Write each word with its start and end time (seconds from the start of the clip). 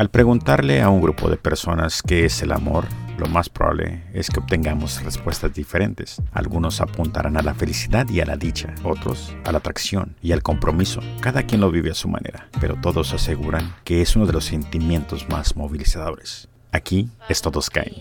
Al 0.00 0.08
preguntarle 0.08 0.80
a 0.80 0.88
un 0.88 1.02
grupo 1.02 1.28
de 1.28 1.36
personas 1.36 2.00
qué 2.00 2.24
es 2.24 2.40
el 2.40 2.52
amor, 2.52 2.86
lo 3.18 3.26
más 3.26 3.50
probable 3.50 4.02
es 4.14 4.30
que 4.30 4.40
obtengamos 4.40 5.04
respuestas 5.04 5.52
diferentes. 5.52 6.22
Algunos 6.32 6.80
apuntarán 6.80 7.36
a 7.36 7.42
la 7.42 7.52
felicidad 7.52 8.08
y 8.08 8.22
a 8.22 8.24
la 8.24 8.38
dicha, 8.38 8.74
otros 8.82 9.36
a 9.44 9.52
la 9.52 9.58
atracción 9.58 10.16
y 10.22 10.32
al 10.32 10.42
compromiso. 10.42 11.02
Cada 11.20 11.42
quien 11.42 11.60
lo 11.60 11.70
vive 11.70 11.90
a 11.90 11.94
su 11.94 12.08
manera, 12.08 12.48
pero 12.62 12.76
todos 12.80 13.12
aseguran 13.12 13.74
que 13.84 14.00
es 14.00 14.16
uno 14.16 14.24
de 14.24 14.32
los 14.32 14.46
sentimientos 14.46 15.28
más 15.28 15.54
movilizadores. 15.54 16.48
Aquí 16.72 17.10
es 17.28 17.42
Todos 17.42 17.68
Caen. 17.68 17.92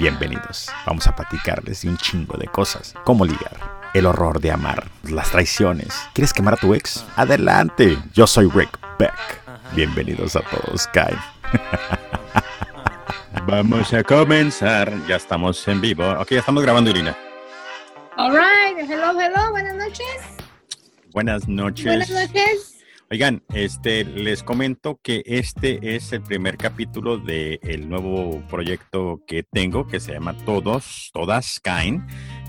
Bienvenidos. 0.00 0.72
Vamos 0.84 1.06
a 1.06 1.14
platicarles 1.14 1.82
de 1.82 1.90
un 1.90 1.98
chingo 1.98 2.36
de 2.36 2.48
cosas. 2.48 2.94
Cómo 3.04 3.24
ligar, 3.24 3.60
el 3.94 4.06
horror 4.06 4.40
de 4.40 4.50
amar, 4.50 4.90
las 5.04 5.30
traiciones. 5.30 5.94
¿Quieres 6.14 6.32
quemar 6.32 6.54
a 6.54 6.56
tu 6.56 6.74
ex? 6.74 7.04
Adelante. 7.14 7.96
Yo 8.12 8.26
soy 8.26 8.48
Rick 8.48 8.76
Beck. 8.98 9.40
Bienvenidos 9.76 10.34
a 10.34 10.40
Todos 10.40 10.88
Caen. 10.88 11.33
Vamos 13.46 13.92
a 13.92 14.02
comenzar. 14.02 14.92
Ya 15.06 15.16
estamos 15.16 15.66
en 15.68 15.80
vivo. 15.80 16.08
Ok, 16.18 16.30
ya 16.30 16.38
estamos 16.38 16.62
grabando, 16.62 16.90
Irina. 16.90 17.16
All 18.16 18.32
right. 18.32 18.78
Hello, 18.78 19.18
hello. 19.18 19.50
Buenas 19.50 19.76
noches. 19.76 20.06
Buenas 21.12 21.48
noches. 21.48 21.84
Buenas 21.84 22.10
noches. 22.10 22.74
Oigan, 23.10 23.42
este, 23.52 24.04
les 24.04 24.42
comento 24.42 24.98
que 25.02 25.22
este 25.26 25.94
es 25.94 26.12
el 26.12 26.22
primer 26.22 26.56
capítulo 26.56 27.18
del 27.18 27.88
nuevo 27.88 28.42
proyecto 28.48 29.20
que 29.26 29.42
tengo 29.42 29.86
que 29.86 30.00
se 30.00 30.14
llama 30.14 30.34
Todos, 30.44 31.10
Todas 31.12 31.60
Caen. 31.60 32.06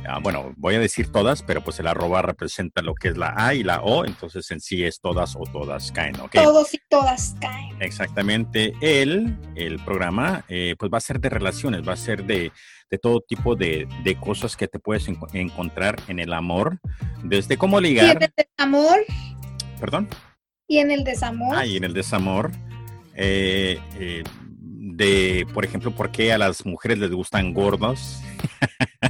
Ah, 0.07 0.19
bueno, 0.21 0.53
voy 0.57 0.75
a 0.75 0.79
decir 0.79 1.11
todas, 1.11 1.41
pero 1.41 1.61
pues 1.61 1.79
el 1.79 1.87
arroba 1.87 2.21
representa 2.21 2.81
lo 2.81 2.95
que 2.95 3.09
es 3.09 3.17
la 3.17 3.33
A 3.35 3.53
y 3.53 3.63
la 3.63 3.81
O, 3.81 4.05
entonces 4.05 4.49
en 4.51 4.59
sí 4.59 4.83
es 4.83 4.99
todas 4.99 5.35
o 5.35 5.43
todas 5.51 5.91
caen, 5.91 6.19
¿ok? 6.19 6.33
Todos 6.33 6.73
y 6.73 6.79
todas 6.89 7.35
caen. 7.39 7.81
Exactamente. 7.81 8.73
El, 8.81 9.37
el 9.55 9.79
programa, 9.79 10.45
eh, 10.47 10.75
pues 10.77 10.91
va 10.91 10.97
a 10.97 11.01
ser 11.01 11.19
de 11.19 11.29
relaciones, 11.29 11.87
va 11.87 11.93
a 11.93 11.97
ser 11.97 12.25
de, 12.25 12.51
de 12.89 12.97
todo 12.97 13.21
tipo 13.21 13.55
de, 13.55 13.87
de, 14.03 14.15
cosas 14.15 14.55
que 14.55 14.67
te 14.67 14.79
puedes 14.79 15.07
en, 15.07 15.17
encontrar 15.33 15.97
en 16.07 16.19
el 16.19 16.33
amor, 16.33 16.79
desde 17.23 17.57
cómo 17.57 17.79
ligar. 17.79 18.05
¿Y 18.05 18.11
en 18.11 18.23
el 18.23 18.33
desamor? 18.35 19.05
¿Perdón? 19.79 20.07
¿Y 20.67 20.77
en 20.79 20.91
el 20.91 21.03
desamor? 21.03 21.55
Ah, 21.55 21.65
y 21.65 21.77
en 21.77 21.83
el 21.83 21.93
desamor. 21.93 22.51
Eh, 23.15 23.79
eh, 23.97 24.23
de, 24.95 25.45
por 25.53 25.65
ejemplo, 25.65 25.91
por 25.91 26.11
qué 26.11 26.31
a 26.33 26.37
las 26.37 26.65
mujeres 26.65 26.99
les 26.99 27.11
gustan 27.11 27.53
gordos. 27.53 28.21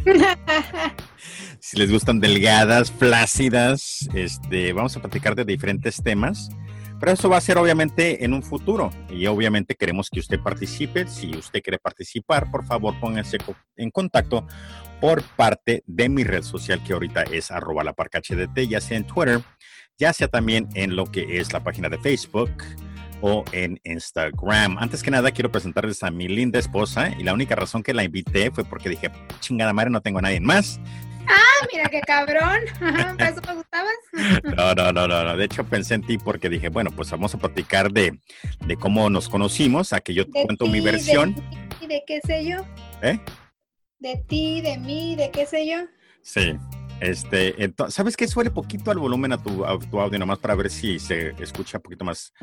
si 1.59 1.77
les 1.77 1.91
gustan 1.91 2.19
delgadas, 2.19 2.91
flácidas, 2.91 4.07
este, 4.13 4.73
vamos 4.73 4.95
a 4.97 5.01
platicar 5.01 5.35
de 5.35 5.45
diferentes 5.45 6.01
temas. 6.03 6.49
Pero 6.99 7.11
eso 7.11 7.29
va 7.29 7.37
a 7.37 7.41
ser 7.41 7.57
obviamente 7.57 8.23
en 8.23 8.33
un 8.33 8.41
futuro 8.41 8.89
y 9.09 9.25
obviamente 9.25 9.75
queremos 9.75 10.09
que 10.09 10.21
usted 10.21 10.39
participe. 10.39 11.07
Si 11.07 11.35
usted 11.35 11.61
quiere 11.61 11.77
participar, 11.77 12.49
por 12.49 12.65
favor 12.65 12.97
póngase 12.99 13.37
en 13.75 13.91
contacto 13.91 14.47
por 15.01 15.21
parte 15.21 15.83
de 15.85 16.07
mi 16.07 16.23
red 16.23 16.43
social 16.43 16.81
que 16.83 16.93
ahorita 16.93 17.23
es 17.23 17.51
arroba 17.51 17.83
la 17.83 17.93
ya 18.69 18.79
sea 18.79 18.97
en 18.97 19.05
Twitter, 19.05 19.41
ya 19.97 20.13
sea 20.13 20.29
también 20.29 20.69
en 20.73 20.95
lo 20.95 21.05
que 21.05 21.37
es 21.37 21.51
la 21.51 21.63
página 21.63 21.89
de 21.89 21.99
Facebook, 21.99 22.51
o 23.27 23.43
en 23.51 23.81
Instagram. 23.83 24.77
Antes 24.77 25.01
que 25.01 25.09
nada, 25.09 25.31
quiero 25.31 25.51
presentarles 25.51 26.03
a 26.03 26.11
mi 26.11 26.27
linda 26.27 26.59
esposa 26.59 27.09
y 27.17 27.23
la 27.23 27.33
única 27.33 27.55
razón 27.55 27.81
que 27.81 27.91
la 27.91 28.03
invité 28.03 28.51
fue 28.51 28.63
porque 28.63 28.87
dije, 28.87 29.09
chingada 29.39 29.73
madre, 29.73 29.89
no 29.89 29.99
tengo 29.99 30.19
a 30.19 30.21
nadie 30.21 30.39
más. 30.39 30.79
Ah, 31.27 31.65
mira 31.73 31.89
qué 31.89 32.01
cabrón. 32.01 32.59
¿Para 33.17 33.29
eso 33.29 33.41
me 33.47 33.55
gustabas? 33.55 33.95
No, 34.55 34.75
no, 34.75 34.91
no, 34.91 35.07
no, 35.07 35.37
De 35.37 35.45
hecho, 35.45 35.63
pensé 35.63 35.95
en 35.95 36.03
ti 36.03 36.19
porque 36.19 36.49
dije, 36.49 36.69
bueno, 36.69 36.91
pues 36.91 37.09
vamos 37.09 37.33
a 37.33 37.39
platicar 37.39 37.91
de, 37.91 38.19
de 38.63 38.77
cómo 38.77 39.09
nos 39.09 39.27
conocimos, 39.27 39.91
a 39.91 40.01
que 40.01 40.13
yo 40.13 40.29
te 40.29 40.43
cuento 40.43 40.67
mi 40.67 40.79
versión. 40.81 41.35
¿Y 41.81 41.87
de, 41.87 41.95
de 41.95 42.03
qué 42.05 42.21
sé 42.27 42.45
yo? 42.45 42.57
¿Eh? 43.01 43.19
De 43.97 44.17
ti, 44.27 44.61
de 44.61 44.77
mí, 44.77 45.15
de 45.15 45.31
qué 45.31 45.47
sé 45.47 45.67
yo. 45.67 45.77
Sí, 46.21 46.55
este, 46.99 47.63
entonces, 47.63 47.93
¿sabes 47.93 48.15
qué? 48.15 48.27
Suele 48.27 48.51
poquito 48.51 48.91
al 48.91 48.97
volumen 48.97 49.33
a 49.33 49.41
tu, 49.41 49.65
a 49.65 49.77
tu, 49.79 49.99
audio, 49.99 50.17
nomás 50.17 50.39
para 50.39 50.55
ver 50.55 50.69
si 50.69 50.99
se 50.99 51.29
escucha 51.41 51.77
un 51.77 51.83
poquito 51.83 52.05
más 52.05 52.33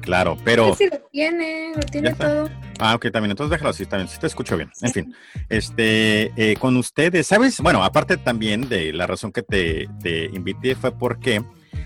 claro, 0.00 0.36
pero... 0.44 0.74
Sí, 0.74 0.88
lo 0.90 0.98
tiene, 1.10 1.72
lo 1.74 1.82
tiene 1.82 2.14
todo. 2.14 2.48
Ah, 2.78 2.94
ok, 2.94 3.10
también, 3.10 3.32
entonces 3.32 3.50
déjalo 3.50 3.70
así, 3.70 3.86
también, 3.86 4.08
si 4.08 4.18
te 4.18 4.26
escucho 4.26 4.56
bien. 4.56 4.70
En 4.82 4.92
fin, 4.92 5.14
este, 5.48 6.32
eh, 6.36 6.56
con 6.56 6.76
ustedes, 6.76 7.26
¿sabes? 7.26 7.60
Bueno, 7.60 7.82
aparte 7.82 8.16
también 8.16 8.68
de 8.68 8.92
la 8.92 9.06
razón 9.06 9.32
que 9.32 9.42
te, 9.42 9.88
te 10.02 10.26
invité 10.26 10.74
fue 10.74 10.92
porque 10.92 11.42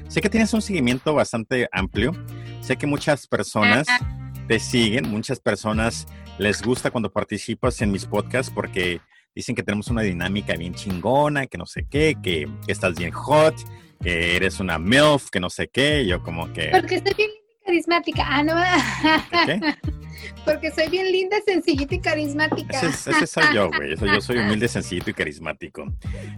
sé 0.09 0.20
que 0.20 0.28
tienes 0.28 0.53
un 0.53 0.62
seguimiento 0.62 1.14
bastante 1.14 1.69
amplio, 1.72 2.12
sé 2.60 2.76
que 2.76 2.86
muchas 2.86 3.26
personas 3.26 3.86
te 4.47 4.59
siguen, 4.59 5.09
muchas 5.09 5.41
personas 5.41 6.06
les 6.38 6.62
gusta 6.62 6.91
cuando 6.91 7.12
participas 7.12 7.80
en 7.82 7.92
mis 7.92 8.04
podcasts 8.04 8.53
porque 8.53 9.00
dicen 9.34 9.54
que 9.54 9.62
tenemos 9.62 9.88
una 9.88 10.02
dinámica 10.02 10.54
bien 10.54 10.74
chingona, 10.74 11.46
que 11.46 11.58
no 11.58 11.66
sé 11.66 11.86
qué, 11.88 12.16
que, 12.22 12.48
que 12.66 12.72
estás 12.72 12.96
bien 12.96 13.12
hot, 13.12 13.54
que 14.02 14.36
eres 14.36 14.60
una 14.60 14.78
MILF, 14.78 15.30
que 15.30 15.41
no 15.41 15.50
sé 15.50 15.68
qué, 15.68 16.06
yo 16.06 16.22
como 16.22 16.52
que... 16.52 16.70
Porque 16.72 16.96
estoy 16.96 17.14
bien 17.14 17.30
carismática, 17.64 18.24
ah, 18.26 18.42
no. 18.42 18.54
¿Qué? 19.46 19.60
Porque 20.44 20.70
soy 20.70 20.88
bien 20.88 21.10
linda, 21.10 21.36
sencillita 21.44 21.94
y 21.94 22.00
carismática. 22.00 22.80
Ese, 22.80 23.10
ese 23.10 23.26
soy 23.26 23.44
yo, 23.54 23.70
güey. 23.70 23.96
Yo 23.96 24.20
soy 24.20 24.38
humilde, 24.38 24.68
sencillito 24.68 25.10
y 25.10 25.14
carismático. 25.14 25.86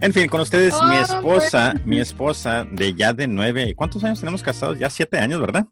En 0.01 0.13
fin, 0.13 0.27
con 0.27 0.41
ustedes, 0.41 0.73
mi 0.73 0.95
oh, 0.95 1.01
esposa, 1.01 1.73
mi 1.85 1.99
esposa 1.99 2.65
de 2.65 2.93
ya 2.93 3.13
de 3.13 3.27
nueve, 3.27 3.73
¿cuántos 3.75 4.03
años 4.03 4.19
tenemos 4.19 4.43
casados? 4.43 4.79
Ya 4.79 4.89
siete 4.89 5.17
años, 5.19 5.39
¿verdad? 5.39 5.65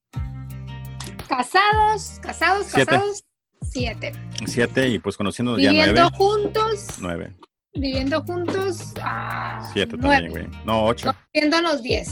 Casados, 1.27 2.19
casados, 2.21 2.67
casados. 2.67 3.23
Siete. 3.61 4.11
Siete 4.45 4.89
y 4.89 4.99
pues 4.99 5.15
conociendo 5.17 5.57
ya 5.57 5.71
nueve. 5.71 5.91
Viviendo 5.91 6.17
juntos. 6.17 6.87
Nueve. 6.99 7.35
Viviendo 7.73 8.21
juntos. 8.23 8.93
Ah, 9.01 9.69
Siete 9.73 9.97
también, 9.97 10.31
güey. 10.31 10.47
No, 10.65 10.85
ocho. 10.85 11.15
Viéndonos 11.33 11.81
diez. 11.81 12.09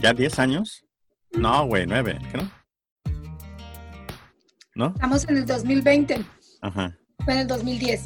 ¿Ya 0.00 0.12
diez 0.12 0.38
años? 0.38 0.84
No, 1.32 1.66
güey, 1.66 1.86
nueve. 1.86 2.18
¿Qué 2.30 2.38
no? 2.38 2.50
¿No? 4.76 4.86
Estamos 4.88 5.24
en 5.28 5.36
el 5.38 5.46
2020. 5.46 6.24
Ajá. 6.62 6.96
Fue 7.24 7.34
en 7.34 7.40
el 7.40 7.46
2010. 7.46 8.04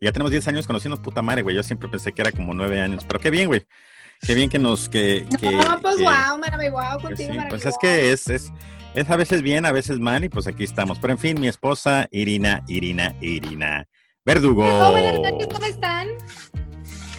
Ya 0.00 0.12
tenemos 0.12 0.30
diez 0.30 0.46
años 0.48 0.66
conociendo 0.66 1.00
puta 1.00 1.22
madre, 1.22 1.42
güey. 1.42 1.56
Yo 1.56 1.62
siempre 1.62 1.88
pensé 1.88 2.12
que 2.12 2.22
era 2.22 2.32
como 2.32 2.54
nueve 2.54 2.80
años. 2.80 3.04
Pero 3.06 3.20
qué 3.20 3.30
bien, 3.30 3.48
güey. 3.48 3.66
Qué 4.20 4.34
bien 4.34 4.48
que 4.50 4.58
nos... 4.58 4.88
Que, 4.88 5.26
que 5.40 5.50
no, 5.50 5.80
pues 5.80 5.96
wow, 5.98 6.38
maravilloso, 6.38 6.76
wow, 6.76 7.00
contigo, 7.00 7.32
sí, 7.32 7.38
Pues 7.48 7.66
es 7.66 7.76
que 7.80 8.12
es, 8.12 8.28
es 8.28 8.52
es 8.94 9.10
a 9.10 9.16
veces 9.16 9.42
bien, 9.42 9.66
a 9.66 9.72
veces 9.72 9.98
mal, 9.98 10.24
y 10.24 10.28
pues 10.28 10.46
aquí 10.46 10.64
estamos. 10.64 10.98
Pero 10.98 11.12
en 11.12 11.18
fin, 11.18 11.40
mi 11.40 11.48
esposa, 11.48 12.08
Irina, 12.10 12.64
Irina, 12.68 13.14
Irina. 13.20 13.86
Verdugo. 14.24 14.64
¿cómo 15.52 15.66
están? 15.66 16.08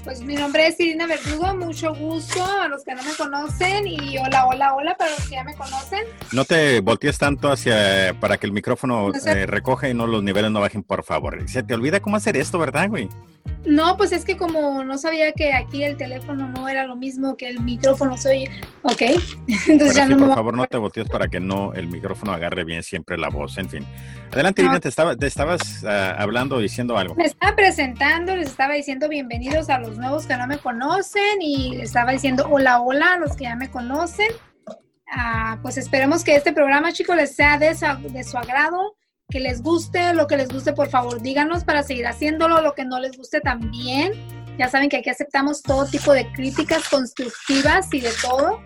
Pues 0.06 0.22
mi 0.22 0.36
nombre 0.36 0.68
es 0.68 0.80
Irina 0.80 1.08
Verdugo, 1.08 1.56
mucho 1.56 1.96
gusto 1.96 2.46
a 2.46 2.68
los 2.68 2.84
que 2.84 2.94
no 2.94 3.02
me 3.02 3.12
conocen 3.18 3.88
y 3.88 4.20
hola, 4.20 4.46
hola, 4.46 4.76
hola 4.76 4.96
para 4.96 5.10
los 5.10 5.28
que 5.28 5.32
ya 5.34 5.44
me 5.44 5.56
conocen. 5.56 6.06
No 6.32 6.46
te 6.46 6.80
voltees 6.82 7.18
tanto 7.18 7.52
hacia 7.52 8.16
para 8.20 8.38
que 8.38 8.46
el 8.46 8.54
micrófono 8.54 9.10
no 9.10 9.32
eh, 9.32 9.48
recoja 9.48 9.90
y 9.90 9.96
no 9.96 10.06
los 10.06 10.22
niveles 10.22 10.52
no 10.52 10.60
bajen, 10.60 10.84
por 10.84 11.04
favor. 11.04 11.50
Se 11.50 11.64
te 11.64 11.74
olvida 11.74 12.02
cómo 12.02 12.18
hacer 12.18 12.38
esto, 12.38 12.60
¿verdad, 12.60 12.88
güey? 12.88 13.10
No, 13.66 13.98
pues 13.98 14.12
es 14.12 14.26
que 14.26 14.38
como 14.38 14.84
no 14.84 15.00
sabía 15.00 15.32
que 15.32 15.54
aquí 15.54 15.84
el 15.84 15.98
teléfono 15.98 16.48
no 16.50 16.70
era 16.70 16.86
lo 16.86 16.96
mismo 16.96 17.36
que 17.36 17.50
el 17.50 17.60
micrófono, 17.62 18.16
soy. 18.16 18.48
Ok. 18.84 19.02
Entonces 19.68 19.96
ya 19.96 20.08
no 20.08 20.20
Por 20.20 20.36
favor, 20.36 20.54
no 20.56 20.68
te 20.68 20.78
voltees 20.78 21.10
para 21.10 21.28
que 21.30 21.40
no 21.40 21.74
el 21.74 21.88
micrófono 21.88 22.32
agarre 22.32 22.64
bien 22.64 22.84
siempre 22.84 23.18
la 23.18 23.30
voz. 23.30 23.58
En 23.58 23.68
fin. 23.68 23.84
Adelante, 24.36 24.64
Irina, 24.64 24.82
te, 24.82 24.90
estaba, 24.90 25.16
te 25.16 25.28
estabas 25.28 25.82
uh, 25.84 25.88
hablando, 26.18 26.60
diciendo 26.60 26.98
algo. 26.98 27.16
Me 27.16 27.24
estaba 27.24 27.56
presentando, 27.56 28.36
les 28.36 28.50
estaba 28.50 28.74
diciendo 28.74 29.08
bienvenidos 29.08 29.70
a 29.70 29.80
los 29.80 29.98
nuevos 29.98 30.26
que 30.26 30.36
no 30.36 30.46
me 30.46 30.58
conocen 30.58 31.42
y 31.42 31.78
les 31.78 31.86
estaba 31.86 32.12
diciendo 32.12 32.46
hola, 32.52 32.82
hola 32.82 33.14
a 33.14 33.18
los 33.18 33.38
que 33.38 33.46
ya 33.46 33.56
me 33.56 33.72
conocen. 33.72 34.28
Uh, 34.68 35.62
pues 35.62 35.78
esperemos 35.78 36.26
que 36.26 36.36
este 36.36 36.52
programa, 36.52 36.92
chicos, 36.92 37.16
les 37.16 37.34
sea 37.34 37.58
de 37.58 37.68
de 37.68 38.24
su 38.26 38.38
agrado 38.38 38.98
que 39.30 39.40
les 39.40 39.62
guste, 39.62 40.14
lo 40.14 40.28
que 40.28 40.36
les 40.36 40.50
guste, 40.50 40.74
por 40.74 40.90
favor, 40.90 41.22
díganos 41.22 41.64
para 41.64 41.82
seguir 41.84 42.06
haciéndolo, 42.06 42.60
lo 42.60 42.74
que 42.74 42.84
no 42.84 43.00
les 43.00 43.18
guste 43.18 43.40
también. 43.40 44.12
Ya 44.60 44.68
saben 44.68 44.90
que 44.90 44.98
aquí 44.98 45.10
aceptamos 45.10 45.62
todo 45.62 45.86
tipo 45.86 46.12
de 46.12 46.30
críticas 46.34 46.90
constructivas 46.90 47.88
y 47.94 48.02
de 48.02 48.12
todo. 48.22 48.62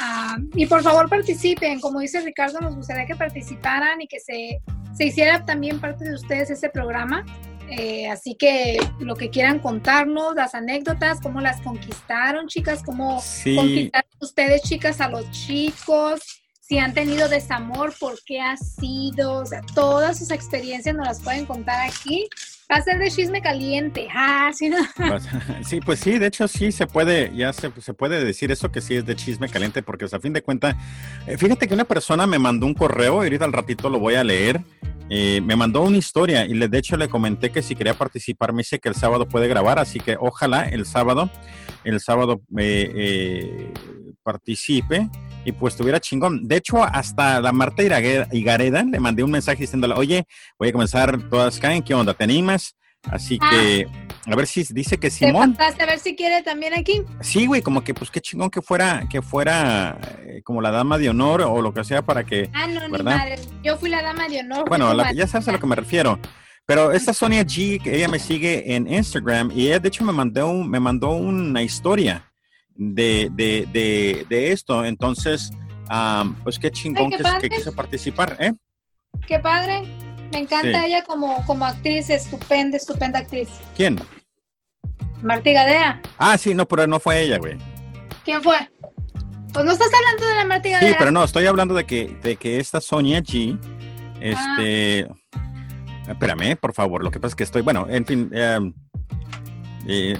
Ah, 0.00 0.36
y 0.54 0.66
por 0.66 0.82
favor 0.82 1.08
participen, 1.08 1.80
como 1.80 2.00
dice 2.00 2.20
Ricardo, 2.20 2.60
nos 2.60 2.76
gustaría 2.76 3.06
que 3.06 3.16
participaran 3.16 4.00
y 4.00 4.06
que 4.06 4.20
se, 4.20 4.60
se 4.96 5.04
hiciera 5.06 5.44
también 5.44 5.80
parte 5.80 6.04
de 6.04 6.14
ustedes 6.14 6.50
este 6.50 6.70
programa. 6.70 7.24
Eh, 7.70 8.08
así 8.08 8.34
que 8.34 8.78
lo 8.98 9.14
que 9.14 9.28
quieran 9.28 9.58
contarnos, 9.58 10.34
las 10.34 10.54
anécdotas, 10.54 11.20
cómo 11.20 11.40
las 11.40 11.60
conquistaron, 11.60 12.46
chicas, 12.46 12.82
cómo 12.82 13.22
conquistaron 13.44 14.10
ustedes, 14.20 14.62
chicas, 14.62 15.00
a 15.00 15.08
los 15.10 15.30
chicos, 15.32 16.20
si 16.60 16.78
han 16.78 16.94
tenido 16.94 17.28
desamor, 17.28 17.94
por 17.98 18.22
qué 18.24 18.40
ha 18.40 18.56
sido, 18.56 19.40
o 19.40 19.46
sea, 19.46 19.62
todas 19.74 20.18
sus 20.18 20.30
experiencias 20.30 20.94
nos 20.94 21.06
las 21.06 21.20
pueden 21.20 21.46
contar 21.46 21.86
aquí. 21.86 22.28
Va 22.70 22.76
a 22.76 22.82
ser 22.82 22.98
de 22.98 23.10
chisme 23.10 23.40
caliente. 23.40 24.08
Ah, 24.14 24.50
sí, 24.52 24.70
pues, 24.96 25.28
sí, 25.66 25.80
pues 25.80 26.00
sí, 26.00 26.18
de 26.18 26.26
hecho 26.26 26.46
sí 26.46 26.70
se 26.70 26.86
puede, 26.86 27.34
ya 27.34 27.52
se, 27.52 27.70
se 27.80 27.94
puede 27.94 28.22
decir 28.22 28.52
eso 28.52 28.70
que 28.70 28.80
sí 28.80 28.96
es 28.96 29.06
de 29.06 29.16
chisme 29.16 29.48
caliente, 29.48 29.82
porque 29.82 30.04
a 30.04 30.20
fin 30.20 30.34
de 30.34 30.42
cuentas, 30.42 30.76
eh, 31.26 31.38
fíjate 31.38 31.66
que 31.66 31.74
una 31.74 31.84
persona 31.84 32.26
me 32.26 32.38
mandó 32.38 32.66
un 32.66 32.74
correo, 32.74 33.22
y 33.22 33.26
ahorita 33.26 33.46
al 33.46 33.54
ratito 33.54 33.88
lo 33.88 33.98
voy 33.98 34.16
a 34.16 34.24
leer, 34.24 34.60
eh, 35.10 35.40
me 35.40 35.56
mandó 35.56 35.82
una 35.82 35.96
historia 35.96 36.44
y 36.44 36.52
le, 36.52 36.68
de 36.68 36.78
hecho 36.78 36.96
le 36.98 37.08
comenté 37.08 37.50
que 37.50 37.62
si 37.62 37.74
quería 37.74 37.94
participar, 37.94 38.52
me 38.52 38.58
dice 38.58 38.78
que 38.78 38.90
el 38.90 38.94
sábado 38.94 39.26
puede 39.26 39.48
grabar, 39.48 39.78
así 39.78 40.00
que 40.00 40.16
ojalá 40.20 40.64
el 40.64 40.84
sábado, 40.84 41.30
el 41.84 41.98
sábado 42.00 42.42
eh, 42.58 42.92
eh, 42.94 43.72
participe 44.22 45.08
y 45.48 45.52
pues 45.52 45.76
tuviera 45.76 45.98
chingón. 45.98 46.46
De 46.46 46.56
hecho, 46.56 46.84
hasta 46.84 47.40
la 47.40 47.52
Marta 47.52 47.82
Igareda 47.82 48.82
le 48.82 49.00
mandé 49.00 49.22
un 49.22 49.30
mensaje 49.30 49.60
diciéndole, 49.60 49.94
oye, 49.94 50.26
voy 50.58 50.68
a 50.68 50.72
comenzar 50.72 51.18
todas 51.30 51.58
caen, 51.58 51.82
¿qué 51.82 51.94
onda? 51.94 52.12
¿Te 52.12 52.24
animas? 52.24 52.76
Así 53.04 53.38
ah. 53.40 53.48
que, 53.50 53.88
a 54.26 54.36
ver 54.36 54.46
si 54.46 54.64
dice 54.70 54.98
que 54.98 55.08
Simón. 55.08 55.56
¿Te 55.56 55.64
a 55.64 55.86
ver 55.86 55.98
si 56.00 56.14
quiere 56.14 56.42
también 56.42 56.74
aquí? 56.74 57.02
Sí, 57.20 57.46
güey, 57.46 57.62
como 57.62 57.82
que 57.82 57.94
pues 57.94 58.10
qué 58.10 58.20
chingón 58.20 58.50
que 58.50 58.60
fuera, 58.60 59.06
que 59.08 59.22
fuera 59.22 59.98
eh, 60.20 60.42
como 60.44 60.60
la 60.60 60.70
dama 60.70 60.98
de 60.98 61.08
honor 61.08 61.40
o 61.40 61.62
lo 61.62 61.72
que 61.72 61.82
sea 61.82 62.02
para 62.02 62.24
que. 62.24 62.50
Ah, 62.52 62.66
no, 62.66 62.86
ni 62.86 63.02
madre. 63.02 63.36
Yo 63.64 63.78
fui 63.78 63.88
la 63.88 64.02
dama 64.02 64.28
de 64.28 64.40
honor. 64.40 64.68
Bueno, 64.68 64.92
ya 65.12 65.26
sabes 65.26 65.48
a 65.48 65.52
lo 65.52 65.60
que 65.60 65.66
me 65.66 65.76
refiero. 65.76 66.18
Pero 66.66 66.92
esta 66.92 67.14
Sonia 67.14 67.42
G, 67.44 67.80
que 67.80 67.96
ella 67.96 68.08
me 68.08 68.18
sigue 68.18 68.74
en 68.74 68.92
Instagram 68.92 69.50
y 69.54 69.68
ella 69.68 69.78
de 69.78 69.88
hecho 69.88 70.04
me 70.04 70.12
mandó, 70.12 70.52
me 70.52 70.78
mandó 70.78 71.12
una 71.12 71.62
historia 71.62 72.27
de, 72.78 73.28
de, 73.32 73.68
de, 73.70 74.26
de 74.30 74.52
esto. 74.52 74.84
Entonces, 74.84 75.50
pues 76.42 76.58
qué 76.58 76.70
chingón 76.70 77.10
que, 77.10 77.22
que 77.40 77.50
quiso 77.50 77.74
participar, 77.74 78.36
¿eh? 78.40 78.54
Qué 79.26 79.38
padre. 79.38 79.82
Me 80.32 80.40
encanta 80.40 80.86
ella 80.86 81.02
como, 81.04 81.44
como 81.46 81.64
actriz, 81.64 82.08
estupenda, 82.10 82.76
estupenda 82.76 83.18
actriz. 83.18 83.48
¿Quién? 83.76 83.98
Martí 85.22 85.52
Gadea. 85.52 86.00
Ah, 86.18 86.38
sí, 86.38 86.54
no, 86.54 86.66
pero 86.66 86.86
no 86.86 87.00
fue 87.00 87.22
ella, 87.22 87.38
güey. 87.38 87.58
¿Quién 88.24 88.42
fue? 88.42 88.56
Pues 89.52 89.64
no 89.64 89.72
estás 89.72 89.88
hablando 89.92 90.26
de 90.26 90.34
la 90.34 90.44
Martí 90.44 90.70
Gadea. 90.70 90.90
Sí, 90.90 90.96
pero 90.98 91.10
no, 91.10 91.24
estoy 91.24 91.46
hablando 91.46 91.74
de 91.74 91.84
que, 91.86 92.16
de 92.22 92.36
que 92.36 92.58
esta 92.58 92.80
Sonia 92.80 93.20
G, 93.20 93.58
este... 94.20 95.08
Ah. 95.32 95.44
Espérame, 96.08 96.56
por 96.56 96.72
favor, 96.72 97.02
lo 97.02 97.10
que 97.10 97.20
pasa 97.20 97.32
es 97.32 97.36
que 97.36 97.44
estoy, 97.44 97.62
bueno, 97.62 97.86
en 97.88 98.06
fin... 98.06 98.30
Em, 98.32 98.72
eh, 99.90 100.18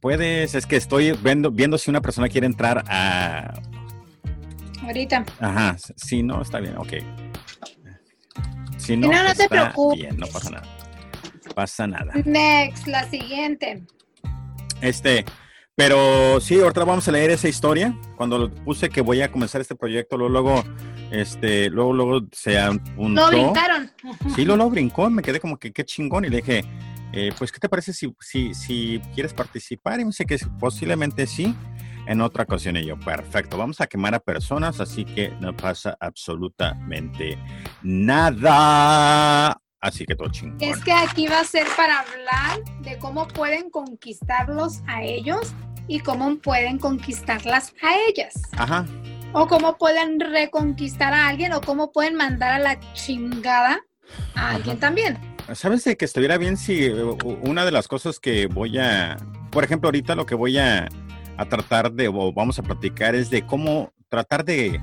puedes, 0.00 0.54
es 0.54 0.66
que 0.66 0.76
estoy 0.76 1.12
viendo, 1.12 1.50
viendo 1.50 1.76
si 1.76 1.90
una 1.90 2.00
persona 2.00 2.28
quiere 2.30 2.46
entrar 2.46 2.82
a... 2.88 3.52
Ahorita. 4.82 5.24
Ajá, 5.38 5.76
sí, 5.96 6.22
no, 6.22 6.40
está 6.40 6.60
bien, 6.60 6.78
ok. 6.78 6.94
Si 8.78 8.96
no, 8.96 9.08
no, 9.08 9.34
te 9.34 9.48
preocupes. 9.48 10.16
no 10.16 10.26
pasa 10.26 10.50
nada. 10.50 10.66
Pasa 11.54 11.86
nada. 11.86 12.12
Next, 12.24 12.86
la 12.86 13.08
siguiente. 13.10 13.82
Este, 14.80 15.26
pero 15.74 16.40
sí, 16.40 16.58
ahorita 16.58 16.84
vamos 16.84 17.06
a 17.06 17.12
leer 17.12 17.30
esa 17.30 17.48
historia. 17.48 17.94
Cuando 18.16 18.50
puse 18.50 18.88
que 18.88 19.02
voy 19.02 19.20
a 19.20 19.30
comenzar 19.30 19.60
este 19.60 19.74
proyecto, 19.74 20.16
luego, 20.16 20.32
luego, 20.32 20.64
este, 21.10 21.68
luego, 21.68 21.92
luego 21.92 22.26
se 22.32 22.58
apuntó. 22.58 23.30
Lo 23.30 23.44
brincaron. 23.44 23.90
Sí, 24.34 24.46
lo, 24.46 24.56
lo 24.56 24.70
brincó, 24.70 25.10
me 25.10 25.20
quedé 25.20 25.38
como 25.38 25.58
que 25.58 25.70
qué 25.70 25.84
chingón 25.84 26.24
y 26.24 26.30
le 26.30 26.38
dije, 26.38 26.64
eh, 27.12 27.32
pues, 27.36 27.50
¿qué 27.52 27.58
te 27.58 27.68
parece 27.68 27.92
si, 27.92 28.14
si, 28.20 28.54
si 28.54 29.00
quieres 29.14 29.34
participar? 29.34 30.00
Y 30.00 30.04
me 30.04 30.10
dice 30.10 30.26
que 30.26 30.38
posiblemente 30.58 31.26
sí 31.26 31.54
en 32.06 32.20
otra 32.20 32.44
ocasión. 32.44 32.76
Y 32.76 32.86
yo, 32.86 32.98
perfecto, 32.98 33.56
vamos 33.56 33.80
a 33.80 33.86
quemar 33.86 34.14
a 34.14 34.20
personas, 34.20 34.80
así 34.80 35.04
que 35.04 35.30
no 35.40 35.56
pasa 35.56 35.96
absolutamente 36.00 37.38
nada. 37.82 39.60
Así 39.80 40.04
que 40.04 40.14
todo 40.14 40.28
chingón. 40.30 40.58
Es 40.60 40.84
que 40.84 40.92
aquí 40.92 41.26
va 41.26 41.40
a 41.40 41.44
ser 41.44 41.66
para 41.76 42.00
hablar 42.00 42.62
de 42.82 42.98
cómo 42.98 43.26
pueden 43.28 43.70
conquistarlos 43.70 44.82
a 44.86 45.02
ellos 45.02 45.54
y 45.88 46.00
cómo 46.00 46.36
pueden 46.36 46.78
conquistarlas 46.78 47.72
a 47.82 47.96
ellas. 48.08 48.34
Ajá. 48.58 48.84
O 49.32 49.46
cómo 49.46 49.78
pueden 49.78 50.20
reconquistar 50.20 51.14
a 51.14 51.28
alguien 51.28 51.52
o 51.52 51.60
cómo 51.60 51.92
pueden 51.92 52.16
mandar 52.16 52.52
a 52.52 52.58
la 52.58 52.80
chingada 52.92 53.80
a 54.34 54.50
alguien 54.50 54.78
también. 54.78 55.29
¿Sabes 55.54 55.84
de 55.84 55.96
que 55.96 56.04
estuviera 56.04 56.38
bien 56.38 56.56
si 56.56 56.84
eh, 56.84 56.94
una 57.42 57.64
de 57.64 57.72
las 57.72 57.88
cosas 57.88 58.20
que 58.20 58.46
voy 58.46 58.78
a, 58.78 59.16
por 59.50 59.64
ejemplo, 59.64 59.88
ahorita 59.88 60.14
lo 60.14 60.26
que 60.26 60.34
voy 60.34 60.58
a, 60.58 60.88
a 61.36 61.44
tratar 61.46 61.92
de, 61.92 62.08
o 62.08 62.32
vamos 62.32 62.58
a 62.58 62.62
platicar, 62.62 63.14
es 63.14 63.30
de 63.30 63.44
cómo 63.46 63.92
tratar 64.08 64.44
de, 64.44 64.80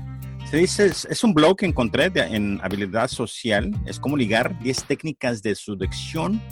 se 0.50 0.56
dice, 0.56 0.86
es, 0.86 1.24
un 1.24 1.34
blog 1.34 1.56
que 1.56 1.66
encontré 1.66 2.10
en 2.14 2.60
habilidad 2.62 3.08
social, 3.08 3.70
es 3.86 4.00
cómo 4.00 4.16
ligar 4.16 4.58
10 4.60 4.84
técnicas 4.84 5.42
de 5.42 5.54
seducción 5.54 6.42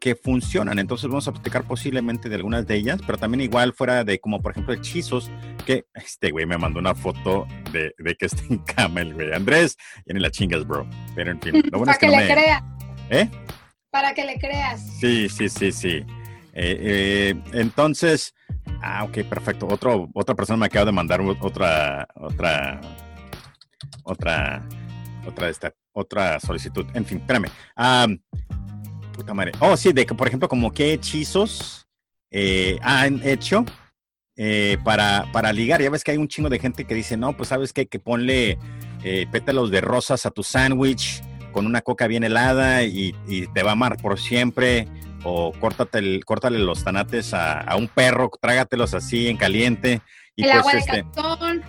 que 0.00 0.16
funcionan. 0.16 0.80
Entonces 0.80 1.08
vamos 1.08 1.28
a 1.28 1.32
platicar 1.32 1.64
posiblemente 1.64 2.28
de 2.28 2.34
algunas 2.34 2.66
de 2.66 2.74
ellas, 2.74 3.00
pero 3.06 3.18
también 3.18 3.42
igual 3.42 3.72
fuera 3.72 4.02
de 4.02 4.18
como 4.18 4.42
por 4.42 4.52
ejemplo 4.52 4.74
hechizos, 4.74 5.30
que 5.64 5.84
este 5.94 6.32
güey 6.32 6.44
me 6.44 6.58
mandó 6.58 6.80
una 6.80 6.94
foto 6.94 7.46
de, 7.70 7.94
de 7.98 8.14
que 8.16 8.26
está 8.26 8.42
en 8.50 8.58
cama 8.58 9.00
el 9.00 9.14
güey. 9.14 9.32
Andrés, 9.32 9.76
y 10.06 10.14
ni 10.14 10.20
la 10.20 10.30
chingas, 10.30 10.66
bro. 10.66 10.88
Pero 11.14 11.30
en 11.30 11.40
fin, 11.40 11.62
lo 11.70 11.78
bueno 11.78 11.92
es 11.92 11.98
que, 11.98 12.08
le 12.08 12.24
crea. 12.24 12.64
¿Eh? 13.12 13.28
Para 13.90 14.14
que 14.14 14.24
le 14.24 14.38
creas. 14.38 14.80
Sí, 14.98 15.28
sí, 15.28 15.50
sí, 15.50 15.70
sí. 15.70 16.04
Eh, 16.54 17.34
eh, 17.34 17.34
entonces, 17.52 18.34
Ah, 18.80 19.04
ok, 19.04 19.22
perfecto. 19.28 19.66
Otro, 19.68 20.08
otra 20.14 20.34
persona 20.34 20.56
me 20.56 20.66
acaba 20.66 20.86
de 20.86 20.92
mandar 20.92 21.20
otra, 21.20 22.08
otra, 22.14 22.80
otra, 24.04 24.68
otra, 25.26 25.48
esta, 25.48 25.74
otra 25.92 26.40
solicitud. 26.40 26.86
En 26.94 27.04
fin, 27.04 27.18
espérame. 27.18 27.48
puta 29.12 29.34
madre. 29.34 29.52
Oh, 29.60 29.76
sí, 29.76 29.92
de 29.92 30.06
que, 30.06 30.14
por 30.14 30.26
ejemplo, 30.26 30.48
como 30.48 30.72
qué 30.72 30.92
hechizos 30.92 31.86
eh, 32.30 32.78
han 32.82 33.20
hecho 33.26 33.64
para, 34.84 35.26
para 35.32 35.52
ligar. 35.52 35.80
Ya 35.82 35.90
ves 35.90 36.02
que 36.02 36.12
hay 36.12 36.18
un 36.18 36.28
chingo 36.28 36.48
de 36.48 36.58
gente 36.58 36.84
que 36.84 36.94
dice, 36.94 37.16
no, 37.16 37.36
pues 37.36 37.50
sabes 37.50 37.72
qué, 37.72 37.86
que 37.86 37.98
ponle 37.98 38.58
pétalos 39.30 39.70
de 39.70 39.80
rosas 39.80 40.26
a 40.26 40.30
tu 40.30 40.42
sándwich 40.42 41.22
con 41.52 41.66
una 41.66 41.82
coca 41.82 42.06
bien 42.06 42.24
helada 42.24 42.82
y, 42.82 43.14
y, 43.28 43.46
te 43.48 43.62
va 43.62 43.70
a 43.70 43.72
amar 43.72 43.96
por 43.96 44.18
siempre 44.18 44.88
o 45.24 45.52
córtate 45.52 45.98
el, 45.98 46.24
córtale 46.24 46.58
los 46.58 46.84
tanates 46.84 47.32
a, 47.34 47.74
un 47.76 47.88
perro, 47.88 48.30
trágatelos 48.40 48.94
así 48.94 49.28
en 49.28 49.36
caliente. 49.36 50.00
Y 50.34 50.44
el 50.44 50.50
pues, 50.50 50.60
agua 50.60 50.72
de 50.72 50.78
este, 50.78 51.04
calzón. 51.14 51.62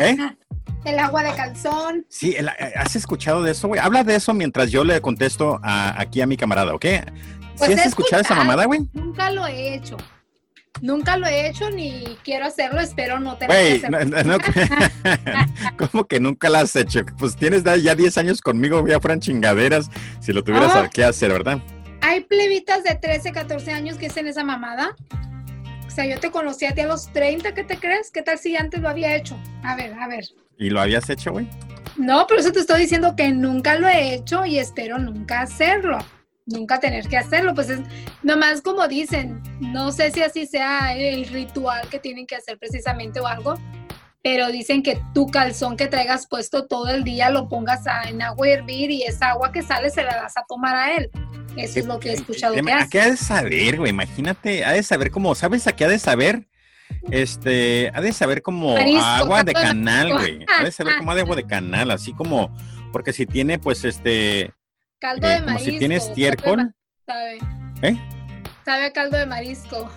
¿Eh? 0.00 0.16
El 0.84 0.98
agua 0.98 1.22
de 1.22 1.32
calzón. 1.32 2.06
Sí, 2.10 2.36
eh, 2.38 2.44
¿has 2.76 2.94
escuchado 2.94 3.42
de 3.42 3.52
eso, 3.52 3.68
güey? 3.68 3.80
Habla 3.80 4.04
de 4.04 4.16
eso 4.16 4.34
mientras 4.34 4.70
yo 4.70 4.84
le 4.84 5.00
contesto 5.00 5.58
aquí 5.62 6.20
a 6.20 6.26
mi 6.26 6.36
camarada, 6.36 6.74
¿ok? 6.74 6.84
Pues 7.56 7.78
has 7.78 7.86
escuchado 7.86 8.20
esa 8.20 8.34
mamada, 8.34 8.66
güey? 8.66 8.80
Nunca 8.92 9.30
lo 9.30 9.46
he 9.46 9.76
hecho. 9.76 9.96
Nunca 10.80 11.16
lo 11.16 11.26
he 11.26 11.48
hecho 11.48 11.70
ni 11.70 12.04
quiero 12.24 12.46
hacerlo, 12.46 12.80
espero 12.80 13.20
no 13.20 13.36
tener 13.36 13.80
que 13.80 13.86
hacerlo. 13.86 14.38
¿Cómo 15.76 16.04
que 16.04 16.20
nunca 16.20 16.50
lo 16.50 16.58
has 16.58 16.74
hecho? 16.74 17.04
Pues 17.18 17.36
tienes 17.36 17.62
ya 17.62 17.94
10 17.94 18.18
años 18.18 18.40
conmigo, 18.40 18.86
ya 18.86 19.00
fueran 19.00 19.20
chingaderas 19.20 19.88
si 20.20 20.32
lo 20.32 20.42
tuvieras 20.42 20.72
oh. 20.76 20.90
que 20.90 21.04
hacer, 21.04 21.30
¿verdad? 21.30 21.62
Hay 22.00 22.22
plebitas 22.24 22.84
de 22.84 22.94
13, 22.94 23.32
14 23.32 23.72
años 23.72 23.96
que 23.96 24.06
hacen 24.06 24.26
esa 24.26 24.44
mamada. 24.44 24.94
O 25.86 25.90
sea, 25.90 26.06
yo 26.06 26.18
te 26.18 26.30
conocí 26.30 26.66
a 26.66 26.74
ti 26.74 26.80
a 26.80 26.86
los 26.86 27.12
30, 27.12 27.54
¿qué 27.54 27.62
te 27.62 27.78
crees? 27.78 28.10
¿Qué 28.10 28.22
tal 28.22 28.38
si 28.38 28.56
antes 28.56 28.80
lo 28.80 28.88
había 28.88 29.14
hecho? 29.14 29.38
A 29.62 29.76
ver, 29.76 29.94
a 29.94 30.08
ver. 30.08 30.24
¿Y 30.58 30.70
lo 30.70 30.80
habías 30.80 31.08
hecho, 31.08 31.32
güey? 31.32 31.48
No, 31.96 32.26
pero 32.26 32.40
eso 32.40 32.50
te 32.50 32.60
estoy 32.60 32.80
diciendo 32.80 33.14
que 33.16 33.30
nunca 33.30 33.78
lo 33.78 33.88
he 33.88 34.14
hecho 34.14 34.44
y 34.44 34.58
espero 34.58 34.98
nunca 34.98 35.42
hacerlo. 35.42 35.98
Nunca 36.46 36.78
tener 36.78 37.08
que 37.08 37.16
hacerlo. 37.16 37.54
Pues 37.54 37.70
es 37.70 37.80
nomás 38.22 38.60
como 38.60 38.86
dicen, 38.88 39.42
no 39.60 39.92
sé 39.92 40.10
si 40.10 40.22
así 40.22 40.46
sea 40.46 40.96
el 40.96 41.26
ritual 41.26 41.88
que 41.88 41.98
tienen 41.98 42.26
que 42.26 42.36
hacer 42.36 42.58
precisamente 42.58 43.20
o 43.20 43.26
algo, 43.26 43.54
pero 44.22 44.48
dicen 44.48 44.82
que 44.82 45.00
tu 45.12 45.26
calzón 45.26 45.76
que 45.76 45.86
traigas 45.86 46.26
puesto 46.26 46.66
todo 46.66 46.88
el 46.88 47.04
día 47.04 47.30
lo 47.30 47.48
pongas 47.48 47.82
en 48.08 48.22
agua 48.22 48.48
hervir 48.48 48.90
y 48.90 49.02
esa 49.02 49.30
agua 49.30 49.52
que 49.52 49.62
sale 49.62 49.90
se 49.90 50.02
la 50.02 50.14
das 50.16 50.36
a 50.36 50.44
tomar 50.48 50.76
a 50.76 50.96
él. 50.96 51.10
Eso 51.56 51.78
es 51.80 51.86
lo 51.86 52.00
que 52.00 52.10
he 52.10 52.14
escuchado. 52.14 52.54
Que 52.54 52.72
¿A 52.72 52.88
qué 52.88 53.00
ha 53.00 53.10
de 53.10 53.16
saber, 53.16 53.76
güey? 53.76 53.90
Imagínate, 53.90 54.64
ha 54.64 54.72
de 54.72 54.82
saber 54.82 55.10
cómo, 55.10 55.34
¿sabes 55.34 55.66
a 55.66 55.76
qué 55.76 55.84
ha 55.84 55.88
de 55.88 55.98
saber? 55.98 56.48
Este, 57.10 57.90
ha 57.94 58.00
de 58.00 58.12
saber 58.12 58.42
como 58.42 58.76
agua 58.76 59.44
de 59.44 59.52
canal, 59.52 60.12
güey. 60.12 60.44
Ha 60.58 60.64
de 60.64 60.72
saber 60.72 60.96
como 60.98 61.12
agua 61.12 61.36
de 61.36 61.46
canal, 61.46 61.90
así 61.90 62.12
como, 62.12 62.54
porque 62.92 63.12
si 63.12 63.26
tiene, 63.26 63.58
pues, 63.58 63.84
este. 63.84 64.52
Caldo 64.98 65.28
de 65.28 65.40
marisco. 65.40 65.52
Como 65.52 65.58
si 65.58 65.78
tiene 65.78 65.96
estiércol. 65.96 66.74
Sabe. 67.06 67.38
¿Eh? 67.82 67.96
Sabe 68.64 68.86
a 68.86 68.92
caldo 68.92 69.16
de 69.16 69.26
marisco. 69.26 69.90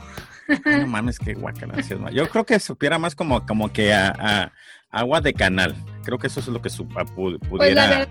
No 0.66 0.88
mames, 0.88 1.20
qué 1.20 1.34
guacala. 1.34 1.75
Yo 2.12 2.30
creo 2.30 2.46
que 2.46 2.60
supiera 2.60 2.98
más 2.98 3.16
como, 3.16 3.46
como 3.46 3.72
que 3.72 3.94
a, 3.94 4.51
agua 4.89 5.22
de 5.22 5.34
canal. 5.34 5.75
Creo 6.04 6.18
que 6.18 6.27
eso 6.27 6.39
es 6.39 6.48
lo 6.48 6.62
que 6.62 6.70
su, 6.70 6.88
pues, 6.88 7.12
pudiera 7.50 8.08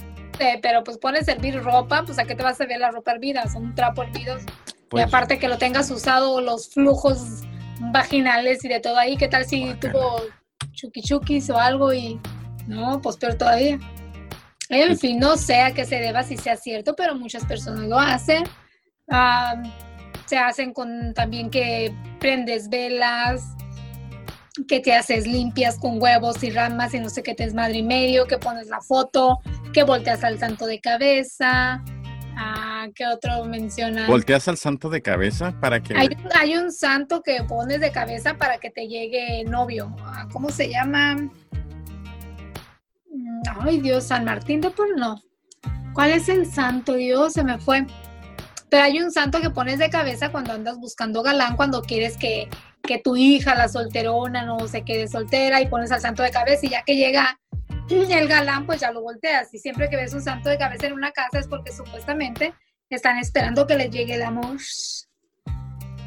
pero 0.62 0.84
pues 0.84 0.98
pones 0.98 1.26
hervir 1.28 1.62
ropa, 1.62 2.02
pues 2.04 2.18
a 2.18 2.24
qué 2.24 2.34
te 2.34 2.42
vas 2.42 2.52
a 2.52 2.56
servir 2.56 2.78
la 2.78 2.90
ropa 2.90 3.12
hervida, 3.12 3.48
son 3.48 3.66
un 3.66 3.74
trapo 3.74 4.02
hervido. 4.02 4.36
y 4.38 4.44
pues 4.88 5.06
aparte 5.06 5.38
que 5.38 5.48
lo 5.48 5.58
tengas 5.58 5.90
usado 5.90 6.40
los 6.40 6.68
flujos 6.68 7.42
vaginales 7.92 8.64
y 8.64 8.68
de 8.68 8.80
todo 8.80 8.98
ahí, 8.98 9.16
¿qué 9.16 9.28
tal 9.28 9.44
si 9.44 9.74
tuvo 9.74 10.20
chuki 10.72 11.40
o 11.50 11.58
algo 11.58 11.92
y 11.92 12.20
no, 12.66 13.00
pues 13.00 13.16
peor 13.16 13.34
todavía. 13.34 13.78
En 14.68 14.98
fin, 14.98 15.18
no 15.18 15.36
sé 15.36 15.60
a 15.60 15.72
qué 15.72 15.84
se 15.84 15.96
deba 15.96 16.22
si 16.22 16.36
sea 16.36 16.56
cierto, 16.56 16.94
pero 16.96 17.14
muchas 17.14 17.44
personas 17.44 17.84
lo 17.84 17.98
hacen. 17.98 18.44
se 20.26 20.38
hacen 20.38 20.72
con 20.72 21.14
también 21.14 21.50
que 21.50 21.94
prendes 22.18 22.68
velas, 22.68 23.42
que 24.68 24.80
te 24.80 24.94
haces 24.94 25.26
limpias 25.26 25.78
con 25.78 26.00
huevos 26.02 26.42
y 26.42 26.50
ramas 26.50 26.94
y 26.94 27.00
no 27.00 27.10
sé 27.10 27.22
qué 27.22 27.34
te 27.34 27.44
es 27.44 27.54
madre 27.54 27.78
y 27.78 27.82
medio, 27.82 28.26
que 28.26 28.38
pones 28.38 28.68
la 28.68 28.80
foto, 28.80 29.38
que 29.72 29.84
volteas 29.84 30.24
al 30.24 30.38
santo 30.38 30.66
de 30.66 30.80
cabeza. 30.80 31.82
Ah, 32.38 32.86
¿Qué 32.94 33.06
otro 33.06 33.44
menciona? 33.44 34.06
¿Volteas 34.06 34.46
al 34.48 34.58
santo 34.58 34.90
de 34.90 35.00
cabeza 35.00 35.58
para 35.60 35.82
que...? 35.82 35.96
Hay, 35.96 36.08
hay, 36.34 36.56
un 36.56 36.70
santo 36.70 37.22
que 37.22 37.42
pones 37.44 37.80
de 37.80 37.90
cabeza 37.90 38.34
para 38.34 38.58
que 38.58 38.70
te 38.70 38.88
llegue 38.88 39.42
novio. 39.44 39.94
Ah, 40.00 40.26
¿Cómo 40.32 40.50
se 40.50 40.68
llama? 40.68 41.16
Ay, 43.60 43.80
Dios, 43.80 44.04
San 44.04 44.24
Martín 44.24 44.60
de 44.60 44.70
por 44.70 44.96
no. 44.98 45.20
¿Cuál 45.92 46.10
es 46.10 46.28
el 46.28 46.46
santo? 46.46 46.94
Dios, 46.94 47.32
se 47.32 47.44
me 47.44 47.58
fue. 47.58 47.86
Pero 48.68 48.82
hay 48.82 49.00
un 49.00 49.10
santo 49.12 49.40
que 49.40 49.50
pones 49.50 49.78
de 49.78 49.90
cabeza 49.90 50.30
cuando 50.30 50.52
andas 50.52 50.78
buscando 50.78 51.22
galán, 51.22 51.56
cuando 51.56 51.82
quieres 51.82 52.16
que, 52.16 52.48
que 52.82 52.98
tu 52.98 53.16
hija, 53.16 53.54
la 53.54 53.68
solterona, 53.68 54.44
no 54.44 54.66
se 54.68 54.82
quede 54.82 55.08
soltera 55.08 55.60
y 55.60 55.68
pones 55.68 55.92
al 55.92 56.00
santo 56.00 56.22
de 56.22 56.30
cabeza 56.30 56.66
y 56.66 56.70
ya 56.70 56.82
que 56.82 56.96
llega 56.96 57.38
el 57.88 58.28
galán, 58.28 58.66
pues 58.66 58.80
ya 58.80 58.90
lo 58.90 59.02
volteas. 59.02 59.52
Y 59.54 59.58
siempre 59.58 59.88
que 59.88 59.96
ves 59.96 60.12
un 60.12 60.22
santo 60.22 60.48
de 60.48 60.58
cabeza 60.58 60.86
en 60.86 60.92
una 60.92 61.12
casa 61.12 61.38
es 61.38 61.46
porque 61.46 61.72
supuestamente 61.72 62.54
están 62.90 63.18
esperando 63.18 63.66
que 63.66 63.76
les 63.76 63.90
llegue 63.90 64.14
el 64.14 64.22
amor. 64.22 64.56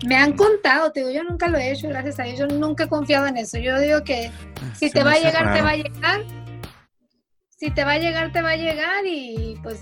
Me 0.05 0.15
han 0.15 0.33
contado, 0.33 0.91
te 0.91 1.01
digo, 1.01 1.11
yo 1.11 1.23
nunca 1.23 1.47
lo 1.47 1.57
he 1.57 1.71
hecho, 1.71 1.89
gracias 1.89 2.19
a 2.19 2.23
Dios, 2.23 2.39
yo 2.39 2.47
nunca 2.47 2.85
he 2.85 2.87
confiado 2.87 3.27
en 3.27 3.37
eso. 3.37 3.57
Yo 3.57 3.77
digo 3.79 4.03
que 4.03 4.31
si 4.73 4.89
te 4.89 5.03
va 5.03 5.13
a 5.13 5.19
llegar, 5.19 5.53
te 5.53 5.61
va 5.61 5.71
a 5.71 5.75
llegar. 5.75 6.21
Si 7.59 7.71
te 7.71 7.83
va 7.83 7.93
a 7.93 7.97
llegar, 7.99 8.31
te 8.31 8.41
va 8.41 8.51
a 8.51 8.55
llegar 8.55 9.05
y 9.05 9.57
pues 9.61 9.79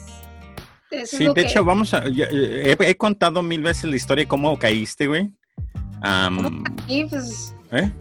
sí, 1.06 1.28
de 1.34 1.42
hecho, 1.42 1.64
vamos 1.64 1.94
a. 1.94 2.04
he, 2.08 2.96
contado 2.96 3.44
mil 3.44 3.62
veces 3.62 3.86
la 3.86 3.96
historia 3.96 4.24
de 4.24 4.28
cómo 4.28 4.58
caíste, 4.58 5.08
güey. 5.08 5.32
Um, 6.04 6.64
pues, 7.10 7.54
¿eh? 7.72 7.92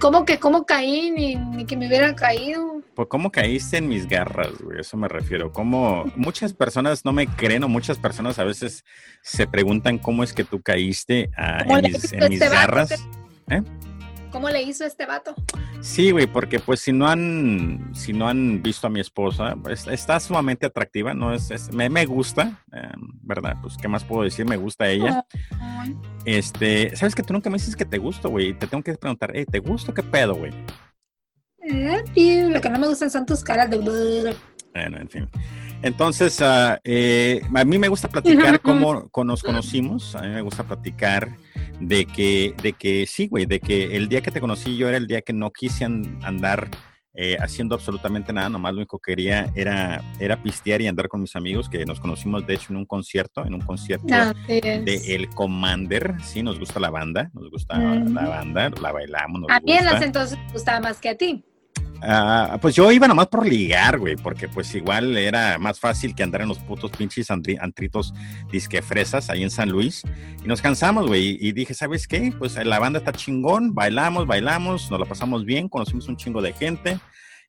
¿Cómo 0.00 0.24
que 0.24 0.38
cómo 0.38 0.66
caí? 0.66 1.10
Ni, 1.10 1.64
que 1.66 1.76
me 1.76 1.86
hubiera 1.86 2.14
caído. 2.14 2.82
Pues 2.94 3.08
cómo 3.08 3.30
caíste 3.30 3.78
en 3.78 3.88
mis 3.88 4.08
garras, 4.08 4.60
güey, 4.60 4.80
eso 4.80 4.96
me 4.96 5.08
refiero. 5.08 5.52
Como 5.52 6.04
muchas 6.16 6.52
personas 6.52 7.04
no 7.04 7.12
me 7.12 7.26
creen 7.26 7.64
o 7.64 7.68
muchas 7.68 7.98
personas 7.98 8.38
a 8.38 8.44
veces 8.44 8.84
se 9.22 9.46
preguntan 9.46 9.98
cómo 9.98 10.24
es 10.24 10.32
que 10.32 10.44
tú 10.44 10.60
caíste 10.60 11.30
ah, 11.36 11.64
en 11.66 11.92
mis, 11.92 12.12
en 12.12 12.28
mis 12.28 12.40
garras. 12.40 12.90
¿Eh? 13.48 13.62
¿Cómo 14.32 14.48
le 14.48 14.62
hizo 14.62 14.84
este 14.84 15.04
vato? 15.04 15.34
Sí, 15.82 16.10
güey, 16.10 16.26
porque 16.26 16.58
pues 16.58 16.80
si 16.80 16.92
no 16.92 17.06
han, 17.06 17.90
si 17.94 18.14
no 18.14 18.28
han 18.28 18.62
visto 18.62 18.86
a 18.86 18.90
mi 18.90 18.98
esposa, 19.00 19.56
pues, 19.62 19.86
está 19.86 20.18
sumamente 20.20 20.64
atractiva, 20.64 21.12
no 21.12 21.34
es, 21.34 21.70
me, 21.72 21.90
me, 21.90 22.06
gusta, 22.06 22.64
em, 22.72 23.00
¿verdad? 23.20 23.56
Pues 23.60 23.76
qué 23.76 23.88
más 23.88 24.02
puedo 24.02 24.22
decir, 24.22 24.46
me 24.46 24.56
gusta 24.56 24.88
ella. 24.88 25.24
Este, 26.24 26.96
sabes 26.96 27.14
que 27.14 27.22
tú 27.22 27.34
nunca 27.34 27.50
me 27.50 27.58
dices 27.58 27.76
que 27.76 27.84
te 27.84 27.98
gusto, 27.98 28.30
güey, 28.30 28.54
te 28.54 28.66
tengo 28.66 28.82
que 28.82 28.94
preguntar, 28.94 29.32
¿te 29.32 29.58
gusta 29.58 29.92
qué 29.92 30.02
pedo, 30.02 30.34
güey? 30.34 30.52
Eh, 31.64 32.48
lo 32.48 32.60
que 32.60 32.70
no 32.70 32.78
me 32.78 32.88
gustan 32.88 33.10
son 33.10 33.26
tus 33.26 33.44
caras 33.44 33.68
de... 33.70 33.78
Bueno, 34.72 34.98
en 34.98 35.08
fin. 35.08 35.28
Entonces, 35.82 36.40
ah, 36.40 36.80
eh, 36.84 37.42
a 37.54 37.64
mí 37.64 37.78
me 37.78 37.88
gusta 37.88 38.08
platicar 38.08 38.60
cómo 38.60 39.10
nos 39.24 39.42
conocimos, 39.42 40.14
a 40.14 40.22
mí 40.22 40.28
me 40.28 40.42
gusta 40.42 40.64
platicar 40.64 41.36
de 41.80 42.06
que, 42.06 42.54
de 42.62 42.72
que 42.72 43.06
sí, 43.06 43.26
güey, 43.26 43.46
de 43.46 43.58
que 43.58 43.96
el 43.96 44.08
día 44.08 44.20
que 44.20 44.30
te 44.30 44.40
conocí 44.40 44.76
yo 44.76 44.88
era 44.88 44.96
el 44.96 45.08
día 45.08 45.22
que 45.22 45.32
no 45.32 45.50
quise 45.50 45.84
andar 45.84 46.68
eh, 47.14 47.36
haciendo 47.40 47.74
absolutamente 47.74 48.32
nada, 48.32 48.48
nomás 48.48 48.72
lo 48.72 48.78
único 48.78 48.98
que 48.98 49.12
quería 49.12 49.52
era, 49.54 50.02
era 50.18 50.42
pistear 50.42 50.80
y 50.80 50.86
andar 50.86 51.08
con 51.08 51.20
mis 51.20 51.36
amigos, 51.36 51.68
que 51.68 51.84
nos 51.84 52.00
conocimos 52.00 52.46
de 52.46 52.54
hecho 52.54 52.72
en 52.72 52.76
un 52.76 52.86
concierto, 52.86 53.44
en 53.44 53.54
un 53.54 53.60
concierto 53.60 54.06
de 54.06 55.02
El 55.08 55.28
Commander, 55.30 56.14
sí, 56.22 56.42
nos 56.42 56.58
gusta 56.58 56.80
la 56.80 56.90
banda, 56.90 57.30
nos 57.34 57.50
gusta 57.50 57.76
la 57.76 58.28
banda, 58.28 58.70
la 58.80 58.92
bailamos. 58.92 59.42
a 59.50 59.60
mí 59.60 59.72
en 59.72 59.88
ese 59.88 60.04
entonces 60.04 60.38
gustaba 60.52 60.80
más 60.80 61.00
que 61.00 61.10
a 61.10 61.16
ti. 61.16 61.44
Ah, 62.04 62.58
pues 62.60 62.74
yo 62.74 62.90
iba 62.90 63.06
nomás 63.06 63.28
por 63.28 63.46
ligar, 63.46 63.96
güey, 64.00 64.16
porque 64.16 64.48
pues 64.48 64.74
igual 64.74 65.16
era 65.16 65.56
más 65.60 65.78
fácil 65.78 66.16
que 66.16 66.24
andar 66.24 66.42
en 66.42 66.48
los 66.48 66.58
putos 66.58 66.90
pinches 66.90 67.30
antritos 67.30 68.12
disque 68.50 68.82
fresas 68.82 69.30
ahí 69.30 69.44
en 69.44 69.52
San 69.52 69.70
Luis. 69.70 70.02
Y 70.44 70.48
nos 70.48 70.60
cansamos, 70.60 71.06
güey, 71.06 71.38
y 71.40 71.52
dije, 71.52 71.74
¿sabes 71.74 72.08
qué? 72.08 72.34
Pues 72.36 72.56
la 72.56 72.80
banda 72.80 72.98
está 72.98 73.12
chingón, 73.12 73.72
bailamos, 73.72 74.26
bailamos, 74.26 74.90
nos 74.90 74.98
la 74.98 75.06
pasamos 75.06 75.44
bien, 75.44 75.68
conocimos 75.68 76.08
un 76.08 76.16
chingo 76.16 76.42
de 76.42 76.52
gente. 76.52 76.98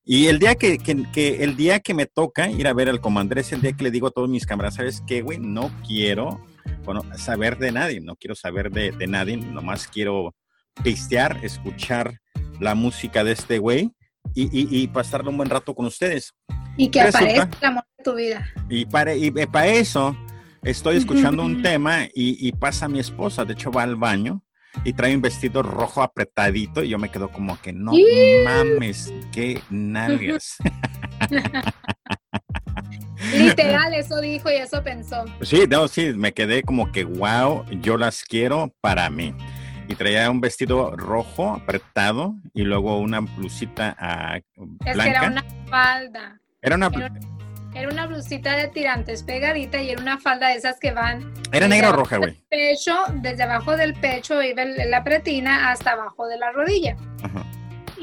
Y 0.05 0.27
el 0.27 0.37
día 0.37 0.53
que, 0.53 0.77
el 1.15 1.55
día 1.55 1.79
que 1.79 1.95
me 1.95 2.05
toca 2.05 2.51
ir 2.51 2.67
a 2.67 2.73
ver 2.73 2.89
al 2.89 3.01
comandante 3.01 3.41
es 3.41 3.53
el 3.53 3.61
día 3.61 3.73
que 3.73 3.85
le 3.85 3.91
digo 3.91 4.05
a 4.05 4.11
todos 4.11 4.29
mis 4.29 4.45
camaradas, 4.45 4.75
¿sabes 4.75 5.01
qué, 5.07 5.23
güey? 5.23 5.39
No 5.39 5.71
quiero 5.87 6.45
bueno, 6.83 7.01
saber 7.17 7.57
de 7.57 7.71
nadie, 7.71 8.01
no 8.01 8.15
quiero 8.17 8.35
saber 8.35 8.69
de 8.69 9.07
nadie, 9.07 9.37
nomás 9.37 9.87
quiero 9.87 10.35
pistear, 10.83 11.39
escuchar 11.41 12.19
la 12.59 12.75
música 12.75 13.23
de 13.23 13.31
este 13.31 13.57
güey 13.57 13.91
y, 14.35 14.87
pasarle 14.87 15.29
un 15.29 15.37
buen 15.37 15.49
rato 15.49 15.73
con 15.73 15.85
ustedes. 15.85 16.33
Y 16.77 16.89
que 16.89 17.01
aparezca 17.01 17.49
el 17.59 17.67
amor 17.67 17.83
de 17.97 18.03
tu 18.03 18.15
vida. 18.15 18.47
Y 18.69 18.85
para, 18.85 19.15
y 19.15 19.27
eh, 19.27 19.47
para 19.47 19.67
eso 19.67 20.15
estoy 20.63 20.97
escuchando 20.97 21.43
un 21.45 21.61
tema 21.61 22.07
y, 22.13 22.51
pasa 22.53 22.87
mi 22.87 22.99
esposa, 22.99 23.45
de 23.45 23.53
hecho 23.53 23.71
va 23.71 23.83
al 23.83 23.95
baño 23.95 24.43
y 24.83 24.93
trae 24.93 25.15
un 25.15 25.21
vestido 25.21 25.61
rojo 25.61 26.01
apretadito 26.01 26.83
y 26.83 26.89
yo 26.89 26.97
me 26.97 27.09
quedo 27.09 27.29
como 27.29 27.61
que 27.61 27.73
no 27.73 27.91
mames, 28.43 29.13
qué 29.31 29.61
nalgas. 29.69 30.57
Literal, 33.37 33.93
eso 33.93 34.19
dijo 34.19 34.51
y 34.51 34.55
eso 34.55 34.83
pensó. 34.83 35.23
Sí, 35.41 35.63
no, 35.69 35.87
sí, 35.87 36.13
me 36.13 36.33
quedé 36.33 36.63
como 36.63 36.91
que 36.91 37.03
wow, 37.03 37.63
yo 37.81 37.97
las 37.97 38.23
quiero 38.23 38.73
para 38.81 39.09
mí 39.09 39.33
y 39.87 39.95
traía 39.95 40.29
un 40.29 40.41
vestido 40.41 40.91
rojo 40.95 41.53
apretado 41.53 42.35
y 42.53 42.63
luego 42.63 42.99
una 42.99 43.21
blusita 43.21 43.95
blanca. 44.57 44.91
Es 44.91 44.97
que 44.97 45.09
era 45.09 45.27
una 45.27 45.45
falda. 45.67 46.39
Era 46.61 46.75
una... 46.75 46.91
Era, 47.75 47.89
una 47.89 48.05
blusita 48.05 48.55
de 48.55 48.67
tirantes 48.67 49.23
pegadita 49.23 49.81
y 49.81 49.89
era 49.89 49.99
una 49.99 50.19
falda 50.19 50.49
de 50.49 50.55
esas 50.55 50.79
que 50.79 50.91
van... 50.91 51.33
¿Era 51.51 51.67
negra 51.67 51.89
o 51.89 51.93
roja, 51.93 52.17
güey? 52.17 52.43
Pecho, 52.47 52.95
desde 53.15 53.41
abajo 53.43 53.75
del 53.75 53.95
pecho 53.95 54.43
iba 54.43 54.63
la 54.63 55.03
pretina 55.03 55.71
hasta 55.71 55.93
abajo 55.93 56.27
de 56.27 56.37
la 56.37 56.51
rodilla. 56.51 56.95
Ajá 57.23 57.43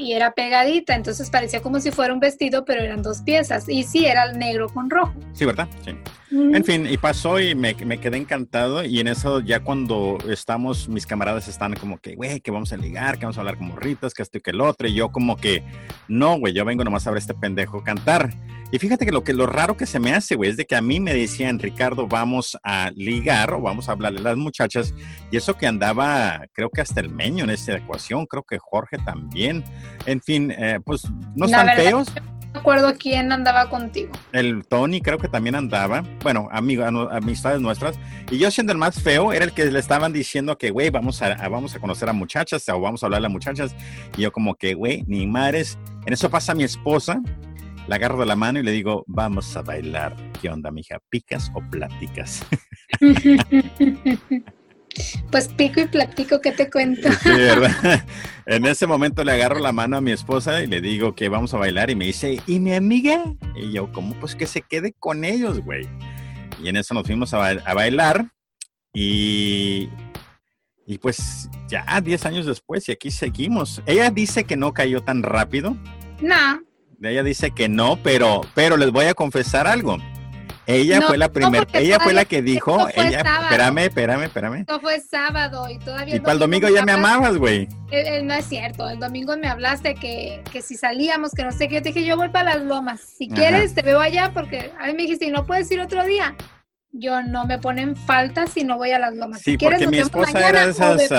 y 0.01 0.13
era 0.13 0.31
pegadita, 0.31 0.95
entonces 0.95 1.29
parecía 1.29 1.61
como 1.61 1.79
si 1.79 1.91
fuera 1.91 2.13
un 2.13 2.19
vestido, 2.19 2.65
pero 2.65 2.81
eran 2.81 3.03
dos 3.03 3.21
piezas. 3.21 3.69
Y 3.69 3.83
sí, 3.83 4.05
era 4.05 4.31
negro 4.33 4.67
con 4.69 4.89
rojo. 4.89 5.13
Sí, 5.33 5.45
¿verdad? 5.45 5.67
Sí. 5.85 5.95
En 6.31 6.63
fin, 6.63 6.87
y 6.89 6.97
pasó 6.97 7.41
y 7.41 7.55
me, 7.55 7.75
me, 7.85 7.99
quedé 7.99 8.15
encantado. 8.15 8.85
Y 8.85 9.01
en 9.01 9.07
eso, 9.07 9.41
ya 9.41 9.59
cuando 9.59 10.17
estamos, 10.29 10.87
mis 10.87 11.05
camaradas 11.05 11.49
están 11.49 11.73
como 11.73 11.97
que, 11.97 12.15
güey, 12.15 12.39
que 12.39 12.51
vamos 12.51 12.71
a 12.71 12.77
ligar, 12.77 13.19
que 13.19 13.25
vamos 13.25 13.37
a 13.37 13.41
hablar 13.41 13.57
como 13.57 13.75
ritas, 13.75 14.13
que 14.13 14.23
esto 14.23 14.37
y 14.37 14.41
que 14.41 14.51
el 14.51 14.61
otro. 14.61 14.87
Y 14.87 14.93
yo, 14.93 15.11
como 15.11 15.35
que, 15.35 15.63
no, 16.07 16.39
güey, 16.39 16.53
yo 16.53 16.63
vengo 16.63 16.85
nomás 16.85 17.05
a 17.05 17.11
ver 17.11 17.17
este 17.17 17.33
pendejo 17.33 17.83
cantar. 17.83 18.29
Y 18.71 18.79
fíjate 18.79 19.05
que 19.05 19.11
lo 19.11 19.25
que 19.25 19.33
lo 19.33 19.45
raro 19.45 19.75
que 19.75 19.85
se 19.85 19.99
me 19.99 20.13
hace, 20.13 20.35
güey, 20.35 20.49
es 20.49 20.55
de 20.55 20.65
que 20.65 20.77
a 20.77 20.81
mí 20.81 21.01
me 21.01 21.13
decían, 21.13 21.59
Ricardo, 21.59 22.07
vamos 22.07 22.57
a 22.63 22.91
ligar 22.95 23.53
o 23.53 23.61
vamos 23.61 23.89
a 23.89 23.91
hablarle 23.91 24.19
a 24.19 24.23
las 24.23 24.37
muchachas. 24.37 24.93
Y 25.31 25.37
eso 25.37 25.57
que 25.57 25.67
andaba, 25.67 26.45
creo 26.53 26.69
que 26.69 26.79
hasta 26.79 27.01
el 27.01 27.09
meño 27.09 27.43
en 27.43 27.49
esta 27.49 27.75
ecuación, 27.75 28.25
creo 28.25 28.43
que 28.43 28.57
Jorge 28.57 28.97
también. 28.99 29.65
En 30.05 30.21
fin, 30.21 30.51
eh, 30.51 30.79
pues 30.85 31.03
no 31.35 31.47
están 31.47 31.75
feos. 31.75 32.07
No 32.53 32.59
acuerdo 32.59 32.93
quién 32.97 33.31
andaba 33.31 33.69
contigo. 33.69 34.11
El 34.33 34.65
Tony 34.67 35.01
creo 35.01 35.17
que 35.17 35.27
también 35.27 35.55
andaba. 35.55 36.03
Bueno, 36.23 36.47
amigo, 36.51 36.83
amistades 36.83 37.61
nuestras. 37.61 37.99
Y 38.29 38.37
yo 38.37 38.51
siendo 38.51 38.71
el 38.73 38.77
más 38.77 39.01
feo, 39.01 39.33
era 39.33 39.45
el 39.45 39.53
que 39.53 39.65
le 39.65 39.79
estaban 39.79 40.13
diciendo 40.13 40.57
que, 40.57 40.69
güey, 40.69 40.89
vamos 40.89 41.21
a, 41.21 41.35
vamos 41.49 41.75
a 41.75 41.79
conocer 41.79 42.09
a 42.09 42.13
muchachas 42.13 42.67
o 42.69 42.79
vamos 42.79 43.01
a 43.01 43.07
hablar 43.07 43.25
a 43.25 43.29
muchachas. 43.29 43.75
Y 44.17 44.21
yo 44.21 44.31
como 44.31 44.55
que, 44.55 44.75
güey, 44.75 45.03
ni 45.07 45.25
madres. 45.25 45.79
En 46.05 46.13
eso 46.13 46.29
pasa 46.29 46.53
mi 46.53 46.63
esposa 46.63 47.21
la 47.87 47.95
agarro 47.95 48.19
de 48.19 48.25
la 48.25 48.35
mano 48.35 48.59
y 48.59 48.63
le 48.63 48.71
digo, 48.71 49.03
vamos 49.07 49.55
a 49.57 49.63
bailar. 49.63 50.15
¿Qué 50.39 50.49
onda, 50.49 50.71
mija? 50.71 50.99
¿Picas 51.09 51.51
o 51.53 51.61
pláticas? 51.69 52.45
Pues 55.31 55.47
pico 55.47 55.79
y 55.79 55.85
platico, 55.85 56.41
¿qué 56.41 56.51
te 56.51 56.69
cuento? 56.69 57.09
Sí, 57.23 57.29
¿verdad? 57.29 58.05
En 58.45 58.65
ese 58.65 58.87
momento 58.87 59.23
le 59.23 59.31
agarro 59.31 59.59
la 59.59 59.71
mano 59.71 59.95
a 59.95 60.01
mi 60.01 60.11
esposa 60.11 60.61
y 60.61 60.67
le 60.67 60.81
digo 60.81 61.15
que 61.15 61.29
vamos 61.29 61.53
a 61.53 61.57
bailar 61.57 61.89
y 61.89 61.95
me 61.95 62.05
dice, 62.05 62.41
¿y 62.45 62.59
mi 62.59 62.73
amiga? 62.73 63.23
Y 63.55 63.71
yo, 63.71 63.89
¿cómo? 63.93 64.15
Pues 64.15 64.35
que 64.35 64.47
se 64.47 64.61
quede 64.61 64.93
con 64.99 65.23
ellos, 65.23 65.61
güey. 65.61 65.87
Y 66.63 66.69
en 66.69 66.77
eso 66.77 66.93
nos 66.93 67.05
fuimos 67.05 67.33
a, 67.33 67.73
bailar 67.73 68.31
y, 68.93 69.89
y 70.85 70.97
pues 70.99 71.49
ya 71.67 71.99
10 71.99 72.25
años 72.25 72.45
después 72.45 72.87
y 72.89 72.91
aquí 72.91 73.11
seguimos. 73.11 73.81
Ella 73.85 74.09
dice 74.11 74.43
que 74.43 74.57
no 74.57 74.73
cayó 74.73 75.01
tan 75.01 75.23
rápido. 75.23 75.75
No. 76.21 76.61
Ella 77.01 77.23
dice 77.23 77.51
que 77.51 77.67
no, 77.67 77.97
pero, 78.03 78.41
pero 78.53 78.77
les 78.77 78.91
voy 78.91 79.05
a 79.05 79.13
confesar 79.13 79.65
algo. 79.65 79.97
Ella 80.67 81.01
fue 81.01 81.17
la 81.17 81.31
primera, 81.31 81.65
ella 81.73 81.99
fue 81.99 82.13
la 82.13 82.25
que 82.25 82.41
dijo, 82.41 82.87
ella, 82.95 83.21
espérame, 83.21 83.79
espérame, 83.79 84.23
espérame. 84.23 84.65
No 84.67 84.79
fue 84.79 84.99
sábado 84.99 85.67
y 85.69 85.79
todavía. 85.79 86.15
Y 86.15 86.19
para 86.19 86.33
el 86.33 86.39
domingo 86.39 86.69
ya 86.69 86.85
me 86.85 86.91
amabas, 86.91 87.37
güey. 87.37 87.67
no 88.23 88.33
es 88.33 88.45
cierto, 88.45 88.87
el 88.89 88.99
domingo 88.99 89.35
me 89.37 89.47
hablaste 89.47 89.95
que, 89.95 90.43
que 90.51 90.61
si 90.61 90.75
salíamos, 90.75 91.31
que 91.31 91.43
no 91.43 91.51
sé 91.51 91.67
qué, 91.67 91.75
yo 91.75 91.81
te 91.81 91.89
dije, 91.89 92.05
yo 92.05 92.15
voy 92.15 92.29
para 92.29 92.55
las 92.55 92.65
lomas. 92.65 93.01
Si 93.01 93.27
quieres, 93.27 93.73
te 93.73 93.81
veo 93.81 93.99
allá 93.99 94.31
porque 94.33 94.71
a 94.79 94.87
mí 94.87 94.93
me 94.93 95.03
dijiste, 95.03 95.25
¿y 95.25 95.31
no 95.31 95.45
puedes 95.45 95.69
ir 95.71 95.79
otro 95.79 96.05
día? 96.05 96.35
Yo 96.93 97.21
no 97.23 97.45
me 97.45 97.57
ponen 97.57 97.95
falta 97.95 98.47
si 98.47 98.63
no 98.63 98.77
voy 98.77 98.91
a 98.91 98.99
las 98.99 99.15
lomas. 99.15 99.41
Sí, 99.41 99.51
si 99.51 99.57
quieres, 99.57 99.79
porque 99.79 99.91
mi 99.95 100.01
esposa 100.01 100.49
era 100.49 100.63
esas 100.65 101.11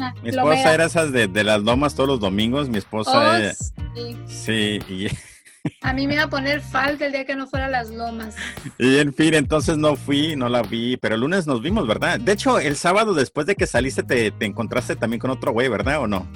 Ah, 0.00 0.14
Mi 0.22 0.30
Lomera. 0.30 0.54
esposa 0.56 0.74
era 0.74 0.84
esas 0.84 1.12
de, 1.12 1.26
de 1.26 1.44
las 1.44 1.60
lomas 1.62 1.94
todos 1.94 2.08
los 2.08 2.20
domingos. 2.20 2.68
Mi 2.68 2.78
esposa. 2.78 3.32
Oh, 3.32 3.36
eh, 3.36 3.54
sí. 3.94 4.18
sí, 4.26 4.78
y, 4.88 5.08
A 5.82 5.92
mí 5.92 6.06
me 6.06 6.14
iba 6.14 6.24
a 6.24 6.30
poner 6.30 6.60
falta 6.60 7.06
el 7.06 7.12
día 7.12 7.24
que 7.24 7.34
no 7.36 7.46
fuera 7.46 7.66
a 7.66 7.70
las 7.70 7.90
lomas. 7.90 8.36
y 8.78 8.98
en 8.98 9.12
fin, 9.12 9.34
entonces 9.34 9.76
no 9.76 9.96
fui, 9.96 10.36
no 10.36 10.48
la 10.48 10.62
vi, 10.62 10.96
pero 10.96 11.14
el 11.14 11.20
lunes 11.20 11.46
nos 11.46 11.62
vimos, 11.62 11.86
¿verdad? 11.86 12.20
De 12.20 12.32
hecho, 12.32 12.58
el 12.58 12.76
sábado 12.76 13.14
después 13.14 13.46
de 13.46 13.56
que 13.56 13.66
saliste 13.66 14.02
te, 14.02 14.30
te 14.30 14.46
encontraste 14.46 14.96
también 14.96 15.20
con 15.20 15.30
otro 15.30 15.52
güey, 15.52 15.68
¿verdad? 15.68 16.00
¿O 16.00 16.06
no? 16.06 16.26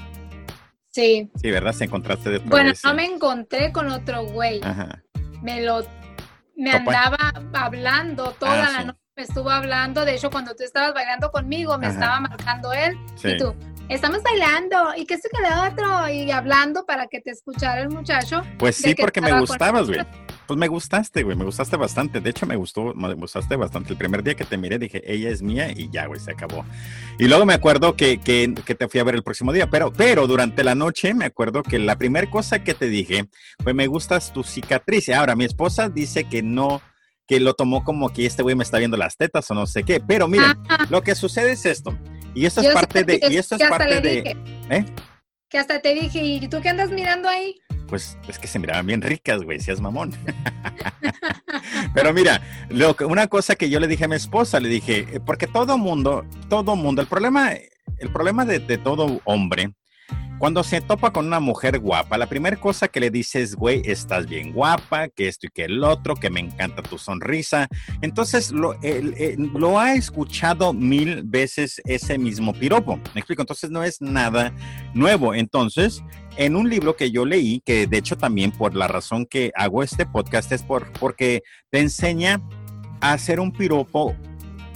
Sí. 0.91 1.31
Sí, 1.41 1.51
¿verdad? 1.51 1.73
Se 1.73 1.85
encontraste 1.85 2.31
de 2.31 2.39
Bueno, 2.39 2.73
no 2.85 2.95
me 2.95 3.07
encontré 3.07 3.73
con 3.73 3.89
otro 3.89 4.25
güey. 4.27 4.61
Ajá. 4.63 5.03
Me 5.43 5.63
lo 5.63 5.83
me 6.57 6.73
andaba 6.73 7.33
hablando 7.53 8.33
toda 8.39 8.53
Ah, 8.53 8.71
la 8.73 8.79
sí. 8.81 8.87
noche. 8.87 8.99
Me 9.15 9.23
estuvo 9.25 9.51
hablando. 9.51 10.05
De 10.07 10.15
hecho, 10.15 10.31
cuando 10.31 10.55
tú 10.55 10.65
estabas 10.65 10.95
bailando 10.95 11.31
conmigo, 11.31 11.77
me 11.77 11.87
Ajá. 11.87 11.95
estaba 11.95 12.21
marcando 12.21 12.73
él. 12.73 12.97
Sí. 13.17 13.29
Y 13.29 13.37
tú, 13.37 13.55
estamos 13.91 14.23
bailando. 14.23 14.95
¿Y 14.97 15.05
qué 15.05 15.15
esto 15.15 15.29
que 15.31 15.43
lo 15.43 15.65
otro? 15.65 16.09
Y 16.09 16.31
hablando 16.31 16.87
para 16.87 17.07
que 17.09 17.21
te 17.21 17.31
escuchara 17.31 17.83
el 17.83 17.91
muchacho. 17.91 18.41
Pues 18.59 18.81
de 18.81 18.89
sí, 18.89 18.95
que 18.95 19.03
porque 19.03 19.21
me 19.21 19.39
gustabas, 19.39 19.87
güey. 19.89 20.01
Pues 20.53 20.61
me 20.61 20.69
gustaste, 20.69 21.23
güey, 21.23 21.35
me 21.35 21.47
gustaste 21.47 21.79
bastante. 21.79 22.21
De 22.21 22.29
hecho, 22.29 22.45
me 22.45 22.57
gustó, 22.57 22.93
me 22.93 23.15
gustaste 23.15 23.57
bastante. 23.57 23.95
El 23.95 23.97
primer 23.97 24.23
día 24.23 24.35
que 24.35 24.45
te 24.45 24.59
miré 24.59 24.79
dije, 24.79 25.03
ella 25.11 25.31
es 25.31 25.41
mía 25.41 25.73
y 25.75 25.89
ya, 25.91 26.05
güey, 26.05 26.21
se 26.21 26.33
acabó. 26.33 26.67
Y 27.19 27.27
luego 27.27 27.47
me 27.47 27.55
acuerdo 27.55 27.97
que, 27.97 28.21
que, 28.21 28.53
que 28.67 28.75
te 28.75 28.87
fui 28.87 29.01
a 29.01 29.05
ver 29.05 29.15
el 29.15 29.23
próximo 29.23 29.51
día, 29.51 29.71
pero, 29.71 29.91
pero 29.91 30.27
durante 30.27 30.63
la 30.63 30.75
noche 30.75 31.15
me 31.15 31.25
acuerdo 31.25 31.63
que 31.63 31.79
la 31.79 31.97
primera 31.97 32.29
cosa 32.29 32.63
que 32.63 32.75
te 32.75 32.91
dije 32.91 33.31
fue, 33.63 33.73
me 33.73 33.87
gustas 33.87 34.31
tu 34.35 34.43
cicatriz. 34.43 35.09
Y 35.09 35.13
ahora, 35.15 35.37
mi 35.37 35.47
esposa 35.47 35.89
dice 35.89 36.25
que 36.25 36.43
no, 36.43 36.83
que 37.27 37.41
lo 37.41 37.55
tomó 37.55 37.83
como 37.83 38.13
que 38.13 38.27
este 38.27 38.43
güey 38.43 38.55
me 38.55 38.65
está 38.65 38.77
viendo 38.77 38.99
las 38.99 39.17
tetas 39.17 39.51
o 39.51 39.55
no 39.55 39.67
sé 39.67 39.85
qué. 39.85 40.01
Pero 40.07 40.29
miren, 40.29 40.53
lo 40.91 41.03
que 41.03 41.15
sucede 41.15 41.53
es 41.53 41.65
esto. 41.65 41.99
Y 42.35 42.45
esto 42.45 42.61
es 42.61 42.75
parte 42.75 43.05
de, 43.05 43.21
y 43.31 43.39
esto 43.39 43.55
es 43.55 43.63
parte 43.71 44.03
de, 44.03 44.37
¿eh? 44.69 44.85
Que 45.49 45.57
hasta 45.57 45.81
te 45.81 45.95
dije, 45.95 46.23
¿y 46.23 46.47
tú 46.47 46.61
qué 46.61 46.69
andas 46.69 46.91
mirando 46.91 47.27
ahí? 47.27 47.59
Pues 47.93 48.17
es 48.27 48.39
que 48.39 48.47
se 48.47 48.59
miraban 48.59 48.87
bien 48.87 49.03
ricas, 49.03 49.43
güey, 49.43 49.61
si 49.61 49.71
es 49.71 49.79
mamón. 49.79 50.13
Pero 51.95 52.15
mira, 52.15 52.41
lo 52.71 52.97
una 53.07 53.27
cosa 53.27 53.55
que 53.55 53.69
yo 53.69 53.81
le 53.81 53.87
dije 53.87 54.07
a 54.07 54.09
mi 54.09 54.17
esposa, 54.17 54.61
le 54.61 54.71
dije, 54.71 55.07
eh, 55.13 55.21
porque 55.21 55.47
todo 55.47 55.77
mundo, 55.77 56.25
todo 56.49 56.75
mundo, 56.75 57.03
el 57.03 57.07
problema, 57.07 57.51
el 57.53 58.11
problema 58.11 58.47
de 58.47 58.79
todo 58.79 59.21
hombre, 59.25 59.75
cuando 60.43 60.65
se 60.65 60.81
topa 60.81 61.13
con 61.13 61.29
una 61.29 61.39
mujer 61.39 61.79
guapa, 61.79 62.19
la 62.19 62.27
primera 62.27 62.57
cosa 62.57 62.89
que 62.89 62.99
le 62.99 63.11
dice 63.11 63.43
es, 63.43 63.55
güey, 63.55 63.81
estás 63.85 64.27
bien 64.27 64.53
guapa, 64.53 65.07
que 65.07 65.29
esto 65.29 65.47
y 65.47 65.51
que 65.51 65.67
el 65.67 65.85
otro, 65.85 66.17
que 66.17 66.31
me 66.31 66.41
encanta 66.41 66.83
tu 66.83 66.99
sonrisa. 66.99 67.69
Entonces, 68.01 68.51
lo, 68.51 68.75
ha 69.79 69.95
escuchado 69.95 70.73
mil 70.73 71.23
veces 71.23 71.81
ese 71.85 72.19
mismo 72.19 72.55
piropo. 72.55 72.97
¿Me 73.15 73.21
explico? 73.21 73.43
Entonces, 73.43 73.71
no 73.71 73.85
es 73.85 74.01
nada 74.01 74.53
nuevo. 74.95 75.33
Entonces, 75.33 76.03
en 76.37 76.57
un 76.57 76.69
libro 76.69 76.97
que 76.97 77.13
yo 77.13 77.25
leí, 77.25 77.63
que 77.65 77.87
de 77.87 77.99
hecho 77.99 78.19
también 78.19 78.51
por 78.51 78.75
la 78.75 78.89
razón 78.89 79.27
que 79.27 79.53
hago 79.55 79.85
este 79.85 80.07
podcast 80.07 80.51
es 80.51 80.65
por, 80.65 80.93
porque 80.95 81.43
te 81.71 81.79
enseña 81.79 82.43
a 83.01 83.13
hacer 83.13 83.39
un 83.39 83.53
piropo 83.53 84.17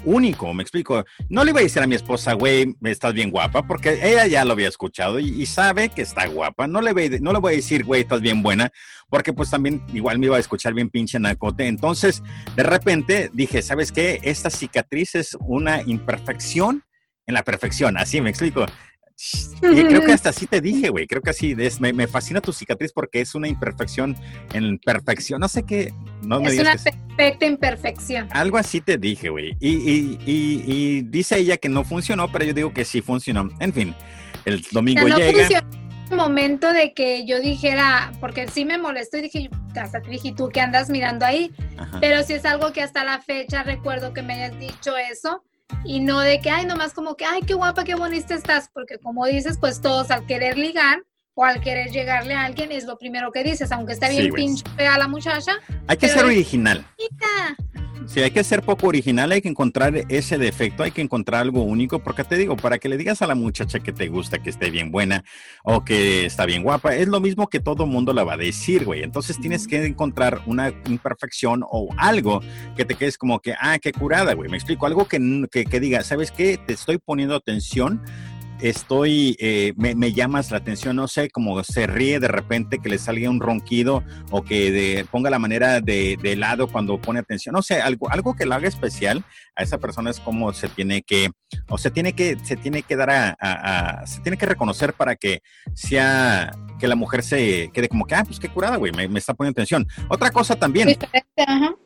único, 0.07 0.55
me 0.55 0.63
explico. 0.63 1.05
No 1.29 1.45
le 1.45 1.51
iba 1.51 1.61
a 1.61 1.63
decir 1.63 1.83
a 1.83 1.87
mi 1.87 1.95
esposa, 1.95 2.33
güey, 2.33 2.75
estás 2.85 3.13
bien 3.13 3.31
guapa, 3.31 3.67
porque 3.67 3.99
ella 4.03 4.27
ya 4.27 4.45
lo 4.45 4.53
había 4.53 4.69
escuchado 4.69 5.19
y, 5.19 5.29
y 5.29 5.47
sabe 5.47 5.91
que 5.91 6.03
está 6.03 6.27
guapa. 6.27 6.67
No 6.67 6.81
le, 6.81 6.93
voy, 6.93 7.19
no 7.21 7.33
le 7.33 7.39
voy 7.39 7.53
a 7.53 7.57
decir, 7.57 7.85
güey, 7.85 8.03
estás 8.03 8.23
bien 8.23 8.43
buena, 8.43 8.73
porque 9.11 9.33
pues 9.33 9.51
también 9.51 9.83
igual 9.93 10.19
me 10.19 10.27
iba 10.27 10.37
a 10.37 10.41
escuchar 10.41 10.73
bien 10.73 10.89
pinche 10.89 11.19
nacote. 11.19 11.67
Entonces, 11.67 12.23
de 12.55 12.63
repente 12.63 13.31
dije, 13.35 13.61
¿sabes 13.61 13.93
qué? 13.93 14.21
Esta 14.23 14.49
cicatriz 14.49 15.15
es 15.15 15.37
una 15.41 15.83
imperfección 15.83 16.85
en 17.27 17.35
la 17.35 17.43
perfección, 17.43 17.99
así 17.99 18.21
me 18.21 18.31
explico. 18.31 18.67
Y 19.63 19.85
creo 19.85 20.05
que 20.05 20.13
hasta 20.13 20.29
así 20.29 20.47
te 20.47 20.61
dije, 20.61 20.91
güey. 20.91 21.07
Creo 21.07 21.23
que 21.23 21.31
así 21.31 21.55
es. 21.59 21.81
Me, 21.81 21.93
me 21.93 22.07
fascina 22.07 22.41
tu 22.43 22.53
cicatriz 22.53 22.93
porque 22.93 23.23
es 23.23 23.35
una 23.35 23.49
imperfección 23.49 24.15
en 24.53 24.79
perfección. 24.79 25.41
No 25.41 25.49
sé 25.49 25.63
qué. 25.63 25.93
No 26.27 26.41
me 26.41 26.47
es 26.47 26.53
digas 26.53 26.75
una 26.75 26.91
que 26.93 26.99
perfecta 27.17 27.47
imperfección. 27.47 28.29
Algo 28.33 28.59
así 28.59 28.81
te 28.81 28.99
dije, 28.99 29.29
güey. 29.29 29.57
Y, 29.61 29.69
y, 29.71 30.19
y, 30.27 30.65
y 30.67 31.03
dice 31.03 31.39
ella 31.39 31.57
que 31.57 31.69
no 31.69 31.85
funcionó, 31.85 32.31
pero 32.31 32.45
yo 32.45 32.53
digo 32.53 32.73
que 32.75 32.85
sí 32.85 33.01
funcionó. 33.01 33.49
En 33.61 33.73
fin, 33.73 33.95
el 34.45 34.57
O 34.57 34.69
domingo 34.73 35.01
sea, 35.03 35.09
no 35.11 35.19
llega. 35.19 35.39
funcionó 35.39 35.87
el 36.11 36.17
momento 36.17 36.73
de 36.73 36.93
que 36.95 37.27
yo 37.27 37.41
dijera, 37.41 38.13
porque 38.21 38.47
sí 38.49 38.65
me 38.65 38.79
molestó 38.79 39.19
y 39.19 39.23
dije, 39.23 39.51
hasta 39.81 40.01
te 40.01 40.11
dije, 40.11 40.29
¿y 40.29 40.35
tú 40.35 40.49
qué 40.53 40.61
andas 40.61 40.89
mirando 40.89 41.25
ahí? 41.27 41.53
Ajá. 41.77 41.99
Pero 42.01 42.23
si 42.23 42.35
es 42.35 42.45
algo 42.45 42.73
que 42.73 42.83
hasta 42.83 43.03
la 43.05 43.21
fecha 43.21 43.63
recuerdo 43.65 44.13
que 44.13 44.23
me 44.23 44.35
hayas 44.35 44.59
dicho 44.59 44.97
eso 44.97 45.43
y 45.85 46.01
no 46.01 46.21
de 46.21 46.41
que, 46.41 46.51
ay, 46.51 46.65
nomás 46.65 46.93
como 46.93 47.17
que, 47.17 47.25
ay, 47.25 47.43
qué 47.47 47.55
guapa, 47.55 47.83
qué 47.85 47.95
bonita 47.97 48.35
estás, 48.35 48.71
porque 48.73 48.99
como 48.99 49.27
dices, 49.27 49.59
pues 49.61 49.81
todos 49.81 50.11
al 50.11 50.27
querer 50.27 50.57
ligar 50.59 50.99
o 51.39 51.45
al 51.45 51.61
querer 51.61 51.91
llegarle 51.91 52.33
a 52.35 52.47
alguien 52.47 52.73
es 52.73 52.85
lo 52.85 52.97
primero 52.99 53.31
que 53.31 53.45
dices, 53.45 53.71
aunque 53.71 53.93
está 53.93 54.09
Sí, 54.09 54.17
bien 54.17 54.31
güey. 54.31 54.45
pinche 54.47 54.65
fea 54.75 54.97
la 54.97 55.07
muchacha. 55.07 55.53
Hay 55.87 55.99
que 55.99 56.09
ser 56.09 56.25
original. 56.25 56.85
"Mira". 56.99 57.57
Sí, 58.07 58.21
hay 58.21 58.31
que 58.31 58.45
ser 58.45 58.63
poco 58.63 58.87
original, 58.87 59.33
hay 59.33 59.43
que 59.43 59.49
encontrar 59.49 59.93
ese 60.09 60.39
defecto, 60.39 60.85
hay 60.85 60.93
que 60.93 61.03
encontrar 61.03 61.43
algo 61.43 61.63
único, 61.65 61.99
porque 61.99 62.23
te 62.23 62.37
digo, 62.37 62.57
para 62.57 62.79
que 62.79 62.89
le 62.89 62.97
digas 62.97 63.21
a 63.21 63.27
la 63.27 63.35
muchacha 63.35 63.81
que 63.81 63.93
te 63.93 64.07
gusta, 64.07 64.39
que 64.39 64.49
esté 64.49 64.71
bien 64.71 64.93
buena 64.93 65.25
o 65.65 65.85
que 65.85 66.25
está 66.25 66.47
bien 66.47 66.63
guapa, 66.63 66.95
es 66.95 67.09
lo 67.09 67.19
mismo 67.21 67.49
que 67.49 67.59
todo 67.59 67.85
mundo 67.85 68.13
la 68.13 68.23
va 68.23 68.35
a 68.35 68.37
decir, 68.39 68.85
güey. 68.85 69.03
Entonces 69.03 69.41
tienes 69.41 69.67
que 69.67 69.85
encontrar 69.85 70.41
una 70.47 70.73
imperfección 70.89 71.65
o 71.69 71.89
algo 71.99 72.43
que 72.77 72.85
te 72.85 72.95
quedes 72.95 73.19
como 73.19 73.41
que, 73.41 73.55
ah, 73.61 73.79
qué 73.81 73.93
curada, 73.93 74.35
güey. 74.35 74.49
Me 74.49 74.57
explico, 74.57 74.87
algo 74.87 75.07
que, 75.09 75.19
que, 75.51 75.65
que 75.65 75.81
diga, 75.81 76.03
¿sabes 76.05 76.31
qué? 76.31 76.59
Te 76.65 76.75
estoy 76.75 76.99
poniendo 76.99 77.35
atención. 77.35 78.01
Estoy, 78.61 79.37
eh, 79.39 79.73
me, 79.77 79.95
me 79.95 80.13
llamas 80.13 80.51
la 80.51 80.59
atención, 80.59 80.97
no 80.97 81.09
sé, 81.09 81.31
como 81.31 81.63
se 81.63 81.87
ríe 81.87 82.19
de 82.21 82.29
repente, 82.29 82.79
que 82.79 82.89
le 82.89 82.99
salga 82.99 83.29
un 83.31 83.41
ronquido 83.41 84.03
o 84.31 84.43
que 84.43 84.71
de- 84.71 85.05
ponga 85.11 85.31
la 85.31 85.39
manera 85.39 85.81
de, 85.81 86.19
de 86.21 86.37
lado 86.37 86.67
cuando 86.67 87.01
pone 87.01 87.21
atención. 87.21 87.53
No 87.53 87.63
sé, 87.63 87.81
algo, 87.81 88.11
algo 88.11 88.35
que 88.35 88.47
lo 88.47 88.55
haga 88.55 88.69
especial 88.69 89.25
a 89.57 89.63
esa 89.63 89.79
persona 89.79 90.11
es 90.11 90.21
como 90.21 90.53
se 90.53 90.69
tiene 90.69 91.03
que, 91.03 91.31
o 91.69 91.79
se 91.79 91.91
tiene 91.91 92.13
que, 92.15 92.37
se 92.43 92.57
tiene 92.57 92.83
que 92.83 92.97
dar 92.97 93.11
a, 93.11 93.37
a- 93.41 94.01
a- 94.01 94.07
se 94.07 94.21
tiene 94.21 94.37
que 94.37 94.47
reconocer 94.47 94.93
para 94.95 95.17
que 95.17 95.41
sea, 95.75 96.51
que 96.79 96.89
la 96.89 96.97
mujer 96.97 97.23
se 97.23 97.71
quede 97.73 97.89
como 97.89 98.07
que, 98.07 98.15
ah, 98.15 98.25
pues 98.25 98.39
qué 98.41 98.49
curada, 98.49 98.77
güey, 98.77 98.93
me, 98.93 99.09
me 99.09 99.19
está 99.19 99.35
poniendo 99.35 99.57
atención. 99.61 99.87
Otra 100.09 100.31
cosa 100.31 100.57
también, 100.57 100.89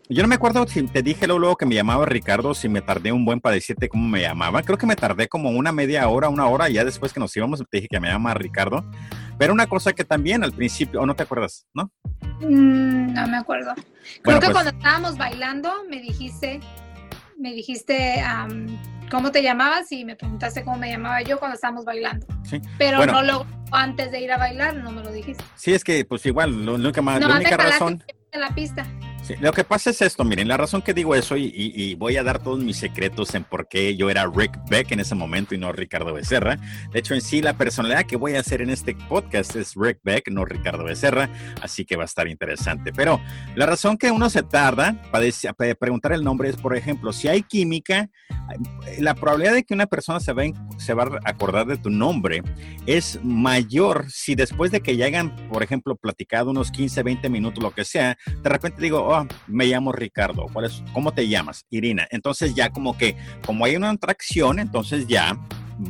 yo 0.08 0.22
no 0.22 0.28
me 0.28 0.34
acuerdo 0.34 0.66
si 0.66 0.82
te 0.84 1.02
dije 1.02 1.26
luego, 1.26 1.38
luego 1.40 1.56
que 1.56 1.66
me 1.66 1.74
llamaba 1.74 2.06
Ricardo, 2.06 2.54
si 2.54 2.68
me 2.68 2.80
tardé 2.80 3.12
un 3.12 3.24
buen 3.24 3.40
para 3.40 3.54
decirte 3.54 3.88
cómo 3.88 4.08
me 4.08 4.20
llamaba. 4.20 4.62
Creo 4.62 4.76
que 4.78 4.86
me 4.86 4.96
tardé 4.96 5.28
como 5.28 5.50
una 5.50 5.70
media 5.72 6.08
hora, 6.08 6.28
una 6.28 6.46
hora, 6.48 6.59
ya 6.68 6.84
después 6.84 7.12
que 7.12 7.20
nos 7.20 7.36
íbamos 7.36 7.60
te 7.60 7.78
dije 7.78 7.88
que 7.90 8.00
me 8.00 8.08
llama 8.08 8.34
Ricardo. 8.34 8.84
Pero 9.38 9.52
una 9.52 9.66
cosa 9.66 9.92
que 9.92 10.04
también 10.04 10.44
al 10.44 10.52
principio, 10.52 11.00
o 11.00 11.06
no 11.06 11.14
te 11.14 11.22
acuerdas, 11.22 11.66
¿no? 11.74 11.90
Mm, 12.40 13.14
no 13.14 13.26
me 13.28 13.36
acuerdo. 13.38 13.72
Creo 13.74 13.84
Bueno, 14.24 14.40
que 14.40 14.46
pues- 14.46 14.52
cuando 14.54 14.70
estábamos 14.70 15.16
bailando 15.16 15.72
me 15.88 16.00
dijiste, 16.00 16.60
me 17.38 17.52
dijiste 17.52 18.22
cómo 19.10 19.32
te 19.32 19.42
llamabas 19.42 19.90
y 19.92 20.04
me 20.04 20.14
preguntaste 20.14 20.62
cómo 20.62 20.76
me 20.76 20.90
llamaba 20.90 21.22
yo 21.22 21.38
cuando 21.38 21.54
estábamos 21.54 21.84
bailando. 21.84 22.26
Sí. 22.44 22.60
Pero 22.78 22.98
Bueno. 22.98 23.14
no 23.14 23.22
lo 23.22 23.46
antes 23.72 24.10
de 24.10 24.20
ir 24.20 24.32
a 24.32 24.36
bailar 24.36 24.74
no 24.76 24.90
me 24.90 25.02
lo 25.02 25.10
dijiste. 25.12 25.42
Sí, 25.54 25.72
es 25.72 25.84
que 25.84 26.04
pues 26.04 26.24
igual, 26.26 26.64
lo, 26.64 26.76
lo 26.76 26.92
que 26.92 27.00
más, 27.00 27.20
no, 27.20 27.28
la 27.28 27.36
única 27.36 27.56
razón... 27.56 28.04
en 28.32 28.40
la 28.40 28.54
pista. 28.54 28.86
Sí, 29.22 29.34
lo 29.40 29.52
que 29.52 29.62
pasa 29.64 29.90
es 29.90 30.02
esto, 30.02 30.24
miren, 30.24 30.48
la 30.48 30.56
razón 30.56 30.82
que 30.82 30.92
digo 30.94 31.14
eso 31.14 31.36
y, 31.36 31.44
y- 31.44 31.72
y 31.74 31.94
voy 31.94 32.16
a 32.16 32.22
dar 32.24 32.42
todos 32.42 32.58
mis 32.64 32.76
secretos 32.78 33.32
en 33.34 33.44
por 33.44 33.68
qué 33.68 33.94
yo 33.96 34.10
era 34.10 34.26
Rick 34.26 34.58
Beck 34.68 34.90
en 34.92 35.00
ese 35.00 35.14
momento 35.14 35.54
y 35.54 35.58
no 35.58 35.70
Ricardo 35.72 36.12
Becerra. 36.14 36.56
De 36.92 36.98
hecho, 36.98 37.14
en 37.14 37.20
sí, 37.20 37.40
la 37.40 37.52
personalidad 37.56 38.06
que 38.06 38.16
voy 38.16 38.34
a 38.34 38.40
hacer 38.40 38.60
en 38.62 38.70
este 38.70 38.94
podcast 39.08 39.54
es 39.54 39.74
Rick 39.76 39.98
Beck, 40.02 40.28
no 40.30 40.44
Ricardo 40.44 40.84
Becerra, 40.84 41.28
así 41.62 41.84
que 41.84 41.96
va 41.96 42.02
a 42.02 42.06
estar 42.06 42.26
interesante. 42.28 42.92
Pero 42.92 43.20
la 43.54 43.66
razón 43.66 43.98
que 43.98 44.10
uno 44.10 44.30
se 44.30 44.42
tarda 44.42 45.00
para, 45.12 45.26
para 45.56 45.74
preguntar 45.76 46.12
el 46.12 46.24
nombre 46.24 46.48
es, 46.48 46.56
por 46.56 46.74
ejemplo, 46.76 47.12
si 47.12 47.28
hay 47.28 47.42
química, 47.42 48.08
la 48.98 49.14
probabilidad 49.14 49.52
de 49.52 49.62
que 49.64 49.74
una 49.74 49.86
persona 49.86 50.18
se 50.18 50.32
va, 50.32 50.42
a 50.42 50.44
en- 50.46 50.56
se 50.80 50.92
va 50.94 51.04
a 51.04 51.30
acordar 51.30 51.66
de 51.66 51.76
tu 51.76 51.90
nombre 51.90 52.42
es 52.86 53.20
mayor 53.22 54.10
si 54.10 54.34
después 54.34 54.72
de 54.72 54.80
que 54.80 54.96
ya 54.96 55.06
hayan, 55.06 55.36
por 55.48 55.62
ejemplo, 55.62 55.94
platicado 55.94 56.50
unos 56.50 56.72
15, 56.72 57.02
20 57.04 57.28
minutos, 57.28 57.62
lo 57.62 57.70
que 57.70 57.84
sea, 57.84 58.16
de 58.42 58.48
repente 58.48 58.80
digo, 58.82 59.00
oh, 59.06 59.19
me 59.46 59.66
llamo 59.66 59.92
Ricardo, 59.92 60.46
¿cuál 60.52 60.66
es, 60.66 60.82
¿cómo 60.92 61.12
te 61.12 61.28
llamas? 61.28 61.66
Irina. 61.70 62.06
Entonces 62.10 62.54
ya 62.54 62.70
como 62.70 62.96
que, 62.96 63.16
como 63.44 63.64
hay 63.64 63.76
una 63.76 63.90
atracción, 63.90 64.58
entonces 64.58 65.06
ya 65.06 65.38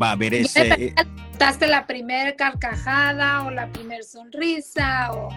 va 0.00 0.10
a 0.10 0.12
haber 0.12 0.34
ese... 0.34 0.94
Daste 1.38 1.66
la 1.66 1.86
primer 1.86 2.36
carcajada 2.36 3.44
o 3.44 3.50
la 3.50 3.70
primer 3.72 4.04
sonrisa 4.04 5.12
o 5.12 5.30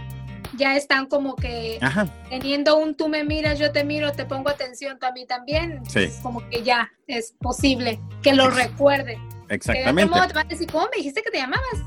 ya 0.57 0.75
están 0.75 1.07
como 1.07 1.35
que 1.35 1.79
Ajá, 1.81 2.07
teniendo 2.29 2.77
un 2.77 2.95
tú 2.95 3.07
me 3.07 3.23
miras, 3.23 3.57
yo 3.57 3.71
te 3.71 3.83
miro, 3.83 4.11
te 4.11 4.25
pongo 4.25 4.49
atención, 4.49 4.99
tú 4.99 5.05
a 5.05 5.11
mí 5.11 5.25
también. 5.25 5.81
Sí. 5.87 5.99
Es 5.99 6.19
como 6.21 6.47
que 6.49 6.63
ya 6.63 6.91
es 7.07 7.33
posible 7.39 7.99
que 8.21 8.33
lo 8.33 8.49
recuerde. 8.49 9.17
Exactamente. 9.49 10.09
modo 10.09 10.27
te 10.27 10.33
van 10.33 10.45
a 10.45 10.49
decir, 10.49 10.67
¿cómo 10.71 10.85
me 10.85 10.97
dijiste 10.97 11.21
que 11.21 11.31
te 11.31 11.37
llamabas? 11.37 11.79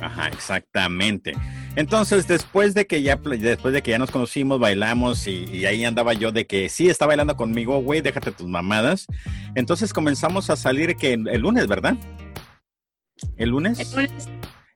Ajá, 0.00 0.28
exactamente. 0.28 1.32
Entonces, 1.76 2.26
después 2.26 2.74
de 2.74 2.86
que 2.86 3.02
ya 3.02 3.16
después 3.16 3.72
de 3.74 3.82
que 3.82 3.90
ya 3.92 3.98
nos 3.98 4.10
conocimos, 4.10 4.58
bailamos 4.58 5.26
y, 5.26 5.44
y 5.52 5.66
ahí 5.66 5.84
andaba 5.84 6.14
yo 6.14 6.32
de 6.32 6.46
que 6.46 6.68
sí 6.68 6.88
está 6.88 7.06
bailando 7.06 7.36
conmigo, 7.36 7.80
güey, 7.82 8.00
déjate 8.00 8.32
tus 8.32 8.48
mamadas. 8.48 9.06
Entonces 9.54 9.92
comenzamos 9.92 10.50
a 10.50 10.56
salir 10.56 10.96
que 10.96 11.12
el 11.12 11.40
lunes, 11.40 11.66
¿verdad? 11.66 11.96
¿El 13.36 13.50
lunes? 13.50 13.78
El 13.78 13.92
lunes. 13.92 14.28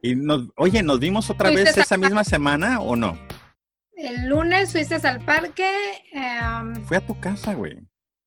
Y 0.03 0.15
nos, 0.15 0.49
oye, 0.57 0.83
¿nos 0.83 1.01
vimos 1.01 1.31
otra 1.31 1.51
vez 1.51 1.77
esa 1.77 1.97
misma 1.97 2.25
semana 2.25 2.81
o 2.81 2.95
no? 2.95 3.19
El 3.97 4.29
lunes 4.29 4.73
fuiste 4.73 4.97
al 4.97 5.21
parque, 5.21 5.67
em, 6.13 6.75
Fui 6.85 6.97
a 6.97 7.01
tu 7.07 7.19
casa, 7.19 7.55
güey. 7.55 7.79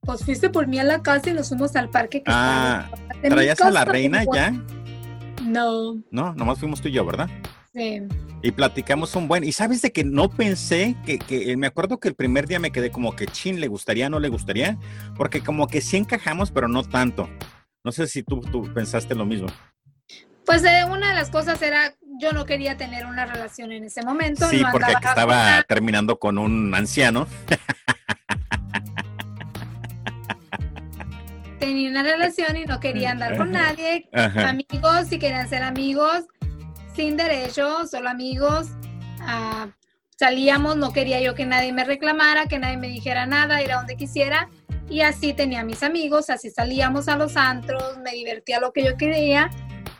pues 0.02 0.24
fuiste 0.24 0.50
por 0.50 0.66
mí 0.68 0.80
a 0.80 0.84
la 0.84 1.04
casa 1.04 1.30
y 1.30 1.34
nos 1.34 1.50
fuimos 1.50 1.76
al 1.76 1.90
parque 1.90 2.24
que 2.24 2.32
Ah, 2.34 2.90
¿Traías 3.22 3.62
a 3.62 3.70
la 3.70 3.86
reina 3.86 4.24
ya? 4.34 4.54
No, 5.48 5.96
No, 6.12 6.34
nomás 6.36 6.60
fuimos 6.60 6.82
tú 6.82 6.90
y 6.90 6.92
yo, 6.92 7.06
¿verdad? 7.06 7.30
sí. 7.74 8.02
Y 8.44 8.52
platicamos 8.52 9.16
un 9.16 9.28
buen. 9.28 9.44
Y 9.44 9.52
sabes 9.52 9.82
de 9.82 9.92
que 9.92 10.04
no 10.04 10.30
pensé 10.30 10.96
que, 11.06 11.18
que 11.18 11.58
me 11.58 11.66
acuerdo 11.66 12.00
que 12.00 12.08
el 12.08 12.14
primer 12.14 12.46
día 12.48 12.60
me 12.60 12.72
quedé 12.72 12.92
como 12.92 13.16
que 13.16 13.26
chin, 13.26 13.60
le 13.60 13.68
gustaría, 13.68 14.10
no 14.10 14.20
le 14.20 14.30
gustaría, 14.30 14.78
porque 15.16 15.42
como 15.42 15.68
que 15.68 15.82
sí 15.82 15.98
encajamos, 15.98 16.52
pero 16.52 16.68
no 16.68 16.84
tanto. 16.84 17.28
No 17.84 17.92
sé 17.92 18.06
si 18.06 18.22
tú, 18.22 18.42
tú 18.42 18.72
pensaste 18.76 19.16
lo 19.16 19.26
mismo. 19.26 19.48
Pues 20.46 20.64
eh, 20.64 20.86
una 20.90 21.10
de 21.10 21.16
las 21.16 21.30
cosas 21.30 21.62
era, 21.62 21.96
yo 22.22 22.32
no 22.32 22.46
quería 22.46 22.78
tener 22.78 23.06
una 23.06 23.26
relación 23.26 23.72
en 23.72 23.86
ese 23.86 24.04
momento. 24.04 24.48
Sí, 24.50 24.62
no 24.62 24.72
porque 24.72 24.92
estaba 24.92 25.64
terminando 25.68 26.20
con 26.20 26.38
un 26.38 26.74
anciano. 26.76 27.28
tenía 31.60 31.90
una 31.90 32.04
relación 32.04 32.58
y 32.58 32.66
no 32.66 32.80
quería 32.80 33.12
andar 33.12 33.38
con 33.38 33.52
nadie. 33.52 34.10
Ajá. 34.14 34.50
Amigos, 34.50 35.08
si 35.10 35.20
querían 35.20 35.50
ser 35.50 35.64
amigos, 35.64 36.26
sin 36.96 37.18
derecho, 37.18 37.86
solo 37.88 38.10
amigos. 38.10 38.68
Ah, 39.22 39.68
salíamos, 40.18 40.78
no 40.78 40.94
quería 40.94 41.22
yo 41.22 41.36
que 41.36 41.46
nadie 41.46 41.74
me 41.74 41.84
reclamara, 41.84 42.48
que 42.48 42.60
nadie 42.60 42.78
me 42.78 42.88
dijera 42.88 43.26
nada, 43.26 43.62
ir 43.62 43.72
a 43.72 43.78
donde 43.78 43.96
quisiera. 43.96 44.50
Y 44.90 45.02
así 45.02 45.34
tenía 45.34 45.64
mis 45.64 45.84
amigos, 45.84 46.30
así 46.30 46.50
salíamos 46.50 47.08
a 47.08 47.18
los 47.18 47.36
antros, 47.36 47.98
me 48.04 48.12
divertía 48.12 48.60
lo 48.60 48.72
que 48.72 48.86
yo 48.86 48.96
quería 48.96 49.50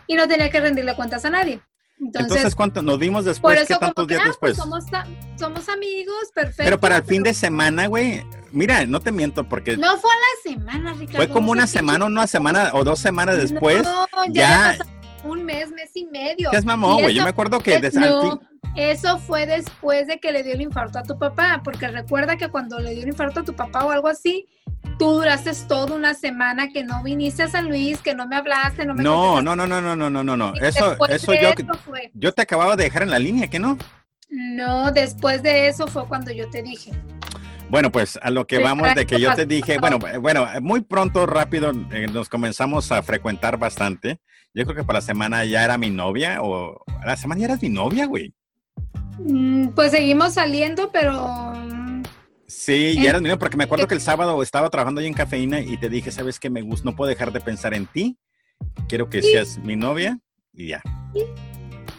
y 0.08 0.16
no 0.16 0.28
tenía 0.28 0.50
que 0.50 0.62
rendirle 0.62 0.96
cuentas 0.96 1.26
a 1.26 1.30
nadie. 1.30 1.60
Entonces, 2.00 2.22
Entonces, 2.32 2.56
¿cuánto 2.56 2.82
nos 2.84 3.00
vimos 3.00 3.24
por 3.24 3.30
después? 3.32 3.62
eso 3.62 3.68
¿Qué 3.80 3.86
tantos 3.86 4.08
que, 4.08 4.14
días 4.14 4.24
ah, 4.26 4.28
después? 4.30 4.56
pues 4.56 4.58
somos, 4.64 4.86
ta- 4.86 5.08
somos 5.38 5.68
amigos, 5.68 6.30
perfecto. 6.34 6.64
Pero 6.64 6.80
para 6.80 6.98
el 6.98 7.04
fin 7.04 7.24
de 7.24 7.34
semana, 7.34 7.88
güey, 7.88 8.24
mira, 8.52 8.86
no 8.86 9.00
te 9.00 9.12
miento, 9.12 9.44
porque 9.50 9.78
No 9.78 9.98
fue 9.98 10.12
a 10.12 10.16
la 10.16 10.54
semana, 10.56 10.94
Ricardo. 10.94 11.18
fue 11.18 11.30
como 11.30 11.52
una 11.52 11.66
semana, 11.66 12.06
pinche- 12.06 12.12
una 12.12 12.28
semana 12.28 12.70
o 12.74 12.84
dos 12.84 13.00
semanas 13.00 13.38
después. 13.38 13.84
No, 13.84 14.06
ya- 14.30 14.76
ya, 14.78 14.86
un 15.24 15.44
mes, 15.44 15.72
mes 15.72 15.90
y 15.96 16.06
medio. 16.06 16.52
¿Qué 16.52 16.58
es 16.58 16.66
mamón, 16.66 17.02
güey? 17.02 17.16
Yo 17.16 17.24
me 17.24 17.30
acuerdo 17.30 17.60
que 17.60 17.76
al 17.78 17.92
no, 18.00 18.42
eso 18.76 19.18
fue 19.18 19.48
después 19.48 20.06
de 20.06 20.20
que 20.20 20.32
le 20.32 20.44
dio 20.44 20.54
el 20.54 20.62
infarto 20.62 21.00
a 21.00 21.04
tu 21.04 21.18
papá, 21.18 21.62
porque 21.64 21.88
recuerda 21.88 22.38
que 22.38 22.50
cuando 22.50 22.78
le 22.80 22.92
dio 22.94 23.02
el 23.02 23.10
infarto 23.10 23.40
a 23.40 23.44
tu 23.44 23.56
papá 23.56 23.84
o 23.86 23.90
algo 23.90 24.08
así, 24.08 24.48
tú 24.98 25.12
duraste 25.12 25.52
toda 25.68 25.96
una 25.96 26.14
semana 26.14 26.70
que 26.70 26.84
no 26.84 27.04
viniste 27.04 27.44
a 27.44 27.48
San 27.48 27.68
Luis, 27.68 28.00
que 28.02 28.16
no 28.16 28.28
me 28.28 28.36
hablaste, 28.36 28.86
no 28.86 28.94
me 28.96 29.04
No, 29.04 29.42
no, 29.42 29.56
no, 29.56 29.66
no, 29.68 29.82
no, 29.82 29.96
no, 29.96 30.10
no, 30.10 30.38
no, 30.38 30.54
Eso, 30.56 30.98
eso 31.10 31.34
yo, 31.34 31.50
eso 31.50 31.74
fue. 31.86 32.12
yo 32.14 32.32
te 32.32 32.42
acababa 32.42 32.76
de 32.76 32.86
dejar 32.86 33.04
en 33.04 33.12
la 33.12 33.20
línea, 33.20 33.48
¿que 33.48 33.60
no? 33.60 33.78
No, 34.30 34.92
después 34.92 35.42
de 35.44 35.68
eso 35.68 35.88
fue 35.88 36.06
cuando 36.08 36.32
yo 36.32 36.50
te 36.50 36.62
dije. 36.62 36.92
Bueno, 37.70 37.92
pues 37.92 38.18
a 38.22 38.30
lo 38.30 38.48
que 38.48 38.60
vamos 38.60 38.94
de 38.96 39.06
que 39.06 39.20
yo 39.20 39.34
te 39.36 39.46
dije, 39.46 39.78
bueno, 39.78 40.00
bueno, 40.22 40.48
muy 40.62 40.82
pronto, 40.82 41.26
rápido, 41.26 41.72
eh, 41.92 42.08
nos 42.12 42.30
comenzamos 42.30 42.92
a 42.92 43.02
frecuentar 43.04 43.58
bastante. 43.58 44.20
Yo 44.54 44.64
creo 44.64 44.76
que 44.78 44.84
para 44.84 44.98
la 44.98 45.02
semana 45.02 45.44
ya 45.46 45.64
era 45.64 45.78
mi 45.78 45.90
novia 45.90 46.42
o 46.42 46.82
a 47.02 47.06
la 47.06 47.18
semana 47.18 47.40
ya 47.42 47.46
eras 47.48 47.62
mi 47.62 47.70
novia, 47.70 48.06
güey. 48.06 48.34
Mm, 49.20 49.70
Pues 49.70 49.92
seguimos 49.92 50.34
saliendo, 50.36 50.92
pero 50.92 51.54
Sí, 52.48 52.96
ya 52.96 53.10
eras 53.10 53.22
mi 53.22 53.28
novia 53.28 53.38
porque 53.40 53.58
me 53.58 53.66
acuerdo 53.66 53.88
que 53.88 53.94
el 53.96 54.02
sábado 54.02 54.42
estaba 54.42 54.70
trabajando 54.70 55.02
ahí 55.02 55.08
en 55.08 55.14
cafeína 55.14 55.60
y 55.60 55.78
te 55.78 55.90
dije, 55.90 56.12
sabes 56.12 56.40
que 56.40 56.50
me 56.50 56.62
gusta, 56.62 56.90
no 56.90 56.96
puedo 56.96 57.10
dejar 57.10 57.32
de 57.34 57.42
pensar 57.42 57.74
en 57.74 57.86
ti. 57.88 58.18
Quiero 58.88 59.10
que 59.10 59.22
Sí. 59.22 59.32
seas 59.32 59.58
mi 59.60 59.76
novia 59.76 60.18
y 60.54 60.68
ya. 60.68 60.82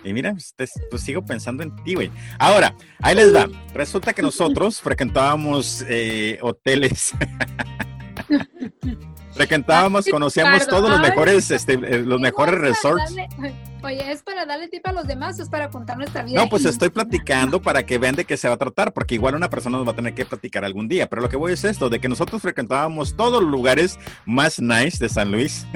Y 0.05 0.13
mira, 0.13 0.33
pues, 0.33 0.55
te- 0.57 0.67
pues 0.91 1.03
sigo 1.03 1.23
pensando 1.25 1.63
en 1.63 1.75
ti, 1.85 1.95
güey. 1.95 2.11
Ahora, 2.39 2.75
ahí 3.03 3.15
les 3.15 3.35
va. 3.35 3.47
Resulta 3.75 4.13
que 4.15 4.23
nosotros 4.23 4.81
frecuentábamos 4.81 5.85
eh, 5.89 6.39
hoteles. 6.41 7.13
frecuentábamos, 9.39 10.07
conocíamos 10.07 10.53
Ricardo, 10.61 10.77
todos 10.77 10.91
los 10.91 11.01
mejores, 11.01 11.51
este, 11.51 11.75
eh, 11.75 12.03
los 12.03 12.21
mejores 12.21 12.55
resorts. 12.61 13.15
darle- 13.17 13.55
oye, 13.83 14.13
¿es 14.13 14.23
para 14.23 14.45
darle 14.45 14.69
tip 14.69 14.87
a 14.87 14.93
los 14.93 15.07
demás 15.07 15.39
o 15.39 15.43
es 15.43 15.49
para 15.49 15.71
contar 15.71 15.97
nuestra 15.97 16.23
vida? 16.25 16.41
No, 16.41 16.49
pues 16.49 16.65
estoy 16.67 16.89
platicando 16.91 17.63
para 17.63 17.87
que 17.87 17.97
vean 17.99 18.15
de 18.17 18.25
qué 18.25 18.37
se 18.37 18.49
va 18.49 18.55
a 18.55 18.59
tratar, 18.59 18.93
porque 18.93 19.15
igual 19.15 19.35
una 19.35 19.49
persona 19.49 19.79
nos 19.79 19.87
va 19.87 19.93
a 19.93 19.97
tener 19.97 20.15
que 20.15 20.25
platicar 20.27 20.65
algún 20.65 20.89
día. 20.89 21.09
Pero 21.09 21.23
lo 21.23 21.29
que 21.29 21.37
voy 21.37 21.53
es 21.53 21.65
esto, 21.65 21.89
de 21.89 21.99
que 22.01 22.09
nosotros 22.09 22.43
frecuentábamos 22.43 23.17
todos 23.17 23.43
los 23.43 23.51
lugares 23.51 23.99
más 24.27 24.61
nice 24.61 24.99
de 24.99 25.09
San 25.09 25.31
Luis. 25.33 25.67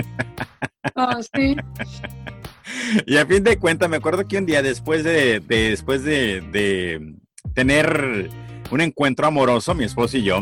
Oh, 0.95 1.23
sí. 1.35 1.57
Y 3.07 3.17
a 3.17 3.27
fin 3.27 3.43
de 3.45 3.59
cuentas, 3.59 3.89
me 3.89 3.97
acuerdo 3.97 4.27
que 4.27 4.39
un 4.39 4.47
día 4.47 4.63
después 4.63 5.05
de, 5.05 5.41
de- 5.41 5.71
después 5.71 6.05
de, 6.05 6.41
de 6.41 7.15
tener 7.55 8.31
un 8.73 8.81
encuentro 8.81 9.27
amoroso, 9.27 9.75
mi 9.75 9.85
esposo 9.85 10.17
y 10.17 10.23
yo, 10.23 10.41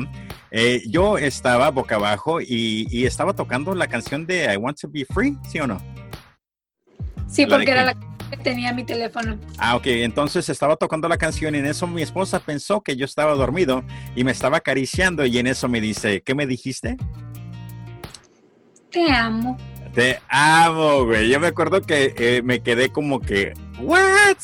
eh, 0.50 0.82
yo 0.88 1.18
estaba 1.18 1.70
boca 1.70 1.96
abajo 1.96 2.40
y, 2.40 2.86
y 2.90 3.04
estaba 3.04 3.34
tocando 3.34 3.74
la 3.74 3.88
canción 3.88 4.24
de 4.24 4.52
I 4.52 4.56
Want 4.56 4.80
to 4.80 4.88
Be 4.88 5.04
Free, 5.04 5.36
¿sí 5.48 5.58
o 5.58 5.66
no? 5.66 5.78
Sí, 7.28 7.44
¿La 7.44 7.48
de 7.48 7.54
porque 7.56 7.70
era 7.70 7.84
la 7.84 7.94
que 8.30 8.36
tenía 8.36 8.72
mi 8.72 8.84
teléfono. 8.84 9.38
Ah, 9.58 9.74
ok, 9.74 9.86
entonces 9.86 10.48
estaba 10.48 10.76
tocando 10.76 11.08
la 11.08 11.18
canción 11.18 11.54
y 11.54 11.58
en 11.58 11.66
eso 11.66 11.86
mi 11.88 12.02
esposa 12.02 12.38
pensó 12.38 12.80
que 12.80 12.96
yo 12.96 13.04
estaba 13.04 13.34
dormido 13.34 13.82
y 14.14 14.22
me 14.22 14.30
estaba 14.30 14.58
acariciando 14.58 15.26
y 15.26 15.36
en 15.38 15.48
eso 15.48 15.68
me 15.68 15.80
dice, 15.80 16.22
¿qué 16.22 16.34
me 16.34 16.46
dijiste? 16.46 16.96
Te 18.90 19.10
amo. 19.10 19.56
Te 19.94 20.20
amo, 20.28 21.04
güey. 21.04 21.28
Yo 21.28 21.40
me 21.40 21.48
acuerdo 21.48 21.82
que 21.82 22.14
eh, 22.16 22.42
me 22.42 22.62
quedé 22.62 22.90
como 22.90 23.20
que, 23.20 23.54
¿what? 23.80 24.36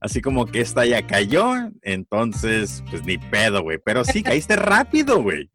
Así 0.00 0.20
como 0.20 0.46
que 0.46 0.60
esta 0.60 0.84
ya 0.84 1.06
cayó. 1.06 1.54
Entonces, 1.82 2.82
pues 2.90 3.04
ni 3.04 3.18
pedo, 3.18 3.62
güey. 3.62 3.78
Pero 3.84 4.04
sí, 4.04 4.22
caíste 4.22 4.56
rápido, 4.56 5.22
güey. 5.22 5.50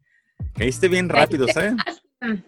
Caíste 0.54 0.88
bien 0.88 1.08
rápido, 1.08 1.46
¿sabes? 1.48 1.74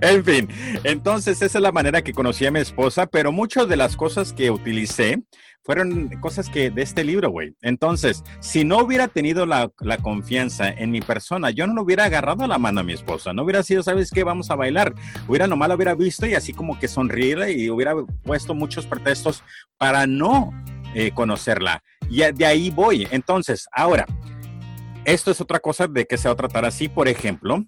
En 0.00 0.24
fin, 0.24 0.48
entonces 0.84 1.42
esa 1.42 1.58
es 1.58 1.62
la 1.62 1.72
manera 1.72 2.02
que 2.02 2.14
conocí 2.14 2.46
a 2.46 2.50
mi 2.50 2.58
esposa, 2.58 3.06
pero 3.06 3.32
muchas 3.32 3.68
de 3.68 3.76
las 3.76 3.96
cosas 3.96 4.32
que 4.32 4.50
utilicé 4.50 5.22
fueron 5.68 6.08
cosas 6.22 6.48
que 6.48 6.70
de 6.70 6.80
este 6.80 7.04
libro, 7.04 7.28
güey. 7.28 7.54
Entonces, 7.60 8.24
si 8.40 8.64
no 8.64 8.78
hubiera 8.78 9.06
tenido 9.06 9.44
la, 9.44 9.70
confianza 10.00 10.70
en 10.70 10.90
mi 10.90 11.02
persona, 11.02 11.50
yo 11.50 11.66
no 11.66 11.74
le 11.74 11.80
hubiera 11.82 12.06
agarrado 12.06 12.46
la 12.46 12.56
mano 12.56 12.80
a 12.80 12.82
mi 12.82 12.94
esposa, 12.94 13.34
no 13.34 13.42
hubiera 13.42 13.62
sido, 13.62 13.82
¿sabes 13.82 14.10
qué? 14.10 14.24
Vamos 14.24 14.50
a 14.50 14.54
bailar. 14.54 14.94
Hubiera 15.28 15.46
nomás 15.46 15.68
hubiera 15.68 15.94
visto 15.94 16.24
y 16.24 16.34
así 16.34 16.54
como 16.54 16.78
que 16.78 16.88
sonreírle 16.88 17.52
y 17.52 17.68
hubiera 17.68 17.94
puesto 18.22 18.54
muchos 18.54 18.86
pretextos 18.86 19.44
para 19.76 20.06
no 20.06 20.54
eh, 20.94 21.10
conocerla. 21.10 21.82
Y 22.08 22.22
de 22.32 22.46
ahí 22.46 22.70
voy. 22.70 23.06
Entonces, 23.10 23.68
ahora, 23.70 24.06
esto 25.04 25.30
es 25.30 25.38
otra 25.38 25.60
cosa 25.60 25.86
de 25.86 26.06
que 26.06 26.16
se 26.16 26.28
va 26.28 26.32
a 26.32 26.36
tratar 26.36 26.64
así, 26.64 26.88
por 26.88 27.08
ejemplo. 27.08 27.62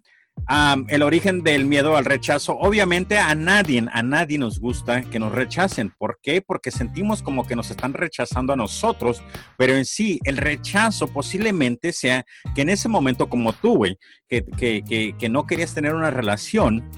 Um, 0.49 0.85
el 0.89 1.03
origen 1.03 1.43
del 1.43 1.67
miedo 1.67 1.97
al 1.97 2.05
rechazo. 2.05 2.57
Obviamente 2.59 3.19
a 3.19 3.35
nadie, 3.35 3.85
a 3.93 4.03
nadie 4.03 4.39
nos 4.39 4.59
gusta 4.59 5.03
que 5.03 5.19
nos 5.19 5.33
rechacen. 5.33 5.93
¿Por 5.97 6.19
qué? 6.23 6.43
Porque 6.43 6.71
sentimos 6.71 7.23
como 7.23 7.47
que 7.47 7.55
nos 7.55 7.71
están 7.71 7.93
rechazando 7.93 8.53
a 8.53 8.57
nosotros, 8.57 9.23
pero 9.57 9.75
en 9.75 9.85
sí 9.85 10.19
el 10.25 10.37
rechazo 10.37 11.07
posiblemente 11.07 11.93
sea 11.93 12.25
que 12.55 12.63
en 12.63 12.71
ese 12.71 12.89
momento 12.89 13.29
como 13.29 13.53
tú, 13.53 13.77
güey, 13.77 13.97
que, 14.29 14.45
que, 14.45 14.83
que, 14.83 15.15
que 15.17 15.29
no 15.29 15.47
querías 15.47 15.73
tener 15.73 15.95
una 15.95 16.11
relación, 16.11 16.89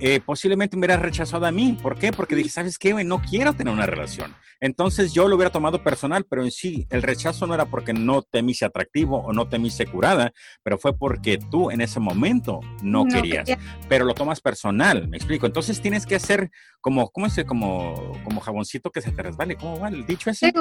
eh, 0.00 0.20
posiblemente 0.20 0.76
me 0.76 0.80
hubieras 0.86 1.02
rechazado 1.02 1.46
a 1.46 1.50
mí. 1.50 1.78
¿Por 1.82 1.98
qué? 1.98 2.12
Porque 2.12 2.34
dije, 2.36 2.48
¿sabes 2.50 2.78
qué? 2.78 2.92
No 3.04 3.20
quiero 3.22 3.52
tener 3.54 3.72
una 3.72 3.86
relación. 3.86 4.34
Entonces 4.60 5.12
yo 5.12 5.28
lo 5.28 5.36
hubiera 5.36 5.50
tomado 5.50 5.82
personal, 5.82 6.24
pero 6.28 6.42
en 6.42 6.50
sí 6.50 6.86
el 6.90 7.02
rechazo 7.02 7.46
no 7.46 7.54
era 7.54 7.66
porque 7.66 7.92
no 7.92 8.22
te 8.22 8.42
mise 8.42 8.64
atractivo 8.64 9.18
o 9.18 9.32
no 9.32 9.48
te 9.48 9.58
mise 9.58 9.86
curada, 9.86 10.32
pero 10.62 10.78
fue 10.78 10.96
porque 10.96 11.38
tú 11.50 11.70
en 11.70 11.80
ese 11.80 12.00
momento 12.00 12.60
no, 12.82 13.04
querías. 13.04 13.44
quería. 13.46 13.58
Pero 13.88 14.04
lo 14.04 14.14
tomas 14.14 14.40
personal, 14.40 15.08
me 15.08 15.16
explico. 15.16 15.46
Entonces 15.46 15.80
tienes 15.80 16.06
que 16.06 16.14
hacer 16.14 16.50
como, 16.80 17.10
¿cómo 17.10 17.26
es? 17.26 17.34
Como, 17.46 18.12
como 18.24 18.40
jaboncito 18.40 18.90
que 18.90 19.00
se 19.00 19.12
te 19.12 19.22
resbale. 19.22 19.56
¿Cómo 19.56 19.78
va 19.80 19.88
el 19.88 20.06
dicho 20.06 20.30
ese? 20.30 20.52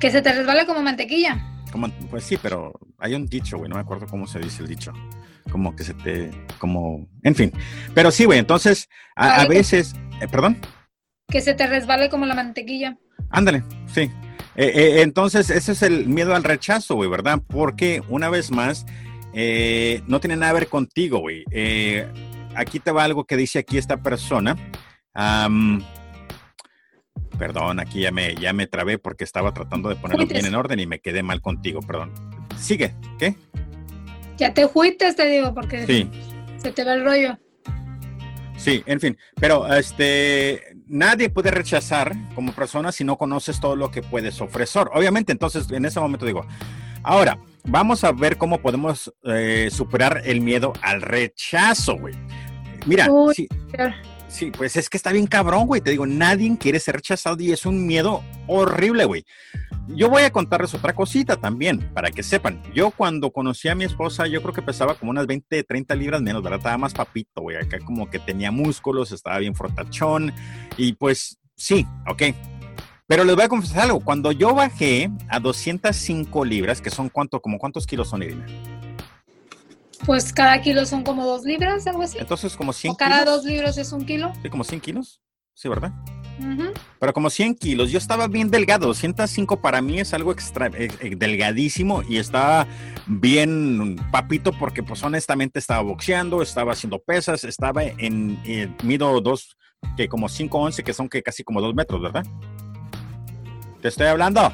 Que 0.00 0.10
se 0.10 0.20
te 0.20 0.32
resbale 0.32 0.66
como 0.66 0.82
mantequilla. 0.82 1.62
Como- 1.72 1.88
pues 2.10 2.24
sí, 2.24 2.36
pero 2.40 2.72
hay 2.98 3.14
un 3.14 3.26
dicho, 3.26 3.58
güey, 3.58 3.68
no 3.68 3.76
me 3.76 3.80
acuerdo 3.80 4.06
cómo 4.06 4.26
se 4.26 4.38
dice 4.38 4.62
el 4.62 4.68
dicho. 4.68 4.92
Como 5.50 5.74
que 5.76 5.84
se 5.84 5.94
te, 5.94 6.30
como, 6.58 7.08
en 7.22 7.34
fin. 7.34 7.52
Pero 7.94 8.10
sí, 8.10 8.24
güey, 8.24 8.38
entonces 8.38 8.88
a, 9.14 9.46
veces, 9.46 9.94
eh, 10.20 10.28
perdón. 10.28 10.58
Que 11.28 11.40
se 11.40 11.54
te 11.54 11.66
resbale 11.66 12.08
como 12.08 12.26
la 12.26 12.34
mantequilla. 12.34 12.98
Ándale, 13.30 13.62
sí. 13.86 14.10
Eh, 14.56 14.72
eh, 14.74 15.02
entonces, 15.02 15.50
ese 15.50 15.72
es 15.72 15.82
el 15.82 16.06
miedo 16.06 16.34
al 16.34 16.42
rechazo, 16.42 16.94
güey, 16.94 17.10
¿verdad? 17.10 17.40
Porque, 17.46 18.02
una 18.08 18.30
vez 18.30 18.50
más, 18.50 18.86
eh, 19.34 20.02
no 20.06 20.18
tiene 20.18 20.36
nada 20.36 20.52
que 20.52 20.60
ver 20.60 20.68
contigo, 20.68 21.18
güey. 21.18 21.44
Aquí 22.54 22.80
te 22.80 22.90
va 22.90 23.04
algo 23.04 23.24
que 23.24 23.36
dice 23.36 23.58
aquí 23.58 23.76
esta 23.76 23.98
persona. 23.98 24.56
Perdón, 27.38 27.80
aquí 27.80 28.00
ya 28.00 28.10
me, 28.12 28.34
ya 28.34 28.54
me 28.54 28.66
trabé 28.66 28.98
porque 28.98 29.24
estaba 29.24 29.52
tratando 29.52 29.90
de 29.90 29.96
ponerlo 29.96 30.26
bien 30.26 30.46
en 30.46 30.54
orden 30.54 30.80
y 30.80 30.86
me 30.86 31.00
quedé 31.00 31.22
mal 31.22 31.42
contigo, 31.42 31.80
perdón. 31.80 32.12
Sigue, 32.58 32.94
¿qué? 33.18 33.36
Ya 34.36 34.52
te 34.52 34.68
fuiste, 34.68 35.12
te 35.14 35.26
digo, 35.26 35.54
porque 35.54 35.86
Sí. 35.86 36.10
se 36.58 36.72
te 36.72 36.84
va 36.84 36.94
el 36.94 37.04
rollo. 37.04 37.38
Sí, 38.56 38.82
en 38.86 39.00
fin, 39.00 39.18
pero 39.38 39.66
este, 39.74 40.76
nadie 40.86 41.28
puede 41.28 41.50
rechazar 41.50 42.14
como 42.34 42.52
persona 42.52 42.90
si 42.90 43.04
no 43.04 43.18
conoces 43.18 43.60
todo 43.60 43.76
lo 43.76 43.90
que 43.90 44.02
puedes 44.02 44.40
ofrecer. 44.40 44.86
Obviamente, 44.94 45.32
entonces, 45.32 45.70
en 45.70 45.84
ese 45.84 46.00
momento 46.00 46.24
digo, 46.24 46.46
ahora, 47.02 47.38
vamos 47.64 48.02
a 48.04 48.12
ver 48.12 48.38
cómo 48.38 48.58
podemos 48.60 49.12
eh, 49.24 49.68
superar 49.70 50.22
el 50.24 50.40
miedo 50.40 50.72
al 50.80 51.02
rechazo, 51.02 51.96
güey. 51.98 52.14
Mira, 52.86 53.08
sí, 53.34 53.46
sí, 54.28 54.50
pues 54.50 54.76
es 54.76 54.88
que 54.88 54.96
está 54.96 55.12
bien 55.12 55.26
cabrón, 55.26 55.66
güey. 55.66 55.80
Te 55.80 55.90
digo, 55.90 56.06
nadie 56.06 56.56
quiere 56.58 56.80
ser 56.80 56.96
rechazado 56.96 57.36
y 57.40 57.52
es 57.52 57.66
un 57.66 57.86
miedo 57.86 58.22
horrible, 58.46 59.04
güey. 59.04 59.24
Yo 59.88 60.10
voy 60.10 60.22
a 60.22 60.30
contarles 60.30 60.74
otra 60.74 60.94
cosita 60.94 61.36
también, 61.36 61.90
para 61.94 62.10
que 62.10 62.22
sepan. 62.22 62.60
Yo 62.74 62.90
cuando 62.90 63.30
conocí 63.30 63.68
a 63.68 63.74
mi 63.74 63.84
esposa, 63.84 64.26
yo 64.26 64.42
creo 64.42 64.52
que 64.52 64.62
pesaba 64.62 64.94
como 64.94 65.10
unas 65.12 65.26
20, 65.26 65.62
30 65.62 65.94
libras 65.94 66.20
menos, 66.22 66.42
¿verdad? 66.42 66.58
Estaba 66.58 66.78
más 66.78 66.92
papito, 66.92 67.42
güey. 67.42 67.56
Acá 67.56 67.78
como 67.84 68.10
que 68.10 68.18
tenía 68.18 68.50
músculos, 68.50 69.12
estaba 69.12 69.38
bien 69.38 69.54
frotachón. 69.54 70.32
Y 70.76 70.94
pues 70.94 71.38
sí, 71.54 71.86
ok. 72.08 72.22
Pero 73.06 73.22
les 73.22 73.36
voy 73.36 73.44
a 73.44 73.48
confesar 73.48 73.84
algo. 73.84 74.00
Cuando 74.00 74.32
yo 74.32 74.54
bajé 74.54 75.08
a 75.28 75.38
205 75.38 76.44
libras, 76.44 76.80
que 76.80 76.90
son 76.90 77.08
cuánto, 77.08 77.40
como 77.40 77.58
cuántos 77.58 77.86
kilos 77.86 78.08
son, 78.08 78.24
Irina? 78.24 78.46
Pues 80.04 80.32
cada 80.32 80.60
kilo 80.60 80.84
son 80.84 81.02
como 81.02 81.24
dos 81.24 81.44
libras, 81.44 81.86
algo 81.86 82.02
así. 82.02 82.18
Entonces 82.18 82.56
como 82.56 82.72
100 82.72 82.92
o 82.92 82.96
cada 82.96 83.24
dos 83.24 83.44
libros 83.44 83.78
es 83.78 83.92
un 83.92 84.04
kilo. 84.04 84.32
Sí, 84.42 84.50
como 84.50 84.64
100 84.64 84.80
kilos. 84.80 85.22
Sí, 85.54 85.68
¿verdad? 85.70 85.92
Pero 87.00 87.12
como 87.14 87.30
100 87.30 87.54
kilos, 87.54 87.90
yo 87.90 87.96
estaba 87.96 88.28
bien 88.28 88.50
delgado. 88.50 88.92
105 88.92 89.60
para 89.60 89.80
mí 89.80 90.00
es 90.00 90.12
algo 90.12 90.32
extra, 90.32 90.66
eh, 90.66 90.90
eh, 91.00 91.16
delgadísimo 91.16 92.02
y 92.06 92.18
estaba 92.18 92.66
bien 93.06 93.96
papito 94.12 94.52
porque 94.52 94.82
pues 94.82 95.02
honestamente 95.02 95.58
estaba 95.58 95.80
boxeando, 95.82 96.42
estaba 96.42 96.72
haciendo 96.72 96.98
pesas, 96.98 97.44
estaba 97.44 97.84
en, 97.84 98.38
eh, 98.44 98.68
mido 98.82 99.18
dos, 99.22 99.56
que 99.96 100.08
como 100.08 100.28
5'11, 100.28 100.82
que 100.82 100.92
son 100.92 101.08
que 101.08 101.22
casi 101.22 101.42
como 101.42 101.60
dos 101.60 101.74
metros, 101.74 102.02
¿verdad? 102.02 102.26
¿Te 103.80 103.88
estoy 103.88 104.08
hablando? 104.08 104.52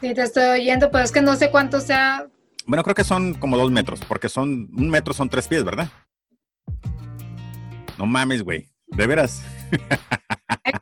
Sí, 0.00 0.12
te 0.12 0.22
estoy 0.22 0.60
oyendo, 0.60 0.90
pero 0.90 1.04
es 1.04 1.12
que 1.12 1.22
no 1.22 1.36
sé 1.36 1.50
cuánto 1.50 1.80
sea. 1.80 2.26
Bueno, 2.66 2.82
creo 2.82 2.94
que 2.94 3.04
son 3.04 3.34
como 3.34 3.56
dos 3.56 3.70
metros, 3.70 4.00
porque 4.06 4.28
son, 4.28 4.68
un 4.74 4.90
metro 4.90 5.12
son 5.12 5.28
tres 5.28 5.48
pies, 5.48 5.64
¿verdad? 5.64 5.90
No 7.98 8.06
mames, 8.06 8.42
güey. 8.42 8.68
De 8.88 9.06
veras. 9.06 9.42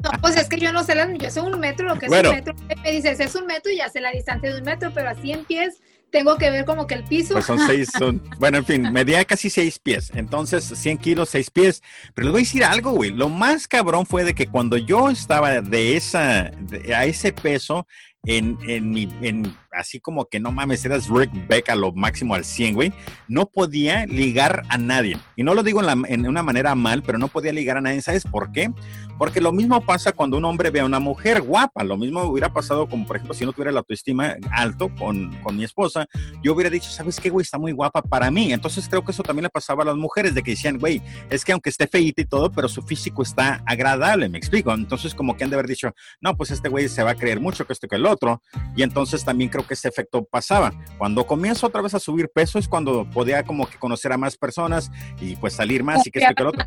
No, 0.02 0.10
pues 0.20 0.36
es 0.36 0.48
que 0.48 0.58
yo 0.58 0.72
no 0.72 0.82
sé, 0.82 0.94
yo 1.18 1.30
sé 1.30 1.40
un 1.40 1.58
metro, 1.58 1.86
lo 1.88 1.98
que 1.98 2.06
es 2.06 2.12
un 2.12 2.34
metro. 2.34 2.54
Me 2.82 2.92
dices, 2.92 3.20
es 3.20 3.34
un 3.34 3.46
metro 3.46 3.70
y 3.70 3.76
ya 3.76 3.88
sé 3.88 4.00
la 4.00 4.10
distancia 4.10 4.52
de 4.52 4.58
un 4.58 4.64
metro, 4.64 4.90
pero 4.92 5.08
así 5.08 5.32
en 5.32 5.44
pies 5.44 5.80
tengo 6.12 6.36
que 6.36 6.50
ver 6.50 6.64
como 6.64 6.86
que 6.86 6.94
el 6.94 7.04
piso. 7.04 7.34
Pues 7.34 7.46
son 7.46 7.58
seis, 7.58 7.90
son, 7.98 8.22
bueno, 8.38 8.58
en 8.58 8.64
fin, 8.64 8.92
medía 8.92 9.24
casi 9.24 9.50
seis 9.50 9.78
pies. 9.78 10.12
Entonces, 10.14 10.64
100 10.64 10.98
kilos, 10.98 11.30
seis 11.30 11.50
pies. 11.50 11.82
Pero 12.14 12.26
les 12.26 12.32
voy 12.32 12.40
a 12.40 12.44
decir 12.44 12.64
algo, 12.64 12.92
güey. 12.92 13.10
Lo 13.10 13.28
más 13.28 13.66
cabrón 13.66 14.06
fue 14.06 14.22
de 14.24 14.34
que 14.34 14.46
cuando 14.46 14.76
yo 14.76 15.10
estaba 15.10 15.60
de 15.60 15.96
esa, 15.96 16.52
a 16.94 17.04
ese 17.06 17.32
peso, 17.32 17.86
en, 18.24 18.56
en, 18.68 18.90
mi, 18.90 19.08
en 19.22 19.56
así 19.72 20.00
como 20.00 20.26
que 20.26 20.40
no 20.40 20.52
mames, 20.52 20.84
eras 20.84 21.08
Rick 21.08 21.30
Beck 21.48 21.68
a 21.70 21.74
lo 21.74 21.92
máximo 21.92 22.34
al 22.34 22.44
100, 22.44 22.74
güey, 22.74 22.92
no 23.28 23.46
podía 23.46 24.06
ligar 24.06 24.62
a 24.68 24.78
nadie. 24.78 25.18
Y 25.36 25.42
no 25.42 25.54
lo 25.54 25.62
digo 25.62 25.80
en, 25.80 25.86
la, 25.86 26.08
en, 26.08 26.26
una 26.26 26.42
manera 26.42 26.74
mal, 26.74 27.02
pero 27.02 27.18
no 27.18 27.28
podía 27.28 27.52
ligar 27.52 27.76
a 27.76 27.80
nadie. 27.80 28.02
¿Sabes 28.02 28.24
por 28.24 28.52
qué? 28.52 28.70
Porque 29.18 29.40
lo 29.40 29.52
mismo 29.52 29.80
pasa 29.84 30.12
cuando 30.12 30.36
un 30.36 30.44
hombre 30.44 30.70
ve 30.70 30.80
a 30.80 30.84
una 30.84 30.98
mujer 30.98 31.42
guapa. 31.42 31.84
Lo 31.84 31.96
mismo 31.96 32.22
hubiera 32.22 32.52
pasado 32.52 32.88
como, 32.88 33.06
por 33.06 33.16
ejemplo, 33.16 33.34
si 33.34 33.44
no 33.44 33.52
tuviera 33.52 33.70
la 33.70 33.80
autoestima 33.80 34.36
alto 34.50 34.88
con, 34.96 35.32
con 35.42 35.56
mi 35.56 35.64
esposa, 35.64 36.06
yo 36.42 36.54
hubiera 36.54 36.70
dicho, 36.70 36.90
¿sabes 36.90 37.20
qué, 37.20 37.30
güey? 37.30 37.42
Está 37.42 37.58
muy 37.58 37.72
guapa 37.72 38.02
para 38.02 38.30
mí. 38.30 38.52
Entonces 38.52 38.88
creo 38.88 39.04
que 39.04 39.12
eso 39.12 39.22
también 39.22 39.44
le 39.44 39.50
pasaba 39.50 39.82
a 39.82 39.86
las 39.86 39.96
mujeres, 39.96 40.34
de 40.34 40.42
que 40.42 40.52
decían, 40.52 40.78
güey, 40.78 41.00
es 41.30 41.44
que 41.44 41.52
aunque 41.52 41.70
esté 41.70 41.86
feita 41.86 42.22
y 42.22 42.24
todo, 42.24 42.50
pero 42.50 42.68
su 42.68 42.82
físico 42.82 43.22
está 43.22 43.62
agradable, 43.66 44.28
me 44.28 44.38
explico. 44.38 44.72
Entonces 44.72 45.14
como 45.14 45.36
que 45.36 45.44
han 45.44 45.50
de 45.50 45.56
haber 45.56 45.68
dicho, 45.68 45.92
no, 46.20 46.36
pues 46.36 46.50
este 46.50 46.68
güey 46.68 46.88
se 46.88 47.02
va 47.02 47.12
a 47.12 47.14
creer 47.14 47.40
mucho 47.40 47.66
que 47.66 47.72
esto 47.72 47.88
que 47.88 47.96
el 47.96 48.06
otro. 48.06 48.42
Y 48.76 48.82
entonces 48.82 49.24
también 49.24 49.50
creo 49.50 49.61
que 49.64 49.74
ese 49.74 49.88
efecto 49.88 50.24
pasaba. 50.24 50.72
Cuando 50.98 51.26
comienzo 51.26 51.66
otra 51.66 51.82
vez 51.82 51.94
a 51.94 51.98
subir 51.98 52.28
peso 52.28 52.58
es 52.58 52.68
cuando 52.68 53.08
podía 53.10 53.42
como 53.44 53.68
que 53.68 53.78
conocer 53.78 54.12
a 54.12 54.18
más 54.18 54.36
personas 54.36 54.90
y 55.20 55.36
pues 55.36 55.54
salir 55.54 55.82
más 55.82 56.06
y 56.06 56.10
que 56.10 56.20
esto 56.20 56.34
que 56.34 56.44
otro. 56.44 56.64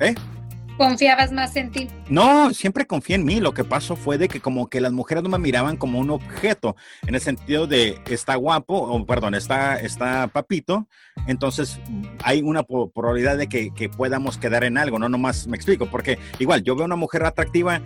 ¿Eh? 0.00 0.14
¿Confiabas 0.76 1.32
más 1.32 1.54
en 1.56 1.70
ti? 1.70 1.88
No, 2.08 2.52
siempre 2.52 2.86
confié 2.86 3.16
en 3.16 3.24
mí. 3.24 3.40
Lo 3.40 3.52
que 3.52 3.64
pasó 3.64 3.94
fue 3.94 4.18
de 4.18 4.28
que 4.28 4.40
como 4.40 4.68
que 4.68 4.80
las 4.80 4.92
mujeres 4.92 5.22
no 5.22 5.28
me 5.28 5.38
miraban 5.38 5.76
como 5.76 5.98
un 5.98 6.10
objeto, 6.10 6.76
en 7.06 7.14
el 7.14 7.20
sentido 7.20 7.66
de 7.66 8.00
está 8.08 8.34
guapo, 8.36 8.74
o 8.74 9.06
perdón, 9.06 9.34
está, 9.34 9.76
está 9.76 10.28
papito, 10.28 10.88
entonces 11.26 11.78
hay 12.24 12.42
una 12.42 12.62
probabilidad 12.62 13.36
de 13.36 13.48
que, 13.48 13.72
que 13.74 13.88
podamos 13.88 14.38
quedar 14.38 14.64
en 14.64 14.78
algo, 14.78 14.98
no 14.98 15.08
nomás 15.08 15.46
me 15.46 15.56
explico, 15.56 15.86
porque 15.86 16.18
igual 16.38 16.62
yo 16.62 16.74
veo 16.74 16.86
una 16.86 16.96
mujer 16.96 17.24
atractiva 17.24 17.82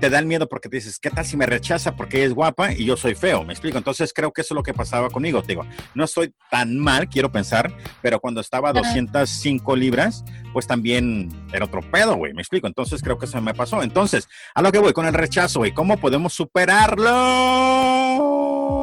te 0.00 0.10
da 0.10 0.18
el 0.18 0.26
miedo 0.26 0.48
porque 0.48 0.68
te 0.68 0.76
dices, 0.76 0.98
¿qué 0.98 1.10
tal 1.10 1.24
si 1.24 1.36
me 1.36 1.46
rechaza 1.46 1.94
porque 1.94 2.24
es 2.24 2.34
guapa 2.34 2.72
y 2.72 2.84
yo 2.84 2.96
soy 2.96 3.14
feo? 3.14 3.44
Me 3.44 3.52
explico. 3.52 3.78
Entonces 3.78 4.12
creo 4.12 4.32
que 4.32 4.40
eso 4.40 4.54
es 4.54 4.56
lo 4.56 4.62
que 4.62 4.74
pasaba 4.74 5.10
conmigo. 5.10 5.42
Te 5.42 5.48
digo, 5.48 5.64
no 5.94 6.04
estoy 6.04 6.34
tan 6.50 6.78
mal, 6.78 7.08
quiero 7.08 7.30
pensar, 7.30 7.72
pero 8.02 8.18
cuando 8.18 8.40
estaba 8.40 8.70
a 8.70 8.72
205 8.72 9.76
libras, 9.76 10.24
pues 10.52 10.66
también 10.66 11.28
era 11.52 11.66
otro 11.66 11.82
pedo, 11.82 12.16
güey. 12.16 12.32
Me 12.32 12.42
explico. 12.42 12.66
Entonces 12.66 13.02
creo 13.02 13.18
que 13.18 13.26
eso 13.26 13.40
me 13.40 13.54
pasó. 13.54 13.82
Entonces, 13.82 14.28
a 14.54 14.62
lo 14.62 14.72
que 14.72 14.78
voy 14.78 14.92
con 14.92 15.06
el 15.06 15.14
rechazo, 15.14 15.60
güey, 15.60 15.72
¿cómo 15.72 15.98
podemos 15.98 16.32
superarlo? 16.32 17.10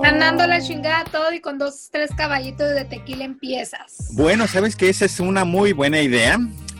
Ganando 0.03 0.45
la 0.47 0.61
chingada 0.61 1.03
todo 1.05 1.33
y 1.33 1.41
con 1.41 1.57
dos, 1.57 1.89
tres 1.91 2.11
caballitos 2.15 2.69
de 2.69 2.85
tequila 2.85 3.25
empiezas. 3.25 4.09
Bueno, 4.13 4.47
¿sabes 4.47 4.75
que 4.75 4.89
Esa 4.89 5.05
es 5.05 5.19
una 5.19 5.43
muy 5.43 5.73
buena 5.73 5.99
idea. 6.01 6.39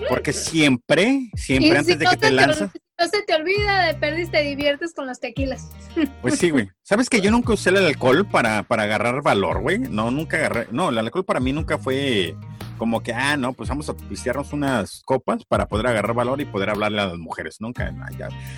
Porque 0.10 0.32
siempre, 0.32 1.32
siempre 1.36 1.78
antes 1.78 1.98
de 1.98 2.06
que 2.06 2.18
te 2.18 2.30
lanzas. 2.32 2.70
No 3.00 3.08
se 3.08 3.22
te 3.22 3.36
olvida 3.36 3.86
de 3.86 3.94
perder 3.94 4.28
te 4.30 4.42
diviertes 4.42 4.94
con 4.94 5.06
los 5.06 5.20
tequilas. 5.20 5.70
Pues 6.22 6.40
sí, 6.40 6.50
güey. 6.50 6.70
¿Sabes 6.82 7.10
que 7.10 7.22
yo 7.22 7.32
nunca 7.32 7.54
usé 7.54 7.70
el 7.70 7.78
alcohol 7.78 8.28
para, 8.28 8.64
para 8.64 8.84
agarrar 8.84 9.22
valor, 9.22 9.62
güey? 9.62 9.80
No, 9.80 10.12
nunca 10.12 10.38
agarré. 10.38 10.68
No, 10.72 10.90
el 10.90 10.98
alcohol 10.98 11.26
para 11.26 11.40
mí 11.40 11.54
nunca 11.54 11.78
fue 11.78 12.36
como 12.78 13.02
que, 13.02 13.14
ah, 13.14 13.38
no, 13.38 13.54
pues 13.54 13.70
vamos 13.70 13.90
a 13.90 13.96
pistearnos 13.96 14.54
unas 14.54 15.02
copas 15.04 15.44
para 15.46 15.68
poder 15.68 15.88
agarrar 15.88 16.16
valor 16.16 16.40
y 16.42 16.46
poder 16.46 16.70
hablarle 16.70 17.02
a 17.02 17.08
las 17.08 17.18
mujeres. 17.18 17.58
Nunca, 17.60 17.94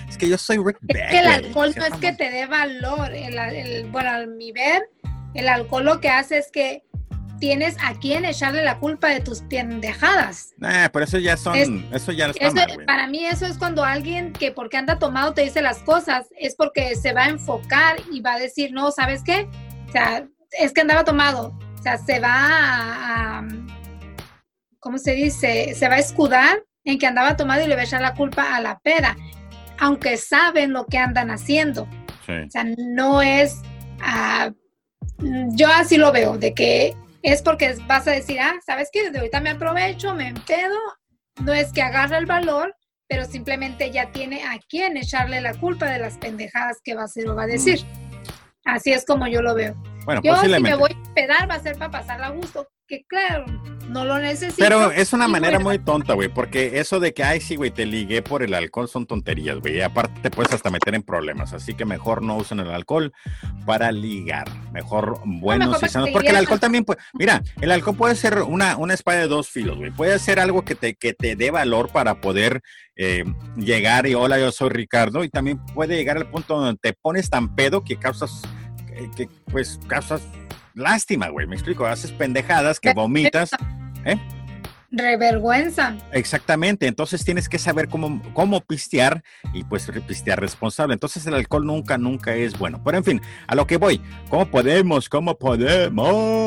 Es 0.08 0.16
que 0.16 0.28
yo 0.28 0.38
soy 0.38 0.58
Rick 0.58 0.78
Es 0.88 1.10
que 1.10 1.18
el 1.18 1.26
alcohol 1.26 1.74
no 1.76 1.84
es 1.86 1.94
que 1.94 2.12
te 2.12 2.30
dé 2.30 2.46
valor. 2.46 3.12
El, 3.12 3.38
el, 3.38 3.90
bueno, 3.90 4.10
a 4.10 4.26
mi 4.26 4.52
ver, 4.52 4.82
el 5.34 5.48
alcohol 5.48 5.84
lo 5.84 6.00
que 6.00 6.08
hace 6.08 6.38
es 6.38 6.50
que 6.50 6.84
tienes 7.40 7.76
a 7.82 7.94
quién 7.94 8.24
echarle 8.24 8.62
la 8.62 8.78
culpa 8.78 9.08
de 9.08 9.20
tus 9.20 9.40
pendejadas. 9.42 10.54
Eh, 10.62 10.88
pero 10.92 11.04
eso 11.04 11.18
ya 11.18 11.36
son, 11.36 11.56
eso 11.92 12.12
ya 12.12 12.26
es 12.26 12.36
Para 12.86 13.08
mí 13.08 13.24
eso 13.24 13.46
es 13.46 13.58
cuando 13.58 13.82
alguien 13.82 14.32
que 14.32 14.52
porque 14.52 14.76
anda 14.76 14.98
tomado 14.98 15.32
te 15.32 15.42
dice 15.42 15.62
las 15.62 15.78
cosas, 15.78 16.26
es 16.38 16.54
porque 16.54 16.94
se 16.94 17.12
va 17.12 17.24
a 17.24 17.28
enfocar 17.30 17.96
y 18.12 18.20
va 18.20 18.34
a 18.34 18.38
decir, 18.38 18.72
no, 18.72 18.92
¿sabes 18.92 19.22
qué? 19.24 19.48
O 19.88 19.92
sea, 19.92 20.26
es 20.52 20.72
que 20.72 20.82
andaba 20.82 21.04
tomado. 21.04 21.58
O 21.78 21.82
sea, 21.82 21.96
se 21.96 22.20
va 22.20 22.30
a, 22.30 23.48
¿cómo 24.78 24.98
se 24.98 25.12
dice? 25.12 25.74
Se 25.74 25.88
va 25.88 25.94
a 25.94 26.00
escudar 26.00 26.62
en 26.84 26.98
que 26.98 27.06
andaba 27.06 27.36
tomado 27.36 27.62
y 27.62 27.66
le 27.66 27.74
va 27.74 27.80
a 27.80 27.84
echar 27.84 28.02
la 28.02 28.14
culpa 28.14 28.54
a 28.54 28.60
la 28.60 28.78
peda, 28.80 29.16
aunque 29.78 30.18
saben 30.18 30.72
lo 30.72 30.84
que 30.86 30.98
andan 30.98 31.30
haciendo. 31.30 31.88
O 32.28 32.50
sea, 32.50 32.64
no 32.76 33.22
es... 33.22 33.60
Ah, 34.00 34.52
yo 35.18 35.68
así 35.68 35.96
lo 35.96 36.12
veo, 36.12 36.38
de 36.38 36.54
que 36.54 36.94
es 37.22 37.42
porque 37.42 37.76
vas 37.86 38.06
a 38.08 38.12
decir, 38.12 38.40
ah, 38.40 38.54
¿sabes 38.64 38.88
qué? 38.92 39.04
Desde 39.04 39.18
ahorita 39.18 39.40
me 39.40 39.50
aprovecho, 39.50 40.14
me 40.14 40.28
empedo. 40.28 40.78
No 41.42 41.52
es 41.52 41.72
que 41.72 41.82
agarra 41.82 42.18
el 42.18 42.26
valor, 42.26 42.74
pero 43.08 43.24
simplemente 43.24 43.90
ya 43.90 44.10
tiene 44.12 44.44
a 44.44 44.58
quién 44.68 44.96
echarle 44.96 45.40
la 45.40 45.54
culpa 45.54 45.86
de 45.86 45.98
las 45.98 46.18
pendejadas 46.18 46.78
que 46.82 46.94
va 46.94 47.02
a 47.02 47.04
hacer 47.04 47.28
o 47.28 47.34
va 47.34 47.44
a 47.44 47.46
decir. 47.46 47.80
Así 48.64 48.92
es 48.92 49.04
como 49.04 49.26
yo 49.26 49.42
lo 49.42 49.54
veo. 49.54 49.74
Bueno, 50.04 50.20
yo 50.22 50.36
si 50.36 50.48
me 50.48 50.74
voy 50.76 50.92
a 50.92 51.08
empedar 51.08 51.50
va 51.50 51.54
a 51.54 51.60
ser 51.60 51.76
para 51.76 51.90
pasarla 51.90 52.26
a 52.26 52.30
gusto 52.30 52.66
que 52.90 53.04
claro, 53.04 53.44
no 53.88 54.04
lo 54.04 54.18
necesito. 54.18 54.56
Pero 54.58 54.90
es 54.90 55.12
una 55.12 55.28
manera 55.28 55.60
muy 55.60 55.78
tonta, 55.78 56.14
güey, 56.14 56.28
porque 56.28 56.80
eso 56.80 56.98
de 56.98 57.14
que, 57.14 57.22
ay, 57.22 57.40
sí, 57.40 57.54
güey, 57.54 57.70
te 57.70 57.86
ligué 57.86 58.20
por 58.20 58.42
el 58.42 58.52
alcohol 58.52 58.88
son 58.88 59.06
tonterías, 59.06 59.60
güey. 59.60 59.76
Y 59.76 59.80
aparte 59.80 60.20
te 60.22 60.30
puedes 60.30 60.52
hasta 60.52 60.70
meter 60.70 60.96
en 60.96 61.04
problemas, 61.04 61.52
así 61.52 61.74
que 61.74 61.84
mejor 61.84 62.20
no 62.20 62.36
usen 62.36 62.58
el 62.58 62.68
alcohol 62.68 63.12
para 63.64 63.92
ligar. 63.92 64.48
Mejor 64.72 65.20
buenos 65.24 65.80
y 65.84 65.88
sanos. 65.88 66.10
Porque 66.12 66.30
el 66.30 66.36
alcohol 66.36 66.58
también 66.58 66.84
puede, 66.84 66.98
mira, 67.12 67.40
el 67.60 67.70
alcohol 67.70 67.96
puede 67.96 68.16
ser 68.16 68.42
una, 68.42 68.76
una 68.76 68.94
espada 68.94 69.20
de 69.20 69.28
dos 69.28 69.48
filos, 69.48 69.78
güey. 69.78 69.92
Puede 69.92 70.18
ser 70.18 70.40
algo 70.40 70.64
que 70.64 70.74
te, 70.74 70.96
que 70.96 71.14
te 71.14 71.36
dé 71.36 71.52
valor 71.52 71.90
para 71.92 72.20
poder 72.20 72.60
eh, 72.96 73.24
llegar 73.56 74.08
y 74.08 74.14
hola, 74.14 74.40
yo 74.40 74.50
soy 74.50 74.70
Ricardo. 74.70 75.22
Y 75.22 75.28
también 75.28 75.64
puede 75.74 75.94
llegar 75.94 76.16
al 76.16 76.28
punto 76.28 76.58
donde 76.58 76.76
te 76.82 76.92
pones 76.92 77.30
tan 77.30 77.54
pedo 77.54 77.84
que 77.84 77.96
causas, 77.96 78.42
que 79.16 79.28
pues 79.46 79.78
causas 79.86 80.22
lástima, 80.74 81.28
güey. 81.28 81.46
Me 81.46 81.54
explico, 81.54 81.86
haces 81.86 82.12
pendejadas 82.12 82.80
que 82.80 82.92
vomitas. 82.92 83.50
¿eh? 84.04 84.18
Revergüenza. 84.92 85.96
Exactamente, 86.10 86.88
entonces 86.88 87.24
tienes 87.24 87.48
que 87.48 87.60
saber 87.60 87.88
cómo, 87.88 88.20
cómo 88.34 88.60
pistear 88.60 89.22
y 89.52 89.62
pues 89.62 89.88
pistear 90.06 90.40
responsable. 90.40 90.94
Entonces 90.94 91.24
el 91.26 91.34
alcohol 91.34 91.64
nunca, 91.64 91.96
nunca 91.96 92.34
es 92.34 92.58
bueno. 92.58 92.82
Pero 92.84 92.98
en 92.98 93.04
fin, 93.04 93.22
a 93.46 93.54
lo 93.54 93.66
que 93.68 93.76
voy, 93.76 94.00
¿cómo 94.28 94.50
podemos? 94.50 95.08
¿Cómo 95.08 95.38
podemos 95.38 96.40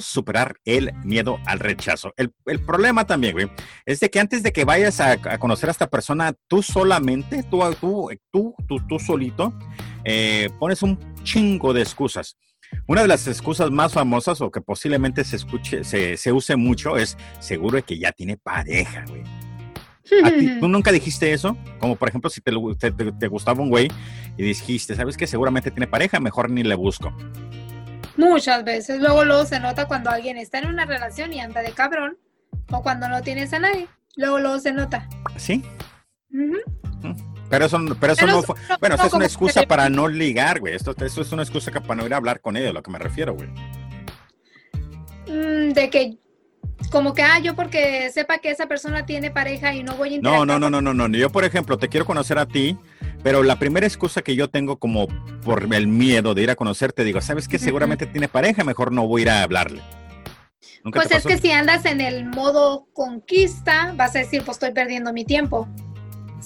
superar 0.00 0.56
el 0.64 0.92
miedo 1.04 1.38
al 1.46 1.60
rechazo. 1.60 2.12
El, 2.16 2.32
problema 2.60 3.06
también, 3.06 3.34
güey, 3.34 3.50
es 3.86 4.00
de 4.00 4.10
que 4.10 4.20
antes 4.20 4.42
de 4.42 4.52
que 4.52 4.64
vayas 4.64 5.00
a, 5.00 5.18
conocer 5.38 5.68
a 5.68 5.72
esta 5.72 5.88
persona, 5.88 6.34
tú 6.48 6.62
solamente, 6.62 7.42
tú, 7.44 7.60
tú, 7.80 8.10
tú, 8.32 8.54
tú, 8.66 8.80
tú 8.88 8.98
solito, 8.98 9.52
eh, 10.04 10.50
pones 10.58 10.82
un 10.82 10.98
chingo 11.22 11.72
de 11.72 11.82
excusas. 11.82 12.36
Una 12.86 13.02
de 13.02 13.08
las 13.08 13.26
excusas 13.26 13.70
más 13.70 13.92
famosas 13.92 14.40
o 14.40 14.50
que 14.50 14.60
posiblemente 14.60 15.24
se 15.24 15.36
escuche, 15.36 15.84
se, 15.84 16.16
se 16.16 16.32
use 16.32 16.56
mucho 16.56 16.96
es 16.96 17.16
seguro 17.40 17.76
de 17.76 17.82
que 17.82 17.98
ya 17.98 18.12
tiene 18.12 18.36
pareja, 18.36 19.04
güey. 19.08 19.22
¿Tú 20.60 20.68
nunca 20.68 20.92
dijiste 20.92 21.32
eso? 21.32 21.56
Como 21.78 21.96
por 21.96 22.08
ejemplo, 22.08 22.28
si 22.28 22.40
te, 22.40 22.52
te, 22.92 23.28
gustaba 23.28 23.62
un 23.62 23.70
güey 23.70 23.88
y 24.36 24.42
dijiste, 24.42 24.94
¿sabes 24.94 25.16
que 25.16 25.26
Seguramente 25.26 25.70
tiene 25.70 25.86
pareja, 25.86 26.20
mejor 26.20 26.50
ni 26.50 26.62
le 26.62 26.74
busco. 26.74 27.12
Muchas 28.16 28.64
veces. 28.64 29.00
Luego, 29.00 29.24
luego 29.24 29.44
se 29.46 29.58
nota 29.58 29.86
cuando 29.86 30.10
alguien 30.10 30.36
está 30.36 30.58
en 30.58 30.66
una 30.66 30.84
relación 30.84 31.32
y 31.32 31.40
anda 31.40 31.62
de 31.62 31.72
cabrón, 31.72 32.18
o 32.70 32.82
cuando 32.82 33.08
no 33.08 33.22
tienes 33.22 33.52
a 33.52 33.58
nadie. 33.58 33.88
Luego, 34.16 34.38
luego 34.38 34.58
se 34.60 34.72
nota. 34.72 35.08
¿Sí? 35.36 35.64
Pero 37.54 37.66
eso, 37.66 37.78
pero 38.00 38.12
eso 38.12 38.26
no 38.26 38.42
fue. 38.42 38.56
Bueno, 38.80 38.96
eso 38.96 39.06
es 39.06 39.12
una 39.12 39.26
excusa 39.26 39.62
para 39.62 39.88
no 39.88 40.08
ligar, 40.08 40.58
güey. 40.58 40.74
Esto, 40.74 40.90
esto 40.90 41.22
es 41.22 41.30
una 41.30 41.42
excusa 41.42 41.70
para 41.70 41.94
no 41.94 42.04
ir 42.04 42.12
a 42.12 42.16
hablar 42.16 42.40
con 42.40 42.56
ella, 42.56 42.70
a 42.70 42.72
lo 42.72 42.82
que 42.82 42.90
me 42.90 42.98
refiero, 42.98 43.34
güey. 43.34 43.48
Mm, 45.28 45.72
de 45.72 45.90
que 45.90 46.18
como 46.90 47.14
que, 47.14 47.22
ah, 47.22 47.38
yo 47.38 47.54
porque 47.54 48.10
sepa 48.10 48.38
que 48.38 48.50
esa 48.50 48.66
persona 48.66 49.06
tiene 49.06 49.30
pareja 49.30 49.72
y 49.72 49.82
no 49.82 49.94
voy 49.94 50.16
a 50.16 50.20
No, 50.20 50.44
no, 50.44 50.58
no, 50.58 50.68
no, 50.68 50.82
no, 50.82 50.92
no. 50.92 51.08
Yo, 51.16 51.30
por 51.30 51.44
ejemplo, 51.44 51.78
te 51.78 51.88
quiero 51.88 52.06
conocer 52.06 52.38
a 52.38 52.46
ti, 52.46 52.76
pero 53.22 53.42
la 53.42 53.58
primera 53.58 53.86
excusa 53.86 54.22
que 54.22 54.34
yo 54.34 54.50
tengo 54.50 54.78
como 54.78 55.06
por 55.44 55.66
el 55.72 55.86
miedo 55.86 56.34
de 56.34 56.42
ir 56.42 56.50
a 56.50 56.56
conocerte, 56.56 57.04
digo, 57.04 57.20
¿sabes 57.20 57.48
que 57.48 57.58
Seguramente 57.58 58.06
tiene 58.06 58.28
pareja, 58.28 58.64
mejor 58.64 58.92
no 58.92 59.06
voy 59.06 59.22
a 59.22 59.24
ir 59.24 59.30
a 59.30 59.42
hablarle. 59.42 59.80
Pues 60.92 61.10
es 61.12 61.24
que 61.24 61.38
si 61.38 61.50
andas 61.50 61.86
en 61.86 62.00
el 62.02 62.26
modo 62.26 62.86
conquista, 62.92 63.94
vas 63.96 64.14
a 64.16 64.18
decir, 64.18 64.42
pues 64.44 64.56
estoy 64.56 64.72
perdiendo 64.72 65.12
mi 65.14 65.24
tiempo. 65.24 65.66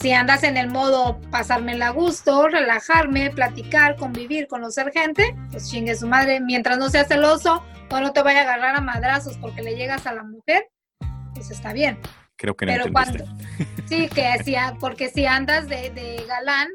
Si 0.00 0.12
andas 0.12 0.44
en 0.44 0.56
el 0.56 0.70
modo 0.70 1.20
pasarme 1.32 1.82
a 1.82 1.90
gusto, 1.90 2.46
relajarme, 2.46 3.30
platicar, 3.30 3.96
convivir, 3.96 4.46
conocer 4.46 4.92
gente, 4.92 5.34
pues 5.50 5.68
chingue 5.68 5.96
su 5.96 6.06
madre. 6.06 6.40
Mientras 6.40 6.78
no 6.78 6.88
seas 6.88 7.08
celoso 7.08 7.64
o 7.90 8.00
no 8.00 8.12
te 8.12 8.22
vaya 8.22 8.40
a 8.40 8.42
agarrar 8.42 8.76
a 8.76 8.80
madrazos 8.80 9.36
porque 9.38 9.60
le 9.60 9.74
llegas 9.74 10.06
a 10.06 10.12
la 10.12 10.22
mujer, 10.22 10.68
pues 11.34 11.50
está 11.50 11.72
bien. 11.72 11.98
Creo 12.36 12.54
que 12.54 12.66
no 12.66 12.72
Pero 12.72 12.92
cuando, 12.92 13.24
sí, 13.88 14.08
que 14.08 14.38
si, 14.44 14.54
porque 14.78 15.08
si 15.08 15.26
andas 15.26 15.66
de, 15.66 16.24
galán, 16.28 16.68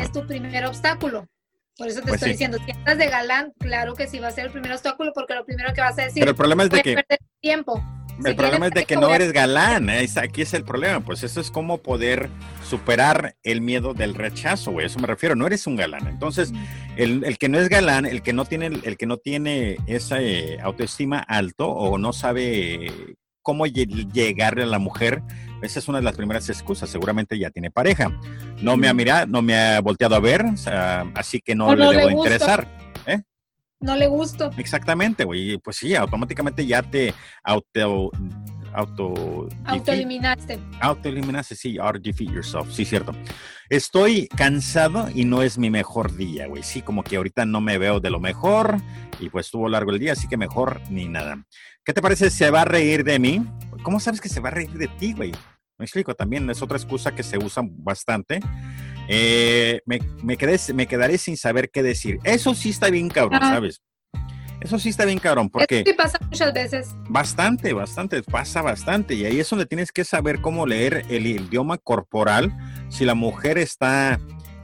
es 0.00 0.10
tu 0.10 0.26
primer 0.26 0.66
obstáculo. 0.66 1.28
Por 1.76 1.86
eso 1.86 2.00
te 2.00 2.06
pues 2.06 2.14
estoy 2.14 2.32
diciendo, 2.32 2.58
si 2.64 2.72
andas 2.72 2.98
de 2.98 3.06
galán, 3.06 3.52
claro 3.60 3.94
que 3.94 4.08
sí 4.08 4.18
va 4.18 4.28
a 4.28 4.32
ser 4.32 4.46
el 4.46 4.50
primer 4.50 4.72
obstáculo, 4.72 5.12
porque 5.14 5.34
lo 5.34 5.44
primero 5.44 5.72
que 5.72 5.80
vas 5.80 5.98
a 5.98 6.02
decir 6.02 6.20
Pero 6.20 6.30
el 6.30 6.36
problema 6.36 6.64
es 6.64 6.70
de 6.70 6.82
que 6.82 6.94
perder 6.94 7.18
tiempo. 7.40 7.84
El 8.24 8.36
problema 8.36 8.66
es 8.66 8.72
de 8.72 8.84
que 8.84 8.96
no 8.96 9.12
eres 9.12 9.32
galán, 9.32 9.90
¿eh? 9.90 10.06
aquí 10.16 10.42
es 10.42 10.54
el 10.54 10.64
problema, 10.64 11.00
pues 11.00 11.22
eso 11.22 11.40
es 11.40 11.50
como 11.50 11.78
poder 11.78 12.30
superar 12.64 13.36
el 13.42 13.60
miedo 13.60 13.94
del 13.94 14.14
rechazo, 14.14 14.72
güey, 14.72 14.86
eso 14.86 14.98
me 14.98 15.06
refiero, 15.06 15.36
no 15.36 15.46
eres 15.46 15.66
un 15.66 15.76
galán. 15.76 16.06
Entonces, 16.06 16.52
el, 16.96 17.38
que 17.38 17.48
no 17.48 17.58
es 17.58 17.68
galán, 17.68 18.06
el 18.06 18.22
que 18.22 18.32
no 18.32 18.44
tiene, 18.44 18.66
el 18.66 18.96
que 18.96 19.06
no 19.06 19.18
tiene 19.18 19.76
esa 19.86 20.20
eh, 20.20 20.58
autoestima 20.60 21.18
alto 21.18 21.68
o 21.68 21.98
no 21.98 22.12
sabe 22.12 23.16
cómo 23.42 23.66
llegarle 23.66 24.62
a 24.62 24.66
la 24.66 24.78
mujer, 24.78 25.22
esa 25.62 25.78
es 25.78 25.88
una 25.88 25.98
de 25.98 26.04
las 26.04 26.16
primeras 26.16 26.48
excusas. 26.48 26.88
Seguramente 26.90 27.38
ya 27.38 27.50
tiene 27.50 27.70
pareja. 27.70 28.10
No 28.60 28.76
me 28.76 28.88
ha 28.88 28.94
mirado, 28.94 29.26
no 29.26 29.42
me 29.42 29.56
ha 29.56 29.80
volteado 29.80 30.14
a 30.16 30.20
ver, 30.20 30.44
así 31.14 31.40
que 31.40 31.54
no, 31.54 31.74
le 31.74 31.96
debo 31.96 32.10
interesar. 32.10 32.66
¿eh? 33.06 33.20
no 33.80 33.96
le 33.96 34.06
gusto. 34.06 34.50
Exactamente, 34.56 35.24
güey. 35.24 35.58
Pues 35.58 35.76
sí, 35.76 35.94
automáticamente 35.94 36.66
ya 36.66 36.82
te 36.82 37.14
auto 37.42 38.10
auto 38.74 39.48
autoeliminaste. 39.64 40.58
Autoeliminaste, 40.80 41.54
sí, 41.54 41.78
out 41.78 41.96
defeat 42.02 42.32
yourself, 42.32 42.70
sí, 42.70 42.84
cierto. 42.84 43.12
Estoy 43.70 44.28
cansado 44.28 45.08
y 45.14 45.24
no 45.24 45.42
es 45.42 45.56
mi 45.56 45.70
mejor 45.70 46.14
día, 46.16 46.46
güey. 46.46 46.62
Sí, 46.62 46.82
como 46.82 47.02
que 47.02 47.16
ahorita 47.16 47.46
no 47.46 47.60
me 47.60 47.78
veo 47.78 48.00
de 48.00 48.10
lo 48.10 48.20
mejor 48.20 48.76
y 49.20 49.30
pues 49.30 49.46
estuvo 49.46 49.68
largo 49.68 49.92
el 49.92 49.98
día, 49.98 50.12
así 50.12 50.28
que 50.28 50.36
mejor 50.36 50.80
ni 50.90 51.08
nada. 51.08 51.44
¿Qué 51.84 51.92
te 51.92 52.02
parece? 52.02 52.30
¿Se 52.30 52.50
va 52.50 52.62
a 52.62 52.64
reír 52.66 53.04
de 53.04 53.18
mí? 53.18 53.42
¿Cómo 53.82 54.00
sabes 54.00 54.20
que 54.20 54.28
se 54.28 54.40
va 54.40 54.48
a 54.48 54.52
reír 54.52 54.72
de 54.72 54.88
ti, 54.88 55.12
güey? 55.12 55.32
Me 55.78 55.84
explico, 55.84 56.14
también 56.14 56.48
es 56.50 56.62
otra 56.62 56.76
excusa 56.76 57.14
que 57.14 57.22
se 57.22 57.38
usa 57.38 57.62
bastante. 57.66 58.40
Eh, 59.08 59.80
me, 59.86 60.00
me, 60.22 60.36
quedé, 60.36 60.58
me 60.72 60.86
quedaré 60.86 61.18
sin 61.18 61.36
saber 61.36 61.70
qué 61.70 61.82
decir. 61.82 62.18
Eso 62.24 62.54
sí 62.54 62.70
está 62.70 62.90
bien 62.90 63.08
cabrón, 63.08 63.40
¿sabes? 63.40 63.82
Eso 64.64 64.78
sí 64.78 64.88
está 64.88 65.04
bien 65.04 65.18
cabrón, 65.18 65.50
porque... 65.50 65.80
Eso 65.80 65.90
sí 65.90 65.92
pasa 65.92 66.18
muchas 66.22 66.54
veces. 66.54 66.88
Bastante, 67.10 67.74
bastante, 67.74 68.22
pasa 68.22 68.62
bastante. 68.62 69.14
Y 69.14 69.26
ahí 69.26 69.38
es 69.38 69.50
donde 69.50 69.66
tienes 69.66 69.92
que 69.92 70.04
saber 70.04 70.40
cómo 70.40 70.66
leer 70.66 71.04
el 71.10 71.26
idioma 71.26 71.76
corporal. 71.76 72.50
Si 72.88 73.04
la 73.04 73.14
mujer 73.14 73.58
está 73.58 74.18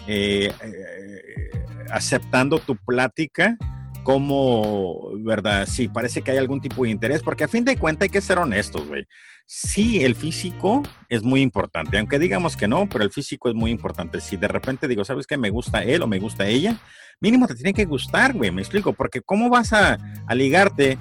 eh, 0.08 0.52
eh, 0.64 1.50
aceptando 1.90 2.58
tu 2.58 2.76
plática, 2.76 3.58
como, 4.02 5.12
¿verdad? 5.18 5.66
Sí, 5.66 5.86
parece 5.86 6.22
que 6.22 6.30
hay 6.30 6.38
algún 6.38 6.62
tipo 6.62 6.84
de 6.84 6.90
interés, 6.90 7.22
porque 7.22 7.44
a 7.44 7.48
fin 7.48 7.66
de 7.66 7.76
cuentas 7.76 8.04
hay 8.04 8.08
que 8.08 8.22
ser 8.22 8.38
honestos, 8.38 8.88
güey 8.88 9.06
sí, 9.52 10.04
el 10.04 10.14
físico 10.14 10.80
es 11.08 11.24
muy 11.24 11.40
importante, 11.40 11.98
aunque 11.98 12.20
digamos 12.20 12.56
que 12.56 12.68
no, 12.68 12.88
pero 12.88 13.02
el 13.02 13.10
físico 13.10 13.48
es 13.48 13.54
muy 13.56 13.72
importante. 13.72 14.20
Si 14.20 14.36
de 14.36 14.46
repente 14.46 14.86
digo, 14.86 15.04
¿sabes 15.04 15.26
qué? 15.26 15.36
Me 15.36 15.50
gusta 15.50 15.82
él 15.82 16.02
o 16.02 16.06
me 16.06 16.20
gusta 16.20 16.46
ella, 16.46 16.76
mínimo 17.18 17.48
te 17.48 17.56
tiene 17.56 17.74
que 17.74 17.84
gustar, 17.84 18.32
güey, 18.32 18.52
me 18.52 18.62
explico, 18.62 18.92
porque 18.92 19.20
¿cómo 19.20 19.50
vas 19.50 19.72
a, 19.72 19.98
ligarte 20.32 20.92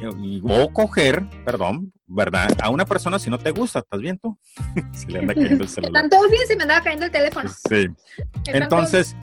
eh, 0.00 0.40
o 0.42 0.72
coger, 0.72 1.22
perdón, 1.44 1.92
¿verdad? 2.06 2.48
A 2.62 2.70
una 2.70 2.86
persona 2.86 3.18
si 3.18 3.28
no 3.28 3.38
te 3.38 3.50
gusta, 3.50 3.80
¿estás 3.80 4.00
bien 4.00 4.16
tú? 4.16 4.38
se 4.92 5.06
le 5.08 5.18
anda 5.18 5.34
cayendo 5.34 5.64
el 5.64 5.68
celular. 5.68 6.08
Todos 6.08 6.30
bien, 6.30 6.46
se 6.46 6.56
me 6.56 6.62
anda 6.62 6.80
cayendo 6.80 7.04
el 7.04 7.12
teléfono. 7.12 7.50
Sí. 7.68 7.88
Entonces, 8.46 9.16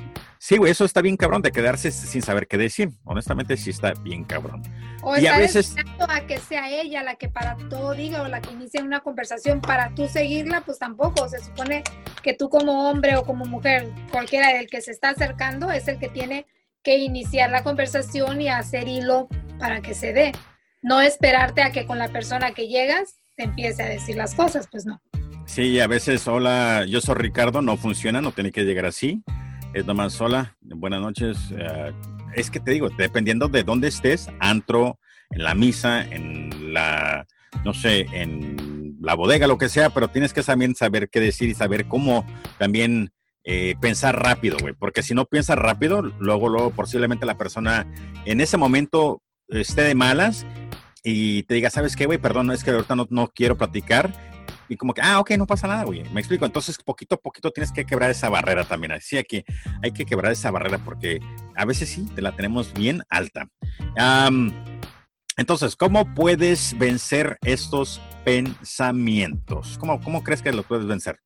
Sí, 0.48 0.58
güey, 0.58 0.72
eso 0.72 0.86
está 0.86 1.02
bien 1.02 1.18
cabrón 1.18 1.42
de 1.42 1.52
quedarse 1.52 1.90
sin 1.90 2.22
saber 2.22 2.46
qué 2.46 2.56
decir. 2.56 2.92
Honestamente, 3.04 3.58
sí 3.58 3.72
está 3.72 3.94
bien 3.94 4.24
cabrón. 4.24 4.62
O 5.02 5.18
y 5.18 5.26
a 5.26 5.40
veces 5.40 5.76
a 6.08 6.28
que 6.28 6.38
sea 6.38 6.70
ella 6.70 7.02
la 7.02 7.16
que 7.16 7.30
para 7.30 7.58
todo 7.68 7.96
diga 7.96 8.22
o 8.22 8.28
la 8.28 8.42
que 8.42 8.54
inicie 8.54 8.84
una 8.84 9.00
conversación 9.00 9.60
para 9.60 9.96
tú 9.96 10.08
seguirla, 10.08 10.62
pues 10.62 10.78
tampoco. 10.78 11.28
Se 11.30 11.40
supone 11.40 11.82
que 12.22 12.36
tú 12.36 12.52
como 12.52 12.88
hombre 12.88 13.16
o 13.16 13.24
como 13.24 13.46
mujer, 13.46 13.90
cualquiera 14.12 14.50
del 14.50 14.68
que 14.68 14.82
se 14.82 14.92
está 14.92 15.10
acercando, 15.10 15.72
es 15.72 15.88
el 15.88 15.98
que 15.98 16.10
tiene 16.10 16.46
que 16.84 17.00
iniciar 17.00 17.50
la 17.50 17.64
conversación 17.64 18.40
y 18.40 18.48
hacer 18.48 18.88
hilo 18.88 19.28
para 19.58 19.82
que 19.82 19.96
se 19.96 20.14
dé. 20.14 20.32
No 20.84 21.02
esperarte 21.02 21.64
a 21.64 21.72
que 21.72 21.88
con 21.88 21.98
la 21.98 22.10
persona 22.10 22.52
que 22.52 22.68
llegas 22.68 23.16
te 23.36 23.46
empiece 23.46 23.82
a 23.82 23.88
decir 23.88 24.16
las 24.16 24.36
cosas, 24.36 24.68
pues 24.72 24.86
no. 24.86 25.02
Sí, 25.48 25.80
a 25.80 25.88
veces, 25.88 26.28
hola, 26.28 26.86
yo 26.88 27.02
soy 27.02 27.16
Ricardo, 27.16 27.64
no 27.64 27.78
funciona, 27.78 28.22
no 28.22 28.32
tiene 28.32 28.52
que 28.52 28.64
llegar 28.64 28.86
así 28.86 29.24
es 29.76 29.86
nomás 29.86 30.14
sola. 30.14 30.56
Buenas 30.62 31.02
noches. 31.02 31.38
Eh, 31.52 31.92
es 32.34 32.50
que 32.50 32.62
te 32.62 32.72
digo, 32.72 32.90
dependiendo 32.98 33.50
de 33.50 33.64
dónde 33.64 33.90
estés, 33.90 34.30
antro, 34.40 35.00
en 35.32 35.44
la 35.44 35.54
misa, 35.54 36.02
en 36.02 36.74
la, 36.74 37.28
no 37.66 37.74
sé, 37.74 38.08
en 38.14 38.98
la 39.02 39.16
bodega, 39.16 39.48
lo 39.48 39.58
que 39.58 39.68
sea, 39.68 39.90
pero 39.90 40.08
tienes 40.08 40.32
que 40.32 40.42
también 40.44 40.76
saber 40.76 41.10
qué 41.10 41.20
decir 41.20 41.50
y 41.50 41.56
saber 41.56 41.88
cómo 41.88 42.26
también 42.58 43.12
eh, 43.44 43.76
pensar 43.82 44.18
rápido, 44.18 44.58
güey. 44.62 44.74
Porque 44.74 45.04
si 45.04 45.14
no 45.14 45.26
piensas 45.26 45.58
rápido, 45.58 46.02
luego, 46.02 46.48
luego 46.48 46.72
posiblemente 46.72 47.26
la 47.26 47.38
persona 47.38 47.86
en 48.24 48.40
ese 48.40 48.56
momento 48.56 49.22
esté 49.50 49.82
de 49.82 49.94
malas 49.94 50.46
y 51.04 51.44
te 51.44 51.56
diga, 51.56 51.70
¿sabes 51.70 51.98
qué, 51.98 52.06
güey? 52.06 52.18
Perdón, 52.18 52.50
es 52.52 52.64
que 52.64 52.72
ahorita 52.72 52.96
no, 52.96 53.08
no 53.10 53.28
quiero 53.28 53.58
platicar 53.58 54.14
y 54.68 54.78
como 54.78 54.94
que, 54.94 55.02
ah, 55.02 55.20
ok, 55.20 55.32
no 55.32 55.46
pasa 55.46 55.68
nada, 55.68 55.84
güey. 55.84 56.04
Me 56.12 56.22
explico. 56.22 56.46
Entonces, 56.46 56.78
poquito 56.78 57.16
a 57.16 57.18
poquito 57.18 57.52
tienes 57.52 57.72
que 57.72 57.86
quebrar 57.86 58.10
esa 58.10 58.30
barrera 58.30 58.64
también. 58.64 58.92
Así 58.94 59.22
que 59.24 59.46
hay 59.84 59.92
que 59.92 60.06
quebrar 60.06 60.32
esa 60.32 60.52
barrera 60.52 60.78
porque 60.80 61.20
a 61.56 61.66
veces 61.66 61.90
sí, 61.90 62.08
te 62.16 62.22
la 62.22 62.32
tenemos 62.32 62.74
bien 62.74 63.04
alta. 63.10 63.48
entonces, 65.38 65.76
¿cómo 65.76 66.14
puedes 66.14 66.78
vencer 66.78 67.38
estos 67.44 68.02
pensamientos? 68.24 69.78
¿Cómo, 69.80 70.02
cómo 70.02 70.24
crees 70.24 70.42
que 70.42 70.52
lo 70.52 70.64
puedes 70.64 70.86
vencer? 70.86 71.20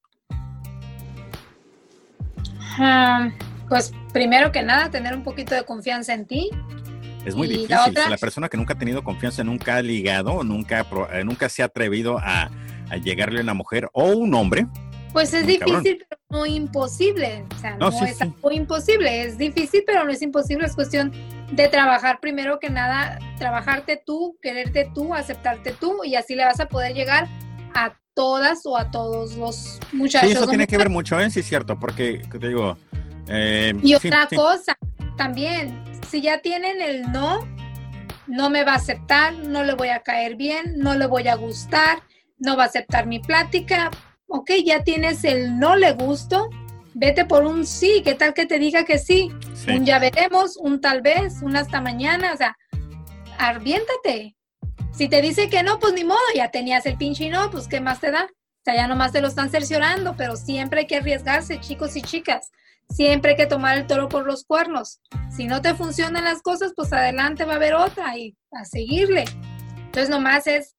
pues 3.68 3.92
primero 4.14 4.54
que 4.54 4.64
nada, 4.64 4.90
tener 4.90 5.14
un 5.14 5.24
poquito 5.24 5.54
de 5.54 5.64
confianza 5.66 6.14
en 6.14 6.26
ti. 6.26 6.50
Es 7.26 7.36
muy 7.36 7.48
difícil. 7.48 7.94
La, 7.94 8.10
la 8.10 8.18
persona 8.18 8.48
que 8.48 8.58
nunca 8.58 8.74
ha 8.74 8.78
tenido 8.78 9.04
confianza, 9.04 9.44
nunca 9.44 9.76
ha 9.76 9.82
ligado, 9.82 10.44
nunca, 10.44 10.86
eh, 11.12 11.24
nunca 11.26 11.50
se 11.50 11.62
ha 11.62 11.66
atrevido 11.66 12.18
a 12.18 12.50
a 12.90 12.98
llegarle 12.98 13.40
a 13.40 13.44
una 13.44 13.54
mujer 13.54 13.90
o 13.94 14.06
un 14.06 14.34
hombre. 14.34 14.68
Pues 15.14 15.34
es 15.34 15.48
difícil, 15.48 16.06
pero 16.08 16.22
no 16.30 16.46
imposible. 16.46 17.44
O 17.56 17.60
sea, 17.60 17.76
no, 17.78 17.90
es 17.90 18.22
algo 18.22 18.52
imposible. 18.52 19.24
Es 19.24 19.38
difícil, 19.38 19.84
pero 19.86 20.04
no 20.04 20.12
es 20.12 20.22
imposible. 20.22 20.66
Es 20.66 20.76
cuestión 20.76 21.12
de 21.52 21.68
trabajar 21.68 22.20
primero 22.20 22.60
que 22.60 22.70
nada, 22.70 23.20
trabajarte 23.38 24.02
tú, 24.06 24.38
quererte 24.42 24.92
tú, 24.94 25.16
aceptarte 25.16 25.72
tú, 25.72 26.04
y 26.04 26.16
así 26.16 26.36
le 26.36 26.46
vas 26.46 26.60
a 26.60 26.68
poder 26.68 26.94
llegar 26.94 27.28
a 27.74 27.94
todas 28.14 28.66
o 28.66 28.78
a 28.78 28.92
todos 28.92 29.36
los 29.36 29.80
muchachos. 29.94 30.30
Sí, 30.30 30.36
eso 30.36 30.48
tiene 30.48 30.68
que 30.68 30.78
ver 30.78 30.90
mucho, 30.90 31.20
¿eh? 31.20 31.30
Sí, 31.32 31.40
es 31.40 31.48
cierto, 31.48 31.80
porque 31.80 32.22
te 32.30 32.48
digo. 32.48 32.78
Eh, 33.28 33.74
y 33.82 33.94
otra 33.96 34.28
cosa, 34.28 34.78
también, 35.18 35.84
si 36.08 36.22
ya 36.22 36.42
tienen 36.42 36.82
el 36.82 37.12
no, 37.12 37.48
no 38.28 38.50
me 38.50 38.64
va 38.64 38.74
a 38.74 38.76
aceptar, 38.76 39.34
no 39.34 39.64
le 39.64 39.74
voy 39.74 39.90
a 39.90 40.02
caer 40.02 40.36
bien, 40.36 40.76
no 40.78 40.96
le 40.96 41.08
voy 41.08 41.28
a 41.28 41.36
gustar, 41.36 42.00
no 42.40 42.58
va 42.58 42.64
a 42.64 42.68
aceptar 42.68 43.06
mi 43.06 43.20
plática. 43.20 43.92
Ok, 44.28 44.52
ya 44.66 44.84
tienes 44.84 45.24
el 45.24 45.58
no 45.60 45.76
le 45.76 45.94
gusto, 45.94 46.50
vete 46.94 47.26
por 47.26 47.46
un 47.46 47.66
sí, 47.66 48.02
¿qué 48.04 48.16
tal 48.16 48.34
que 48.34 48.46
te 48.46 48.60
diga 48.60 48.86
que 48.86 48.98
sí? 48.98 49.32
Un 49.68 49.86
ya 49.86 50.00
veremos, 50.00 50.58
un 50.58 50.82
tal 50.82 51.02
vez, 51.02 51.42
un 51.42 51.56
hasta 51.56 51.82
mañana, 51.82 52.34
o 52.34 52.38
sea, 52.38 52.58
arviéntate. 53.38 54.36
Si 54.92 55.08
te 55.08 55.22
dice 55.22 55.50
que 55.50 55.64
no, 55.64 55.80
pues 55.80 55.94
ni 55.94 56.04
modo, 56.04 56.20
ya 56.36 56.52
tenías 56.52 56.86
el 56.86 56.98
pinche 56.98 57.30
no, 57.30 57.50
pues 57.50 57.68
¿qué 57.68 57.80
más 57.80 58.00
te 58.00 58.12
da? 58.12 58.26
O 58.26 58.62
sea, 58.66 58.76
ya 58.76 58.88
nomás 58.88 59.12
te 59.12 59.22
lo 59.22 59.30
están 59.30 59.50
cerciorando, 59.50 60.16
pero 60.18 60.36
siempre 60.36 60.82
hay 60.82 60.88
que 60.88 60.98
arriesgarse, 60.98 61.60
chicos 61.60 61.96
y 61.96 62.02
chicas. 62.02 62.52
Siempre 62.90 63.32
hay 63.32 63.38
que 63.38 63.46
tomar 63.46 63.78
el 63.78 63.88
toro 63.88 64.10
por 64.10 64.26
los 64.26 64.44
cuernos. 64.44 65.00
Si 65.30 65.46
no 65.46 65.62
te 65.62 65.76
funcionan 65.76 66.24
las 66.24 66.42
cosas, 66.42 66.74
pues 66.76 66.92
adelante 66.92 67.46
va 67.46 67.54
a 67.54 67.56
haber 67.58 67.76
otra 67.76 68.18
y 68.18 68.36
a 68.52 68.66
seguirle. 68.66 69.26
Entonces 69.78 70.10
nomás 70.10 70.48
es 70.48 70.76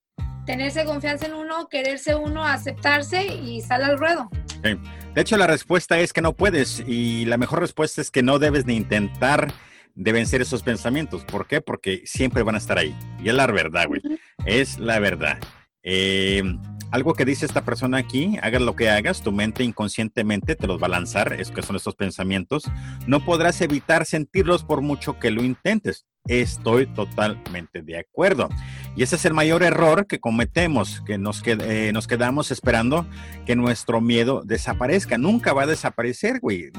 tenerse 0.50 0.84
confianza 0.84 1.26
en 1.26 1.34
uno, 1.34 1.68
quererse 1.68 2.16
uno, 2.16 2.44
aceptarse 2.44 3.24
y 3.24 3.60
sale 3.60 3.84
al 3.84 3.98
ruedo. 3.98 4.28
De 4.62 5.20
hecho, 5.20 5.36
la 5.36 5.46
respuesta 5.46 6.00
es 6.00 6.12
que 6.12 6.22
no 6.22 6.32
puedes 6.32 6.82
y 6.88 7.24
la 7.26 7.36
mejor 7.36 7.60
respuesta 7.60 8.00
es 8.00 8.10
que 8.10 8.24
no 8.24 8.40
debes 8.40 8.66
ni 8.66 8.74
intentar 8.74 9.52
de 9.94 10.12
vencer 10.12 10.42
esos 10.42 10.64
pensamientos. 10.64 11.24
¿Por 11.24 11.46
qué? 11.46 11.60
Porque 11.60 12.02
siempre 12.04 12.42
van 12.42 12.56
a 12.56 12.58
estar 12.58 12.78
ahí. 12.78 12.96
Y 13.22 13.28
es 13.28 13.34
la 13.34 13.46
verdad, 13.46 13.86
güey. 13.86 14.02
Es 14.44 14.80
la 14.80 14.98
verdad. 14.98 15.38
Eh, 15.84 16.42
algo 16.90 17.14
que 17.14 17.24
dice 17.24 17.46
esta 17.46 17.64
persona 17.64 17.98
aquí, 17.98 18.36
hagas 18.42 18.60
lo 18.60 18.74
que 18.74 18.90
hagas, 18.90 19.22
tu 19.22 19.30
mente 19.30 19.62
inconscientemente 19.62 20.56
te 20.56 20.66
los 20.66 20.82
va 20.82 20.86
a 20.86 20.90
lanzar, 20.90 21.32
es 21.34 21.52
que 21.52 21.62
son 21.62 21.76
estos 21.76 21.94
pensamientos. 21.94 22.64
No 23.06 23.24
podrás 23.24 23.60
evitar 23.60 24.04
sentirlos 24.04 24.64
por 24.64 24.80
mucho 24.80 25.16
que 25.20 25.30
lo 25.30 25.44
intentes. 25.44 26.06
Estoy 26.26 26.86
totalmente 26.86 27.82
de 27.82 27.98
acuerdo. 27.98 28.48
Y 28.96 29.02
ese 29.02 29.16
es 29.16 29.24
el 29.24 29.34
mayor 29.34 29.62
error 29.62 30.06
que 30.06 30.20
cometemos, 30.20 31.00
que 31.06 31.18
nos, 31.18 31.42
eh, 31.46 31.90
nos 31.92 32.06
quedamos 32.06 32.50
esperando 32.50 33.06
que 33.46 33.56
nuestro 33.56 34.00
miedo 34.00 34.42
desaparezca. 34.44 35.18
Nunca 35.18 35.52
va 35.52 35.62
a 35.62 35.66
desaparecer, 35.66 36.40
güey. 36.40 36.70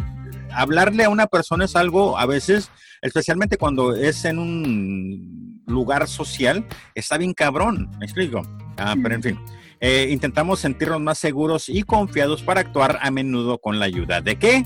Hablarle 0.53 1.05
a 1.05 1.09
una 1.09 1.27
persona 1.27 1.65
es 1.65 1.75
algo 1.75 2.17
a 2.17 2.25
veces, 2.25 2.69
especialmente 3.01 3.57
cuando 3.57 3.95
es 3.95 4.25
en 4.25 4.37
un 4.37 5.61
lugar 5.65 6.07
social, 6.07 6.65
está 6.93 7.17
bien 7.17 7.33
cabrón, 7.33 7.89
me 7.99 8.05
explico. 8.05 8.41
Ah, 8.77 8.95
pero 9.01 9.15
en 9.15 9.23
fin. 9.23 9.39
Eh, 9.79 10.09
intentamos 10.11 10.59
sentirnos 10.59 11.01
más 11.01 11.17
seguros 11.17 11.67
y 11.67 11.81
confiados 11.83 12.43
para 12.43 12.61
actuar 12.61 12.99
a 13.01 13.09
menudo 13.09 13.57
con 13.57 13.79
la 13.79 13.85
ayuda. 13.85 14.21
¿De 14.21 14.35
qué? 14.37 14.63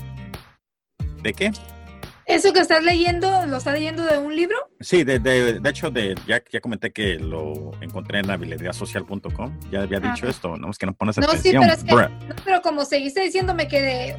¿De 1.22 1.32
qué? 1.32 1.52
¿Eso 2.26 2.52
que 2.52 2.58
estás 2.58 2.82
leyendo, 2.82 3.46
lo 3.46 3.58
estás 3.58 3.74
leyendo 3.74 4.04
de 4.04 4.18
un 4.18 4.34
libro? 4.34 4.56
Sí, 4.80 5.04
de, 5.04 5.20
de, 5.20 5.60
de 5.60 5.70
hecho, 5.70 5.92
de, 5.92 6.16
ya, 6.26 6.42
ya 6.50 6.60
comenté 6.60 6.90
que 6.90 7.20
lo 7.20 7.70
encontré 7.80 8.18
en 8.18 8.28
habilidadiasocial.com. 8.28 9.60
Ya 9.70 9.82
había 9.82 10.00
dicho 10.00 10.26
esto, 10.26 10.56
no 10.56 10.70
es 10.70 10.76
que 10.76 10.86
no 10.86 10.94
pones 10.94 11.18
no, 11.18 11.26
atención. 11.26 11.62
Sí, 11.62 11.84
pero, 11.88 12.00
es 12.00 12.08
que, 12.08 12.26
no, 12.26 12.34
pero 12.44 12.62
como 12.62 12.84
seguiste 12.84 13.20
diciéndome 13.20 13.68
que 13.68 14.16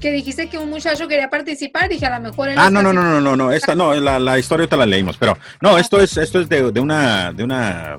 que 0.00 0.10
dijiste 0.10 0.48
que 0.48 0.58
un 0.58 0.70
muchacho 0.70 1.06
quería 1.06 1.30
participar, 1.30 1.88
dije 1.88 2.06
a 2.06 2.18
lo 2.18 2.28
mejor 2.28 2.50
Ah, 2.56 2.68
no, 2.70 2.82
no, 2.82 2.92
no, 2.92 3.02
no, 3.02 3.20
no, 3.20 3.36
no, 3.36 3.52
esta 3.52 3.74
no, 3.74 3.94
la, 3.94 4.18
la 4.18 4.38
historia 4.38 4.66
te 4.66 4.76
la 4.76 4.86
leímos, 4.86 5.16
pero 5.16 5.38
no, 5.60 5.78
esto 5.78 6.00
es 6.00 6.16
esto 6.16 6.40
es 6.40 6.48
de, 6.48 6.72
de 6.72 6.80
una 6.80 7.32
de 7.32 7.44
una 7.44 7.98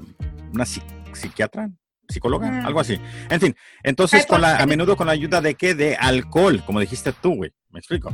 una 0.51 0.65
psiquiatra, 0.65 1.69
psicóloga, 2.07 2.65
algo 2.65 2.79
así. 2.79 2.99
En 3.29 3.39
fin, 3.39 3.55
entonces 3.83 4.25
con 4.25 4.41
la, 4.41 4.57
a 4.57 4.65
menudo 4.65 4.95
con 4.95 5.07
la 5.07 5.13
ayuda 5.13 5.41
de 5.41 5.55
qué? 5.55 5.75
De 5.75 5.95
alcohol, 5.95 6.63
como 6.65 6.79
dijiste 6.79 7.11
tú, 7.11 7.35
güey. 7.35 7.51
¿Me 7.71 7.79
explico? 7.79 8.13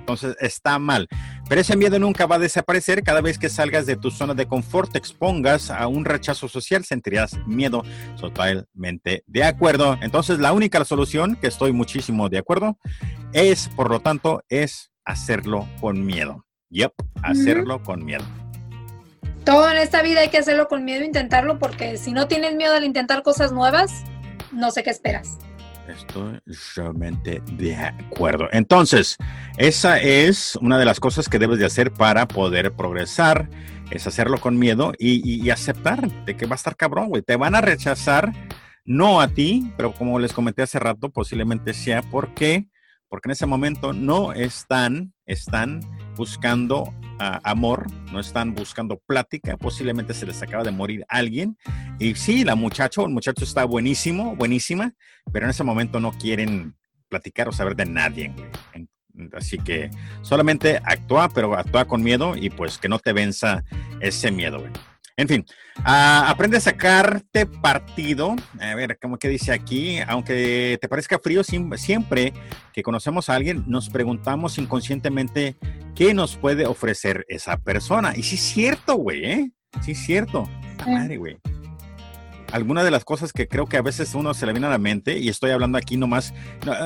Entonces 0.00 0.36
está 0.40 0.78
mal. 0.78 1.08
Pero 1.48 1.60
ese 1.60 1.76
miedo 1.76 1.98
nunca 1.98 2.26
va 2.26 2.36
a 2.36 2.38
desaparecer. 2.40 3.02
Cada 3.02 3.20
vez 3.20 3.38
que 3.38 3.48
salgas 3.48 3.86
de 3.86 3.96
tu 3.96 4.10
zona 4.10 4.34
de 4.34 4.46
confort, 4.46 4.92
te 4.92 4.98
expongas 4.98 5.70
a 5.70 5.86
un 5.86 6.04
rechazo 6.04 6.48
social, 6.48 6.84
sentirás 6.84 7.36
miedo 7.46 7.84
totalmente 8.20 9.22
de 9.26 9.44
acuerdo. 9.44 9.98
Entonces 10.00 10.38
la 10.38 10.52
única 10.52 10.84
solución, 10.84 11.36
que 11.36 11.46
estoy 11.46 11.72
muchísimo 11.72 12.28
de 12.28 12.38
acuerdo, 12.38 12.78
es, 13.32 13.68
por 13.68 13.90
lo 13.90 14.00
tanto, 14.00 14.42
es 14.48 14.90
hacerlo 15.04 15.68
con 15.80 16.04
miedo. 16.04 16.44
Yep, 16.70 16.92
hacerlo 17.22 17.82
con 17.82 18.04
miedo. 18.04 18.24
Todo 19.44 19.70
en 19.70 19.78
esta 19.78 20.02
vida 20.02 20.20
hay 20.20 20.28
que 20.28 20.38
hacerlo 20.38 20.68
con 20.68 20.84
miedo, 20.84 21.04
intentarlo, 21.04 21.58
porque 21.58 21.96
si 21.96 22.12
no 22.12 22.28
tienes 22.28 22.54
miedo 22.54 22.74
al 22.74 22.84
intentar 22.84 23.22
cosas 23.22 23.52
nuevas, 23.52 24.04
no 24.52 24.70
sé 24.70 24.82
qué 24.82 24.90
esperas. 24.90 25.38
Estoy 25.90 26.40
realmente 26.76 27.42
de 27.52 27.76
acuerdo. 27.76 28.48
Entonces, 28.52 29.16
esa 29.58 29.98
es 29.98 30.56
una 30.56 30.78
de 30.78 30.84
las 30.84 31.00
cosas 31.00 31.28
que 31.28 31.38
debes 31.38 31.58
de 31.58 31.66
hacer 31.66 31.92
para 31.92 32.26
poder 32.28 32.72
progresar, 32.72 33.48
es 33.90 34.06
hacerlo 34.06 34.38
con 34.38 34.58
miedo 34.58 34.92
y, 34.98 35.44
y 35.44 35.50
aceptar 35.50 36.10
de 36.24 36.36
que 36.36 36.46
va 36.46 36.52
a 36.52 36.56
estar 36.56 36.76
cabrón, 36.76 37.08
güey. 37.08 37.22
Te 37.22 37.36
van 37.36 37.54
a 37.54 37.60
rechazar, 37.60 38.32
no 38.84 39.20
a 39.20 39.28
ti, 39.28 39.72
pero 39.76 39.92
como 39.92 40.18
les 40.18 40.32
comenté 40.32 40.62
hace 40.62 40.78
rato, 40.78 41.10
posiblemente 41.10 41.74
sea 41.74 42.02
porque 42.02 42.68
porque 43.10 43.26
en 43.28 43.32
ese 43.32 43.44
momento 43.44 43.92
no 43.92 44.32
están, 44.32 45.12
están 45.26 45.80
buscando 46.16 46.94
amor, 47.20 47.86
no 48.12 48.20
están 48.20 48.54
buscando 48.54 48.98
plática, 49.06 49.56
posiblemente 49.56 50.14
se 50.14 50.26
les 50.26 50.42
acaba 50.42 50.64
de 50.64 50.70
morir 50.70 51.04
alguien. 51.08 51.56
Y 51.98 52.14
sí, 52.14 52.44
la 52.44 52.54
muchacha 52.54 53.02
el 53.02 53.10
muchacho 53.10 53.44
está 53.44 53.64
buenísimo, 53.64 54.34
buenísima, 54.36 54.92
pero 55.32 55.46
en 55.46 55.50
ese 55.50 55.64
momento 55.64 56.00
no 56.00 56.12
quieren 56.12 56.74
platicar 57.08 57.48
o 57.48 57.52
saber 57.52 57.76
de 57.76 57.86
nadie. 57.86 58.32
Así 59.34 59.58
que 59.58 59.90
solamente 60.22 60.80
actúa, 60.84 61.28
pero 61.28 61.54
actúa 61.54 61.84
con 61.84 62.02
miedo 62.02 62.36
y 62.36 62.48
pues 62.48 62.78
que 62.78 62.88
no 62.88 62.98
te 62.98 63.12
venza 63.12 63.64
ese 64.00 64.30
miedo. 64.30 64.60
Güey. 64.60 64.72
En 65.20 65.28
fin, 65.28 65.44
uh, 65.80 66.24
aprende 66.28 66.56
a 66.56 66.60
sacarte 66.60 67.44
partido. 67.44 68.34
A 68.58 68.74
ver, 68.74 68.98
¿cómo 68.98 69.18
que 69.18 69.28
dice 69.28 69.52
aquí? 69.52 69.98
Aunque 70.08 70.78
te 70.80 70.88
parezca 70.88 71.18
frío, 71.18 71.42
siempre 71.44 72.32
que 72.72 72.82
conocemos 72.82 73.28
a 73.28 73.34
alguien, 73.34 73.64
nos 73.66 73.90
preguntamos 73.90 74.56
inconscientemente 74.56 75.56
qué 75.94 76.14
nos 76.14 76.36
puede 76.36 76.64
ofrecer 76.64 77.26
esa 77.28 77.58
persona. 77.58 78.14
Y 78.16 78.22
sí 78.22 78.36
es 78.36 78.40
cierto, 78.40 78.94
güey, 78.94 79.24
¿eh? 79.26 79.50
Sí 79.82 79.92
es 79.92 79.98
cierto. 79.98 80.48
madre, 80.86 81.18
güey. 81.18 81.36
Algunas 82.50 82.84
de 82.84 82.90
las 82.90 83.04
cosas 83.04 83.34
que 83.34 83.46
creo 83.46 83.66
que 83.66 83.76
a 83.76 83.82
veces 83.82 84.14
uno 84.14 84.32
se 84.32 84.46
le 84.46 84.52
viene 84.52 84.68
a 84.68 84.70
la 84.70 84.78
mente, 84.78 85.18
y 85.18 85.28
estoy 85.28 85.50
hablando 85.50 85.76
aquí 85.76 85.98
nomás, 85.98 86.32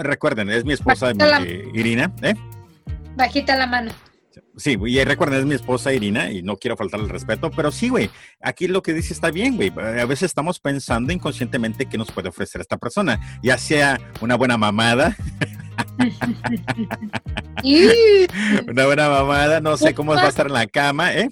recuerden, 0.02 0.50
es 0.50 0.64
mi 0.64 0.72
esposa 0.72 1.12
Irina, 1.72 2.12
¿eh? 2.20 2.34
Bajita 3.16 3.54
la 3.54 3.68
mano. 3.68 3.92
Sí, 4.56 4.78
y 4.84 5.04
recuerden, 5.04 5.40
es 5.40 5.46
mi 5.46 5.54
esposa 5.54 5.92
Irina 5.92 6.30
y 6.30 6.42
no 6.42 6.56
quiero 6.56 6.76
faltarle 6.76 7.06
el 7.06 7.10
respeto, 7.10 7.50
pero 7.50 7.70
sí, 7.70 7.88
güey, 7.88 8.10
aquí 8.40 8.68
lo 8.68 8.82
que 8.82 8.92
dice 8.92 9.12
está 9.12 9.30
bien, 9.30 9.56
güey. 9.56 9.72
A 9.78 10.06
veces 10.06 10.24
estamos 10.24 10.60
pensando 10.60 11.12
inconscientemente 11.12 11.86
qué 11.86 11.98
nos 11.98 12.10
puede 12.10 12.28
ofrecer 12.28 12.60
esta 12.60 12.76
persona, 12.76 13.20
ya 13.42 13.58
sea 13.58 14.00
una 14.20 14.36
buena 14.36 14.56
mamada. 14.56 15.16
una 18.68 18.86
buena 18.86 19.08
mamada, 19.08 19.60
no 19.60 19.76
sé 19.76 19.94
cómo 19.94 20.14
va 20.14 20.22
a 20.22 20.28
estar 20.28 20.46
en 20.46 20.52
la 20.52 20.66
cama, 20.66 21.14
¿eh? 21.14 21.30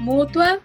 Mutua. 0.00 0.60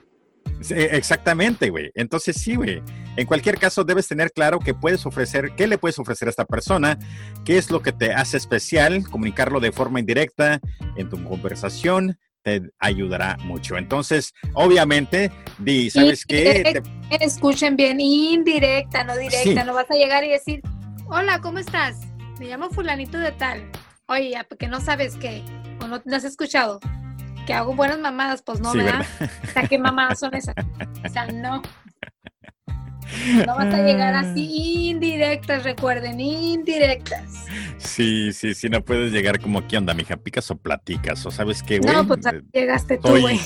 Exactamente, 0.69 1.69
güey. 1.69 1.91
Entonces 1.95 2.37
sí, 2.37 2.55
güey. 2.55 2.81
En 3.17 3.25
cualquier 3.25 3.57
caso, 3.57 3.83
debes 3.83 4.07
tener 4.07 4.31
claro 4.31 4.59
que 4.59 4.73
puedes 4.73 5.05
ofrecer, 5.05 5.53
qué 5.55 5.67
le 5.67 5.77
puedes 5.77 5.97
ofrecer 5.99 6.27
a 6.27 6.31
esta 6.31 6.45
persona, 6.45 6.97
qué 7.43 7.57
es 7.57 7.71
lo 7.71 7.81
que 7.81 7.91
te 7.91 8.13
hace 8.13 8.37
especial, 8.37 9.03
comunicarlo 9.09 9.59
de 9.59 9.71
forma 9.71 9.99
indirecta 9.99 10.59
en 10.95 11.09
tu 11.09 11.23
conversación 11.23 12.17
te 12.43 12.61
ayudará 12.79 13.37
mucho. 13.43 13.77
Entonces, 13.77 14.33
obviamente, 14.53 15.31
di, 15.59 15.89
¿sabes 15.89 16.25
qué? 16.25 16.81
Escuchen 17.19 17.75
bien, 17.75 17.99
indirecta, 18.01 19.03
no 19.03 19.15
directa. 19.15 19.63
No 19.63 19.73
vas 19.73 19.89
a 19.91 19.95
llegar 19.95 20.23
y 20.23 20.29
decir, 20.29 20.61
hola, 21.07 21.39
¿cómo 21.39 21.59
estás? 21.59 21.99
Me 22.39 22.47
llamo 22.47 22.69
fulanito 22.69 23.17
de 23.19 23.31
tal. 23.31 23.69
Oye, 24.07 24.35
porque 24.49 24.67
no 24.67 24.81
sabes 24.81 25.15
qué, 25.15 25.43
o 25.81 25.87
no, 25.87 26.01
has 26.15 26.23
escuchado 26.23 26.79
que 27.45 27.53
hago 27.53 27.75
buenas 27.75 27.99
mamadas, 27.99 28.41
pues 28.41 28.59
no, 28.59 28.73
¿verdad? 28.73 29.05
O 29.43 29.47
sea, 29.47 29.67
¿qué 29.67 29.77
mamadas 29.77 30.19
son 30.19 30.33
esas? 30.33 30.55
O 31.05 31.09
sea, 31.09 31.25
no. 31.27 31.61
No 33.45 33.55
vas 33.55 33.73
a 33.73 33.81
llegar 33.81 34.13
así 34.15 34.89
indirectas, 34.89 35.63
recuerden, 35.63 36.19
indirectas. 36.19 37.45
Sí, 37.77 38.31
sí, 38.31 38.53
sí, 38.53 38.69
no 38.69 38.83
puedes 38.83 39.11
llegar 39.11 39.39
como, 39.39 39.67
¿qué 39.67 39.77
onda, 39.77 39.93
mija? 39.93 40.17
¿Picas 40.17 40.49
o 40.51 40.57
platicas? 40.57 41.25
¿O 41.25 41.31
sabes 41.31 41.61
qué, 41.63 41.79
güey? 41.79 41.93
No, 41.93 42.07
pues 42.07 42.19
llegaste 42.53 42.97
tú, 42.97 43.19
güey. 43.19 43.39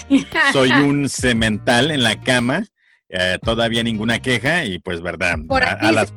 Soy 0.54 0.70
un 0.84 1.10
cemental 1.10 1.91
en 1.91 2.04
la 2.04 2.22
cama, 2.22 2.66
eh, 3.10 3.39
todavía 3.41 3.82
ninguna 3.84 4.20
queja 4.20 4.66
y 4.66 4.80
pues, 4.80 5.02
¿verdad? 5.02 5.38
Por 5.48 5.64
aquí, 5.64 5.88
a, 5.88 5.91
las... 5.91 6.14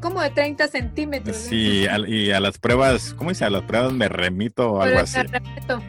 como 0.00 0.22
de 0.22 0.30
30 0.30 0.68
centímetros. 0.68 1.36
Sí, 1.36 1.86
y 2.06 2.30
a 2.30 2.40
las 2.40 2.58
pruebas, 2.58 3.14
¿cómo 3.14 3.30
dice? 3.30 3.44
A 3.44 3.50
las 3.50 3.62
pruebas 3.62 3.92
me 3.92 4.08
remito 4.08 4.72
o 4.72 4.82
algo 4.82 5.00
así. 5.00 5.18
Me 5.18 5.24
remito. 5.24 5.82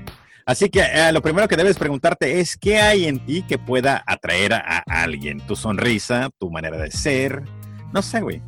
Así 0.50 0.68
que 0.68 0.80
eh, 0.80 1.12
lo 1.14 1.22
primero 1.22 1.48
que 1.48 1.56
debes 1.56 1.78
preguntarte 1.78 2.40
es 2.40 2.58
qué 2.58 2.80
hay 2.80 3.06
en 3.06 3.24
ti 3.24 3.44
que 3.44 3.60
pueda 3.60 4.04
atraer 4.08 4.56
a, 4.56 4.80
alguien. 4.88 5.40
Tu 5.42 5.56
sonrisa, 5.56 6.32
tu 6.40 6.50
manera 6.50 6.76
de 6.76 6.90
ser. 6.90 7.44
No 7.94 8.02
sé, 8.02 8.20
güey. 8.22 8.42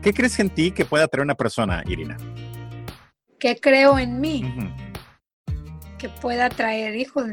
¿Qué 0.00 0.14
crees 0.14 0.38
en 0.38 0.50
ti 0.50 0.70
que 0.70 0.84
pueda 0.84 1.06
atraer 1.06 1.22
a 1.22 1.24
una 1.24 1.34
persona, 1.34 1.82
Irina? 1.88 2.16
¿Qué 3.40 3.58
creo 3.60 3.98
en 3.98 4.20
mí? 4.20 4.44
Que 5.98 6.08
pueda 6.08 6.46
atraer, 6.46 6.94
hijos. 6.94 7.26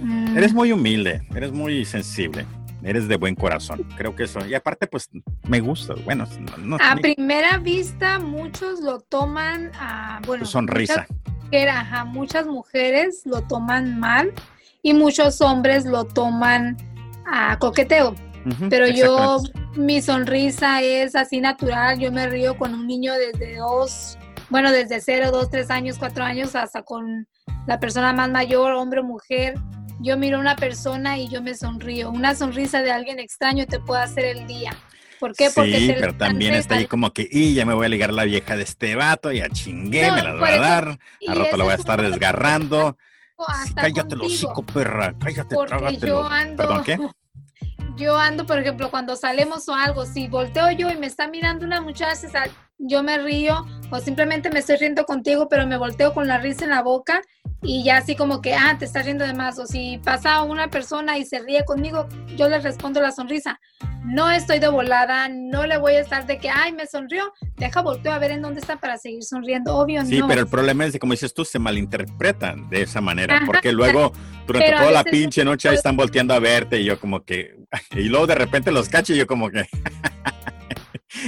Mm. 0.00 0.38
Eres 0.38 0.54
muy 0.54 0.72
humilde, 0.72 1.20
eres 1.34 1.52
muy 1.52 1.84
sensible. 1.84 2.46
Eres 2.82 3.08
de 3.08 3.16
buen 3.16 3.34
corazón, 3.34 3.82
creo 3.96 4.14
que 4.14 4.24
eso. 4.24 4.44
Y 4.46 4.54
aparte, 4.54 4.86
pues 4.86 5.10
me 5.48 5.60
gusta. 5.60 5.94
Bueno, 6.04 6.26
a 6.80 6.96
primera 6.96 7.58
vista, 7.58 8.18
muchos 8.18 8.80
lo 8.80 9.00
toman 9.00 9.72
a. 9.74 10.20
Bueno, 10.26 10.44
sonrisa. 10.44 11.06
Muchas, 11.50 12.06
muchas 12.06 12.46
mujeres 12.46 13.22
lo 13.24 13.42
toman 13.42 13.98
mal 13.98 14.32
y 14.82 14.94
muchos 14.94 15.40
hombres 15.40 15.86
lo 15.86 16.04
toman 16.04 16.76
a 17.26 17.58
coqueteo. 17.58 18.14
Pero 18.70 18.86
yo, 18.88 19.42
mi 19.76 20.00
sonrisa 20.00 20.80
es 20.80 21.14
así 21.16 21.40
natural. 21.40 21.98
Yo 21.98 22.12
me 22.12 22.28
río 22.28 22.56
con 22.56 22.74
un 22.74 22.86
niño 22.86 23.12
desde 23.14 23.56
dos, 23.56 24.16
bueno, 24.48 24.70
desde 24.70 25.00
cero, 25.00 25.30
dos, 25.32 25.50
tres 25.50 25.70
años, 25.70 25.98
cuatro 25.98 26.24
años, 26.24 26.54
hasta 26.54 26.82
con 26.82 27.26
la 27.66 27.80
persona 27.80 28.12
más 28.12 28.30
mayor, 28.30 28.72
hombre 28.72 29.00
o 29.00 29.04
mujer 29.04 29.54
yo 30.00 30.16
miro 30.16 30.38
a 30.38 30.40
una 30.40 30.56
persona 30.56 31.18
y 31.18 31.28
yo 31.28 31.42
me 31.42 31.54
sonrío. 31.54 32.10
Una 32.10 32.34
sonrisa 32.34 32.82
de 32.82 32.92
alguien 32.92 33.18
extraño 33.18 33.66
te 33.66 33.80
puede 33.80 34.02
hacer 34.02 34.24
el 34.24 34.46
día. 34.46 34.76
¿Por 35.18 35.34
qué? 35.34 35.50
Porque 35.52 35.78
sí, 35.78 35.94
pero 35.98 36.16
también 36.16 36.54
está 36.54 36.76
ahí 36.76 36.86
como 36.86 37.12
que, 37.12 37.28
y 37.28 37.54
ya 37.54 37.66
me 37.66 37.74
voy 37.74 37.86
a 37.86 37.88
ligar 37.88 38.12
la 38.12 38.24
vieja 38.24 38.56
de 38.56 38.62
este 38.62 38.94
vato, 38.94 39.32
ya 39.32 39.48
chingué, 39.48 40.12
me 40.12 40.22
la 40.22 40.34
voy 40.34 40.48
a 40.50 40.60
dar, 40.60 40.98
a 41.26 41.34
rato 41.34 41.56
la 41.56 41.64
voy 41.64 41.72
a 41.72 41.76
estar 41.76 42.00
desgarrando. 42.00 42.96
cállate 43.74 44.16
los 44.16 44.28
hocico, 44.28 44.64
perra, 44.64 45.14
cállate, 45.18 45.56
trágatelo. 45.66 46.28
¿Perdón 46.56 46.84
qué? 46.84 46.98
Yo 47.96 48.16
ando, 48.16 48.46
por 48.46 48.60
ejemplo, 48.60 48.92
cuando 48.92 49.16
salemos 49.16 49.68
o 49.68 49.74
algo, 49.74 50.06
si 50.06 50.28
volteo 50.28 50.70
yo 50.70 50.88
y 50.88 50.96
me 50.96 51.08
está 51.08 51.26
mirando 51.26 51.66
una 51.66 51.80
muchacha, 51.80 52.44
yo 52.78 53.02
me 53.02 53.18
río 53.18 53.66
o 53.90 53.98
simplemente 53.98 54.50
me 54.50 54.60
estoy 54.60 54.76
riendo 54.76 55.04
contigo, 55.04 55.48
pero 55.48 55.66
me 55.66 55.76
volteo 55.76 56.14
con 56.14 56.28
la 56.28 56.38
risa 56.38 56.62
en 56.62 56.70
la 56.70 56.82
boca 56.82 57.22
y 57.62 57.82
ya 57.82 57.98
así 57.98 58.14
como 58.14 58.40
que, 58.40 58.54
ah, 58.54 58.76
te 58.78 58.84
estás 58.84 59.04
riendo 59.04 59.26
de 59.26 59.34
más. 59.34 59.58
O 59.58 59.66
si 59.66 59.98
pasa 59.98 60.42
una 60.42 60.68
persona 60.68 61.18
y 61.18 61.24
se 61.24 61.40
ríe 61.40 61.64
conmigo, 61.64 62.08
yo 62.36 62.48
le 62.48 62.60
respondo 62.60 63.00
la 63.00 63.10
sonrisa. 63.10 63.60
No 64.04 64.30
estoy 64.30 64.58
de 64.60 64.68
volada, 64.68 65.28
no 65.28 65.66
le 65.66 65.76
voy 65.76 65.94
a 65.94 66.00
estar 66.00 66.24
de 66.26 66.38
que, 66.38 66.48
ay, 66.48 66.72
me 66.72 66.86
sonrió, 66.86 67.32
deja 67.56 67.82
volteo 67.82 68.12
a 68.12 68.18
ver 68.18 68.30
en 68.30 68.42
dónde 68.42 68.60
está 68.60 68.76
para 68.76 68.96
seguir 68.96 69.24
sonriendo. 69.24 69.76
Obvio, 69.76 70.04
sí, 70.06 70.20
pero 70.26 70.40
el 70.40 70.46
problema 70.46 70.86
es 70.86 70.92
que, 70.92 70.98
como 70.98 71.12
dices 71.12 71.34
tú, 71.34 71.44
se 71.44 71.58
malinterpretan 71.58 72.70
de 72.70 72.82
esa 72.82 73.00
manera, 73.00 73.42
porque 73.44 73.72
luego 73.72 74.12
durante 74.46 74.72
toda 74.72 74.92
la 74.92 75.04
pinche 75.04 75.44
noche 75.44 75.68
ahí 75.68 75.74
están 75.74 75.96
volteando 75.96 76.32
a 76.32 76.38
verte 76.38 76.80
y 76.80 76.84
yo 76.84 76.98
como 77.00 77.24
que, 77.24 77.56
y 77.90 78.04
luego 78.04 78.26
de 78.28 78.36
repente 78.36 78.70
los 78.70 78.88
cacho 78.88 79.14
y 79.14 79.18
yo 79.18 79.26
como 79.26 79.50
que... 79.50 79.66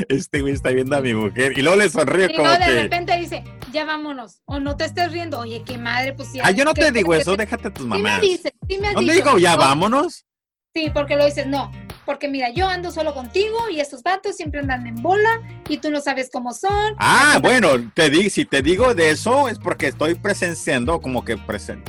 este 0.08 0.40
güey 0.40 0.54
está 0.54 0.70
viendo 0.70 0.96
a 0.96 1.00
mi 1.00 1.14
mujer 1.14 1.56
y 1.56 1.62
luego 1.62 1.78
le 1.78 1.88
sonríe 1.88 2.28
y 2.30 2.36
como 2.36 2.50
de 2.50 2.82
repente 2.82 3.16
dice, 3.16 3.44
ya 3.72 3.84
vámonos, 3.84 4.42
o 4.46 4.60
no 4.60 4.76
te 4.76 4.84
estés 4.84 5.12
riendo, 5.12 5.38
oye, 5.38 5.62
qué 5.64 5.78
madre, 5.78 6.12
pues 6.12 6.30
sí. 6.32 6.38
Ah, 6.42 6.50
yo 6.50 6.64
no 6.64 6.74
te 6.74 6.90
digo 6.92 7.14
eso, 7.14 7.36
déjate 7.36 7.70
tus 7.70 7.86
mamás. 7.86 8.20
Sí 8.20 8.26
me 8.26 8.32
dices, 8.32 8.52
sí 8.68 8.78
me 8.78 8.92
¿No 8.92 9.00
digo, 9.00 9.38
ya 9.38 9.56
vámonos? 9.56 10.26
Sí, 10.72 10.88
porque 10.94 11.16
lo 11.16 11.24
dices, 11.24 11.48
no, 11.48 11.72
porque 12.06 12.28
mira, 12.28 12.50
yo 12.50 12.68
ando 12.68 12.92
solo 12.92 13.12
contigo 13.12 13.68
y 13.70 13.80
estos 13.80 14.04
vatos 14.04 14.36
siempre 14.36 14.60
andan 14.60 14.86
en 14.86 15.02
bola 15.02 15.40
y 15.68 15.78
tú 15.78 15.90
no 15.90 16.00
sabes 16.00 16.30
cómo 16.32 16.52
son. 16.52 16.94
Ah, 16.98 17.40
bueno, 17.42 17.70
te 17.92 18.08
di, 18.08 18.30
si 18.30 18.44
te 18.44 18.62
digo 18.62 18.94
de 18.94 19.10
eso 19.10 19.48
es 19.48 19.58
porque 19.58 19.88
estoy 19.88 20.14
presenciando, 20.14 21.00
como 21.00 21.24
que 21.24 21.36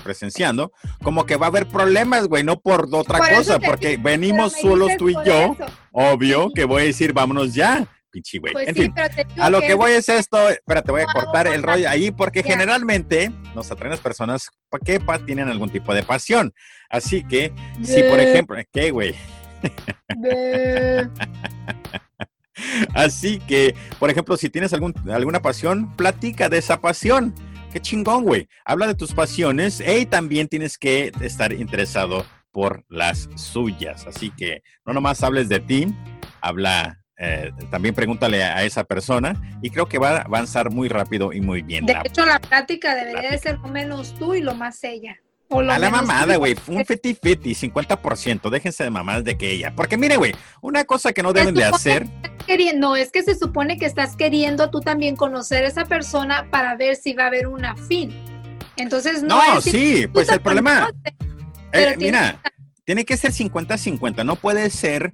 presenciando, 0.04 0.72
como 1.04 1.28
que 1.28 1.36
va 1.36 1.46
a 1.46 1.50
haber 1.50 1.68
problemas, 1.68 2.28
güey, 2.28 2.44
no 2.44 2.60
por 2.60 2.90
otra 2.92 3.20
cosa, 3.36 3.60
porque 3.60 3.98
venimos 3.98 4.54
solos 4.54 4.98
tú 4.98 5.10
y 5.10 5.16
yo, 5.24 5.56
obvio 5.92 6.50
que 6.56 6.66
voy 6.66 6.82
a 6.82 6.86
decir, 6.86 7.14
vámonos 7.14 7.54
ya 7.54 7.88
pinche 8.12 8.40
güey. 8.40 8.54
Pues 8.54 8.68
en 8.68 8.76
fin, 8.76 8.94
a 9.40 9.50
lo 9.50 9.62
que, 9.62 9.74
voy 9.74 9.94
es 9.94 10.10
esto, 10.10 10.50
espérate, 10.50 10.92
voy 10.92 11.02
a 11.02 11.06
cortar 11.06 11.48
el 11.48 11.64
rollo 11.64 11.90
ahí 11.90 12.12
porque 12.12 12.44
generalmente 12.44 13.32
nos 13.56 13.72
atraen 13.72 13.92
las 13.92 14.00
personas 14.00 14.50
que 14.86 15.00
tienen 15.26 15.48
algún 15.50 15.70
tipo 15.70 15.94
de 15.94 16.04
pasión. 16.04 16.54
Así 16.92 17.24
que, 17.24 17.54
si 17.82 18.04
por 18.04 18.20
ejemplo, 18.20 18.58
¿qué, 18.72 18.92
güey? 18.92 19.16
Así 22.94 23.40
que, 23.40 23.74
por 23.98 24.10
ejemplo, 24.10 24.36
si 24.38 24.50
tienes 24.50 24.74
algún, 24.74 24.94
alguna 25.10 25.42
pasión, 25.42 25.96
platica 25.96 26.50
de 26.50 26.58
esa 26.58 26.82
pasión. 26.82 27.34
Qué 27.72 27.80
chingón, 27.80 28.24
güey. 28.24 28.50
Habla 28.66 28.88
de 28.88 28.96
tus 28.96 29.14
pasiones 29.14 29.82
y 29.82 30.06
también 30.06 30.50
tienes 30.50 30.78
que 30.78 31.12
estar 31.22 31.54
interesado 31.54 32.26
por 32.52 32.84
las 32.90 33.30
suyas. 33.36 34.06
Así 34.06 34.30
que 34.32 34.62
no 34.86 34.94
nomás 34.94 35.24
hables 35.24 35.48
de 35.48 35.62
ti, 35.62 35.96
habla 36.42 37.02
eh, 37.18 37.52
también 37.70 37.94
pregúntale 37.94 38.44
a 38.44 38.64
esa 38.64 38.84
persona 38.84 39.40
y 39.62 39.70
creo 39.70 39.86
que 39.86 40.00
va 40.00 40.18
a 40.18 40.22
avanzar 40.24 40.72
muy 40.72 40.90
rápido 40.90 41.32
y 41.32 41.40
muy 41.40 41.62
bien. 41.62 41.86
De 41.86 41.96
hecho, 42.04 42.26
la 42.26 42.40
plática 42.40 42.96
debería 42.96 43.30
de 43.30 43.38
ser 43.38 43.60
lo 43.60 43.68
menos 43.68 44.16
tú 44.16 44.34
y 44.34 44.42
lo 44.42 44.56
más 44.56 44.84
ella. 44.84 45.16
A 45.60 45.80
la 45.80 45.90
mamada, 45.90 46.38
güey, 46.38 46.56
un 46.68 46.86
feti 46.86 47.14
feti, 47.14 47.54
50%, 47.54 48.50
déjense 48.50 48.84
de 48.84 48.90
mamadas 48.90 49.24
de 49.26 49.38
que 49.38 49.52
ella. 49.52 49.74
Porque 49.76 49.98
mire, 49.98 50.16
güey, 50.16 50.34
una 50.62 50.86
cosa 50.86 51.12
que 51.12 51.22
no 51.22 51.34
deben 51.34 51.54
de 51.54 51.66
hacer. 51.66 52.08
No, 52.76 52.96
es 52.96 53.12
que 53.12 53.24
se 53.24 53.36
supone 53.36 53.78
que 53.78 53.86
estás 53.86 54.16
queriendo 54.16 54.70
tú 54.70 54.80
también 54.80 55.16
conocer 55.16 55.66
a 55.66 55.68
esa 55.68 55.86
persona 55.86 56.48
para 56.50 56.76
ver 56.76 56.96
si 56.96 57.14
va 57.14 57.26
a 57.26 57.28
haber 57.28 57.48
una 57.48 57.76
fin. 57.76 58.14
Entonces, 58.78 59.24
no. 59.24 59.56
No, 59.56 59.62
sí, 59.62 60.08
pues 60.08 60.30
el 60.30 60.42
problema. 60.42 60.90
Eh, 61.74 61.96
mira, 61.98 62.42
tiene 62.86 63.06
que 63.06 63.18
ser 63.18 63.32
50-50, 63.32 64.26
no 64.26 64.36
puede 64.36 64.70
ser 64.70 65.14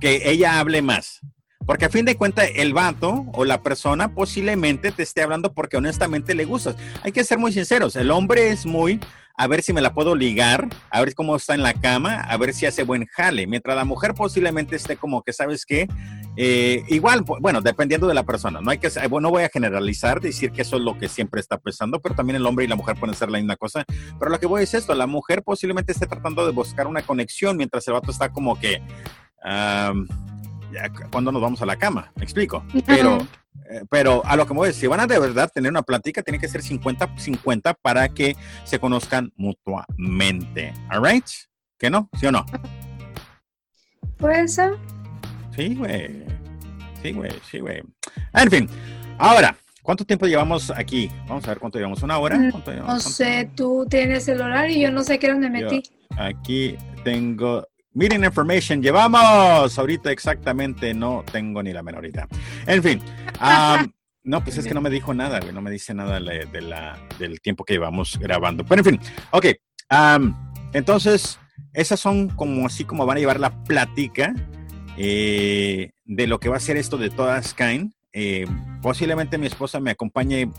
que 0.00 0.30
ella 0.30 0.60
hable 0.60 0.82
más. 0.82 1.20
Porque 1.66 1.84
a 1.84 1.90
fin 1.90 2.06
de 2.06 2.16
cuentas, 2.16 2.48
el 2.54 2.72
vato 2.72 3.26
o 3.34 3.44
la 3.44 3.62
persona 3.62 4.14
posiblemente 4.14 4.90
te 4.90 5.02
esté 5.02 5.22
hablando 5.22 5.52
porque 5.52 5.76
honestamente 5.76 6.34
le 6.34 6.46
gustas. 6.46 6.76
Hay 7.02 7.12
que 7.12 7.24
ser 7.24 7.38
muy 7.38 7.52
sinceros. 7.52 7.94
El 7.96 8.10
hombre 8.10 8.48
es 8.48 8.64
muy 8.64 9.00
a 9.38 9.46
ver 9.46 9.62
si 9.62 9.72
me 9.72 9.80
la 9.80 9.94
puedo 9.94 10.16
ligar, 10.16 10.68
a 10.90 11.00
ver 11.00 11.14
cómo 11.14 11.36
está 11.36 11.54
en 11.54 11.62
la 11.62 11.72
cama, 11.72 12.20
a 12.20 12.36
ver 12.36 12.52
si 12.52 12.66
hace 12.66 12.82
buen 12.82 13.06
jale. 13.06 13.46
Mientras 13.46 13.76
la 13.76 13.84
mujer 13.84 14.12
posiblemente 14.12 14.74
esté 14.74 14.96
como 14.96 15.22
que, 15.22 15.32
¿sabes 15.32 15.64
qué? 15.64 15.86
Eh, 16.36 16.82
igual, 16.88 17.24
bueno, 17.40 17.60
dependiendo 17.60 18.08
de 18.08 18.14
la 18.14 18.24
persona. 18.24 18.60
No 18.60 18.72
hay 18.72 18.78
que, 18.78 18.90
no 19.08 19.30
voy 19.30 19.44
a 19.44 19.48
generalizar, 19.48 20.20
decir 20.20 20.50
que 20.50 20.62
eso 20.62 20.76
es 20.76 20.82
lo 20.82 20.98
que 20.98 21.08
siempre 21.08 21.40
está 21.40 21.56
pensando, 21.56 22.00
pero 22.00 22.16
también 22.16 22.34
el 22.34 22.46
hombre 22.46 22.64
y 22.64 22.68
la 22.68 22.74
mujer 22.74 22.96
pueden 22.96 23.14
ser 23.14 23.30
la 23.30 23.38
misma 23.38 23.54
cosa. 23.54 23.84
Pero 24.18 24.28
lo 24.28 24.40
que 24.40 24.46
voy 24.46 24.64
es 24.64 24.74
esto, 24.74 24.92
la 24.96 25.06
mujer 25.06 25.44
posiblemente 25.44 25.92
esté 25.92 26.08
tratando 26.08 26.44
de 26.44 26.50
buscar 26.50 26.88
una 26.88 27.02
conexión 27.02 27.56
mientras 27.56 27.86
el 27.86 27.94
vato 27.94 28.10
está 28.10 28.30
como 28.30 28.58
que 28.58 28.82
cuando 31.12 31.30
nos 31.30 31.40
vamos 31.40 31.62
a 31.62 31.66
la 31.66 31.76
cama, 31.76 32.12
me 32.16 32.24
explico. 32.24 32.64
Pero, 32.86 33.24
eh, 33.70 33.82
pero 33.90 34.22
a 34.24 34.36
lo 34.36 34.46
que 34.46 34.54
me 34.54 34.58
voy 34.58 34.66
a 34.66 34.68
decir, 34.68 34.82
si 34.82 34.86
van 34.86 35.00
a 35.00 35.06
de 35.06 35.18
verdad 35.18 35.50
tener 35.52 35.70
una 35.70 35.82
plática, 35.82 36.22
tiene 36.22 36.38
que 36.38 36.48
ser 36.48 36.62
50-50 36.62 37.76
para 37.82 38.08
que 38.08 38.36
se 38.64 38.78
conozcan 38.78 39.32
mutuamente. 39.36 40.72
¿All 40.90 41.04
right? 41.04 41.24
¿Que 41.78 41.90
no? 41.90 42.08
¿Sí 42.18 42.26
o 42.26 42.32
no? 42.32 42.44
Puede 44.16 44.48
ser. 44.48 44.76
Sí, 45.54 45.74
güey. 45.74 46.24
Sí, 47.02 47.12
güey, 47.12 47.32
sí, 47.50 47.60
güey. 47.60 47.82
En 48.32 48.50
fin, 48.50 48.68
ahora, 49.18 49.56
¿cuánto 49.82 50.04
tiempo 50.04 50.26
llevamos 50.26 50.70
aquí? 50.70 51.10
Vamos 51.28 51.44
a 51.44 51.48
ver 51.48 51.58
cuánto 51.58 51.78
llevamos. 51.78 52.02
¿Una 52.02 52.18
hora? 52.18 52.36
Mm, 52.36 52.52
no 52.86 53.00
sé, 53.00 53.50
tú 53.54 53.86
tienes 53.88 54.26
el 54.28 54.40
horario 54.40 54.76
y 54.76 54.80
yo 54.80 54.90
no 54.90 55.04
sé 55.04 55.18
qué 55.18 55.28
dónde 55.28 55.50
metí. 55.50 55.82
aquí 56.16 56.76
tengo 57.04 57.66
Meeting 57.94 58.24
information, 58.24 58.82
llevamos 58.82 59.78
ahorita 59.78 60.12
exactamente, 60.12 60.94
no 60.94 61.24
tengo 61.30 61.62
ni 61.62 61.72
la 61.72 61.82
menor 61.82 62.04
idea. 62.06 62.28
En 62.66 62.82
fin, 62.82 63.00
no, 64.24 64.44
pues 64.44 64.58
es 64.58 64.66
que 64.66 64.74
no 64.74 64.80
me 64.80 64.90
dijo 64.90 65.14
nada, 65.14 65.40
no 65.40 65.62
me 65.62 65.70
dice 65.70 65.94
nada 65.94 66.20
de 66.20 66.60
la, 66.60 66.98
del 67.18 67.40
tiempo 67.40 67.64
que 67.64 67.74
llevamos 67.74 68.18
grabando. 68.18 68.64
Pero 68.64 68.80
en 68.80 68.84
fin, 68.84 69.00
ok, 69.30 69.46
entonces, 70.72 71.38
esas 71.72 71.98
son 71.98 72.28
como 72.28 72.66
así 72.66 72.84
como 72.84 73.06
van 73.06 73.16
a 73.16 73.20
llevar 73.20 73.40
la 73.40 73.64
plática 73.64 74.34
eh, 74.96 75.90
de 76.04 76.26
lo 76.26 76.40
que 76.40 76.48
va 76.48 76.56
a 76.56 76.60
ser 76.60 76.76
esto 76.76 76.98
de 76.98 77.10
todas 77.10 77.54
caen. 77.54 77.94
Eh, 78.12 78.46
posiblemente 78.82 79.38
mi 79.38 79.46
esposa 79.46 79.80
me 79.80 79.90
acompañe 79.90 80.50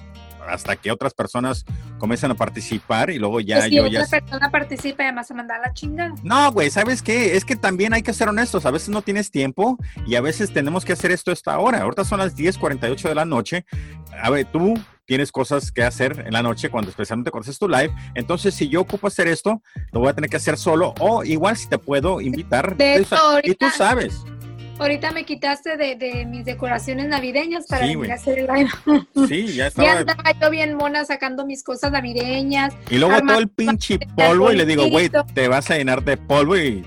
hasta 0.50 0.76
que 0.76 0.91
otras 0.91 1.14
personas 1.14 1.66
comiencen 1.97 2.32
a 2.32 2.36
participar 2.36 3.10
y 3.10 3.20
luego 3.20 3.39
ya 3.39 3.58
pues 3.58 3.70
si 3.70 3.76
yo 3.76 3.86
otra 3.86 4.08
persona 4.08 4.52
participa 4.52 5.04
y 5.04 5.06
además 5.08 5.32
a 5.32 5.34
mandar 5.34 5.60
la 5.62 5.74
chingada. 5.74 6.14
No, 6.24 6.52
güey, 6.52 6.70
¿sabes 6.70 7.02
qué? 7.02 7.36
Es 7.36 7.45
que 7.45 7.56
también 7.56 7.93
hay 7.93 8.02
que 8.02 8.14
ser 8.14 8.30
honestos. 8.30 8.66
A 8.66 8.72
veces 8.72 8.89
no 8.89 9.02
tienes 9.02 9.32
tiempo 9.32 9.78
y 10.06 10.16
a 10.16 10.22
veces 10.22 10.52
tenemos 10.54 10.86
que 10.86 10.93
hacer 10.93 11.12
esto 11.12 11.32
a 11.32 11.34
esta 11.34 11.60
hora. 11.60 11.82
Ahorita 11.82 12.04
son 12.04 12.20
las 12.20 12.36
10:48 12.36 13.10
de 13.10 13.16
la 13.16 13.26
noche. 13.26 13.66
A 14.22 14.30
ver, 14.30 14.45
tú 14.45 14.76
tienes 15.06 15.32
cosas 15.32 15.72
que 15.72 15.84
hacer 15.84 16.24
en 16.28 16.34
la 16.34 16.43
noche 16.43 16.70
cuando 16.70 16.91
especialmente 16.91 17.32
cuando 17.32 17.45
haces 17.45 17.58
tu 17.58 17.68
live. 17.68 17.91
Entonces, 18.14 18.54
si 18.54 18.70
yo 18.70 18.82
ocupo 18.82 19.08
hacer 19.08 19.28
esto, 19.28 19.62
lo 19.91 20.02
voy 20.02 20.10
a 20.10 20.14
tener 20.14 20.30
que 20.30 20.38
hacer 20.38 20.56
solo 20.56 20.93
o 21.00 21.24
igual 21.24 21.58
si 21.58 21.68
te 21.68 21.80
puedo 21.80 22.22
invitar. 22.22 22.78
y 23.43 23.56
tú 23.56 23.66
sabes. 23.76 24.24
Ahorita 24.80 25.12
me 25.12 25.26
quitaste 25.26 25.76
de, 25.76 26.26
mis 26.26 26.46
decoraciones 26.46 27.08
navideñas 27.08 27.68
para 27.68 27.86
venir 27.86 28.12
a 28.12 28.16
hacer 28.16 28.40
el 28.40 28.48
live. 28.48 28.70
Sí, 29.28 29.48
ya 29.48 29.68
estaba. 29.68 29.88
ya 29.88 30.00
estaba 30.00 30.32
yo 30.40 30.50
bien 30.50 30.76
mona 30.76 31.04
sacando 31.04 31.46
mis 31.46 31.64
cosas 31.64 31.92
navideñas. 31.92 32.74
Y 32.90 32.98
luego 32.98 33.20
todo 33.20 33.40
el 33.40 33.50
pinche 33.50 34.00
polvo 34.16 34.52
y 34.52 34.56
le 34.56 34.66
digo, 34.66 34.90
güey, 34.90 35.12
te 35.34 35.48
vas 35.50 35.70
a 35.70 35.78
llenar 35.78 36.04
de 36.04 36.16
polvo 36.16 36.56
y 36.56 36.82
le 36.82 36.86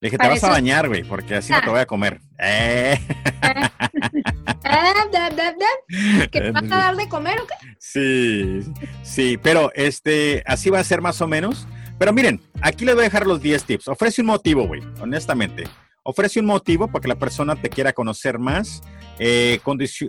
dije, 0.00 0.18
te 0.18 0.28
vas 0.28 0.44
a 0.44 0.50
bañar, 0.50 0.88
güey, 0.88 1.02
porque 1.02 1.34
así 1.34 1.52
no 1.52 1.60
te 1.62 1.70
voy 1.70 1.80
a 1.80 1.86
comer. 1.86 2.20
Eh. 2.38 2.96
¿Qué 6.30 6.40
te 6.40 6.50
vas 6.52 6.64
a 6.64 6.76
dar 6.76 6.96
de 6.96 7.08
comer 7.08 7.40
o 7.40 7.46
qué? 7.46 7.54
Sí, 7.78 8.60
sí, 9.02 9.38
pero 9.42 9.72
este, 9.74 10.44
así 10.46 10.70
va 10.70 10.80
a 10.80 10.84
ser 10.84 11.00
más 11.00 11.20
o 11.20 11.26
menos 11.26 11.66
Pero 11.98 12.12
miren, 12.12 12.40
aquí 12.60 12.84
les 12.84 12.94
voy 12.94 13.02
a 13.02 13.08
dejar 13.08 13.26
los 13.26 13.40
10 13.40 13.64
tips. 13.64 13.88
Ofrece 13.88 14.20
un 14.20 14.28
motivo, 14.28 14.66
güey, 14.66 14.82
honestamente. 15.00 15.64
Ofrece 16.08 16.38
un 16.38 16.46
motivo 16.46 16.86
para 16.86 17.02
que 17.02 17.08
la 17.08 17.18
persona 17.18 17.56
te 17.56 17.68
quiera 17.68 17.92
conocer 17.92 18.38
más. 18.38 18.80
Eh, 19.18 19.58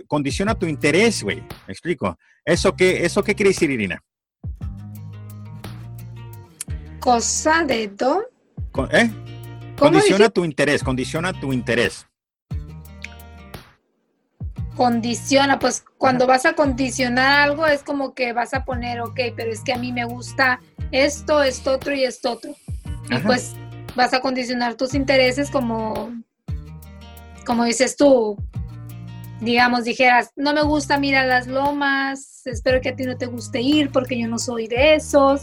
condiciona 0.06 0.54
tu 0.54 0.66
interés, 0.66 1.24
güey. 1.24 1.40
Me 1.66 1.72
explico. 1.72 2.16
¿Eso 2.44 2.76
qué, 2.76 3.04
¿Eso 3.04 3.24
qué 3.24 3.34
quiere 3.34 3.50
decir, 3.50 3.68
Irina? 3.68 4.00
Cosa 7.00 7.64
de 7.64 7.88
do. 7.88 8.22
¿Eh? 8.92 9.10
Condiciona 9.76 10.28
tu 10.28 10.44
interés, 10.44 10.84
condiciona 10.84 11.32
tu 11.32 11.52
interés. 11.52 12.06
Condiciona, 14.76 15.58
pues 15.58 15.84
cuando 15.96 16.28
vas 16.28 16.46
a 16.46 16.52
condicionar 16.52 17.48
algo 17.48 17.66
es 17.66 17.82
como 17.82 18.14
que 18.14 18.32
vas 18.32 18.54
a 18.54 18.64
poner, 18.64 19.00
ok, 19.00 19.18
pero 19.36 19.50
es 19.50 19.62
que 19.62 19.72
a 19.72 19.78
mí 19.78 19.92
me 19.92 20.04
gusta 20.04 20.60
esto, 20.92 21.42
esto 21.42 21.72
otro 21.72 21.92
y 21.92 22.04
esto 22.04 22.30
otro. 22.30 22.54
Y 23.10 23.18
pues 23.18 23.56
vas 23.94 24.14
a 24.14 24.20
condicionar 24.20 24.74
tus 24.74 24.94
intereses 24.94 25.50
como, 25.50 26.12
como 27.44 27.64
dices 27.64 27.96
tú, 27.96 28.36
digamos, 29.40 29.84
dijeras, 29.84 30.30
no 30.36 30.52
me 30.52 30.62
gusta 30.62 30.98
mirar 30.98 31.26
las 31.26 31.46
lomas, 31.46 32.46
espero 32.46 32.80
que 32.80 32.90
a 32.90 32.96
ti 32.96 33.04
no 33.04 33.16
te 33.16 33.26
guste 33.26 33.60
ir 33.60 33.90
porque 33.90 34.18
yo 34.18 34.28
no 34.28 34.38
soy 34.38 34.66
de 34.66 34.94
esos 34.94 35.42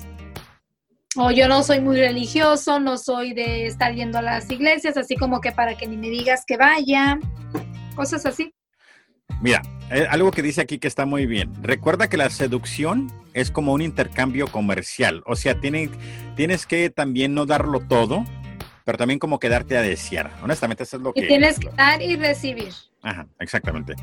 o 1.17 1.31
yo 1.31 1.47
no 1.47 1.63
soy 1.63 1.79
muy 1.79 1.97
religioso, 1.97 2.79
no 2.79 2.97
soy 2.97 3.33
de 3.33 3.67
estar 3.67 3.93
yendo 3.93 4.17
a 4.17 4.21
las 4.21 4.51
iglesias, 4.51 4.97
así 4.97 5.15
como 5.15 5.39
que 5.39 5.51
para 5.51 5.75
que 5.77 5.87
ni 5.87 5.97
me 5.97 6.09
digas 6.09 6.43
que 6.45 6.57
vaya, 6.57 7.17
cosas 7.95 8.25
así. 8.25 8.53
Mira, 9.41 9.61
eh, 9.91 10.07
algo 10.09 10.31
que 10.31 10.41
dice 10.41 10.61
aquí 10.61 10.79
que 10.79 10.87
está 10.87 11.05
muy 11.05 11.25
bien. 11.25 11.51
Recuerda 11.61 12.09
que 12.09 12.17
la 12.17 12.29
seducción 12.29 13.11
es 13.33 13.51
como 13.51 13.73
un 13.73 13.81
intercambio 13.81 14.47
comercial, 14.47 15.23
o 15.25 15.35
sea, 15.35 15.59
tienes 15.59 16.65
que 16.65 16.89
también 16.89 17.33
no 17.33 17.45
darlo 17.45 17.81
todo, 17.81 18.25
pero 18.85 18.97
también 18.97 19.19
como 19.19 19.39
quedarte 19.39 19.77
a 19.77 19.81
desear. 19.81 20.31
Honestamente, 20.41 20.83
eso 20.83 20.97
es 20.97 21.03
lo 21.03 21.11
que... 21.11 21.21
Y 21.21 21.27
tienes 21.27 21.59
que 21.59 21.69
dar 21.69 22.01
y 22.01 22.15
recibir. 22.15 22.71
Ajá, 23.01 23.27
exactamente. 23.39 23.93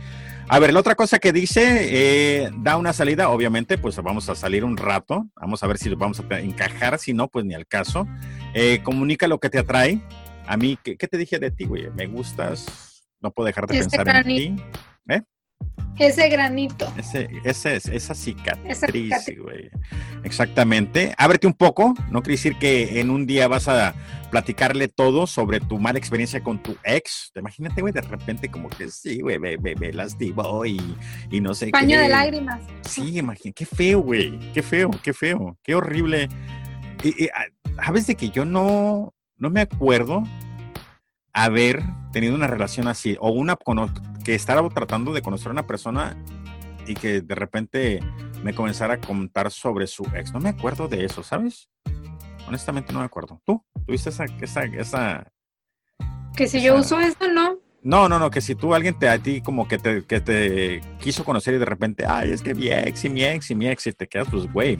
A 0.49 0.59
ver, 0.59 0.73
la 0.73 0.81
otra 0.81 0.95
cosa 0.95 1.19
que 1.19 1.33
dice, 1.33 1.89
eh, 2.45 2.51
da 2.59 2.77
una 2.77 2.93
salida, 2.93 3.31
obviamente, 3.31 3.79
pues 3.79 3.97
vamos 3.97 4.29
a 4.29 4.35
salir 4.35 4.65
un 4.65 4.77
rato, 4.77 5.27
vamos 5.35 5.63
a 5.63 5.67
ver 5.67 5.79
si 5.79 5.89
lo 5.89 5.97
vamos 5.97 6.21
a 6.21 6.41
encajar, 6.41 6.99
si 6.99 7.13
no, 7.13 7.29
pues 7.29 7.45
ni 7.45 7.55
al 7.55 7.67
caso. 7.67 8.07
Eh, 8.55 8.81
comunica 8.83 9.27
lo 9.27 9.39
que 9.41 9.51
te 9.51 9.59
atrae. 9.59 10.01
A 10.47 10.57
mí, 10.57 10.79
¿qué, 10.83 10.97
te 10.97 11.17
dije 11.17 11.39
de 11.39 11.51
ti, 11.51 11.65
güey? 11.65 11.91
Me 11.91 12.07
gustas, 12.07 13.03
no 13.21 13.33
puedo 13.33 13.47
dejar 13.47 13.67
de 13.67 13.79
este 13.79 13.97
pensar 13.97 14.17
en 14.19 14.25
ti. 14.25 14.57
¿Eh? 15.09 15.23
Ese 15.99 16.29
granito. 16.29 16.93
Ese, 16.97 17.29
ese 17.45 17.77
es, 17.77 17.87
esa 17.87 18.15
cicatriz, 18.15 19.15
güey. 19.39 19.71
Exactamente. 20.25 21.15
Ábrete 21.19 21.47
un 21.47 21.53
poco. 21.53 21.95
No 22.11 22.23
quiere 22.23 22.37
decir 22.37 22.57
que 22.59 23.01
en 23.01 23.11
un 23.11 23.27
día 23.27 23.47
vas 23.47 23.69
a 23.69 23.95
platicarle 24.31 24.89
todo 24.89 25.27
sobre 25.27 25.61
tu 25.61 25.79
mala 25.79 25.99
experiencia 25.99 26.43
con 26.43 26.63
tu 26.63 26.77
ex. 26.83 27.31
Imagínate, 27.37 27.83
güey, 27.83 27.93
de 27.93 28.01
repente 28.01 28.51
como 28.51 28.71
que 28.71 28.89
sí, 28.89 29.21
güey, 29.21 29.39
me, 29.39 29.59
me, 29.59 29.75
me 29.75 29.93
lastimó 29.93 30.65
y, 30.65 30.81
y, 31.31 31.41
no 31.41 31.55
sé 31.55 31.69
Paño 31.69 32.01
de 32.01 32.09
lágrimas. 32.09 32.63
Sí, 32.89 33.19
imagínate. 33.19 33.53
Qué 33.53 33.67
feo, 33.67 34.01
güey. 34.01 34.39
Qué 34.53 34.63
feo, 34.63 34.91
qué 35.03 35.13
feo. 35.13 35.59
Qué 35.63 35.75
horrible. 35.75 36.29
Y, 37.05 37.25
y, 37.25 37.29
sabes 37.85 38.07
de 38.07 38.15
que 38.15 38.31
yo 38.31 38.45
no, 38.45 39.15
no 39.37 39.51
me 39.51 39.61
acuerdo 39.61 40.23
haber 41.35 41.83
tenido 42.13 42.35
una 42.35 42.47
relación 42.47 42.89
así 42.89 43.17
o 43.21 43.31
una 43.31 43.57
que 44.23 44.35
estaba 44.35 44.69
tratando 44.69 45.13
de 45.13 45.23
conocer 45.23 45.49
a 45.49 45.53
una 45.53 45.67
persona 45.67 46.17
y 46.87 46.95
que 46.95 47.21
de 47.21 47.35
repente 47.35 48.01
me 48.43 48.55
comenzara 48.55 48.95
a 48.95 49.01
contar 49.01 49.51
sobre 49.51 49.87
su 49.87 50.05
ex. 50.15 50.33
No 50.33 50.41
me 50.41 50.49
acuerdo 50.49 50.89
de 50.89 51.05
eso, 51.05 51.23
¿sabes? 51.23 51.69
Honestamente 52.47 52.93
no 52.93 53.01
me 53.01 53.05
acuerdo. 53.05 53.41
¿Tú? 53.45 53.65
¿Tuviste 53.87 54.11
esa... 54.11 54.25
esa, 54.41 54.65
esa 54.65 55.33
que 56.37 56.49
si 56.49 56.63
yo 56.63 56.77
uso 56.77 56.99
eso, 56.99 57.29
no. 57.33 57.59
No, 57.85 58.09
no, 58.09 58.21
no, 58.21 58.31
que 58.31 58.41
si 58.41 58.55
tú 58.55 58.75
alguien 58.75 58.97
te 58.97 59.09
a 59.09 59.19
ti 59.19 59.41
como 59.41 59.67
que 59.67 59.77
te, 59.77 60.05
que 60.05 60.21
te 60.21 60.81
quiso 61.01 61.25
conocer 61.25 61.55
y 61.55 61.59
de 61.59 61.65
repente, 61.65 62.05
ay, 62.07 62.31
es 62.31 62.41
que 62.41 62.55
mi 62.55 62.69
ex 62.69 63.05
y 63.05 63.09
mi 63.09 63.25
ex 63.25 63.51
y 63.51 63.55
mi 63.57 63.69
ex 63.69 63.89
y 63.89 63.93
te 63.93 64.07
quedas, 64.07 64.29
pues, 64.31 64.51
güey, 64.53 64.77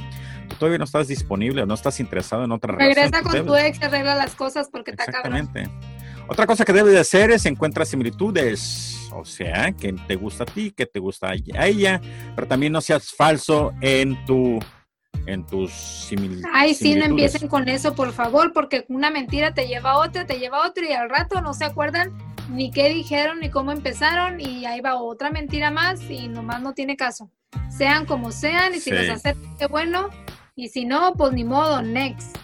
tú 0.49 0.55
todavía 0.57 0.79
no 0.79 0.85
estás 0.85 1.09
disponible 1.09 1.67
no 1.67 1.75
estás 1.75 1.99
interesado 1.99 2.45
en 2.45 2.53
otra 2.53 2.75
relación. 2.75 3.11
Regresa 3.11 3.23
con 3.23 3.45
tu 3.45 3.57
ex 3.57 3.81
y 3.81 3.85
arregla 3.85 4.15
las 4.15 4.37
cosas 4.37 4.69
porque 4.71 4.93
te 4.93 5.03
acabas. 5.03 5.33
Exactamente. 5.33 5.92
Otra 6.29 6.47
cosa 6.47 6.65
que 6.65 6.73
debes 6.73 6.93
de 6.93 7.01
hacer 7.01 7.31
es 7.31 7.47
encuentrar 7.47 7.87
similitudes, 7.87 9.09
o 9.13 9.25
sea, 9.25 9.73
que 9.73 9.93
te 9.93 10.17
gusta 10.17 10.45
a 10.45 10.47
ti, 10.47 10.71
que 10.71 10.87
te 10.87 11.01
gusta 11.01 11.31
a 11.31 11.67
ella, 11.67 12.01
pero 12.35 12.47
también 12.47 12.73
no 12.73 12.81
seas 12.81 13.13
falso 13.13 13.73
en 13.81 14.25
tu 14.25 14.59
en 15.27 15.47
tus 15.47 15.71
similitudes. 15.71 16.51
Ay, 16.53 16.75
sí, 16.75 16.95
no 16.95 17.05
empiecen 17.05 17.49
con 17.49 17.69
eso, 17.69 17.95
por 17.95 18.13
favor, 18.13 18.53
porque 18.53 18.85
una 18.89 19.11
mentira 19.11 19.55
te 19.55 19.67
lleva 19.67 19.93
a 19.93 19.99
otra, 19.99 20.27
te 20.27 20.39
lleva 20.39 20.65
a 20.65 20.69
otra 20.69 20.89
y 20.89 20.93
al 20.93 21.09
rato 21.09 21.41
no 21.41 21.55
se 21.55 21.65
acuerdan 21.65 22.13
ni 22.51 22.71
qué 22.71 22.89
dijeron 22.89 23.41
ni 23.41 23.51
cómo 23.51 23.73
empezaron 23.73 24.41
y 24.41 24.67
ahí 24.67 24.81
va 24.81 24.97
otra 24.97 25.31
mentira 25.31 25.71
más 25.71 26.01
y 26.11 26.29
nomás 26.29 26.61
no 26.61 26.75
tiene 26.75 26.97
caso. 26.97 27.31
Sean 27.71 28.05
como 28.05 28.33
sean 28.33 28.75
y 28.75 28.81
si 28.81 28.91
les 28.91 29.11
aceptan, 29.11 29.57
qué 29.57 29.67
bueno, 29.67 30.09
y 30.55 30.69
si 30.69 30.85
no, 30.85 31.15
pues 31.15 31.33
ni 31.33 31.45
modo, 31.45 31.83
next. 31.83 32.37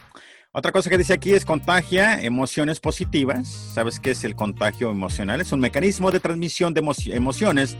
Otra 0.58 0.72
cosa 0.72 0.90
que 0.90 0.98
dice 0.98 1.12
aquí 1.12 1.34
es 1.34 1.44
contagia 1.44 2.20
emociones 2.20 2.80
positivas. 2.80 3.46
¿Sabes 3.46 4.00
qué 4.00 4.10
es 4.10 4.24
el 4.24 4.34
contagio 4.34 4.90
emocional? 4.90 5.40
Es 5.40 5.52
un 5.52 5.60
mecanismo 5.60 6.10
de 6.10 6.18
transmisión 6.18 6.74
de 6.74 6.82
emociones 7.12 7.76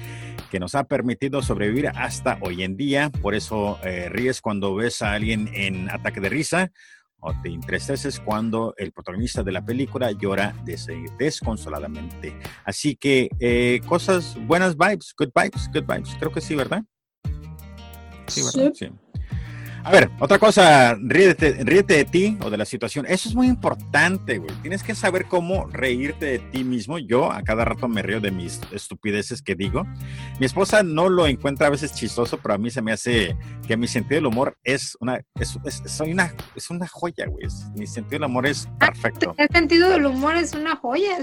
que 0.49 0.61
nos 0.61 0.77
ha 0.77 0.85
permitido 0.85 1.43
sobrevivir 1.43 1.89
hasta 1.89 2.39
hoy 2.41 2.63
en 2.63 2.77
día. 2.77 3.11
Por 3.11 3.35
eso 3.35 3.81
eh, 3.83 4.09
ríes 4.09 4.41
cuando 4.41 4.77
ves 4.77 5.03
a 5.03 5.15
alguien 5.15 5.51
en 5.55 5.91
ataque 5.91 6.21
de 6.21 6.29
risa 6.29 6.71
o 7.19 7.35
te 7.43 7.49
entristeces 7.49 8.21
cuando 8.21 8.75
el 8.77 8.93
protagonista 8.93 9.43
de 9.43 9.51
la 9.51 9.65
película 9.65 10.13
llora 10.13 10.55
desconsoladamente. 11.19 12.33
Así 12.65 12.95
que 12.95 13.29
eh, 13.41 13.81
cosas, 13.89 14.37
buenas 14.47 14.77
vibes, 14.77 15.17
good 15.19 15.31
vibes, 15.35 15.69
good 15.75 15.83
vibes. 15.83 16.15
Creo 16.17 16.31
que 16.31 16.41
sí, 16.41 16.55
¿verdad? 16.55 16.85
Sí, 18.29 18.41
¿verdad? 18.45 18.73
sí. 18.73 18.89
A 19.89 19.91
ver, 19.91 20.11
otra 20.21 20.39
cosa, 20.39 20.99
ríete, 21.01 21.55
de 21.55 22.05
ti 22.05 22.37
o 22.43 22.51
de 22.51 22.59
la 22.59 22.67
situación. 22.67 23.07
Eso 23.09 23.31
es 23.31 23.35
muy 23.35 23.47
importante, 23.47 24.37
güey. 24.37 24.55
Tienes 24.61 24.83
que 24.83 24.95
saber 24.95 25.25
cómo 25.25 25.67
reírte 25.69 26.27
de 26.27 26.39
ti 26.41 26.63
mismo. 26.63 26.99
Yo 26.99 27.33
a 27.33 27.43
cada 27.43 27.65
rato 27.65 27.89
me 27.89 28.03
río 28.03 28.21
de 28.21 28.31
mis 28.31 28.61
estupideces 28.71 29.41
que 29.41 29.55
digo. 29.55 29.87
Mi 30.39 30.45
esposa 30.45 30.83
no 30.83 31.09
lo 31.09 31.27
encuentra 31.27 31.69
a 31.69 31.71
veces 31.71 31.95
chistoso, 31.95 32.37
pero 32.37 32.53
a 32.53 32.59
mí 32.59 32.71
se 32.71 32.83
me 32.83 32.93
hace 32.93 33.35
que 33.67 33.79
mi 33.79 33.89
sentido 33.89 34.17
del 34.17 34.27
humor 34.27 34.59
es 34.63 34.95
una, 35.01 35.23
es, 35.37 35.59
soy 35.87 36.13
una, 36.13 36.35
es 36.55 36.69
una 36.69 36.87
joya, 36.87 37.27
güey. 37.27 37.47
Mi 37.75 37.87
sentido 37.87 38.21
del 38.21 38.29
humor 38.29 38.47
es 38.47 38.69
ah, 38.81 38.89
perfecto. 38.89 39.35
El 39.39 39.49
sentido 39.49 39.89
del 39.89 40.05
humor 40.05 40.37
es 40.37 40.53
una 40.53 40.77
joya. 40.77 41.17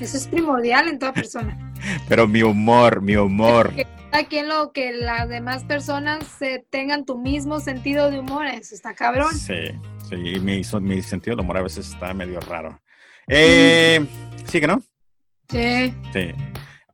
Eso 0.00 0.16
es 0.16 0.26
primordial 0.26 0.88
en 0.88 0.98
toda 0.98 1.12
persona. 1.12 1.74
pero 2.08 2.26
mi 2.26 2.42
humor, 2.42 3.00
mi 3.02 3.16
humor 3.16 3.72
aquí 4.16 4.38
en 4.38 4.48
lo 4.48 4.72
que 4.72 4.92
las 4.92 5.28
demás 5.28 5.64
personas 5.64 6.24
tengan 6.70 7.04
tu 7.04 7.18
mismo 7.18 7.60
sentido 7.60 8.10
de 8.10 8.18
humor, 8.18 8.46
eso 8.46 8.74
está 8.74 8.94
cabrón. 8.94 9.34
Sí, 9.34 9.70
sí, 10.08 10.40
mi, 10.40 10.62
mi 10.80 11.02
sentido 11.02 11.36
de 11.36 11.42
humor 11.42 11.58
a 11.58 11.62
veces 11.62 11.88
está 11.88 12.12
medio 12.14 12.40
raro. 12.40 12.80
Eh, 13.28 14.04
¿Sí 14.46 14.60
que 14.60 14.66
no? 14.66 14.82
Sí. 15.48 15.94
Sí. 16.12 16.30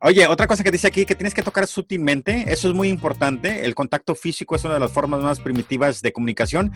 Oye, 0.01 0.27
otra 0.27 0.47
cosa 0.47 0.63
que 0.63 0.71
dice 0.71 0.87
aquí, 0.87 1.05
que 1.05 1.15
tienes 1.15 1.33
que 1.33 1.43
tocar 1.43 1.65
sutilmente, 1.65 2.51
eso 2.51 2.67
es 2.67 2.73
muy 2.73 2.89
importante. 2.89 3.65
El 3.65 3.73
contacto 3.73 4.15
físico 4.15 4.55
es 4.55 4.63
una 4.65 4.73
de 4.73 4.81
las 4.81 4.91
formas 4.91 5.21
más 5.21 5.39
primitivas 5.39 6.01
de 6.01 6.11
comunicación. 6.11 6.73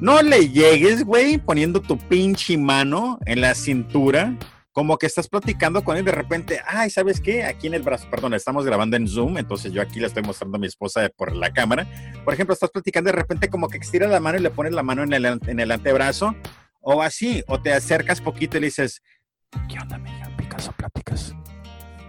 No 0.00 0.22
le 0.22 0.50
llegues, 0.50 1.04
güey, 1.04 1.38
poniendo 1.38 1.80
tu 1.80 1.96
pinche 1.96 2.58
mano 2.58 3.18
en 3.24 3.40
la 3.40 3.54
cintura 3.54 4.36
como 4.72 4.98
que 4.98 5.06
estás 5.06 5.28
platicando 5.28 5.82
con 5.82 5.96
él 5.96 6.04
de 6.04 6.12
repente, 6.12 6.60
ay, 6.66 6.90
¿sabes 6.90 7.20
qué? 7.20 7.44
Aquí 7.44 7.66
en 7.66 7.74
el 7.74 7.82
brazo, 7.82 8.08
perdón, 8.10 8.34
estamos 8.34 8.64
grabando 8.64 8.96
en 8.96 9.08
Zoom, 9.08 9.38
entonces 9.38 9.72
yo 9.72 9.82
aquí 9.82 9.98
le 10.00 10.06
estoy 10.06 10.22
mostrando 10.22 10.56
a 10.56 10.60
mi 10.60 10.66
esposa 10.66 11.08
por 11.16 11.34
la 11.34 11.52
cámara. 11.52 11.86
Por 12.24 12.34
ejemplo, 12.34 12.52
estás 12.52 12.70
platicando 12.70 13.08
de 13.08 13.16
repente 13.16 13.48
como 13.48 13.68
que 13.68 13.78
estira 13.78 14.06
la 14.06 14.20
mano 14.20 14.38
y 14.38 14.42
le 14.42 14.50
pones 14.50 14.72
la 14.72 14.82
mano 14.82 15.02
en 15.02 15.12
el, 15.12 15.24
en 15.24 15.60
el 15.60 15.70
antebrazo, 15.70 16.36
o 16.80 17.02
así, 17.02 17.42
o 17.48 17.60
te 17.60 17.72
acercas 17.72 18.20
poquito 18.20 18.56
y 18.56 18.60
le 18.60 18.66
dices, 18.68 19.02
¿qué 19.68 19.78
onda, 19.80 19.96
amiga? 19.96 20.30
¿Picas 20.36 20.68
o 20.68 20.72
pláticas? 20.72 21.34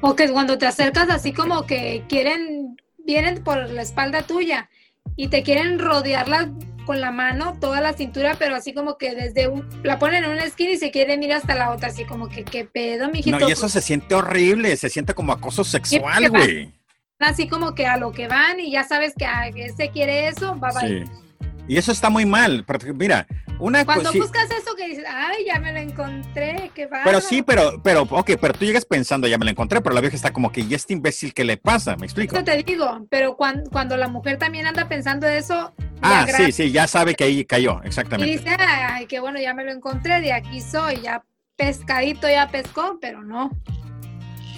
O 0.02 0.16
que 0.16 0.30
cuando 0.30 0.58
te 0.58 0.68
acercas 0.68 1.10
así 1.10 1.34
como 1.34 1.66
que 1.66 2.06
quieren, 2.08 2.78
vienen 3.06 3.44
por 3.44 3.70
la 3.70 3.82
espalda 3.82 4.22
tuya 4.22 4.70
y 5.16 5.28
te 5.28 5.44
quieren 5.44 5.80
rodear 5.80 6.28
la 6.30 6.50
con 6.90 7.02
la 7.02 7.12
mano 7.12 7.56
toda 7.62 7.82
la 7.82 7.94
cintura, 7.94 8.36
pero 8.40 8.56
así 8.56 8.74
como 8.74 8.98
que 8.98 9.14
desde 9.14 9.48
un, 9.48 9.64
la 9.84 10.00
ponen 10.00 10.24
en 10.24 10.32
una 10.32 10.44
esquina 10.44 10.72
y 10.72 10.78
se 10.78 10.90
quieren 10.90 11.22
ir 11.22 11.32
hasta 11.34 11.54
la 11.54 11.70
otra, 11.70 11.90
así 11.90 12.04
como 12.04 12.30
que 12.30 12.44
qué 12.44 12.66
pedo, 12.66 13.12
mijito. 13.12 13.38
No, 13.38 13.48
y 13.48 13.52
eso 13.52 13.70
se 13.70 13.80
siente 13.80 14.16
horrible, 14.16 14.76
se 14.76 14.90
siente 14.90 15.14
como 15.14 15.32
acoso 15.32 15.64
sexual, 15.64 16.32
güey. 16.32 16.74
Así 17.20 17.48
como 17.48 17.76
que 17.76 17.86
a 17.86 17.98
lo 17.98 18.12
que 18.12 18.28
van 18.28 18.60
y 18.60 18.72
ya 18.72 18.84
sabes 18.86 19.14
que 19.16 19.28
a 19.28 19.50
ese 19.50 19.92
quiere 19.92 20.30
eso, 20.30 20.60
va 20.60 20.72
sí. 20.72 21.04
Y 21.70 21.78
eso 21.78 21.92
está 21.92 22.10
muy 22.10 22.26
mal. 22.26 22.66
Mira, 22.96 23.28
una 23.60 23.86
Cuando 23.86 24.12
buscas 24.12 24.50
eso 24.50 24.76
que 24.76 24.88
dices, 24.88 25.06
ay, 25.08 25.46
ya 25.46 25.60
me 25.60 25.72
lo 25.72 25.78
encontré, 25.78 26.72
qué 26.74 26.88
bárbaro. 26.88 27.04
Pero 27.06 27.22
sí, 27.22 27.44
pero, 27.44 27.80
pero, 27.84 28.02
ok, 28.10 28.32
pero 28.42 28.56
tú 28.56 28.66
llegas 28.66 28.86
pensando, 28.86 29.28
ya 29.28 29.38
me 29.38 29.46
la 29.46 29.52
encontré, 29.52 29.80
pero 29.80 29.94
la 29.94 30.02
vieja 30.02 30.16
está 30.16 30.34
como 30.34 30.52
que, 30.52 30.62
¿y 30.62 30.74
este 30.74 30.94
imbécil 30.94 31.32
qué 31.32 31.44
le 31.44 31.58
pasa? 31.58 31.96
¿Me 31.96 32.08
explico? 32.08 32.36
Eso 32.36 32.44
te 32.44 32.64
digo, 32.64 33.06
pero 33.12 33.38
cuando, 33.38 33.70
cuando 33.70 33.98
la 33.98 34.08
mujer 34.08 34.40
también 34.40 34.66
anda 34.66 34.90
pensando 34.90 35.28
eso, 35.28 35.72
Ah, 36.02 36.26
sí, 36.36 36.52
sí, 36.52 36.72
ya 36.72 36.88
sabe 36.88 37.14
que 37.14 37.26
ahí 37.26 37.46
cayó, 37.46 37.82
y 37.84 37.88
exactamente. 37.88 38.32
dice, 38.32 38.56
ay, 38.58 39.06
qué 39.06 39.20
bueno, 39.20 39.40
ya 39.40 39.54
me 39.54 39.64
lo 39.64 39.72
encontré, 39.72 40.22
de 40.22 40.34
aquí 40.34 40.62
soy, 40.62 41.02
ya 41.02 41.24
pescadito 41.56 42.28
ya 42.28 42.50
pescó, 42.50 42.98
pero 43.00 43.22
no. 43.22 43.52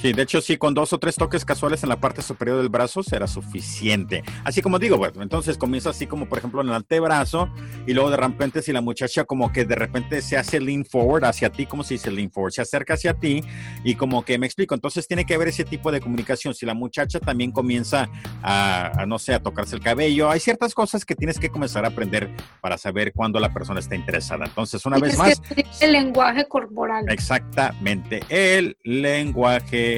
Sí, 0.02 0.14
de 0.14 0.24
hecho, 0.24 0.42
sí, 0.42 0.58
con 0.58 0.74
dos 0.74 0.94
o 0.94 0.98
tres 0.98 1.16
toques 1.16 1.46
casuales 1.46 1.84
en 1.84 1.90
la 1.90 2.00
parte 2.00 2.24
superior 2.24 2.58
del 2.58 2.70
brazo 2.70 3.04
será 3.04 3.28
suficiente. 3.28 4.24
Así 4.44 4.64
como 4.64 4.80
digo, 4.80 4.98
bueno, 4.98 5.22
entonces 5.22 5.60
comienza 5.60 5.92
así 5.92 6.08
como, 6.08 6.28
por 6.28 6.40
ejemplo, 6.40 6.60
en 6.62 6.70
el 6.70 6.74
antebrazo 6.74 7.50
y 7.86 7.94
luego 7.94 8.10
de 8.10 8.18
repente 8.18 8.64
si 8.64 8.74
la 8.74 8.82
muchacha 8.82 9.26
como 9.26 9.52
que 9.52 9.64
de 9.64 9.76
repente 9.76 10.24
se 10.24 10.38
hace 10.38 10.60
lean 10.60 10.86
forward 10.86 11.26
hacia 11.26 11.52
ti, 11.52 11.68
¿cómo 11.68 11.84
se 11.84 11.94
dice 11.94 12.10
lean 12.10 12.32
forward? 12.32 12.52
Se 12.52 12.64
acerca 12.64 12.96
hacia 12.96 13.14
ti 13.14 13.44
y 13.84 13.94
como 13.94 14.26
que 14.26 14.40
me 14.40 14.48
explico, 14.48 14.74
entonces 14.74 15.08
tiene 15.08 15.24
que 15.24 15.36
haber 15.36 15.50
ese 15.50 15.66
tipo 15.66 15.92
de 15.92 16.02
comunicación. 16.02 16.56
Si 16.56 16.66
la 16.66 16.74
muchacha 16.74 17.20
también 17.20 17.52
comienza 17.52 18.10
a, 18.42 19.04
a, 19.04 19.06
no 19.06 19.20
sé, 19.20 19.36
a 19.36 19.40
tocarse 19.44 19.76
el 19.76 19.84
cabello, 19.84 20.32
hay 20.32 20.40
ciertas 20.40 20.74
cosas 20.74 21.06
que 21.06 21.14
tienes 21.14 21.38
que 21.38 21.50
comenzar 21.50 21.86
a 21.86 21.90
aprender 21.90 22.36
para 22.60 22.80
saber 22.80 23.14
cuándo 23.14 23.40
la 23.40 23.54
persona 23.54 23.80
está 23.80 23.94
interesada. 23.94 24.46
Entonces, 24.46 24.84
una 24.84 24.98
vez 24.98 25.16
más, 25.16 25.40
el 25.80 25.92
lenguaje 25.92 26.48
corporal. 26.48 27.06
Exactamente, 27.08 28.22
el 28.30 28.76
lenguaje 28.84 29.91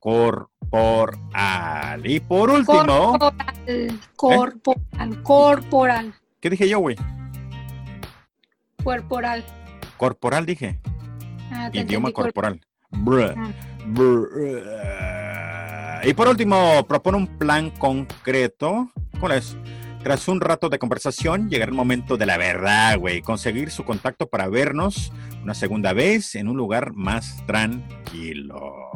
corporal. 0.00 1.16
Y 2.04 2.20
por 2.20 2.50
último, 2.50 3.18
¿Eh? 3.66 3.88
Corporal, 4.16 4.60
corporal, 4.62 5.22
corporal, 5.22 6.14
¿qué 6.40 6.50
dije 6.50 6.68
yo, 6.68 6.78
güey? 6.80 6.96
corporal. 8.82 9.44
Corporal 9.96 10.46
dije, 10.46 10.80
Ah, 11.50 11.70
idioma 11.72 12.12
corporal. 12.12 12.60
corporal. 12.90 13.54
Ah. 14.76 16.00
Y 16.04 16.14
por 16.14 16.28
último, 16.28 16.86
propone 16.86 17.18
un 17.18 17.26
plan 17.38 17.70
concreto. 17.70 18.90
¿Cuál 19.18 19.32
es? 19.32 19.56
Tras 20.02 20.28
un 20.28 20.40
rato 20.40 20.68
de 20.68 20.78
conversación, 20.78 21.50
llegará 21.50 21.70
el 21.70 21.76
momento 21.76 22.16
de 22.16 22.24
la 22.26 22.36
verdad, 22.38 22.96
güey. 22.98 23.20
Conseguir 23.20 23.70
su 23.70 23.84
contacto 23.84 24.28
para 24.28 24.48
vernos 24.48 25.12
una 25.42 25.54
segunda 25.54 25.92
vez 25.92 26.34
en 26.36 26.48
un 26.48 26.56
lugar 26.56 26.92
más 26.94 27.44
tranquilo. 27.46 28.87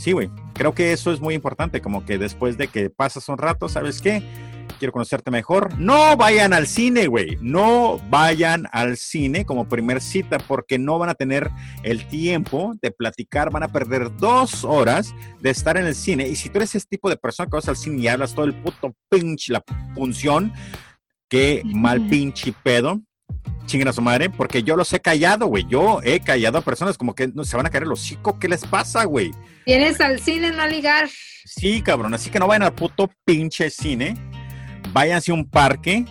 Sí, 0.00 0.12
güey. 0.12 0.30
Creo 0.54 0.74
que 0.74 0.94
eso 0.94 1.12
es 1.12 1.20
muy 1.20 1.34
importante. 1.34 1.82
Como 1.82 2.06
que 2.06 2.16
después 2.16 2.56
de 2.56 2.68
que 2.68 2.88
pasas 2.88 3.28
un 3.28 3.36
rato, 3.36 3.68
¿sabes 3.68 4.00
qué? 4.00 4.22
Quiero 4.78 4.92
conocerte 4.92 5.30
mejor. 5.30 5.78
No 5.78 6.16
vayan 6.16 6.54
al 6.54 6.66
cine, 6.66 7.06
güey. 7.06 7.36
No 7.42 8.00
vayan 8.08 8.64
al 8.72 8.96
cine 8.96 9.44
como 9.44 9.68
primer 9.68 10.00
cita 10.00 10.38
porque 10.38 10.78
no 10.78 10.98
van 10.98 11.10
a 11.10 11.14
tener 11.14 11.50
el 11.82 12.08
tiempo 12.08 12.72
de 12.80 12.92
platicar. 12.92 13.50
Van 13.50 13.62
a 13.62 13.68
perder 13.68 14.16
dos 14.16 14.64
horas 14.64 15.14
de 15.38 15.50
estar 15.50 15.76
en 15.76 15.84
el 15.84 15.94
cine. 15.94 16.26
Y 16.28 16.34
si 16.34 16.48
tú 16.48 16.60
eres 16.60 16.74
ese 16.74 16.86
tipo 16.88 17.10
de 17.10 17.18
persona 17.18 17.50
que 17.50 17.56
vas 17.56 17.68
al 17.68 17.76
cine 17.76 18.00
y 18.00 18.08
hablas 18.08 18.34
todo 18.34 18.46
el 18.46 18.54
puto 18.54 18.96
pinche, 19.10 19.52
la 19.52 19.62
función, 19.94 20.50
qué 21.28 21.60
mal 21.62 22.08
pinche 22.08 22.54
pedo. 22.62 23.02
Chinguen 23.66 23.88
a 23.88 23.92
su 23.92 24.02
madre, 24.02 24.30
porque 24.30 24.62
yo 24.62 24.76
los 24.76 24.92
he 24.92 25.00
callado, 25.00 25.46
güey. 25.46 25.64
Yo 25.68 26.00
he 26.02 26.20
callado 26.20 26.58
a 26.58 26.62
personas 26.62 26.98
como 26.98 27.14
que 27.14 27.28
no 27.28 27.44
se 27.44 27.56
van 27.56 27.66
a 27.66 27.70
caer 27.70 27.84
el 27.84 27.92
hocico. 27.92 28.38
¿Qué 28.38 28.48
les 28.48 28.64
pasa, 28.66 29.04
güey? 29.04 29.30
Vienes 29.66 30.00
al 30.00 30.18
cine 30.20 30.50
no 30.50 30.62
a 30.62 30.66
ligar. 30.66 31.08
Sí, 31.44 31.80
cabrón. 31.82 32.12
Así 32.14 32.30
que 32.30 32.38
no 32.38 32.46
vayan 32.46 32.64
al 32.64 32.72
puto 32.74 33.08
pinche 33.24 33.70
cine. 33.70 34.16
Váyanse 34.92 35.30
a 35.30 35.34
un 35.34 35.48
parque. 35.48 36.04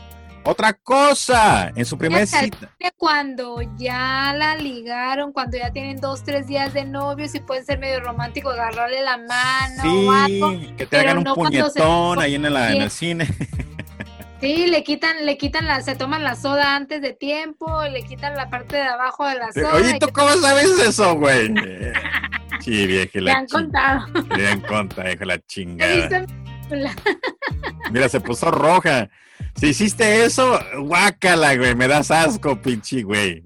Otra 0.45 0.71
cosa, 0.73 1.71
en 1.75 1.85
su 1.85 1.97
primera 1.97 2.25
cita. 2.25 2.73
Cuando 2.95 3.61
ya 3.77 4.33
la 4.35 4.55
ligaron, 4.55 5.33
cuando 5.33 5.57
ya 5.57 5.71
tienen 5.71 5.97
dos, 5.97 6.23
tres 6.23 6.47
días 6.47 6.73
de 6.73 6.85
novios 6.85 7.35
y 7.35 7.39
pueden 7.41 7.65
ser 7.65 7.77
medio 7.77 7.99
romántico, 7.99 8.49
agarrarle 8.49 9.01
la 9.03 9.17
mano 9.17 9.83
o 10.07 10.11
algo. 10.11 10.51
Sí, 10.51 10.73
que 10.77 10.85
te 10.85 10.97
hagan 10.97 11.17
un 11.19 11.23
no 11.25 11.35
puñetón 11.35 12.19
ahí 12.19 12.35
en, 12.35 12.51
la- 12.53 12.71
en 12.73 12.81
el 12.81 12.89
cine. 12.89 13.27
Sí, 14.41 14.67
le 14.67 14.83
quitan, 14.83 15.25
le 15.25 15.37
quitan 15.37 15.65
la, 15.67 15.81
se 15.81 15.95
toman 15.95 16.23
la 16.23 16.35
soda 16.35 16.75
antes 16.75 17.01
de 17.01 17.13
tiempo, 17.13 17.83
le 17.91 18.03
quitan 18.03 18.35
la 18.35 18.49
parte 18.49 18.77
de 18.77 18.83
abajo 18.83 19.27
de 19.27 19.35
la 19.35 19.51
soda. 19.51 19.73
Oye, 19.75 19.97
¿tú 19.99 20.07
cómo 20.13 20.29
sabes 20.35 20.67
eso, 20.79 21.15
güey? 21.15 21.53
Sí, 22.61 22.87
vieja, 22.87 23.09
te 23.13 23.21
la 23.21 23.33
han 23.35 23.47
contado. 23.47 24.05
Le 24.35 24.43
dan 24.43 24.59
cuenta, 24.59 25.09
hija, 25.09 25.23
la 25.23 25.39
chingada. 25.47 26.25
Mira, 27.91 28.09
se 28.09 28.19
puso 28.19 28.51
roja. 28.51 29.09
Si 29.55 29.67
hiciste 29.67 30.25
eso, 30.25 30.59
guácala, 30.79 31.55
güey. 31.55 31.73
Me 31.75 31.87
das 31.87 32.11
asco, 32.11 32.61
pinche, 32.61 33.01
güey. 33.03 33.45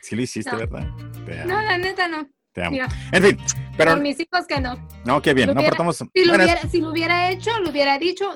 Sí 0.00 0.16
lo 0.16 0.22
hiciste, 0.22 0.50
No. 0.50 0.58
¿verdad? 0.58 0.86
Te 1.24 1.44
No, 1.44 1.62
la 1.62 1.78
neta 1.78 2.08
no. 2.08 2.28
te 2.52 2.62
amo. 2.62 2.70
Mira, 2.72 2.88
En 3.12 3.22
fin, 3.22 3.38
pero 3.76 3.92
por 3.92 4.00
mis 4.00 4.18
hijos 4.20 4.46
que 4.46 4.60
no. 4.60 4.76
no, 5.04 5.20
qué 5.22 5.34
bien. 5.34 5.48
lo 5.48 5.54
No 5.54 5.60
hubiera- 5.60 5.70
portamos. 5.76 5.96
Si 5.96 6.04
lo, 6.24 6.28
Bueno, 6.32 6.44
hubiera, 6.44 6.62
si 6.68 6.80
lo 6.80 6.90
hubiera 6.90 7.30
hecho, 7.30 7.50
lo 7.60 7.70
hubiera 7.70 7.98
dicho. 7.98 8.26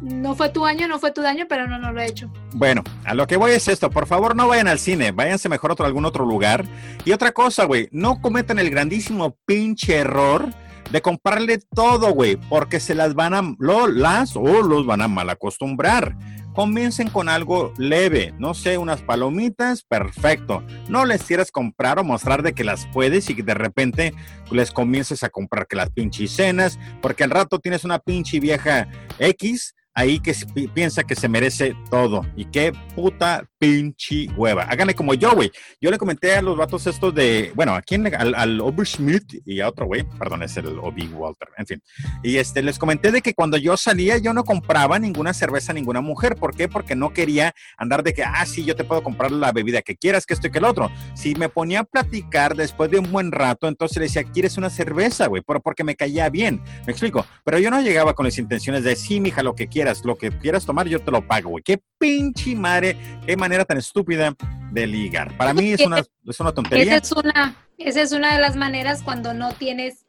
No 0.00 0.34
fue 0.34 0.48
tu 0.48 0.64
año, 0.64 0.88
no 0.88 0.98
fue 0.98 1.12
tu 1.12 1.20
daño, 1.20 1.44
pero 1.46 1.66
no, 1.66 1.78
no 1.78 1.92
lo 1.92 2.00
he 2.00 2.06
hecho. 2.06 2.32
Bueno, 2.54 2.82
a 3.04 3.12
lo 3.12 3.26
que 3.26 3.36
voy 3.36 3.50
es 3.52 3.68
esto. 3.68 3.90
Por 3.90 4.06
favor, 4.06 4.34
no 4.34 4.48
vayan 4.48 4.66
al 4.68 4.78
cine. 4.78 5.12
Váyanse 5.12 5.50
mejor 5.50 5.70
a 5.70 5.72
otro- 5.74 5.84
algún 5.84 6.06
otro 6.06 6.24
lugar. 6.24 6.64
Y 7.04 7.12
otra 7.12 7.32
cosa, 7.32 7.64
güey. 7.66 7.88
No 7.92 8.20
cometan 8.22 8.58
el 8.58 8.70
grandísimo 8.70 9.36
pinche 9.44 9.96
error 9.96 10.48
de 10.90 11.02
comprarle 11.02 11.58
todo, 11.74 12.12
güey. 12.14 12.36
Porque 12.48 12.80
se 12.80 12.94
las 12.94 13.14
van 13.14 13.34
a, 13.34 13.42
lo, 13.58 13.88
las 13.88 14.34
o 14.36 14.62
los 14.62 14.86
van 14.86 15.02
a 15.02 15.08
mal 15.08 15.28
acostumbrar. 15.28 16.16
Comiencen 16.60 17.08
con 17.08 17.30
algo 17.30 17.72
leve. 17.78 18.34
No 18.38 18.52
sé, 18.52 18.76
unas 18.76 19.00
palomitas, 19.00 19.82
perfecto. 19.82 20.62
No 20.90 21.06
les 21.06 21.22
quieras 21.22 21.50
comprar 21.50 21.98
o 21.98 22.04
mostrar 22.04 22.42
de 22.42 22.52
que 22.52 22.64
las 22.64 22.86
puedes 22.88 23.30
y 23.30 23.34
que 23.34 23.42
de 23.42 23.54
repente 23.54 24.12
les 24.50 24.70
comiences 24.70 25.22
a 25.22 25.30
comprar 25.30 25.66
que 25.66 25.76
las 25.76 25.88
pinches 25.88 26.32
cenas. 26.32 26.78
Porque 27.00 27.24
al 27.24 27.30
rato 27.30 27.60
tienes 27.60 27.84
una 27.84 27.98
pinche 27.98 28.40
vieja 28.40 28.88
X 29.18 29.74
ahí 29.94 30.20
que 30.20 30.34
piensa 30.74 31.02
que 31.04 31.14
se 31.14 31.30
merece 31.30 31.74
todo. 31.90 32.26
Y 32.36 32.44
qué 32.44 32.74
puta 32.94 33.48
pinche 33.60 34.26
hueva. 34.36 34.62
Háganle 34.62 34.94
como 34.94 35.12
yo, 35.12 35.34
güey. 35.34 35.52
Yo 35.82 35.90
le 35.90 35.98
comenté 35.98 36.34
a 36.34 36.40
los 36.42 36.56
vatos 36.56 36.86
estos 36.86 37.14
de, 37.14 37.52
bueno, 37.54 37.74
¿a 37.74 37.82
le- 37.88 38.16
Al, 38.16 38.34
al 38.34 38.60
Oberschmidt 38.60 39.42
y 39.44 39.60
a 39.60 39.68
otro 39.68 39.84
güey, 39.86 40.02
perdón, 40.18 40.42
es 40.42 40.56
el 40.56 40.78
Obi 40.78 41.06
Walter, 41.08 41.48
en 41.58 41.66
fin. 41.66 41.82
Y 42.22 42.38
este, 42.38 42.62
les 42.62 42.78
comenté 42.78 43.12
de 43.12 43.20
que 43.20 43.34
cuando 43.34 43.58
yo 43.58 43.76
salía 43.76 44.16
yo 44.16 44.32
no 44.32 44.44
compraba 44.44 44.98
ninguna 44.98 45.34
cerveza 45.34 45.72
a 45.72 45.74
ninguna 45.74 46.00
mujer. 46.00 46.36
¿Por 46.36 46.56
qué? 46.56 46.68
Porque 46.68 46.96
no 46.96 47.12
quería 47.12 47.54
andar 47.76 48.02
de 48.02 48.14
que, 48.14 48.22
ah, 48.24 48.46
sí, 48.46 48.64
yo 48.64 48.74
te 48.74 48.84
puedo 48.84 49.02
comprar 49.02 49.30
la 49.30 49.52
bebida 49.52 49.82
que 49.82 49.94
quieras, 49.96 50.24
que 50.24 50.32
esto 50.32 50.46
y 50.46 50.50
que 50.50 50.58
el 50.58 50.64
otro. 50.64 50.90
Si 51.14 51.34
me 51.34 51.50
ponía 51.50 51.80
a 51.80 51.84
platicar 51.84 52.56
después 52.56 52.90
de 52.90 52.98
un 52.98 53.12
buen 53.12 53.30
rato, 53.30 53.68
entonces 53.68 53.98
le 53.98 54.04
decía, 54.04 54.24
¿quieres 54.24 54.56
una 54.56 54.70
cerveza, 54.70 55.26
güey? 55.26 55.42
Pero 55.46 55.60
porque 55.60 55.84
me 55.84 55.96
caía 55.96 56.30
bien. 56.30 56.62
Me 56.86 56.92
explico. 56.92 57.26
Pero 57.44 57.58
yo 57.58 57.70
no 57.70 57.82
llegaba 57.82 58.14
con 58.14 58.24
las 58.24 58.38
intenciones 58.38 58.84
de, 58.84 58.96
sí, 58.96 59.20
mija, 59.20 59.42
lo 59.42 59.54
que 59.54 59.66
quieras, 59.68 60.02
lo 60.06 60.16
que 60.16 60.30
quieras 60.30 60.64
tomar, 60.64 60.88
yo 60.88 61.00
te 61.00 61.10
lo 61.10 61.26
pago, 61.26 61.50
güey. 61.50 61.62
Qué 61.62 61.78
pinche 61.98 62.54
madre, 62.56 62.96
qué 63.26 63.36
manera 63.36 63.49
tan 63.64 63.78
estúpida 63.78 64.34
de 64.72 64.86
ligar. 64.86 65.36
Para 65.36 65.54
mí 65.54 65.72
es 65.72 65.80
una, 65.80 65.98
es 65.98 66.40
una 66.40 66.50
Esa 66.50 66.54
tontería. 66.54 66.96
es 66.96 67.12
una, 67.12 67.56
esa 67.78 68.02
es 68.02 68.12
una 68.12 68.34
de 68.34 68.40
las 68.40 68.56
maneras 68.56 69.02
cuando 69.02 69.34
no 69.34 69.52
tienes 69.52 70.06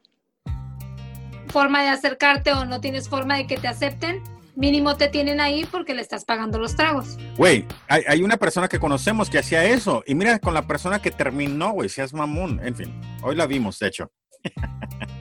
forma 1.48 1.82
de 1.82 1.88
acercarte 1.88 2.52
o 2.52 2.64
no 2.64 2.80
tienes 2.80 3.08
forma 3.08 3.36
de 3.36 3.46
que 3.46 3.56
te 3.56 3.68
acepten. 3.68 4.22
Mínimo 4.54 4.96
te 4.96 5.08
tienen 5.08 5.40
ahí 5.40 5.64
porque 5.64 5.94
le 5.94 6.02
estás 6.02 6.24
pagando 6.24 6.58
los 6.58 6.76
tragos. 6.76 7.16
Güey, 7.36 7.66
hay, 7.88 8.02
hay 8.06 8.22
una 8.22 8.36
persona 8.36 8.68
que 8.68 8.78
conocemos 8.78 9.30
que 9.30 9.38
hacía 9.38 9.64
eso. 9.64 10.02
Y 10.06 10.14
mira 10.14 10.38
con 10.38 10.52
la 10.52 10.66
persona 10.66 11.00
que 11.00 11.10
terminó, 11.10 11.72
güey, 11.72 11.88
seas 11.88 12.12
mamón. 12.12 12.60
En 12.62 12.74
fin, 12.74 13.00
hoy 13.22 13.34
la 13.34 13.46
vimos, 13.46 13.78
de 13.78 13.88
hecho. 13.88 14.10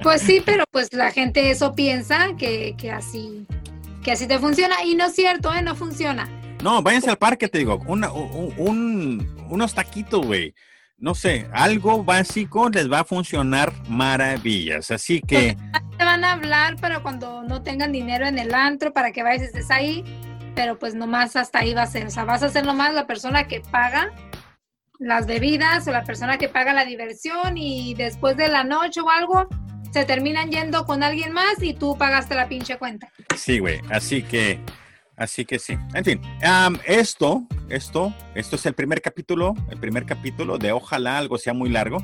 Pues 0.03 0.23
sí, 0.23 0.41
pero 0.43 0.63
pues 0.71 0.91
la 0.93 1.11
gente 1.11 1.51
eso 1.51 1.75
piensa 1.75 2.29
que, 2.35 2.73
que 2.75 2.89
así 2.91 3.45
que 4.01 4.11
así 4.11 4.27
te 4.27 4.39
funciona 4.39 4.83
y 4.83 4.95
no 4.95 5.05
es 5.05 5.13
cierto, 5.13 5.53
¿eh? 5.53 5.61
no 5.61 5.75
funciona. 5.75 6.29
No, 6.61 6.81
váyanse 6.81 7.09
al 7.09 7.17
parque, 7.17 7.47
te 7.47 7.57
digo. 7.59 7.81
Una- 7.87 8.11
un- 8.11 8.53
un- 8.57 9.45
unos 9.49 9.73
taquitos, 9.73 10.25
güey. 10.25 10.53
No 10.97 11.15
sé, 11.15 11.47
algo 11.53 12.03
básico 12.03 12.69
les 12.69 12.91
va 12.91 12.99
a 12.99 13.03
funcionar 13.03 13.73
maravillas. 13.89 14.91
Así 14.91 15.19
que, 15.21 15.57
Te 15.97 16.05
van 16.05 16.23
a 16.23 16.33
hablar 16.33 16.75
para 16.77 16.99
cuando 17.01 17.43
no 17.43 17.63
tengan 17.63 17.91
dinero 17.91 18.25
en 18.27 18.37
el 18.37 18.53
antro 18.53 18.93
para 18.93 19.11
que 19.11 19.23
vayas 19.23 19.43
estés 19.43 19.71
ahí, 19.71 20.03
pero 20.55 20.77
pues 20.77 20.93
nomás 20.93 21.35
hasta 21.35 21.59
ahí 21.59 21.73
va 21.73 21.83
a 21.83 21.87
ser. 21.87 22.05
O 22.05 22.11
sea, 22.11 22.23
vas 22.25 22.43
a 22.43 22.49
ser 22.49 22.65
nomás 22.65 22.93
la 22.93 23.07
persona 23.07 23.47
que 23.47 23.61
paga 23.61 24.11
las 24.99 25.25
bebidas 25.25 25.87
o 25.87 25.91
la 25.91 26.03
persona 26.03 26.37
que 26.37 26.47
paga 26.49 26.73
la 26.73 26.85
diversión 26.85 27.57
y 27.57 27.95
después 27.95 28.37
de 28.37 28.47
la 28.47 28.63
noche 28.63 29.01
o 29.01 29.09
algo 29.09 29.47
se 29.91 30.05
terminan 30.05 30.51
yendo 30.51 30.85
con 30.85 31.01
alguien 31.03 31.33
más 31.33 31.61
y 31.61 31.73
tú 31.73 31.97
pagaste 31.97 32.35
la 32.35 32.47
pinche 32.47 32.77
cuenta. 32.77 33.09
sí, 33.35 33.57
güey. 33.59 33.79
Así 33.89 34.21
que, 34.21 34.59
así 35.21 35.45
que 35.45 35.59
sí. 35.59 35.77
En 35.93 36.03
fin, 36.03 36.21
esto, 36.85 37.47
esto, 37.69 38.13
esto 38.35 38.55
es 38.55 38.65
el 38.65 38.73
primer 38.73 39.01
capítulo, 39.01 39.53
el 39.69 39.79
primer 39.79 40.05
capítulo 40.05 40.57
de 40.57 40.71
Ojalá 40.71 41.17
algo 41.17 41.37
sea 41.37 41.53
muy 41.53 41.69
largo. 41.69 41.97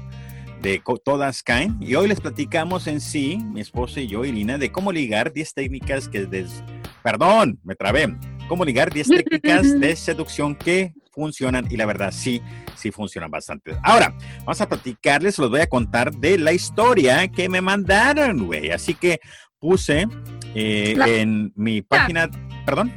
de 0.61 0.82
Todas 1.03 1.43
Caen. 1.43 1.78
Y 1.80 1.95
hoy 1.95 2.07
les 2.07 2.20
platicamos 2.20 2.88
en 2.88 2.99
sí, 2.99 3.38
mi 3.38 3.61
esposa 3.61 4.01
y 4.01 4.07
yo, 4.07 4.26
Irina, 4.26 4.57
de 4.57 4.72
cómo 4.72 4.91
ligar 4.91 5.32
10 5.32 5.53
técnicas 5.53 6.09
que 6.09 6.26
des... 6.26 6.63
Perdón, 7.03 7.59
me 7.63 7.76
trabé. 7.76 8.15
cómo 8.47 8.65
ligar 8.65 8.91
10 8.91 9.07
técnicas 9.07 9.80
de 9.80 9.95
seducción 9.95 10.55
que 10.55 10.93
funcionan 11.18 11.68
y 11.70 11.78
la 11.78 11.88
verdad 11.88 12.11
sí, 12.11 12.41
sí 12.76 12.91
funcionan 12.91 13.32
bastante. 13.32 13.76
Ahora, 13.84 14.15
vamos 14.39 14.61
a 14.61 14.70
platicarles, 14.70 15.39
los 15.39 15.49
voy 15.49 15.61
a 15.61 15.68
contar 15.68 16.13
de 16.13 16.38
la 16.38 16.53
historia 16.53 17.28
que 17.28 17.49
me 17.49 17.59
mandaron, 17.59 18.45
güey. 18.45 18.70
Así 18.70 18.93
que 18.93 19.20
puse 19.60 20.08
eh, 20.55 20.95
en 21.05 21.51
mi 21.55 21.82
página, 21.82 22.30
perdón. 22.66 22.93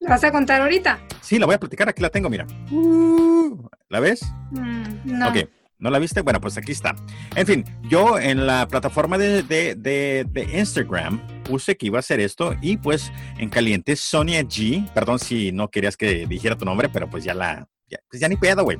¿La 0.00 0.10
vas 0.10 0.24
a 0.24 0.32
contar 0.32 0.62
ahorita? 0.62 0.98
Sí, 1.20 1.38
la 1.38 1.46
voy 1.46 1.54
a 1.54 1.60
platicar, 1.60 1.88
aquí 1.88 2.02
la 2.02 2.08
tengo, 2.08 2.30
mira. 2.30 2.46
Uh, 2.70 3.68
¿La 3.88 4.00
ves? 4.00 4.22
Mm, 4.50 5.18
no. 5.18 5.28
Ok. 5.28 5.36
¿No 5.80 5.88
la 5.88 5.98
viste? 5.98 6.20
Bueno, 6.20 6.42
pues 6.42 6.58
aquí 6.58 6.72
está. 6.72 6.94
En 7.34 7.46
fin, 7.46 7.64
yo 7.88 8.18
en 8.18 8.46
la 8.46 8.68
plataforma 8.68 9.16
de, 9.16 9.42
de, 9.42 9.74
de, 9.74 10.58
Instagram 10.58 11.26
puse 11.42 11.74
que 11.76 11.86
iba 11.86 11.98
a 11.98 12.00
hacer 12.00 12.20
esto 12.20 12.54
y 12.60 12.76
pues 12.76 13.10
en 13.38 13.48
caliente 13.48 13.96
Sonia 13.96 14.42
G, 14.42 14.92
perdón 14.92 15.18
si 15.18 15.52
no 15.52 15.68
querías 15.68 15.96
que 15.96 16.26
dijera 16.26 16.58
tu 16.58 16.66
nombre, 16.66 16.90
pero 16.90 17.08
pues 17.08 17.24
ya 17.24 17.32
la, 17.32 17.66
ya, 17.88 17.98
pues 18.10 18.20
ya 18.20 18.28
ni 18.28 18.36
pedo, 18.36 18.62
güey. 18.62 18.78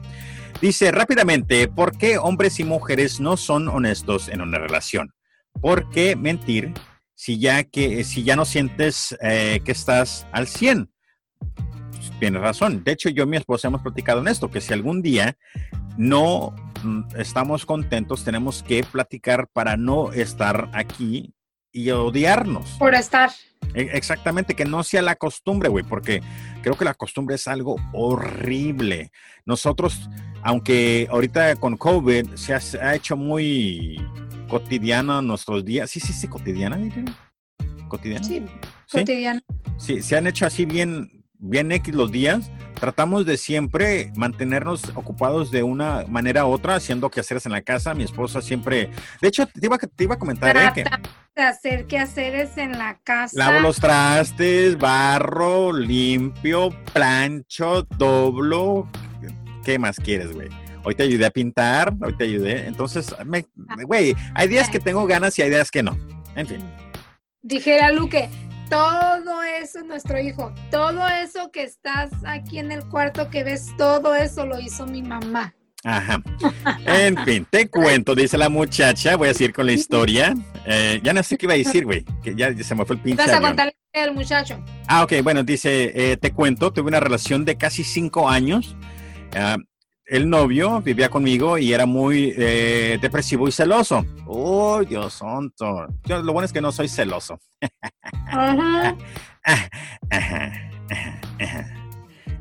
Dice 0.60 0.92
rápidamente, 0.92 1.68
¿por 1.68 1.96
qué 1.96 2.18
hombres 2.18 2.60
y 2.60 2.64
mujeres 2.64 3.18
no 3.18 3.38
son 3.38 3.68
honestos 3.68 4.28
en 4.28 4.42
una 4.42 4.58
relación? 4.58 5.14
¿Por 5.58 5.88
qué 5.88 6.16
mentir 6.16 6.74
si 7.20 7.38
ya, 7.38 7.64
que, 7.64 8.02
si 8.04 8.22
ya 8.22 8.34
no 8.34 8.46
sientes 8.46 9.14
eh, 9.20 9.60
que 9.62 9.72
estás 9.72 10.26
al 10.32 10.46
100? 10.46 10.90
Tienes 12.18 12.40
razón. 12.40 12.82
De 12.82 12.92
hecho, 12.92 13.10
yo 13.10 13.24
y 13.24 13.26
mi 13.26 13.36
esposa 13.36 13.68
hemos 13.68 13.82
platicado 13.82 14.22
en 14.22 14.28
esto, 14.28 14.50
que 14.50 14.62
si 14.62 14.72
algún 14.72 15.02
día 15.02 15.36
no 15.98 16.54
mm, 16.82 17.16
estamos 17.18 17.66
contentos, 17.66 18.24
tenemos 18.24 18.62
que 18.62 18.82
platicar 18.84 19.48
para 19.52 19.76
no 19.76 20.14
estar 20.14 20.70
aquí 20.72 21.34
y 21.72 21.90
odiarnos. 21.90 22.70
Por 22.78 22.94
estar. 22.94 23.30
E, 23.74 23.90
exactamente, 23.92 24.54
que 24.54 24.64
no 24.64 24.82
sea 24.82 25.02
la 25.02 25.16
costumbre, 25.16 25.68
güey, 25.68 25.84
porque 25.84 26.22
creo 26.62 26.78
que 26.78 26.86
la 26.86 26.94
costumbre 26.94 27.36
es 27.36 27.46
algo 27.46 27.76
horrible. 27.92 29.12
Nosotros, 29.44 30.08
aunque 30.42 31.06
ahorita 31.10 31.56
con 31.56 31.76
COVID 31.76 32.34
se 32.36 32.54
ha, 32.54 32.94
hecho 32.94 33.14
muy 33.14 34.00
cotidiana 34.50 35.22
nuestros 35.22 35.64
días, 35.64 35.90
sí, 35.90 36.00
sí, 36.00 36.12
sí, 36.12 36.26
cotidiana, 36.28 36.78
cotidiana. 37.88 38.24
Sí, 38.24 38.44
cotidiana. 38.90 39.40
Sí, 39.78 40.02
se 40.02 40.16
han 40.16 40.26
hecho 40.26 40.44
así 40.44 40.64
bien, 40.64 41.24
bien 41.38 41.70
X 41.72 41.94
los 41.94 42.10
días, 42.10 42.50
tratamos 42.74 43.24
de 43.26 43.36
siempre 43.36 44.12
mantenernos 44.16 44.90
ocupados 44.96 45.50
de 45.50 45.62
una 45.62 46.04
manera 46.08 46.44
u 46.46 46.50
otra, 46.50 46.74
haciendo 46.74 47.10
quehaceres 47.10 47.46
en 47.46 47.52
la 47.52 47.62
casa. 47.62 47.94
Mi 47.94 48.02
esposa 48.02 48.42
siempre, 48.42 48.90
de 49.20 49.28
hecho, 49.28 49.46
te 49.46 49.64
iba, 49.64 49.78
te 49.78 50.04
iba 50.04 50.16
a 50.16 50.18
comentar 50.18 50.56
¿eh? 50.56 50.70
que 50.74 50.84
de 51.36 51.42
hacer 51.42 51.86
quehaceres 51.86 52.58
en 52.58 52.76
la 52.76 52.98
casa. 53.04 53.38
Lavo 53.38 53.60
los 53.60 53.78
trastes, 53.78 54.76
barro, 54.76 55.72
limpio, 55.72 56.70
plancho, 56.92 57.86
doblo. 57.96 58.88
¿Qué 59.64 59.78
más 59.78 59.96
quieres, 59.96 60.32
güey? 60.32 60.48
Hoy 60.82 60.94
te 60.94 61.02
ayudé 61.02 61.26
a 61.26 61.30
pintar, 61.30 61.94
hoy 62.00 62.16
te 62.16 62.24
ayudé. 62.24 62.66
Entonces, 62.66 63.14
güey, 63.86 64.14
hay 64.34 64.48
días 64.48 64.68
que 64.68 64.80
tengo 64.80 65.06
ganas 65.06 65.38
y 65.38 65.42
hay 65.42 65.50
días 65.50 65.70
que 65.70 65.82
no. 65.82 65.98
En 66.34 66.46
fin. 66.46 66.60
Dijera 67.42 67.92
Luque, 67.92 68.28
todo 68.68 69.42
eso 69.42 69.80
es 69.80 69.84
nuestro 69.84 70.18
hijo. 70.18 70.52
Todo 70.70 71.06
eso 71.08 71.50
que 71.50 71.64
estás 71.64 72.10
aquí 72.24 72.58
en 72.58 72.72
el 72.72 72.84
cuarto 72.84 73.28
que 73.28 73.44
ves, 73.44 73.68
todo 73.76 74.14
eso 74.14 74.46
lo 74.46 74.58
hizo 74.60 74.86
mi 74.86 75.02
mamá. 75.02 75.54
Ajá. 75.82 76.22
En 76.84 77.16
fin, 77.24 77.46
te 77.50 77.68
cuento, 77.68 78.14
dice 78.14 78.36
la 78.36 78.48
muchacha. 78.48 79.16
Voy 79.16 79.28
a 79.28 79.34
seguir 79.34 79.54
con 79.54 79.66
la 79.66 79.72
historia. 79.72 80.34
Eh, 80.66 81.00
ya 81.02 81.12
no 81.12 81.22
sé 81.22 81.38
qué 81.38 81.46
iba 81.46 81.54
a 81.54 81.56
decir, 81.56 81.84
güey. 81.84 82.04
Que 82.22 82.34
ya 82.34 82.54
se 82.62 82.74
me 82.74 82.84
fue 82.84 82.96
el 82.96 83.02
pinche. 83.02 83.24
Vas 83.24 83.32
a 83.32 83.40
contarle 83.40 83.74
al 83.94 84.14
muchacho. 84.14 84.62
Ah, 84.86 85.04
ok. 85.04 85.14
Bueno, 85.22 85.42
dice, 85.42 85.92
eh, 85.94 86.16
te 86.16 86.32
cuento, 86.32 86.72
tuve 86.72 86.88
una 86.88 87.00
relación 87.00 87.44
de 87.44 87.56
casi 87.56 87.82
cinco 87.82 88.28
años. 88.28 88.76
Ah, 89.34 89.56
el 90.10 90.28
novio 90.28 90.82
vivía 90.82 91.08
conmigo 91.08 91.56
y 91.56 91.72
era 91.72 91.86
muy 91.86 92.34
eh, 92.36 92.98
depresivo 93.00 93.46
y 93.46 93.52
celoso. 93.52 94.04
Oh, 94.26 94.82
Dios 94.82 95.14
santo. 95.14 95.86
Yo, 96.04 96.20
lo 96.20 96.32
bueno 96.32 96.46
es 96.46 96.52
que 96.52 96.60
no 96.60 96.72
soy 96.72 96.88
celoso. 96.88 97.38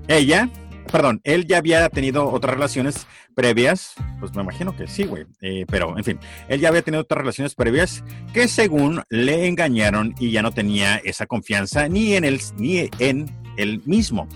Ella, 0.07 0.49
perdón, 0.91 1.21
él 1.23 1.45
ya 1.45 1.59
había 1.59 1.87
tenido 1.89 2.27
otras 2.27 2.55
relaciones 2.55 3.05
previas, 3.35 3.93
pues 4.19 4.35
me 4.35 4.41
imagino 4.41 4.75
que 4.75 4.87
sí, 4.87 5.03
güey, 5.03 5.27
eh, 5.39 5.65
pero 5.69 5.95
en 5.95 6.03
fin, 6.03 6.19
él 6.47 6.59
ya 6.59 6.69
había 6.69 6.81
tenido 6.81 7.03
otras 7.03 7.19
relaciones 7.19 7.53
previas 7.53 8.03
que 8.33 8.47
según 8.47 9.03
le 9.09 9.47
engañaron 9.47 10.15
y 10.19 10.31
ya 10.31 10.41
no 10.41 10.51
tenía 10.51 10.95
esa 10.97 11.27
confianza 11.27 11.87
ni 11.87 12.15
en 12.15 12.25
él, 12.25 12.41
ni 12.57 12.89
en 12.97 13.27
él 13.57 13.83
mismo. 13.85 14.27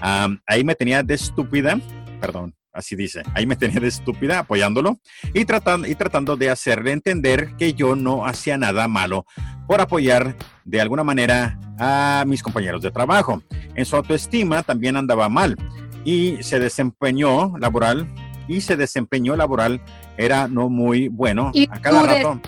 ahí 0.00 0.62
me 0.62 0.76
tenía 0.76 1.02
de 1.02 1.14
estúpida, 1.14 1.80
perdón, 2.20 2.54
así 2.76 2.94
dice. 2.96 3.22
Ahí 3.34 3.46
me 3.46 3.56
tenía 3.56 3.80
de 3.80 3.88
estúpida 3.88 4.40
apoyándolo 4.40 4.98
y 5.34 5.44
tratando, 5.44 5.88
y 5.88 5.94
tratando 5.94 6.36
de 6.36 6.50
hacerle 6.50 6.92
entender 6.92 7.54
que 7.56 7.74
yo 7.74 7.96
no 7.96 8.26
hacía 8.26 8.58
nada 8.58 8.86
malo 8.88 9.26
por 9.66 9.80
apoyar 9.80 10.36
de 10.64 10.80
alguna 10.80 11.04
manera 11.04 11.58
a 11.78 12.24
mis 12.26 12.42
compañeros 12.42 12.82
de 12.82 12.90
trabajo. 12.90 13.42
En 13.74 13.84
su 13.84 13.96
autoestima 13.96 14.62
también 14.62 14.96
andaba 14.96 15.28
mal 15.28 15.56
y 16.04 16.42
se 16.42 16.58
desempeñó 16.58 17.56
laboral 17.58 18.08
y 18.48 18.60
se 18.60 18.76
desempeñó 18.76 19.36
laboral 19.36 19.82
era 20.16 20.48
no 20.48 20.68
muy 20.68 21.08
bueno 21.08 21.52
a 21.70 21.80
cada 21.80 22.02
rato. 22.02 22.40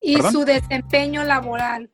Y 0.00 0.20
su 0.20 0.44
desempeño 0.44 1.24
laboral 1.24 1.90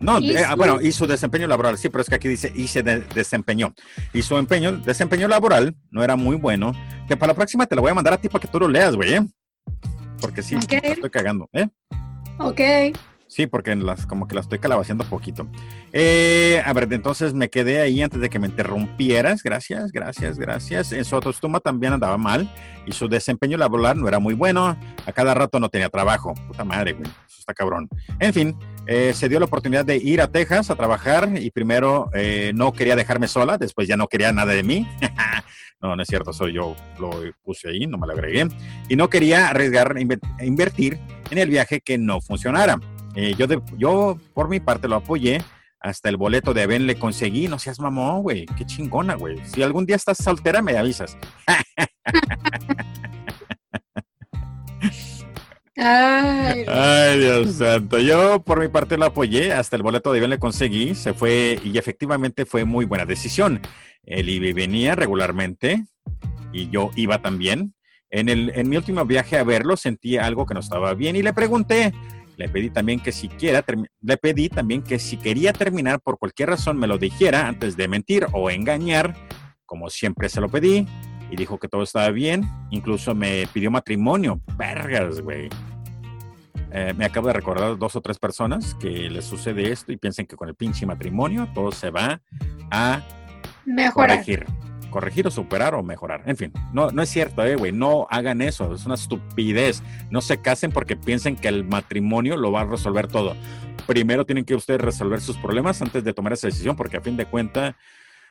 no, 0.00 0.18
eh, 0.18 0.44
bueno, 0.56 0.80
y 0.80 0.92
su 0.92 1.06
desempeño 1.06 1.46
laboral, 1.46 1.78
sí, 1.78 1.88
pero 1.88 2.02
es 2.02 2.08
que 2.08 2.16
aquí 2.16 2.28
dice 2.28 2.52
y 2.54 2.66
se 2.66 2.82
desempeñó. 2.82 3.72
Y 4.12 4.22
su 4.22 4.36
empeño, 4.36 4.72
desempeño 4.72 5.28
laboral 5.28 5.76
no 5.90 6.02
era 6.02 6.16
muy 6.16 6.36
bueno. 6.36 6.72
Que 7.06 7.16
para 7.16 7.32
la 7.32 7.36
próxima 7.36 7.66
te 7.66 7.76
lo 7.76 7.82
voy 7.82 7.92
a 7.92 7.94
mandar 7.94 8.14
a 8.14 8.16
ti 8.18 8.28
para 8.28 8.42
que 8.42 8.48
tú 8.48 8.58
lo 8.58 8.68
leas, 8.68 8.96
güey, 8.96 9.14
¿eh? 9.14 9.26
Porque 10.20 10.42
sí, 10.42 10.56
estoy 10.56 11.10
cagando, 11.10 11.48
¿eh? 11.52 11.68
Ok. 12.38 12.60
Sí, 13.32 13.46
porque 13.46 13.74
las, 13.74 14.04
como 14.04 14.28
que 14.28 14.34
la 14.34 14.42
estoy 14.42 14.58
calabaciando 14.58 15.04
poquito. 15.04 15.48
Eh, 15.92 16.62
a 16.66 16.72
ver, 16.74 16.92
entonces 16.92 17.32
me 17.32 17.48
quedé 17.48 17.80
ahí 17.80 18.02
antes 18.02 18.20
de 18.20 18.28
que 18.28 18.38
me 18.38 18.46
interrumpieras. 18.46 19.42
Gracias, 19.42 19.90
gracias, 19.90 20.38
gracias. 20.38 20.92
En 20.92 21.02
su 21.06 21.14
autoestima 21.14 21.58
también 21.58 21.94
andaba 21.94 22.18
mal 22.18 22.52
y 22.84 22.92
su 22.92 23.08
desempeño 23.08 23.56
laboral 23.56 23.98
no 23.98 24.06
era 24.06 24.18
muy 24.18 24.34
bueno. 24.34 24.76
A 25.06 25.12
cada 25.12 25.32
rato 25.32 25.58
no 25.58 25.70
tenía 25.70 25.88
trabajo. 25.88 26.34
Puta 26.46 26.62
madre, 26.62 26.92
güey. 26.92 27.06
Eso 27.06 27.38
está 27.38 27.54
cabrón. 27.54 27.88
En 28.20 28.34
fin, 28.34 28.54
eh, 28.86 29.12
se 29.14 29.28
dio 29.28 29.38
la 29.38 29.46
oportunidad 29.46 29.84
de 29.84 29.96
ir 29.96 30.20
a 30.20 30.28
Texas 30.28 30.70
a 30.70 30.74
trabajar 30.74 31.30
y 31.36 31.50
primero 31.50 32.10
eh, 32.14 32.52
no 32.54 32.72
quería 32.72 32.96
dejarme 32.96 33.28
sola, 33.28 33.58
después 33.58 33.86
ya 33.86 33.96
no 33.96 34.08
quería 34.08 34.32
nada 34.32 34.52
de 34.52 34.62
mí. 34.62 34.88
no, 35.80 35.94
no 35.94 36.02
es 36.02 36.08
cierto, 36.08 36.32
soy 36.32 36.54
yo, 36.54 36.74
lo 36.98 37.10
puse 37.42 37.68
ahí, 37.68 37.86
no 37.86 37.98
me 37.98 38.06
lo 38.06 38.12
agregué. 38.12 38.48
Y 38.88 38.96
no 38.96 39.08
quería 39.08 39.48
arriesgar, 39.48 39.94
invertir 40.40 40.98
en 41.30 41.38
el 41.38 41.48
viaje 41.48 41.80
que 41.80 41.98
no 41.98 42.20
funcionara. 42.20 42.78
Eh, 43.14 43.34
yo, 43.36 43.46
yo, 43.76 44.18
por 44.34 44.48
mi 44.48 44.60
parte, 44.60 44.88
lo 44.88 44.96
apoyé. 44.96 45.42
Hasta 45.80 46.08
el 46.08 46.16
boleto 46.16 46.54
de 46.54 46.66
Ben 46.66 46.86
le 46.86 46.96
conseguí. 46.96 47.48
No 47.48 47.58
seas 47.58 47.80
mamón, 47.80 48.22
güey. 48.22 48.46
Qué 48.56 48.64
chingona, 48.64 49.16
güey. 49.16 49.38
Si 49.46 49.62
algún 49.64 49.84
día 49.84 49.96
estás 49.96 50.18
soltera, 50.18 50.62
me 50.62 50.76
avisas. 50.76 51.16
Ay. 55.76 57.18
Dios 57.18 57.56
santo. 57.56 57.98
Yo 57.98 58.42
por 58.42 58.60
mi 58.60 58.68
parte 58.68 58.96
lo 58.96 59.06
apoyé, 59.06 59.52
hasta 59.52 59.76
el 59.76 59.82
boleto 59.82 60.12
de 60.12 60.20
Ben 60.20 60.30
le 60.30 60.38
conseguí, 60.38 60.94
se 60.94 61.14
fue 61.14 61.58
y 61.64 61.76
efectivamente 61.78 62.44
fue 62.44 62.64
muy 62.64 62.84
buena 62.84 63.06
decisión. 63.06 63.60
Él 64.04 64.28
iba 64.28 64.46
y 64.46 64.52
venía 64.52 64.94
regularmente 64.94 65.84
y 66.52 66.68
yo 66.70 66.90
iba 66.96 67.22
también. 67.22 67.74
En, 68.10 68.28
el, 68.28 68.52
en 68.54 68.68
mi 68.68 68.76
último 68.76 69.04
viaje 69.06 69.38
a 69.38 69.44
verlo 69.44 69.76
sentí 69.76 70.18
algo 70.18 70.44
que 70.44 70.54
no 70.54 70.60
estaba 70.60 70.92
bien 70.92 71.16
y 71.16 71.22
le 71.22 71.32
pregunté, 71.32 71.92
le 72.36 72.48
pedí 72.48 72.68
también 72.68 73.00
que 73.00 73.12
si 73.12 73.30
le 73.38 74.16
pedí 74.18 74.48
también 74.50 74.82
que 74.82 74.98
si 74.98 75.16
quería 75.16 75.52
terminar 75.52 76.00
por 76.00 76.18
cualquier 76.18 76.50
razón 76.50 76.76
me 76.76 76.86
lo 76.86 76.98
dijera 76.98 77.48
antes 77.48 77.76
de 77.76 77.88
mentir 77.88 78.26
o 78.32 78.50
engañar, 78.50 79.14
como 79.64 79.88
siempre 79.88 80.28
se 80.28 80.40
lo 80.40 80.48
pedí, 80.50 80.86
y 81.32 81.36
dijo 81.36 81.58
que 81.58 81.66
todo 81.66 81.82
estaba 81.82 82.10
bien. 82.10 82.44
Incluso 82.70 83.14
me 83.14 83.48
pidió 83.52 83.70
matrimonio. 83.70 84.40
Vergas, 84.56 85.20
güey. 85.20 85.48
Eh, 86.70 86.92
me 86.96 87.04
acabo 87.06 87.26
de 87.28 87.32
recordar 87.32 87.78
dos 87.78 87.96
o 87.96 88.00
tres 88.00 88.18
personas 88.18 88.74
que 88.74 88.88
les 89.10 89.24
sucede 89.24 89.72
esto 89.72 89.92
y 89.92 89.96
piensan 89.96 90.26
que 90.26 90.36
con 90.36 90.48
el 90.48 90.54
pinche 90.54 90.86
matrimonio 90.86 91.48
todo 91.54 91.72
se 91.72 91.90
va 91.90 92.20
a 92.70 93.02
Mejorar. 93.64 94.18
corregir 94.18 94.46
corregir 94.92 95.26
o 95.26 95.30
superar 95.30 95.74
o 95.74 95.82
mejorar. 95.82 96.22
En 96.26 96.36
fin, 96.36 96.52
no, 96.72 96.90
no 96.90 97.02
es 97.02 97.08
cierto, 97.08 97.42
eh, 97.44 97.56
güey. 97.56 97.72
No 97.72 98.06
hagan 98.10 98.42
eso. 98.42 98.74
Es 98.74 98.84
una 98.84 98.94
estupidez. 98.94 99.82
No 100.10 100.20
se 100.20 100.40
casen 100.40 100.70
porque 100.70 100.96
piensen 100.96 101.34
que 101.34 101.48
el 101.48 101.64
matrimonio 101.64 102.36
lo 102.36 102.52
va 102.52 102.60
a 102.60 102.64
resolver 102.64 103.08
todo. 103.08 103.34
Primero 103.86 104.26
tienen 104.26 104.44
que 104.44 104.54
ustedes 104.54 104.80
resolver 104.80 105.20
sus 105.20 105.38
problemas 105.38 105.82
antes 105.82 106.04
de 106.04 106.12
tomar 106.12 106.34
esa 106.34 106.46
decisión, 106.46 106.76
porque 106.76 106.98
a 106.98 107.00
fin 107.00 107.16
de 107.16 107.24
cuentas, 107.24 107.74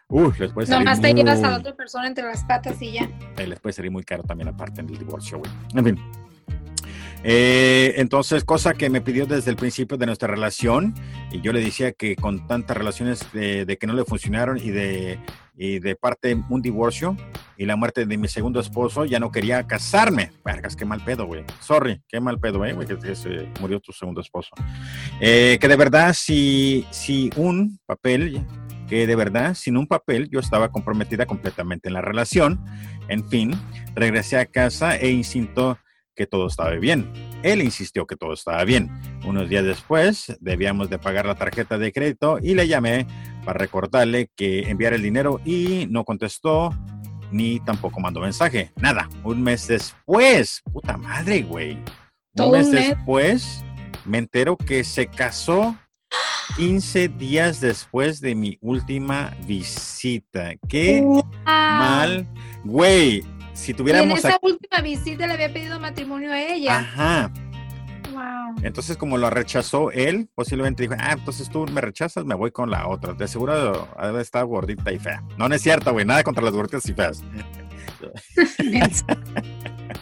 uy, 0.07 0.33
les 0.39 0.51
puede 0.51 0.67
salir. 0.67 0.85
Nomás 0.85 1.01
te 1.01 1.13
llevas 1.13 1.43
a 1.43 1.51
la 1.51 1.57
otra 1.57 1.75
persona 1.75 2.07
entre 2.07 2.23
las 2.23 2.43
patas 2.43 2.81
y 2.81 2.93
ya. 2.93 3.09
Eh, 3.37 3.47
les 3.47 3.59
puede 3.59 3.73
salir 3.73 3.91
muy 3.91 4.03
caro 4.03 4.23
también, 4.23 4.49
aparte 4.49 4.81
en 4.81 4.89
el 4.89 4.97
divorcio, 4.97 5.39
güey. 5.39 5.51
En 5.75 5.85
fin. 5.85 5.99
Eh, 7.23 7.93
entonces, 7.97 8.43
cosa 8.43 8.73
que 8.73 8.89
me 8.89 9.01
pidió 9.01 9.25
desde 9.25 9.51
el 9.51 9.57
principio 9.57 9.97
de 9.97 10.05
nuestra 10.05 10.27
relación, 10.27 10.95
y 11.31 11.41
yo 11.41 11.53
le 11.53 11.61
decía 11.61 11.91
que 11.91 12.15
con 12.15 12.47
tantas 12.47 12.75
relaciones 12.75 13.31
de, 13.31 13.77
que 13.79 13.87
no 13.87 13.93
le 13.93 14.03
funcionaron 14.05 14.57
y 14.57 14.71
de, 14.71 15.19
y 15.55 15.79
de 15.79 15.95
parte 15.95 16.35
un 16.49 16.61
divorcio 16.61 17.15
y 17.57 17.65
la 17.65 17.75
muerte 17.75 18.05
de 18.05 18.17
mi 18.17 18.27
segundo 18.27 18.59
esposo, 18.59 19.05
ya 19.05 19.19
no 19.19 19.31
quería 19.31 19.67
casarme. 19.67 20.31
Vergas, 20.43 20.75
qué 20.75 20.85
mal 20.85 21.03
pedo, 21.03 21.27
güey. 21.27 21.43
Sorry, 21.59 22.01
qué 22.07 22.19
mal 22.19 22.39
pedo, 22.39 22.65
eh, 22.65 22.73
güey, 22.73 22.87
que, 22.87 23.15
se 23.15 23.49
murió 23.59 23.79
tu 23.79 23.91
segundo 23.91 24.21
esposo. 24.21 24.49
Eh, 25.19 25.59
que 25.61 25.67
de 25.67 25.75
verdad, 25.75 26.15
si, 26.17 26.87
si 26.89 27.29
un 27.35 27.79
papel 27.85 28.43
que 28.91 29.07
de 29.07 29.15
verdad, 29.15 29.53
sin 29.53 29.77
un 29.77 29.87
papel, 29.87 30.29
yo 30.29 30.41
estaba 30.41 30.69
comprometida 30.69 31.25
completamente 31.25 31.87
en 31.87 31.93
la 31.93 32.01
relación. 32.01 32.61
En 33.07 33.25
fin, 33.25 33.53
regresé 33.95 34.37
a 34.37 34.45
casa 34.45 34.97
e 34.97 35.11
insisto 35.11 35.77
que 36.13 36.27
todo 36.27 36.47
estaba 36.47 36.71
bien. 36.71 37.09
Él 37.41 37.61
insistió 37.61 38.05
que 38.05 38.17
todo 38.17 38.33
estaba 38.33 38.65
bien. 38.65 38.89
Unos 39.25 39.47
días 39.47 39.63
después, 39.63 40.35
debíamos 40.41 40.89
de 40.89 40.99
pagar 40.99 41.25
la 41.25 41.35
tarjeta 41.35 41.77
de 41.77 41.93
crédito 41.93 42.37
y 42.43 42.53
le 42.53 42.67
llamé 42.67 43.07
para 43.45 43.59
recordarle 43.59 44.27
que 44.35 44.69
enviara 44.69 44.97
el 44.97 45.03
dinero 45.03 45.39
y 45.45 45.87
no 45.89 46.03
contestó 46.03 46.71
ni 47.31 47.61
tampoco 47.61 48.01
mandó 48.01 48.19
mensaje. 48.19 48.73
Nada, 48.75 49.07
un 49.23 49.41
mes 49.41 49.69
después, 49.69 50.61
puta 50.69 50.97
madre, 50.97 51.43
güey. 51.43 51.77
Un 52.35 52.51
mes 52.51 52.69
después, 52.69 53.63
me 54.03 54.17
entero 54.17 54.57
que 54.57 54.83
se 54.83 55.07
casó 55.07 55.77
15 56.57 57.09
días 57.09 57.61
después 57.61 58.21
de 58.21 58.35
mi 58.35 58.57
última 58.61 59.35
visita. 59.45 60.53
Qué 60.67 61.03
mal, 61.45 62.27
güey. 62.63 63.23
Si 63.53 63.73
tuviéramos. 63.73 64.23
en 64.23 64.29
esa 64.29 64.39
última 64.41 64.81
visita 64.81 65.27
le 65.27 65.33
había 65.33 65.53
pedido 65.53 65.79
matrimonio 65.79 66.31
a 66.31 66.41
ella. 66.41 66.79
Ajá. 66.79 67.31
Wow. 68.11 68.55
Entonces, 68.63 68.97
como 68.97 69.17
lo 69.17 69.29
rechazó 69.29 69.91
él, 69.91 70.29
posiblemente 70.35 70.83
dijo, 70.83 70.95
ah, 70.99 71.13
entonces 71.13 71.49
tú 71.49 71.65
me 71.67 71.79
rechazas, 71.79 72.25
me 72.25 72.35
voy 72.35 72.51
con 72.51 72.69
la 72.69 72.87
otra. 72.87 73.13
De 73.13 73.27
seguro 73.27 73.87
debe 74.01 74.21
estar 74.21 74.45
gordita 74.45 74.91
y 74.91 74.99
fea. 74.99 75.23
No, 75.37 75.47
no 75.47 75.55
es 75.55 75.61
cierto, 75.61 75.93
güey, 75.93 76.05
nada 76.05 76.23
contra 76.23 76.43
las 76.43 76.53
gorditas 76.53 76.87
y 76.89 76.93
feas. 76.93 77.23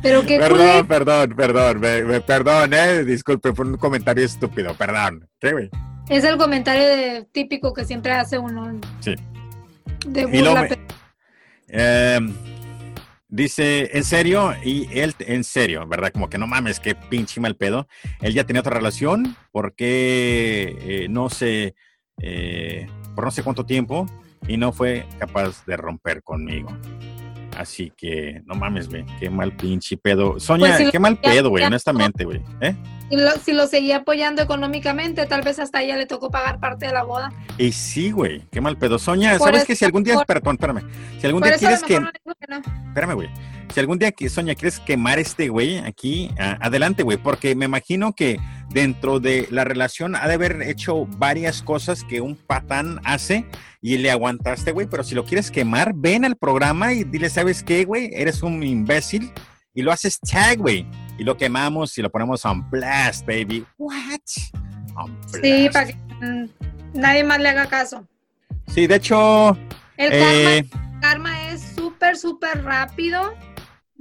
Pero 0.00 0.24
qué 0.24 0.38
Perdón, 0.38 0.86
perdón, 0.86 1.34
perdón, 1.36 1.80
perdón, 2.26 2.74
eh, 2.74 3.04
disculpe, 3.04 3.52
fue 3.52 3.66
un 3.66 3.76
comentario 3.76 4.24
estúpido, 4.24 4.74
perdón. 4.74 5.28
Es 6.08 6.24
el 6.24 6.36
comentario 6.36 7.26
típico 7.32 7.72
que 7.72 7.84
siempre 7.84 8.12
hace 8.12 8.38
uno. 8.38 8.80
Sí. 9.00 9.14
De 10.06 10.26
burla. 10.26 10.68
Em, 11.68 12.34
dice, 13.28 13.90
en 13.96 14.04
serio, 14.04 14.54
y 14.62 14.88
él, 14.92 15.14
en 15.20 15.42
serio, 15.42 15.86
¿verdad? 15.88 16.12
Como 16.12 16.28
que 16.28 16.38
no 16.38 16.46
mames, 16.46 16.80
qué 16.80 16.94
pinche 16.94 17.40
mal 17.40 17.56
pedo. 17.56 17.88
Él 18.20 18.34
ya 18.34 18.44
tenía 18.44 18.60
otra 18.60 18.76
relación, 18.76 19.36
porque 19.50 20.76
eh, 20.80 21.06
no 21.08 21.30
sé, 21.30 21.74
eh, 22.20 22.86
por 23.14 23.24
no 23.24 23.30
sé 23.30 23.42
cuánto 23.42 23.64
tiempo, 23.64 24.06
y 24.46 24.56
no 24.56 24.72
fue 24.72 25.06
capaz 25.18 25.64
de 25.66 25.76
romper 25.76 26.22
conmigo. 26.22 26.76
Así 27.62 27.92
que, 27.96 28.42
no 28.44 28.56
mames, 28.56 28.88
güey, 28.88 29.06
qué 29.20 29.30
mal 29.30 29.56
pinche 29.56 29.96
pedo. 29.96 30.40
Sonia, 30.40 30.74
pues 30.76 30.90
qué 30.90 30.98
mal 30.98 31.16
pedo, 31.16 31.48
güey, 31.48 31.62
honestamente, 31.62 32.24
güey. 32.24 32.42
¿Eh? 32.60 32.74
Si 33.44 33.52
lo, 33.52 33.68
seguía 33.68 33.98
apoyando 33.98 34.42
económicamente, 34.42 35.26
tal 35.26 35.42
vez 35.42 35.60
hasta 35.60 35.80
ella 35.80 35.96
le 35.96 36.06
tocó 36.06 36.28
pagar 36.28 36.58
parte 36.58 36.86
de 36.86 36.92
la 36.92 37.04
boda. 37.04 37.32
Y 37.58 37.70
sí, 37.70 38.10
güey, 38.10 38.42
qué 38.50 38.60
mal 38.60 38.76
pedo. 38.76 38.98
Sonia, 38.98 39.38
¿sabes 39.38 39.64
que 39.64 39.76
si 39.76 39.84
algún 39.84 40.02
día, 40.02 40.18
perdón, 40.26 40.56
espérame, 40.56 40.82
si 41.20 41.26
algún 41.28 41.42
día 41.42 41.56
quieres 41.56 41.84
que... 41.84 42.00
Espérame, 42.88 43.14
güey. 43.14 43.30
Si 43.72 43.80
algún 43.80 43.98
día, 43.98 44.12
Sonia, 44.28 44.54
quieres 44.54 44.80
quemar 44.80 45.18
este 45.18 45.48
güey 45.48 45.78
aquí, 45.78 46.30
adelante, 46.38 47.02
güey, 47.02 47.16
porque 47.16 47.54
me 47.54 47.64
imagino 47.64 48.12
que 48.12 48.38
dentro 48.70 49.20
de 49.20 49.46
la 49.50 49.64
relación 49.64 50.14
ha 50.14 50.26
de 50.28 50.34
haber 50.34 50.62
hecho 50.62 51.06
varias 51.16 51.62
cosas 51.62 52.04
que 52.04 52.20
un 52.20 52.36
patán 52.36 53.00
hace 53.04 53.46
y 53.80 53.98
le 53.98 54.10
aguantaste, 54.10 54.72
güey, 54.72 54.86
pero 54.86 55.04
si 55.04 55.14
lo 55.14 55.24
quieres 55.24 55.50
quemar, 55.50 55.92
ven 55.94 56.24
al 56.24 56.36
programa 56.36 56.92
y 56.92 57.04
dile, 57.04 57.30
¿sabes 57.30 57.62
qué, 57.62 57.84
güey? 57.84 58.10
Eres 58.12 58.42
un 58.42 58.62
imbécil 58.62 59.32
y 59.74 59.82
lo 59.82 59.90
haces 59.90 60.20
tag, 60.20 60.58
güey, 60.58 60.86
y 61.18 61.24
lo 61.24 61.36
quemamos 61.36 61.96
y 61.96 62.02
lo 62.02 62.10
ponemos 62.10 62.44
on 62.44 62.68
blast, 62.70 63.26
baby. 63.26 63.64
What? 63.78 64.20
Sí, 65.42 65.68
para 65.72 65.86
que 65.86 65.96
nadie 66.92 67.24
más 67.24 67.40
le 67.40 67.48
haga 67.48 67.66
caso. 67.66 68.06
Sí, 68.68 68.86
de 68.86 68.96
hecho... 68.96 69.56
El 69.96 70.10
karma, 70.10 70.56
eh, 70.56 70.68
karma 71.00 71.50
es 71.50 71.62
súper, 71.74 72.16
súper 72.16 72.62
rápido. 72.64 73.34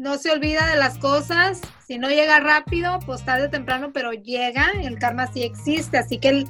No 0.02 0.18
se 0.18 0.32
olvida 0.32 0.66
de 0.66 0.78
las 0.78 0.98
cosas. 0.98 1.62
Si 1.86 2.00
no 2.00 2.10
llega 2.10 2.40
rápido, 2.40 2.98
pues 3.06 3.24
tarde 3.24 3.46
o 3.46 3.50
temprano, 3.52 3.92
pero 3.94 4.14
llega. 4.14 4.72
El 4.82 4.98
karma 4.98 5.32
sí 5.32 5.44
existe. 5.44 6.00
Así 6.00 6.18
que 6.18 6.30
el, 6.30 6.48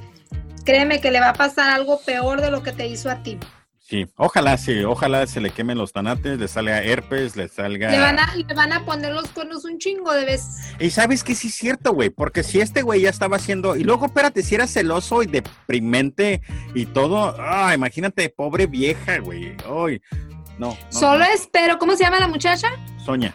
créeme 0.64 1.02
que 1.02 1.10
le 1.10 1.20
va 1.20 1.28
a 1.28 1.34
pasar 1.34 1.68
algo 1.68 2.00
peor 2.00 2.40
de 2.40 2.50
lo 2.50 2.62
que 2.62 2.72
te 2.72 2.86
hizo 2.86 3.10
a 3.10 3.22
ti. 3.22 3.38
Sí, 3.78 4.06
ojalá 4.16 4.56
sí, 4.56 4.82
ojalá 4.84 5.26
se 5.26 5.42
le 5.42 5.50
quemen 5.50 5.76
los 5.76 5.92
tanates, 5.92 6.38
le 6.38 6.48
salga 6.48 6.82
herpes, 6.82 7.36
le 7.36 7.46
salga... 7.48 7.90
Le 7.90 7.98
van 7.98 8.18
a, 8.18 8.34
le 8.34 8.54
van 8.54 8.72
a 8.72 8.86
poner 8.86 9.12
los 9.12 9.28
cuernos 9.28 9.66
un 9.66 9.76
chingo 9.76 10.14
de 10.14 10.24
veces. 10.24 10.72
Y 10.80 10.88
sabes 10.88 11.22
que 11.22 11.34
sí 11.34 11.48
es 11.48 11.54
cierto, 11.54 11.92
güey, 11.92 12.08
porque 12.08 12.42
si 12.42 12.58
este 12.58 12.80
güey 12.80 13.02
ya 13.02 13.10
estaba 13.10 13.36
haciendo... 13.36 13.76
Y 13.76 13.84
luego, 13.84 14.06
espérate, 14.06 14.42
si 14.42 14.54
era 14.54 14.66
celoso 14.66 15.22
y 15.22 15.26
deprimente 15.26 16.40
y 16.74 16.86
todo... 16.86 17.36
Ah, 17.38 17.74
imagínate, 17.74 18.30
pobre 18.30 18.66
vieja, 18.66 19.18
güey. 19.18 19.54
Ay, 19.68 20.00
no, 20.58 20.74
Solo 20.88 21.24
espero, 21.24 21.78
¿cómo 21.78 21.94
se 21.96 22.04
llama 22.04 22.18
la 22.18 22.28
muchacha? 22.28 22.68
Sonia. 23.04 23.34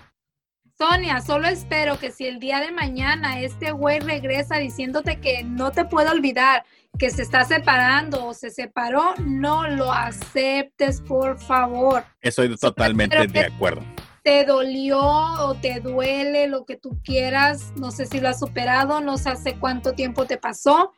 Sonia, 0.78 1.22
solo 1.22 1.48
espero 1.48 1.98
que 1.98 2.12
si 2.12 2.28
el 2.28 2.40
día 2.40 2.60
de 2.60 2.72
mañana 2.72 3.42
este 3.42 3.72
güey 3.72 4.00
regresa 4.00 4.58
diciéndote 4.58 5.20
que 5.20 5.44
no 5.44 5.72
te 5.72 5.86
puedo 5.86 6.12
olvidar, 6.12 6.66
que 7.00 7.10
se 7.10 7.24
está 7.24 7.46
separando 7.46 8.24
o 8.24 8.36
se 8.36 8.52
separó, 8.52 9.16
no 9.26 9.68
lo 9.68 9.92
aceptes, 9.92 11.02
por 11.02 11.40
favor. 11.40 12.04
Estoy 12.22 12.56
totalmente 12.58 13.26
de 13.26 13.46
acuerdo. 13.46 13.82
Te 14.24 14.46
dolió 14.46 15.00
o 15.00 15.56
te 15.56 15.80
duele 15.80 16.46
lo 16.46 16.64
que 16.66 16.78
tú 16.78 17.00
quieras, 17.04 17.74
no 17.78 17.90
sé 17.90 18.06
si 18.06 18.20
lo 18.20 18.30
has 18.30 18.40
superado, 18.40 19.02
no 19.02 19.18
sé 19.18 19.30
hace 19.30 19.58
cuánto 19.58 19.94
tiempo 19.94 20.26
te 20.26 20.38
pasó, 20.38 20.94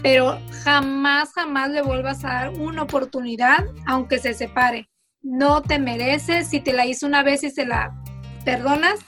pero 0.00 0.38
jamás, 0.62 1.32
jamás 1.32 1.70
le 1.70 1.82
vuelvas 1.82 2.24
a 2.24 2.28
dar 2.28 2.50
una 2.50 2.82
oportunidad, 2.82 3.64
aunque 3.84 4.20
se 4.20 4.32
separe. 4.32 4.88
No 5.22 5.60
te 5.60 5.80
mereces, 5.80 6.46
si 6.46 6.60
te 6.60 6.72
la 6.72 6.86
hizo 6.86 7.04
una 7.04 7.24
vez 7.24 7.42
y 7.42 7.50
se 7.50 7.66
la 7.66 8.00
perdonas, 8.44 9.00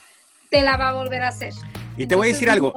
te 0.49 0.61
la 0.61 0.77
va 0.77 0.89
a 0.89 0.93
volver 0.93 1.23
a 1.23 1.29
hacer. 1.29 1.53
Y 1.97 2.05
te 2.05 2.15
voy 2.15 2.27
a 2.27 2.31
decir 2.31 2.49
algo. 2.49 2.73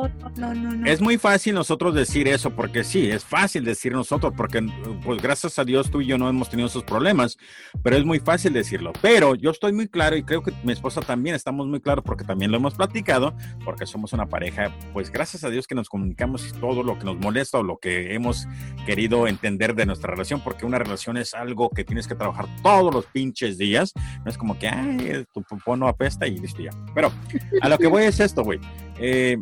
es 0.87 1.01
muy 1.01 1.19
fácil 1.19 1.55
nosotros 1.55 1.95
decir 1.95 2.27
eso, 2.27 2.51
porque 2.51 2.85
sí, 2.85 3.11
es 3.11 3.23
fácil 3.25 3.65
decir 3.65 3.93
nosotros, 3.93 4.33
porque 4.35 4.67
pues 5.05 5.21
gracias 5.21 5.59
a 5.59 5.65
Dios 5.65 5.91
tú 5.91 6.01
y 6.01 6.07
yo 6.07 6.17
no 6.17 6.29
hemos 6.29 6.49
tenido 6.49 6.69
esos 6.69 6.85
problemas, 6.85 7.37
pero 7.83 7.97
es 7.97 8.05
muy 8.05 8.19
fácil 8.19 8.53
decirlo. 8.53 8.93
Pero 9.03 9.35
yo 9.35 9.51
estoy 9.51 9.73
muy 9.73 9.89
claro 9.89 10.17
y 10.17 10.23
creo 10.23 10.43
que 10.43 10.53
mi 10.65 10.73
esposa 10.73 11.03
también 11.03 11.37
estamos 11.37 11.67
muy 11.67 11.81
claros 11.81 12.03
porque 12.05 12.25
también 12.25 12.51
lo 12.51 12.57
hemos 12.57 12.75
platicado, 12.75 13.35
porque 13.65 13.85
somos 13.85 14.13
una 14.15 14.27
pareja, 14.27 14.75
pues 14.93 15.11
gracias 15.11 15.45
a 15.45 15.51
Dios 15.51 15.67
que 15.67 15.75
nos 15.75 15.89
comunicamos 15.89 16.55
todo 16.59 16.83
lo 16.83 16.99
que 16.99 17.05
nos 17.05 17.19
molesta 17.19 17.59
o 17.59 17.63
lo 17.63 17.79
que 17.79 18.15
hemos 18.15 18.47
querido 18.87 19.27
entender 19.27 19.75
de 19.75 19.85
nuestra 19.85 20.11
relación, 20.11 20.41
porque 20.43 20.65
una 20.65 20.79
relación 20.79 21.19
es 21.19 21.35
algo 21.35 21.69
que 21.69 21.85
tienes 21.85 22.09
que 22.09 22.15
trabajar 22.15 22.47
todos 22.63 22.95
los 22.95 23.07
pinches 23.07 23.59
días. 23.59 23.93
No 24.25 24.31
es 24.31 24.39
como 24.39 24.59
que, 24.59 24.69
ay, 24.69 25.27
tu 25.35 25.43
popó 25.43 25.77
no 25.77 25.89
apesta 25.89 26.27
y 26.27 26.39
listo 26.39 26.63
ya. 26.63 26.71
Pero 26.95 27.13
a 27.61 27.69
lo 27.69 27.77
que 27.77 27.87
voy 27.87 28.05
es 28.05 28.19
esto, 28.21 28.43
güey. 28.43 28.59
Eh, 29.01 29.39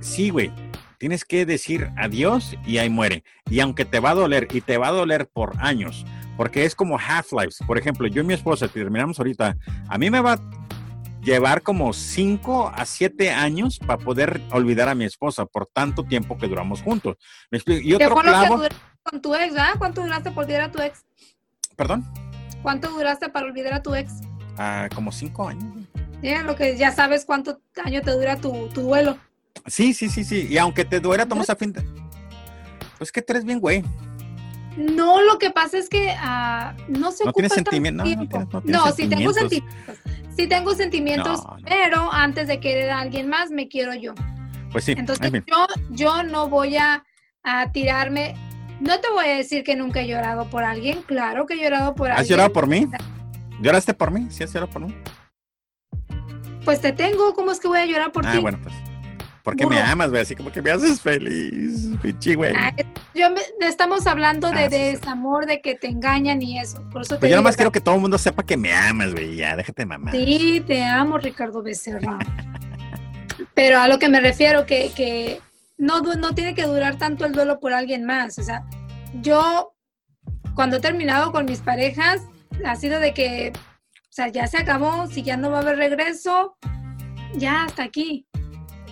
sí, 0.00 0.30
güey, 0.30 0.52
tienes 0.98 1.24
que 1.24 1.44
decir 1.44 1.90
adiós 1.96 2.56
y 2.64 2.78
ahí 2.78 2.88
muere. 2.88 3.24
Y 3.50 3.60
aunque 3.60 3.84
te 3.84 4.00
va 4.00 4.10
a 4.10 4.14
doler, 4.14 4.48
y 4.52 4.60
te 4.60 4.78
va 4.78 4.88
a 4.88 4.92
doler 4.92 5.28
por 5.28 5.54
años, 5.58 6.06
porque 6.36 6.64
es 6.64 6.74
como 6.74 6.98
Half-Life. 6.98 7.64
Por 7.66 7.78
ejemplo, 7.78 8.06
yo 8.06 8.22
y 8.22 8.24
mi 8.24 8.34
esposa, 8.34 8.68
terminamos 8.68 9.18
ahorita, 9.18 9.56
a 9.88 9.98
mí 9.98 10.08
me 10.08 10.20
va 10.20 10.34
a 10.34 10.40
llevar 11.20 11.62
como 11.62 11.92
5 11.92 12.72
a 12.74 12.84
7 12.84 13.30
años 13.30 13.78
para 13.78 13.98
poder 13.98 14.40
olvidar 14.52 14.88
a 14.88 14.94
mi 14.94 15.04
esposa 15.04 15.46
por 15.46 15.66
tanto 15.66 16.04
tiempo 16.04 16.38
que 16.38 16.46
duramos 16.46 16.80
juntos. 16.80 17.16
¿Me 17.50 17.58
explico? 17.58 17.80
Y 17.82 17.94
otro 17.94 18.14
clavo... 18.16 18.62
con 19.02 19.20
tu 19.20 19.34
ex, 19.34 19.56
¿ah? 19.56 19.74
¿Cuánto 19.78 20.02
duraste 20.02 20.30
por 20.30 20.44
olvidar 20.44 20.62
a 20.62 20.70
tu 20.70 20.80
ex? 20.80 21.04
¿Perdón? 21.76 22.04
¿Cuánto 22.62 22.88
duraste 22.90 23.28
para 23.30 23.46
olvidar 23.46 23.74
a 23.74 23.82
tu 23.82 23.94
ex? 23.94 24.12
Ah, 24.56 24.88
como 24.94 25.10
5 25.10 25.48
años 25.48 25.83
lo 26.44 26.56
que 26.56 26.76
ya 26.76 26.92
sabes 26.92 27.24
cuánto 27.24 27.60
año 27.84 28.00
te 28.02 28.10
dura 28.10 28.40
tu, 28.40 28.68
duelo. 28.68 29.18
Sí, 29.66 29.94
sí, 29.94 30.08
sí, 30.08 30.24
sí. 30.24 30.46
Y 30.48 30.58
aunque 30.58 30.84
te 30.84 31.00
duela, 31.00 31.26
tomas 31.26 31.50
a 31.50 31.56
fin 31.56 31.72
de... 31.72 31.84
Pues 32.98 33.12
que 33.12 33.22
tú 33.22 33.32
eres 33.32 33.44
bien, 33.44 33.60
güey. 33.60 33.84
No, 34.76 35.22
lo 35.22 35.38
que 35.38 35.50
pasa 35.50 35.78
es 35.78 35.88
que 35.88 36.14
uh, 36.14 36.74
no 36.88 37.12
se 37.12 37.24
no 37.24 37.32
tienes 37.32 37.52
sentimientos. 37.52 38.06
No, 38.06 38.62
no, 38.64 38.92
sí 38.92 39.08
tengo 39.08 39.32
sentimientos. 39.32 39.98
Sí 40.36 40.48
tengo 40.48 40.74
sentimientos, 40.74 41.40
pero 41.64 42.12
antes 42.12 42.48
de 42.48 42.58
querer 42.58 42.90
a 42.90 43.00
alguien 43.00 43.28
más, 43.28 43.50
me 43.50 43.68
quiero 43.68 43.94
yo. 43.94 44.14
Pues 44.72 44.84
sí. 44.84 44.94
Entonces 44.96 45.30
yo, 45.46 45.66
yo 45.90 46.22
no 46.24 46.48
voy 46.48 46.76
a, 46.76 47.04
a, 47.44 47.70
tirarme. 47.70 48.34
No 48.80 48.98
te 49.00 49.08
voy 49.10 49.26
a 49.26 49.36
decir 49.36 49.62
que 49.62 49.76
nunca 49.76 50.00
he 50.00 50.08
llorado 50.08 50.50
por 50.50 50.64
alguien. 50.64 51.02
Claro 51.02 51.46
que 51.46 51.54
he 51.54 51.62
llorado 51.62 51.94
por 51.94 52.08
alguien. 52.08 52.22
¿Has 52.22 52.28
llorado 52.28 52.52
por 52.52 52.66
mí? 52.66 52.88
¿Lloraste 53.60 53.94
por 53.94 54.10
mí? 54.10 54.26
¿Sí 54.30 54.42
has 54.42 54.52
llorado 54.52 54.72
por 54.72 54.82
mí? 54.82 54.94
Pues 56.64 56.80
te 56.80 56.92
tengo, 56.92 57.34
¿cómo 57.34 57.52
es 57.52 57.60
que 57.60 57.68
voy 57.68 57.78
a 57.78 57.86
llorar 57.86 58.12
por 58.12 58.26
ah, 58.26 58.32
ti? 58.32 58.38
bueno, 58.38 58.58
pues. 58.62 58.74
Porque 59.42 59.66
me 59.66 59.78
amas, 59.78 60.08
güey, 60.08 60.22
así 60.22 60.34
como 60.34 60.50
que 60.50 60.62
me 60.62 60.70
haces 60.70 61.02
feliz, 61.02 61.90
pinche 62.00 62.34
güey. 62.34 62.54
Ah, 62.56 62.74
yo 63.14 63.28
me, 63.30 63.42
estamos 63.66 64.06
hablando 64.06 64.50
de, 64.50 64.64
Ah, 64.64 64.70
sí, 64.70 64.76
desamor, 64.76 65.44
de 65.44 65.60
que 65.60 65.74
te 65.74 65.88
engañan 65.88 66.40
y 66.40 66.58
eso. 66.58 66.82
Por 66.90 67.02
eso 67.02 67.16
te 67.16 67.20
Pues 67.20 67.28
yo 67.30 67.36
digo, 67.36 67.36
nomás 67.42 67.56
quiero 67.56 67.70
que 67.70 67.80
todo 67.80 67.96
el 67.96 68.00
mundo 68.00 68.16
sepa 68.16 68.42
que 68.42 68.56
me 68.56 68.72
amas, 68.72 69.12
güey. 69.12 69.36
Ya, 69.36 69.54
déjate 69.54 69.84
mamá. 69.84 70.12
Sí, 70.12 70.64
te 70.66 70.82
amo, 70.82 71.18
Ricardo 71.18 71.62
Becerra. 71.62 72.18
Pero 73.52 73.80
a 73.80 73.86
lo 73.86 73.98
que 73.98 74.08
me 74.08 74.20
refiero, 74.20 74.64
que, 74.64 74.90
que 74.96 75.42
no, 75.76 76.00
no 76.00 76.34
tiene 76.34 76.54
que 76.54 76.62
durar 76.62 76.96
tanto 76.96 77.26
el 77.26 77.32
duelo 77.32 77.60
por 77.60 77.74
alguien 77.74 78.06
más. 78.06 78.38
O 78.38 78.42
sea, 78.42 78.64
yo 79.20 79.74
cuando 80.54 80.78
he 80.78 80.80
terminado 80.80 81.32
con 81.32 81.44
mis 81.44 81.60
parejas, 81.60 82.22
ha 82.64 82.76
sido 82.76 82.98
de 82.98 83.12
que, 83.12 83.52
sea, 84.14 84.28
ya 84.28 84.46
se 84.46 84.58
acabó, 84.58 85.08
si 85.08 85.22
ya 85.22 85.36
no 85.36 85.50
va 85.50 85.58
a 85.58 85.62
haber 85.62 85.76
regreso, 85.76 86.56
ya 87.34 87.64
hasta 87.64 87.82
aquí. 87.82 88.26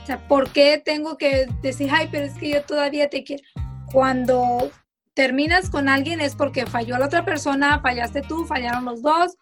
O 0.03 0.07
sea, 0.07 0.27
¿por 0.27 0.51
qué 0.51 0.83
tengo 0.85 1.17
que 1.17 1.47
decir, 1.63 1.91
ay, 1.93 2.09
pero 2.11 2.27
es 2.27 2.35
que 2.35 2.51
yo 2.51 2.63
todavía 2.63 3.09
te 3.09 3.23
quiero? 3.23 3.45
Cuando 3.93 4.73
terminas 5.15 5.71
con 5.71 5.89
alguien 5.89 6.21
es 6.21 6.35
porque 6.35 6.67
falló 6.67 6.99
la 6.99 7.07
otra 7.07 7.25
persona, 7.25 7.79
fallaste 7.81 8.23
tú, 8.23 8.45
fallaron 8.47 8.85
los 8.85 9.01
dos. 9.01 9.37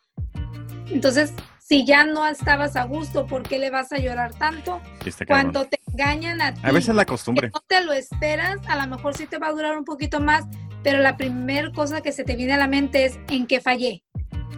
Entonces, 0.89 1.33
si 1.59 1.87
ya 1.87 2.05
no 2.05 2.27
estabas 2.27 2.77
a 2.77 2.85
gusto, 2.85 3.27
¿por 3.27 3.43
qué 3.45 3.59
le 3.59 3.71
vas 3.71 3.91
a 3.93 3.99
llorar 3.99 4.35
tanto? 4.35 4.83
Cuando 5.27 5.65
te 5.65 5.81
engañan 5.87 6.43
a 6.43 6.53
ti, 6.53 6.61
A 6.63 6.73
veces 6.73 6.95
la 6.95 7.07
costumbre. 7.07 7.51
no 7.55 7.61
te 7.67 7.83
lo 7.85 7.95
esperas, 7.95 8.59
a 8.69 8.85
lo 8.85 8.97
mejor 8.97 9.17
sí 9.17 9.27
te 9.27 9.39
va 9.39 9.47
a 9.47 9.53
durar 9.53 9.79
un 9.79 9.85
poquito 9.87 10.21
más, 10.21 10.45
pero 10.83 10.99
la 10.99 11.17
primera 11.17 11.73
cosa 11.73 12.03
que 12.03 12.13
se 12.13 12.25
te 12.25 12.37
viene 12.37 12.53
a 12.53 12.59
la 12.59 12.67
mente 12.67 13.07
es 13.07 13.19
en 13.29 13.47
qué 13.47 13.61
fallé, 13.61 14.03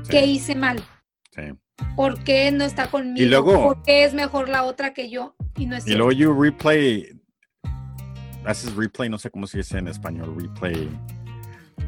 qué 0.09 0.25
hice 0.27 0.57
mal, 0.57 0.83
sí. 1.35 1.43
por 1.97 2.23
qué 2.25 2.51
no 2.53 2.65
está 2.65 2.89
conmigo, 2.89 3.25
Y 3.25 3.29
luego- 3.29 3.63
por 3.63 3.83
qué 3.83 4.05
es 4.05 4.15
mejor 4.15 4.49
la 4.49 4.65
otra 4.65 4.93
que 4.95 5.11
yo 5.11 5.35
y 5.57 5.67
no 5.67 5.77
es 5.77 5.87
Y 5.87 5.95
luego 5.95 6.13
you 6.13 6.33
replay. 6.41 7.09
Haces 8.45 8.75
replay, 8.75 9.09
no 9.09 9.19
sé 9.19 9.31
cómo 9.31 9.47
se 9.47 9.59
dice 9.59 9.79
en 9.79 9.89
español, 9.89 10.35
replay. 10.39 10.89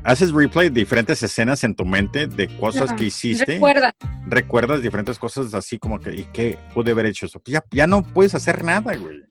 Haces 0.05 0.33
replay 0.33 0.69
de 0.69 0.81
diferentes 0.81 1.23
escenas 1.23 1.65
en 1.65 1.75
tu 1.75 1.85
mente 1.85 2.27
de 2.27 2.49
cosas 2.59 2.85
Ajá. 2.91 2.97
que 2.97 3.05
hiciste. 3.07 3.45
Recuerda, 3.55 3.95
Recuerdas 4.27 4.83
diferentes 4.83 5.19
cosas 5.19 5.53
así 5.55 5.79
como 5.79 5.99
que, 6.01 6.15
¿y 6.15 6.25
qué 6.33 6.59
pude 6.73 6.93
haber 6.93 7.07
hecho 7.07 7.27
eso? 7.27 7.41
Ya, 7.47 7.63
ya 7.71 7.87
no 7.87 8.03
puedes 8.03 8.35
hacer 8.35 8.65
nada, 8.65 8.95
güey. 8.97 9.23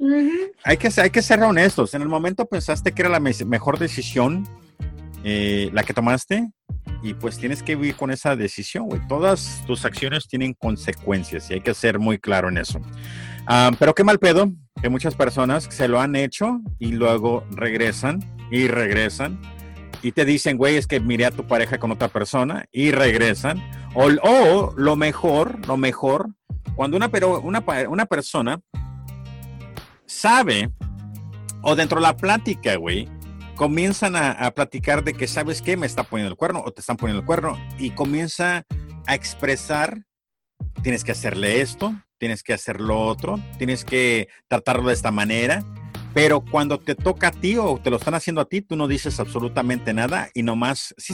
Hay 0.64 0.78
que, 0.78 0.91
ser- 0.91 1.05
hay 1.05 1.09
que 1.09 1.22
ser 1.22 1.41
honestos. 1.41 1.93
En 1.93 2.01
el 2.01 2.09
momento 2.09 2.45
pensaste 2.45 2.91
que 2.91 3.01
era 3.03 3.09
la 3.09 3.20
me- 3.20 3.34
mejor 3.45 3.80
decisión 3.80 4.47
eh, 5.24 5.69
la 5.74 5.84
que 5.84 5.93
tomaste 5.93 6.51
y 7.01 7.13
pues 7.13 7.38
tienes 7.38 7.63
que 7.63 7.76
vivir 7.76 7.95
con 7.95 8.11
esa 8.11 8.36
decisión, 8.36 8.88
güey. 8.88 9.01
Todas 9.07 9.63
tus 9.65 9.86
acciones 9.86 10.28
tienen 10.28 10.53
consecuencias 10.53 11.49
y 11.49 11.55
hay 11.55 11.61
que 11.61 11.74
ser 11.74 11.99
muy 11.99 12.19
claro 12.19 12.49
en 12.49 12.57
eso. 12.57 12.80
Ah, 13.45 13.71
pero 13.78 13.93
qué 13.93 14.03
mal 14.03 14.19
pedo 14.19 14.51
que 14.82 14.89
muchas 14.89 15.15
personas 15.15 15.67
se 15.69 15.88
lo 15.88 15.99
han 15.99 16.15
hecho 16.15 16.61
y 16.80 16.91
luego 16.91 17.45
regresan 17.51 18.19
y 18.51 18.67
regresan 18.67 19.39
y 20.01 20.11
te 20.11 20.26
dicen, 20.26 20.57
güey, 20.57 20.76
es 20.76 20.86
que 20.86 20.99
miré 20.99 21.26
a 21.26 21.32
tu 21.32 21.47
pareja 21.47 21.78
con 21.78 21.91
otra 21.91 22.09
persona 22.09 22.65
y 22.71 22.91
regresan. 22.91 23.63
O, 23.95 24.09
o 24.21 24.74
lo 24.76 24.95
mejor, 24.97 25.65
lo 25.65 25.78
mejor, 25.78 26.28
cuando 26.76 26.97
una, 26.97 27.07
pero, 27.07 27.39
una, 27.39 27.63
una 27.88 28.05
persona 28.05 28.59
sabe, 30.05 30.69
o 31.61 31.76
dentro 31.76 31.99
de 31.99 32.07
la 32.07 32.17
plática, 32.17 32.76
güey, 32.76 33.07
comienzan 33.56 34.16
a, 34.16 34.32
a 34.32 34.51
platicar 34.51 35.04
de 35.04 35.14
que, 35.14 35.28
¿sabes 35.28 35.62
qué? 35.62 35.78
Me 35.78 35.86
está 35.86 36.04
poniendo 36.04 36.32
el 36.32 36.38
cuerno 36.38 36.64
o 36.66 36.72
te 36.72 36.82
están 36.82 36.97
poniendo 36.97 37.22
el 37.22 37.26
cuerno 37.26 37.58
y 37.78 37.91
comienza 37.91 38.66
a 39.08 39.16
expresar, 39.16 40.04
tienes 40.82 41.04
que 41.04 41.12
hacerle 41.12 41.62
esto, 41.62 41.93
tienes 42.18 42.41
que 42.41 42.54
hacer 42.54 42.80
lo 42.80 43.01
otro, 43.01 43.39
tienes 43.58 43.84
que 43.84 44.30
tratarlo 44.47 44.88
de 44.88 44.93
esta 44.93 45.12
manera. 45.12 45.64
Pero 46.14 46.41
cuando 46.41 46.80
te 46.80 46.95
toca 46.95 47.28
a 47.28 47.32
ti 47.32 47.58
o 47.58 47.80
te 47.84 47.89
lo 47.89 47.97
están 47.97 48.14
haciendo 48.14 48.39
a 48.39 48.45
ti, 48.45 48.62
tú 48.62 48.76
no 48.76 48.88
dices 48.88 49.20
absolutamente 49.20 49.93
nada 49.93 50.30
y 50.34 50.43
nomás, 50.43 50.93
sí, 50.97 51.14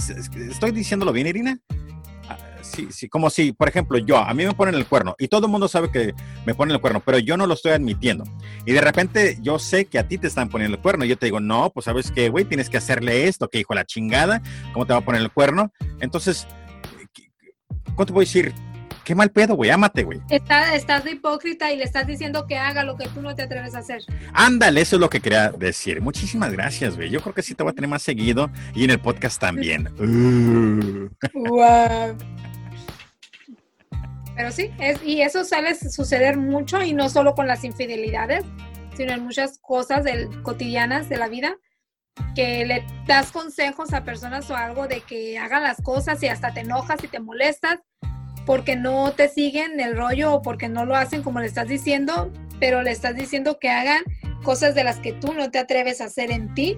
estoy 0.50 0.72
diciéndolo 0.72 1.14
bien, 1.14 1.28
Irina. 1.28 1.58
Sí, 2.72 2.88
sí, 2.92 3.10
como 3.10 3.30
si, 3.30 3.52
por 3.52 3.68
ejemplo, 3.68 3.98
yo, 3.98 4.18
a 4.18 4.34
mí 4.34 4.46
me 4.46 4.54
ponen 4.54 4.76
el 4.76 4.86
cuerno 4.86 5.16
y 5.18 5.28
todo 5.28 5.46
el 5.48 5.52
mundo 5.52 5.68
sabe 5.68 5.90
que 5.92 6.14
me 6.46 6.54
ponen 6.54 6.76
el 6.76 6.82
cuerno, 6.82 7.02
pero 7.04 7.18
yo 7.20 7.36
no 7.38 7.48
lo 7.48 7.54
estoy 7.56 7.72
admitiendo. 7.72 8.24
Y 8.66 8.74
de 8.74 8.82
repente 8.82 9.38
yo 9.42 9.58
sé 9.60 9.86
que 9.86 9.98
a 10.00 10.08
ti 10.08 10.18
te 10.18 10.28
están 10.28 10.50
poniendo 10.50 10.78
el 10.78 10.82
cuerno 10.84 11.04
y 11.06 11.08
yo 11.10 11.18
te 11.18 11.26
digo, 11.26 11.40
no, 11.40 11.70
pues 11.72 11.86
sabes 11.86 12.12
qué, 12.12 12.30
güey, 12.30 12.46
tienes 12.46 12.70
que 12.70 12.78
hacerle 12.78 13.28
esto, 13.28 13.50
que 13.50 13.60
hijo 13.60 13.74
de 13.74 13.80
la 13.80 13.86
chingada, 13.86 14.42
¿cómo 14.74 14.86
te 14.86 14.94
va 14.94 15.00
a 15.00 15.06
poner 15.06 15.22
el 15.22 15.32
cuerno? 15.32 15.72
Entonces, 16.00 16.48
¿qué- 17.14 17.32
¿cómo 17.96 18.06
te 18.06 18.14
voy 18.14 18.24
a 18.24 18.26
decir? 18.28 18.54
Qué 19.04 19.16
mal 19.16 19.32
pedo, 19.32 19.56
güey, 19.56 19.72
ámate, 19.72 20.04
güey. 20.04 20.20
está- 20.30 20.76
estás 20.76 21.04
de 21.04 21.14
hipócrita 21.14 21.72
y 21.72 21.78
le 21.78 21.84
estás 21.84 22.06
diciendo 22.06 22.46
que 22.46 22.58
haga 22.60 22.84
lo 22.84 22.96
que 22.96 23.08
tú 23.08 23.24
no 23.24 23.34
te 23.34 23.42
atreves 23.42 23.74
a 23.74 23.80
hacer. 23.80 24.04
Ándale, 24.34 24.82
eso 24.82 24.98
es 24.98 25.00
lo 25.00 25.10
que 25.10 25.20
quería 25.20 25.50
decir. 25.50 26.00
Muchísimas 26.00 26.52
gracias, 26.52 26.96
güey. 26.96 27.10
Yo 27.10 27.20
creo 27.20 27.34
que 27.34 27.42
sí 27.42 27.56
te 27.56 27.64
voy 27.64 27.72
a 27.72 27.74
tener 27.74 27.90
más 27.90 28.04
seguido 28.04 28.52
y 28.76 28.84
en 28.84 28.92
el 28.92 29.00
podcast 29.00 29.42
también. 29.42 29.90
Uh. 31.34 32.49
Pero 34.40 34.54
sí, 34.54 34.72
es, 34.80 35.04
y 35.04 35.22
eso 35.22 35.44
suele 35.44 35.76
suceder 35.76 36.38
mucho 36.38 36.82
y 36.82 36.94
no 36.94 37.10
solo 37.10 37.36
con 37.36 37.46
las 37.46 37.66
infidelidades, 37.66 38.46
sino 38.96 39.12
en 39.12 39.26
muchas 39.26 39.60
cosas 39.60 40.06
del, 40.06 40.30
cotidianas 40.44 41.10
de 41.10 41.18
la 41.18 41.28
vida, 41.28 41.58
que 42.36 42.66
le 42.66 42.86
das 43.06 43.34
consejos 43.34 43.92
a 43.94 44.06
personas 44.06 44.50
o 44.50 44.56
algo 44.56 44.88
de 44.88 45.02
que 45.02 45.38
hagan 45.38 45.64
las 45.64 45.82
cosas 45.82 46.24
y 46.24 46.28
hasta 46.28 46.54
te 46.54 46.62
enojas 46.62 47.04
y 47.04 47.10
te 47.10 47.20
molestas 47.20 47.80
porque 48.46 48.78
no 48.78 49.12
te 49.12 49.28
siguen 49.28 49.78
el 49.82 49.98
rollo 49.98 50.36
o 50.36 50.42
porque 50.42 50.70
no 50.70 50.86
lo 50.86 50.96
hacen 50.96 51.22
como 51.22 51.42
le 51.42 51.48
estás 51.48 51.68
diciendo, 51.68 52.32
pero 52.62 52.82
le 52.82 52.92
estás 52.92 53.18
diciendo 53.18 53.60
que 53.60 53.70
hagan 53.70 54.04
cosas 54.46 54.74
de 54.74 54.86
las 54.86 55.00
que 55.02 55.12
tú 55.12 55.34
no 55.34 55.52
te 55.52 55.60
atreves 55.60 56.00
a 56.00 56.06
hacer 56.06 56.32
en 56.32 56.54
ti, 56.54 56.78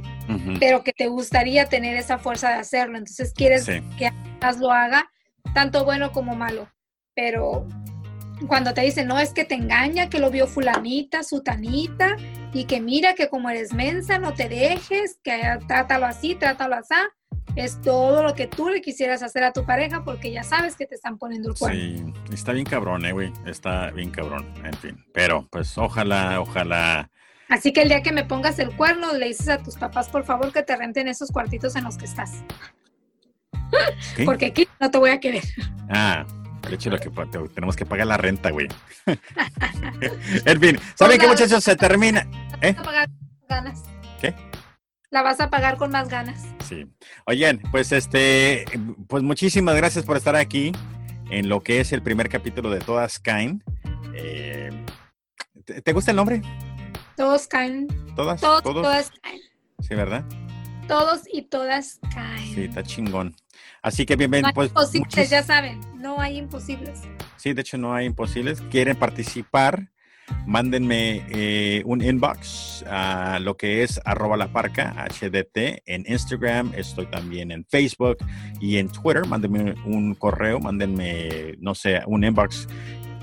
pero 0.59 0.83
que 0.83 0.93
te 0.93 1.05
gustaría 1.09 1.67
tener 1.67 1.95
esa 1.95 2.17
fuerza 2.17 2.49
de 2.49 2.55
hacerlo. 2.55 2.97
Entonces 2.97 3.33
quieres 3.35 3.65
Sí. 3.65 3.83
que 3.99 4.11
más 4.41 4.57
lo 4.57 4.71
haga, 4.71 5.11
tanto 5.53 5.85
bueno 5.85 6.11
como 6.11 6.35
malo. 6.35 6.67
Pero 7.15 7.67
cuando 8.47 8.73
te 8.73 8.81
dicen, 8.81 9.07
no, 9.07 9.19
es 9.19 9.33
que 9.33 9.45
te 9.45 9.55
engaña, 9.55 10.09
que 10.09 10.19
lo 10.19 10.29
vio 10.31 10.47
fulanita, 10.47 11.23
sutanita, 11.23 12.15
y 12.53 12.65
que 12.65 12.81
mira 12.81 13.13
que 13.13 13.29
como 13.29 13.49
eres 13.49 13.73
mensa, 13.73 14.17
no 14.17 14.33
te 14.33 14.49
dejes, 14.49 15.19
que 15.23 15.41
trátalo 15.67 16.05
así, 16.05 16.35
trátalo 16.35 16.75
así, 16.75 16.95
es 17.55 17.81
todo 17.81 18.23
lo 18.23 18.33
que 18.33 18.47
tú 18.47 18.69
le 18.69 18.81
quisieras 18.81 19.23
hacer 19.23 19.43
a 19.43 19.51
tu 19.51 19.65
pareja 19.65 20.03
porque 20.03 20.31
ya 20.31 20.43
sabes 20.43 20.75
que 20.75 20.85
te 20.85 20.95
están 20.95 21.17
poniendo 21.17 21.49
el 21.49 21.55
cuerno. 21.55 21.79
Sí, 21.79 22.13
está 22.33 22.53
bien 22.53 22.65
cabrón, 22.65 23.05
eh, 23.05 23.11
güey. 23.11 23.33
Está 23.45 23.91
bien 23.91 24.09
cabrón, 24.09 24.47
en 24.63 24.73
fin. 24.73 25.05
Pero, 25.13 25.47
pues, 25.51 25.77
ojalá, 25.77 26.39
ojalá. 26.39 27.09
Así 27.49 27.73
que 27.73 27.81
el 27.81 27.89
día 27.89 28.01
que 28.01 28.13
me 28.13 28.23
pongas 28.23 28.59
el 28.59 28.75
cuerno, 28.75 29.13
le 29.13 29.27
dices 29.27 29.49
a 29.49 29.57
tus 29.57 29.75
papás, 29.75 30.07
por 30.07 30.23
favor, 30.23 30.53
que 30.53 30.63
te 30.63 30.75
renten 30.75 31.09
esos 31.09 31.31
cuartitos 31.31 31.75
en 31.75 31.83
los 31.83 31.97
que 31.97 32.05
estás. 32.05 32.43
¿Qué? 34.15 34.23
Porque 34.23 34.47
aquí 34.47 34.67
no 34.79 34.89
te 34.89 34.97
voy 34.97 35.09
a 35.09 35.19
querer. 35.19 35.43
Ah, 35.89 36.25
el 36.67 36.73
hecho 36.73 36.89
de 36.89 36.99
que 36.99 37.09
tenemos 37.53 37.75
que 37.75 37.85
pagar 37.85 38.07
la 38.07 38.17
renta, 38.17 38.51
güey. 38.51 38.67
en 40.45 40.59
fin, 40.59 40.79
¿saben 40.95 41.19
qué, 41.19 41.27
muchachos? 41.27 41.63
Se 41.63 41.75
termina. 41.75 42.27
¿Eh? 42.61 42.75
Ganas. 43.49 43.83
¿Qué? 44.19 44.33
La 45.09 45.21
vas 45.23 45.39
a 45.41 45.49
pagar 45.49 45.77
con 45.77 45.91
más 45.91 46.07
ganas. 46.07 46.45
Sí. 46.67 46.87
Oigan, 47.25 47.61
pues 47.71 47.91
este, 47.91 48.65
pues 49.07 49.23
muchísimas 49.23 49.75
gracias 49.75 50.05
por 50.05 50.15
estar 50.15 50.35
aquí 50.35 50.71
en 51.29 51.49
lo 51.49 51.61
que 51.61 51.81
es 51.81 51.91
el 51.91 52.01
primer 52.01 52.29
capítulo 52.29 52.69
de 52.69 52.79
Todas 52.79 53.19
Caen. 53.19 53.63
Eh, 54.13 54.69
¿te, 55.65 55.81
te 55.81 55.93
gusta 55.93 56.11
el 56.11 56.17
nombre? 56.17 56.41
Todos 57.15 57.47
caen. 57.47 57.87
¿Todas? 58.15 58.41
Todos, 58.41 58.63
¿Todos? 58.63 58.81
todas 58.81 59.11
caen. 59.21 59.41
Sí, 59.79 59.95
¿verdad? 59.95 60.23
Todos 60.87 61.21
y 61.31 61.43
todas 61.43 61.99
caen. 62.13 62.55
Sí, 62.55 62.63
está 62.63 62.83
chingón. 62.83 63.35
Así 63.81 64.05
que 64.05 64.15
no 64.15 64.19
bienvenido. 64.19 64.47
hay 64.47 64.53
Pues, 64.53 64.69
imposibles, 64.69 65.29
ya 65.29 65.43
saben. 65.43 65.79
No 65.97 66.19
hay 66.19 66.37
imposibles. 66.37 67.01
Sí, 67.37 67.53
de 67.53 67.61
hecho 67.61 67.77
no 67.77 67.93
hay 67.93 68.05
imposibles. 68.05 68.61
¿Quieren 68.69 68.95
participar? 68.95 69.89
Mándenme 70.45 71.25
eh, 71.29 71.81
un 71.85 72.01
inbox 72.01 72.85
a 72.87 73.39
lo 73.39 73.57
que 73.57 73.83
es 73.83 73.99
arroba 74.05 74.37
la 74.37 74.53
parca 74.53 74.93
HDT 75.09 75.83
en 75.85 76.05
Instagram. 76.07 76.71
Estoy 76.75 77.07
también 77.07 77.51
en 77.51 77.65
Facebook 77.65 78.17
y 78.59 78.77
en 78.77 78.87
Twitter. 78.89 79.25
Mándenme 79.25 79.75
un 79.85 80.15
correo, 80.15 80.59
mándenme, 80.59 81.55
no 81.59 81.75
sé, 81.75 82.01
un 82.05 82.23
inbox 82.23 82.67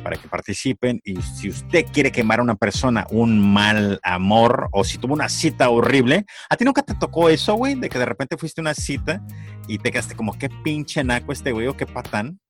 para 0.02 0.16
que 0.16 0.28
participen. 0.28 1.00
Y 1.04 1.20
si 1.22 1.48
usted 1.48 1.86
quiere 1.92 2.12
quemar 2.12 2.40
a 2.40 2.42
una 2.42 2.54
persona 2.54 3.06
un 3.10 3.40
mal 3.52 4.00
amor 4.02 4.68
o 4.72 4.84
si 4.84 4.98
tuvo 4.98 5.14
una 5.14 5.28
cita 5.28 5.70
horrible, 5.70 6.24
¿a 6.48 6.56
ti 6.56 6.64
nunca 6.64 6.82
te 6.82 6.94
tocó 6.94 7.28
eso, 7.28 7.54
güey? 7.54 7.74
De 7.74 7.88
que 7.88 7.98
de 7.98 8.06
repente 8.06 8.36
fuiste 8.36 8.60
a 8.60 8.62
una 8.62 8.74
cita 8.74 9.22
y 9.66 9.78
te 9.78 9.90
quedaste 9.90 10.14
como, 10.14 10.38
qué 10.38 10.48
pinche 10.48 11.02
naco 11.04 11.32
este 11.32 11.52
güey 11.52 11.66
o 11.66 11.76
qué 11.76 11.86
patán. 11.86 12.40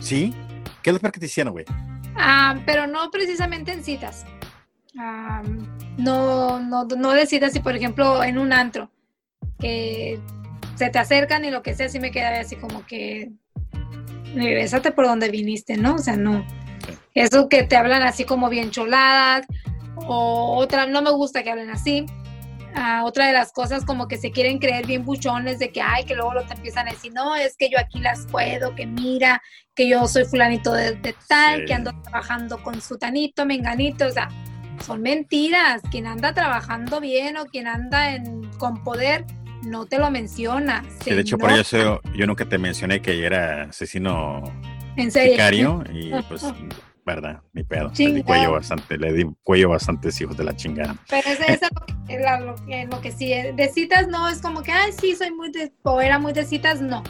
¿Sí? 0.00 0.34
¿Qué 0.82 0.90
es 0.90 0.94
lo 0.94 1.00
peor 1.00 1.12
que 1.12 1.20
te 1.20 1.26
hicieron, 1.26 1.52
güey? 1.52 1.64
Ah, 2.16 2.60
pero 2.66 2.86
no 2.86 3.10
precisamente 3.10 3.72
en 3.72 3.84
citas. 3.84 4.24
Ah, 4.98 5.42
no, 5.96 6.60
no, 6.60 6.84
no 6.84 7.12
de 7.12 7.26
citas, 7.26 7.54
y 7.56 7.60
por 7.60 7.74
ejemplo 7.74 8.22
en 8.22 8.38
un 8.38 8.52
antro, 8.52 8.90
que 9.58 10.20
se 10.74 10.90
te 10.90 10.98
acercan 10.98 11.44
y 11.44 11.50
lo 11.50 11.62
que 11.62 11.74
sea, 11.74 11.86
así 11.86 12.00
me 12.00 12.10
queda 12.10 12.40
así 12.40 12.56
como 12.56 12.84
que 12.86 13.30
regrésate 14.34 14.92
por 14.92 15.06
donde 15.06 15.30
viniste, 15.30 15.76
¿no? 15.76 15.94
O 15.94 15.98
sea, 15.98 16.16
no. 16.16 16.44
Sí. 16.86 16.94
Eso 17.14 17.48
que 17.48 17.62
te 17.62 17.76
hablan 17.76 18.02
así 18.02 18.24
como 18.24 18.48
bien 18.48 18.70
choladas, 18.70 19.46
o 19.96 20.56
otra, 20.56 20.86
no 20.86 21.02
me 21.02 21.10
gusta 21.10 21.42
que 21.42 21.50
hablen 21.50 21.70
así. 21.70 22.06
Ah, 22.74 23.02
otra 23.04 23.26
de 23.26 23.34
las 23.34 23.52
cosas 23.52 23.84
como 23.84 24.08
que 24.08 24.16
se 24.16 24.30
quieren 24.30 24.58
creer 24.58 24.86
bien 24.86 25.04
buchones 25.04 25.58
de 25.58 25.70
que, 25.70 25.82
ay, 25.82 26.04
que 26.04 26.14
luego 26.14 26.32
lo 26.32 26.44
te 26.44 26.54
empiezan 26.54 26.88
a 26.88 26.92
decir, 26.92 27.12
no, 27.12 27.36
es 27.36 27.54
que 27.56 27.68
yo 27.68 27.78
aquí 27.78 27.98
las 27.98 28.26
puedo, 28.26 28.74
que 28.74 28.86
mira, 28.86 29.42
que 29.74 29.88
yo 29.88 30.06
soy 30.08 30.24
fulanito 30.24 30.72
de, 30.72 31.14
tal, 31.28 31.66
que 31.66 31.74
ando 31.74 31.92
trabajando 32.02 32.62
con 32.62 32.80
su 32.80 32.96
tanito, 32.96 33.44
menganito, 33.44 34.06
o 34.06 34.10
sea, 34.10 34.28
son 34.86 35.02
mentiras. 35.02 35.82
Quien 35.90 36.06
anda 36.06 36.32
trabajando 36.32 37.00
bien 37.00 37.36
o 37.36 37.44
quien 37.44 37.66
anda 37.66 38.14
en, 38.14 38.50
con 38.58 38.82
poder, 38.82 39.26
no 39.62 39.86
te 39.86 39.98
lo 39.98 40.10
menciona. 40.10 40.84
de 41.04 41.20
hecho, 41.20 41.38
por 41.38 41.52
eso 41.52 42.00
yo, 42.14 42.26
nunca 42.26 42.44
te 42.44 42.58
mencioné 42.58 43.00
que 43.00 43.24
era 43.24 43.64
asesino 43.64 44.42
¿En 44.96 45.10
serio? 45.10 45.32
sicario 45.32 45.84
y 45.92 46.10
pues 46.28 46.44
¿verdad? 47.04 47.40
Mi 47.52 47.64
pedo. 47.64 47.90
Le 47.96 48.12
di 48.12 48.22
cuello 48.22 48.52
bastante, 48.52 48.96
le 48.96 49.12
di 49.12 49.26
cuello 49.42 49.70
bastantes 49.70 50.20
hijos 50.20 50.36
de 50.36 50.44
la 50.44 50.54
chingada. 50.54 50.96
Pero 51.08 51.28
eso 51.28 51.42
es 51.46 51.60
lo 52.40 52.54
que, 52.66 52.86
lo, 52.86 53.00
que, 53.00 53.12
sí, 53.12 53.28
de 53.28 53.68
citas 53.68 54.08
no 54.08 54.28
es 54.28 54.40
como 54.40 54.62
que, 54.62 54.72
ay, 54.72 54.92
sí, 54.92 55.16
soy 55.16 55.32
muy 55.32 55.50
de, 55.50 55.72
o 55.82 56.00
era 56.00 56.18
muy 56.18 56.32
de 56.32 56.44
citas, 56.44 56.80
no. 56.80 57.02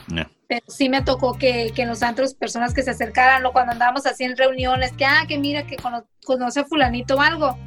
Pero 0.49 0.65
sí 0.69 0.89
me 0.89 1.03
tocó 1.03 1.35
que, 1.35 1.73
que 1.75 1.83
en 1.83 1.89
los 1.89 2.03
antros 2.03 2.35
personas 2.35 2.75
que 2.75 2.83
se 2.83 2.91
acercaran, 2.91 3.45
o 3.45 3.53
cuando 3.53 3.73
andábamos 3.73 4.07
así 4.07 4.25
en 4.25 4.37
reuniones, 4.37 4.93
que, 4.93 5.05
ah, 5.05 5.25
que 5.29 5.39
mira, 5.39 5.67
que 5.67 5.77
conoce 6.25 6.61
a 6.61 6.65
fulanito 6.65 7.17
o 7.17 7.21
algo. 7.21 7.59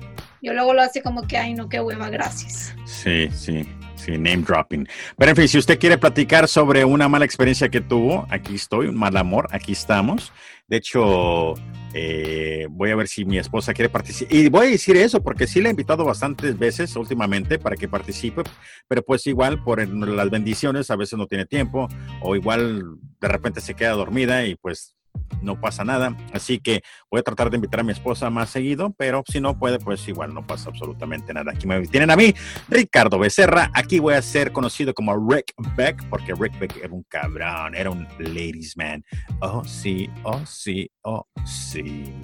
Yo 0.42 0.54
luego 0.54 0.74
lo 0.74 0.82
hace 0.82 1.02
como 1.02 1.24
que, 1.24 1.38
ay, 1.38 1.54
no, 1.54 1.70
qué 1.70 1.80
hueva, 1.80 2.10
gracias. 2.10 2.76
Sí, 2.86 3.30
sí. 3.32 3.68
Sí, 3.96 4.12
name 4.12 4.38
dropping. 4.38 4.88
Pero 5.18 5.32
en 5.32 5.38
fin, 5.38 5.48
si 5.48 5.58
usted 5.58 5.80
quiere 5.80 5.98
platicar 5.98 6.48
sobre 6.48 6.86
una 6.86 7.08
mala 7.08 7.26
experiencia 7.26 7.70
que 7.70 7.82
tuvo, 7.82 8.28
aquí 8.30 8.56
estoy, 8.56 8.88
un 8.88 8.96
mal 8.96 9.16
amor, 9.18 9.48
aquí 9.52 9.72
estamos. 9.72 10.32
De 10.68 10.78
hecho, 10.78 11.54
eh, 11.94 12.68
voy 12.70 12.90
a 12.90 12.96
ver 12.96 13.08
si 13.08 13.24
mi 13.24 13.38
esposa 13.38 13.74
quiere 13.74 13.90
participar. 13.90 14.36
Y 14.36 14.50
voy 14.50 14.68
a 14.68 14.70
decir 14.72 14.98
eso 14.98 15.22
porque 15.22 15.48
sí 15.48 15.62
le 15.62 15.70
he 15.70 15.72
invitado 15.72 16.04
bastantes 16.04 16.58
veces 16.58 16.96
últimamente 16.96 17.60
para 17.60 17.76
que 17.76 17.88
participe, 17.88 18.42
pero 18.88 19.04
pues 19.04 19.28
igual 19.28 19.64
por 19.64 19.88
las 19.88 20.30
bendiciones 20.30 20.90
a 20.90 20.96
veces 20.96 21.18
no 21.18 21.28
tiene 21.28 21.46
tiempo 21.46 21.88
o 22.22 22.36
igual 22.36 22.84
de 23.22 23.28
repente 23.28 23.62
se 23.62 23.76
queda 23.76 23.92
dormida 23.92 24.46
y 24.46 24.56
pues 24.56 24.96
no 25.42 25.60
pasa 25.60 25.84
nada. 25.84 26.16
Así 26.34 26.60
que 26.60 26.82
voy 27.10 27.20
a 27.20 27.24
tratar 27.24 27.50
de 27.50 27.56
invitar 27.56 27.80
a 27.82 27.84
mi 27.84 27.92
esposa 27.92 28.30
más 28.30 28.50
seguido, 28.50 28.94
pero 28.98 29.24
si 29.28 29.42
no 29.42 29.58
puede, 29.58 29.80
pues 29.80 30.08
igual 30.08 30.34
no 30.34 30.46
pasa 30.46 30.70
absolutamente 30.70 31.34
nada. 31.34 31.52
Aquí 31.52 31.68
me 31.68 31.86
tienen 31.88 32.12
a 32.12 32.16
mí, 32.16 32.34
Ricardo 32.70 33.20
Becerra. 33.20 33.72
Aquí 33.74 34.00
voy 34.00 34.14
a 34.16 34.22
ser 34.22 34.52
conocido 34.52 34.94
como 34.94 35.16
Rick 35.16 35.54
Beck, 35.76 36.08
porque 36.10 36.34
Rick 36.34 36.60
Beck 36.60 36.78
era 36.78 36.94
un 36.94 37.04
cabrón, 37.10 37.76
era 37.76 37.90
un 37.90 38.08
ladies 38.20 38.78
man. 38.78 39.04
Oh, 39.42 39.64
sí, 39.64 40.10
oh, 40.24 40.46
sí, 40.46 40.90
oh, 41.04 41.26
sí. 41.46 42.14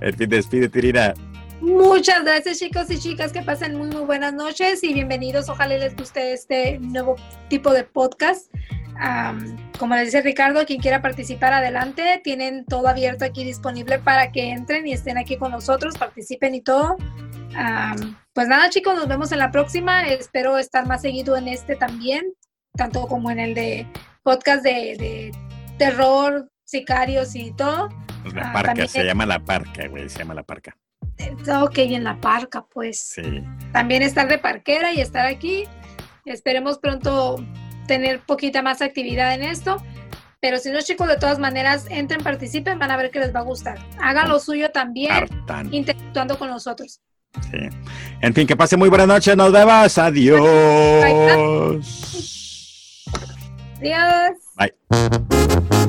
El 0.00 0.14
fin 0.14 0.28
despide, 0.28 0.68
Tirina. 0.68 1.14
Muchas 1.60 2.22
gracias 2.22 2.58
chicos 2.58 2.90
y 2.90 2.98
chicas, 2.98 3.32
que 3.32 3.40
pasen 3.42 3.76
muy 3.76 3.88
muy 3.88 4.02
buenas 4.02 4.34
noches 4.34 4.84
y 4.84 4.92
bienvenidos. 4.92 5.48
Ojalá 5.48 5.78
les 5.78 5.96
guste 5.96 6.32
este 6.32 6.78
nuevo 6.78 7.16
tipo 7.48 7.72
de 7.72 7.82
podcast 7.84 8.52
como 9.78 9.94
les 9.94 10.06
dice 10.06 10.22
Ricardo, 10.22 10.64
quien 10.64 10.80
quiera 10.80 11.02
participar 11.02 11.52
adelante, 11.52 12.20
tienen 12.24 12.64
todo 12.64 12.88
abierto 12.88 13.24
aquí 13.24 13.44
disponible 13.44 13.98
para 13.98 14.32
que 14.32 14.50
entren 14.50 14.86
y 14.86 14.92
estén 14.92 15.18
aquí 15.18 15.36
con 15.36 15.52
nosotros, 15.52 15.98
participen 15.98 16.54
y 16.54 16.60
todo. 16.60 16.96
pues 18.32 18.48
nada 18.48 18.70
chicos, 18.70 18.94
nos 18.94 19.08
vemos 19.08 19.32
en 19.32 19.38
la 19.38 19.50
próxima. 19.50 20.06
Espero 20.06 20.58
estar 20.58 20.86
más 20.86 21.02
seguido 21.02 21.36
en 21.36 21.48
este 21.48 21.76
también, 21.76 22.32
tanto 22.74 23.06
como 23.06 23.30
en 23.30 23.38
el 23.38 23.54
de 23.54 23.86
podcast 24.22 24.62
de, 24.62 25.32
terror, 25.78 26.48
sicarios 26.64 27.34
y 27.34 27.52
todo. 27.52 27.88
Pues 28.22 28.34
la 28.34 28.50
ah, 28.50 28.52
parca, 28.52 28.88
se 28.88 29.04
llama 29.04 29.26
la 29.26 29.38
parca, 29.38 29.86
güey, 29.88 30.08
se 30.08 30.20
llama 30.20 30.34
la 30.34 30.42
parca. 30.42 30.76
Ok, 31.62 31.78
en 31.78 32.04
la 32.04 32.20
parca, 32.20 32.64
pues. 32.66 32.98
Sí. 32.98 33.42
También 33.72 34.02
estar 34.02 34.28
de 34.28 34.38
parquera 34.38 34.92
y 34.92 35.00
estar 35.00 35.26
aquí. 35.26 35.64
Esperemos 36.24 36.78
pronto 36.78 37.36
tener 37.86 38.20
poquita 38.20 38.62
más 38.62 38.82
actividad 38.82 39.34
en 39.34 39.42
esto. 39.42 39.82
Pero 40.40 40.58
si 40.58 40.70
no, 40.70 40.80
chicos, 40.80 41.08
de 41.08 41.16
todas 41.16 41.38
maneras, 41.38 41.86
entren, 41.88 42.22
participen, 42.22 42.78
van 42.78 42.90
a 42.90 42.96
ver 42.96 43.10
que 43.10 43.20
les 43.20 43.34
va 43.34 43.40
a 43.40 43.42
gustar. 43.42 43.78
Hagan 44.00 44.28
lo 44.28 44.38
suyo 44.38 44.70
también, 44.70 45.26
interactuando 45.70 46.38
con 46.38 46.48
nosotros. 46.48 47.00
Sí. 47.50 47.58
En 48.20 48.34
fin, 48.34 48.46
que 48.46 48.56
pase 48.56 48.76
muy 48.76 48.88
buena 48.88 49.06
noche, 49.06 49.34
nos 49.34 49.52
vemos. 49.52 49.98
Adiós. 49.98 50.40
Adiós. 53.80 54.36
Bye. 54.56 55.85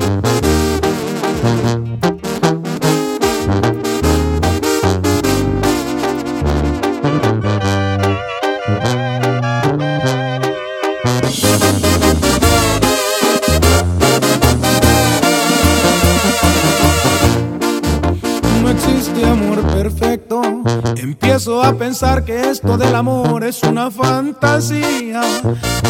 Empiezo 20.96 21.62
a 21.62 21.74
pensar 21.74 22.24
que 22.24 22.50
esto 22.50 22.76
del 22.76 22.94
amor 22.94 23.44
es 23.44 23.62
una 23.62 23.90
fantasía. 23.90 25.22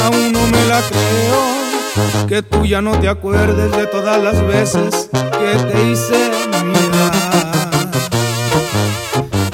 Aún 0.05 0.32
no 0.32 0.47
me 0.47 0.65
la 0.66 0.81
creo. 0.82 2.27
Que 2.27 2.43
tú 2.43 2.65
ya 2.65 2.81
no 2.81 2.98
te 2.98 3.09
acuerdes 3.09 3.73
de 3.77 3.86
todas 3.86 4.23
las 4.23 4.40
veces 4.47 5.10
que 5.12 5.73
te 5.73 5.90
hice 5.90 6.31
mirar. 6.65 7.78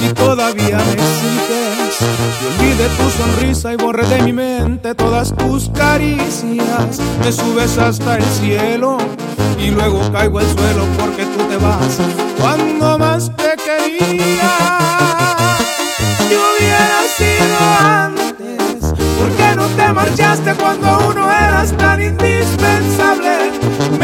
Y 0.01 0.09
todavía 0.13 0.77
me 0.77 0.93
exiges 0.93 1.99
que 1.99 2.47
olvide 2.47 2.89
tu 2.97 3.11
sonrisa 3.11 3.73
y 3.73 3.77
borre 3.77 4.07
de 4.07 4.23
mi 4.23 4.33
mente 4.33 4.95
todas 4.95 5.35
tus 5.35 5.71
caricias. 5.71 7.01
Me 7.25 7.33
subes 7.33 7.79
hasta 7.79 8.17
el 8.17 8.25
cielo 8.25 8.99
y 9.59 9.71
luego 9.71 10.01
caigo 10.13 10.39
al 10.39 10.47
suelo 10.47 10.85
porque 10.99 11.25
tú 11.25 11.45
te 11.45 11.57
vas 11.57 11.99
cuando 12.39 12.99
más 12.99 13.35
te 13.37 13.55
quería 13.57 14.24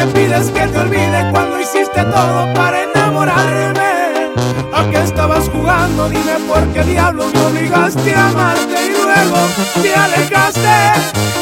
Me 0.01 0.07
pides 0.13 0.51
que 0.53 0.67
te 0.67 0.79
olvide 0.79 1.29
cuando 1.31 1.61
hiciste 1.61 2.03
todo 2.05 2.55
para 2.55 2.85
enamorarme. 2.85 4.33
¿A 4.73 4.89
qué 4.91 5.03
estabas 5.03 5.47
jugando? 5.51 6.09
Dime 6.09 6.37
por 6.49 6.67
qué 6.69 6.85
diablo 6.85 7.27
me 7.27 7.41
obligaste 7.41 8.15
a 8.15 8.29
amarte 8.29 8.87
y 8.87 8.93
luego 8.93 9.37
te 9.83 9.95
alejaste. 9.95 10.79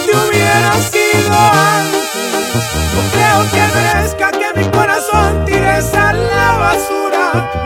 Te 0.07 0.17
hubiera 0.17 0.73
sido 0.91 1.39
antes. 1.79 2.11
No 2.95 3.01
creo 3.13 3.41
que 3.53 3.63
merezca 3.77 4.33
que 4.33 4.61
mi 4.61 4.69
corazón 4.71 5.45
tires 5.45 5.95
a 5.95 6.13
la 6.13 6.23
basura. 6.23 6.28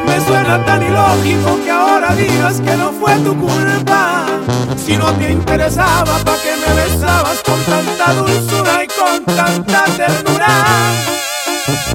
Me 0.06 0.20
suena 0.20 0.64
tan 0.64 0.82
ilógico 0.82 1.58
que 1.64 1.70
ahora 1.70 2.14
digas 2.14 2.60
que 2.60 2.76
no 2.76 2.92
fue 2.92 3.14
tu 3.16 3.36
culpa. 3.38 4.26
Si 4.76 4.96
no 4.96 5.12
te 5.12 5.30
interesaba, 5.30 6.18
¿para 6.24 6.38
qué 6.38 6.54
me 6.56 6.74
besabas 6.82 7.42
con 7.42 7.60
tanta 7.64 8.12
dulzura 8.14 8.84
y 8.84 8.88
con 8.88 9.24
tanta 9.36 9.84
ternura? 9.96 10.48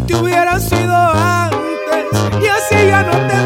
Te 0.06 0.16
hubiera 0.16 0.60
sido 0.60 0.96
antes 0.96 2.06
y 2.42 2.48
así 2.48 2.88
ya 2.88 3.04
no 3.04 3.12
tendría 3.12 3.37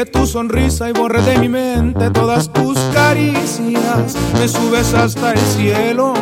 olvide 0.00 0.06
tu 0.06 0.26
sonrisa 0.26 0.88
y 0.88 0.92
borre 0.92 1.22
de 1.22 1.38
mi 1.38 1.48
mente 1.48 2.10
todas 2.10 2.52
tus 2.52 2.78
caricias. 2.94 4.14
Me 4.38 4.48
subes 4.48 4.94
hasta 4.94 5.32
el 5.32 5.38
cielo 5.38 6.14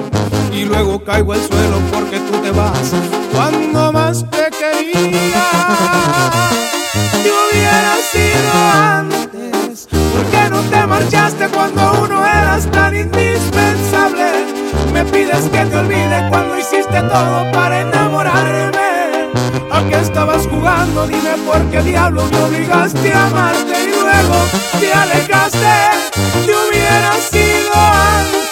y 0.52 0.64
luego 0.64 1.02
caigo 1.04 1.32
al 1.32 1.40
suelo 1.40 1.78
porque 1.92 2.18
tú 2.20 2.38
te 2.38 2.50
vas 2.50 2.92
cuando 3.32 3.92
más 3.92 4.24
te 4.30 4.50
quería. 4.50 5.44
Te 7.22 7.30
hubiera 7.30 7.94
sido 8.12 8.52
antes, 8.74 9.88
¿por 9.90 10.24
qué 10.26 10.50
no 10.50 10.60
te 10.62 10.86
marchaste 10.86 11.48
cuando 11.48 12.02
uno 12.04 12.24
eras 12.24 12.70
tan 12.70 12.96
indispensable? 12.96 14.46
Me 14.92 15.04
pides 15.04 15.48
que 15.50 15.64
te 15.64 15.76
olvide 15.76 16.26
cuando 16.30 16.58
hiciste 16.58 17.02
todo 17.02 17.52
para 17.52 17.80
enamorarme. 17.80 18.57
¿A 20.18 20.26
qué 20.26 20.30
estabas 20.34 20.48
jugando? 20.48 21.06
Dime 21.06 21.36
por 21.46 21.62
qué 21.70 21.80
diablo 21.80 22.24
me 22.24 22.38
obligaste 22.38 23.12
a 23.12 23.26
amarte 23.26 23.86
luego 23.86 24.34
te 24.80 24.92
alejaste, 24.92 25.76
te 26.44 26.52
hubiera 26.52 27.12
sido 27.30 27.72
antes. 27.74 28.48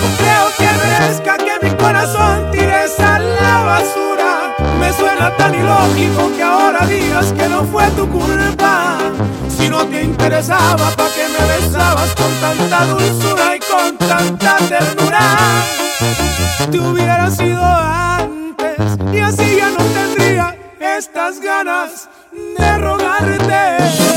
No 0.00 0.16
creo 0.18 0.46
que 0.58 0.68
merezca 0.84 1.38
que 1.38 1.66
mi 1.66 1.74
corazón 1.76 2.50
tires 2.50 3.00
a 3.00 3.18
la 3.18 3.62
basura. 3.62 4.54
Me 4.78 4.92
suena 4.92 5.34
tan 5.36 5.54
ilógico 5.54 6.30
que 6.36 6.42
ahora 6.42 6.86
digas 6.86 7.32
que 7.32 7.48
no 7.48 7.64
fue 7.64 7.86
tu 7.92 8.06
culpa. 8.06 8.98
Si 9.48 9.70
no 9.70 9.86
te 9.86 10.02
interesaba, 10.02 10.90
¿pa' 10.96 11.08
que 11.08 11.26
me 11.28 11.46
besabas 11.54 12.14
con 12.14 12.32
tanta 12.42 12.84
dulzura 12.84 13.56
y 13.56 13.60
con 13.60 13.96
tanta 13.96 14.56
ternura? 14.68 15.38
Te 16.70 16.78
hubiera 16.78 17.30
sido 17.30 17.62
antes 17.64 19.14
y 19.14 19.18
así 19.20 19.56
ya 19.56 19.70
no 19.70 19.76
tendría 19.76 20.03
estas 20.96 21.40
ganas 21.40 22.08
de 22.32 22.78
rogarte. 22.78 24.13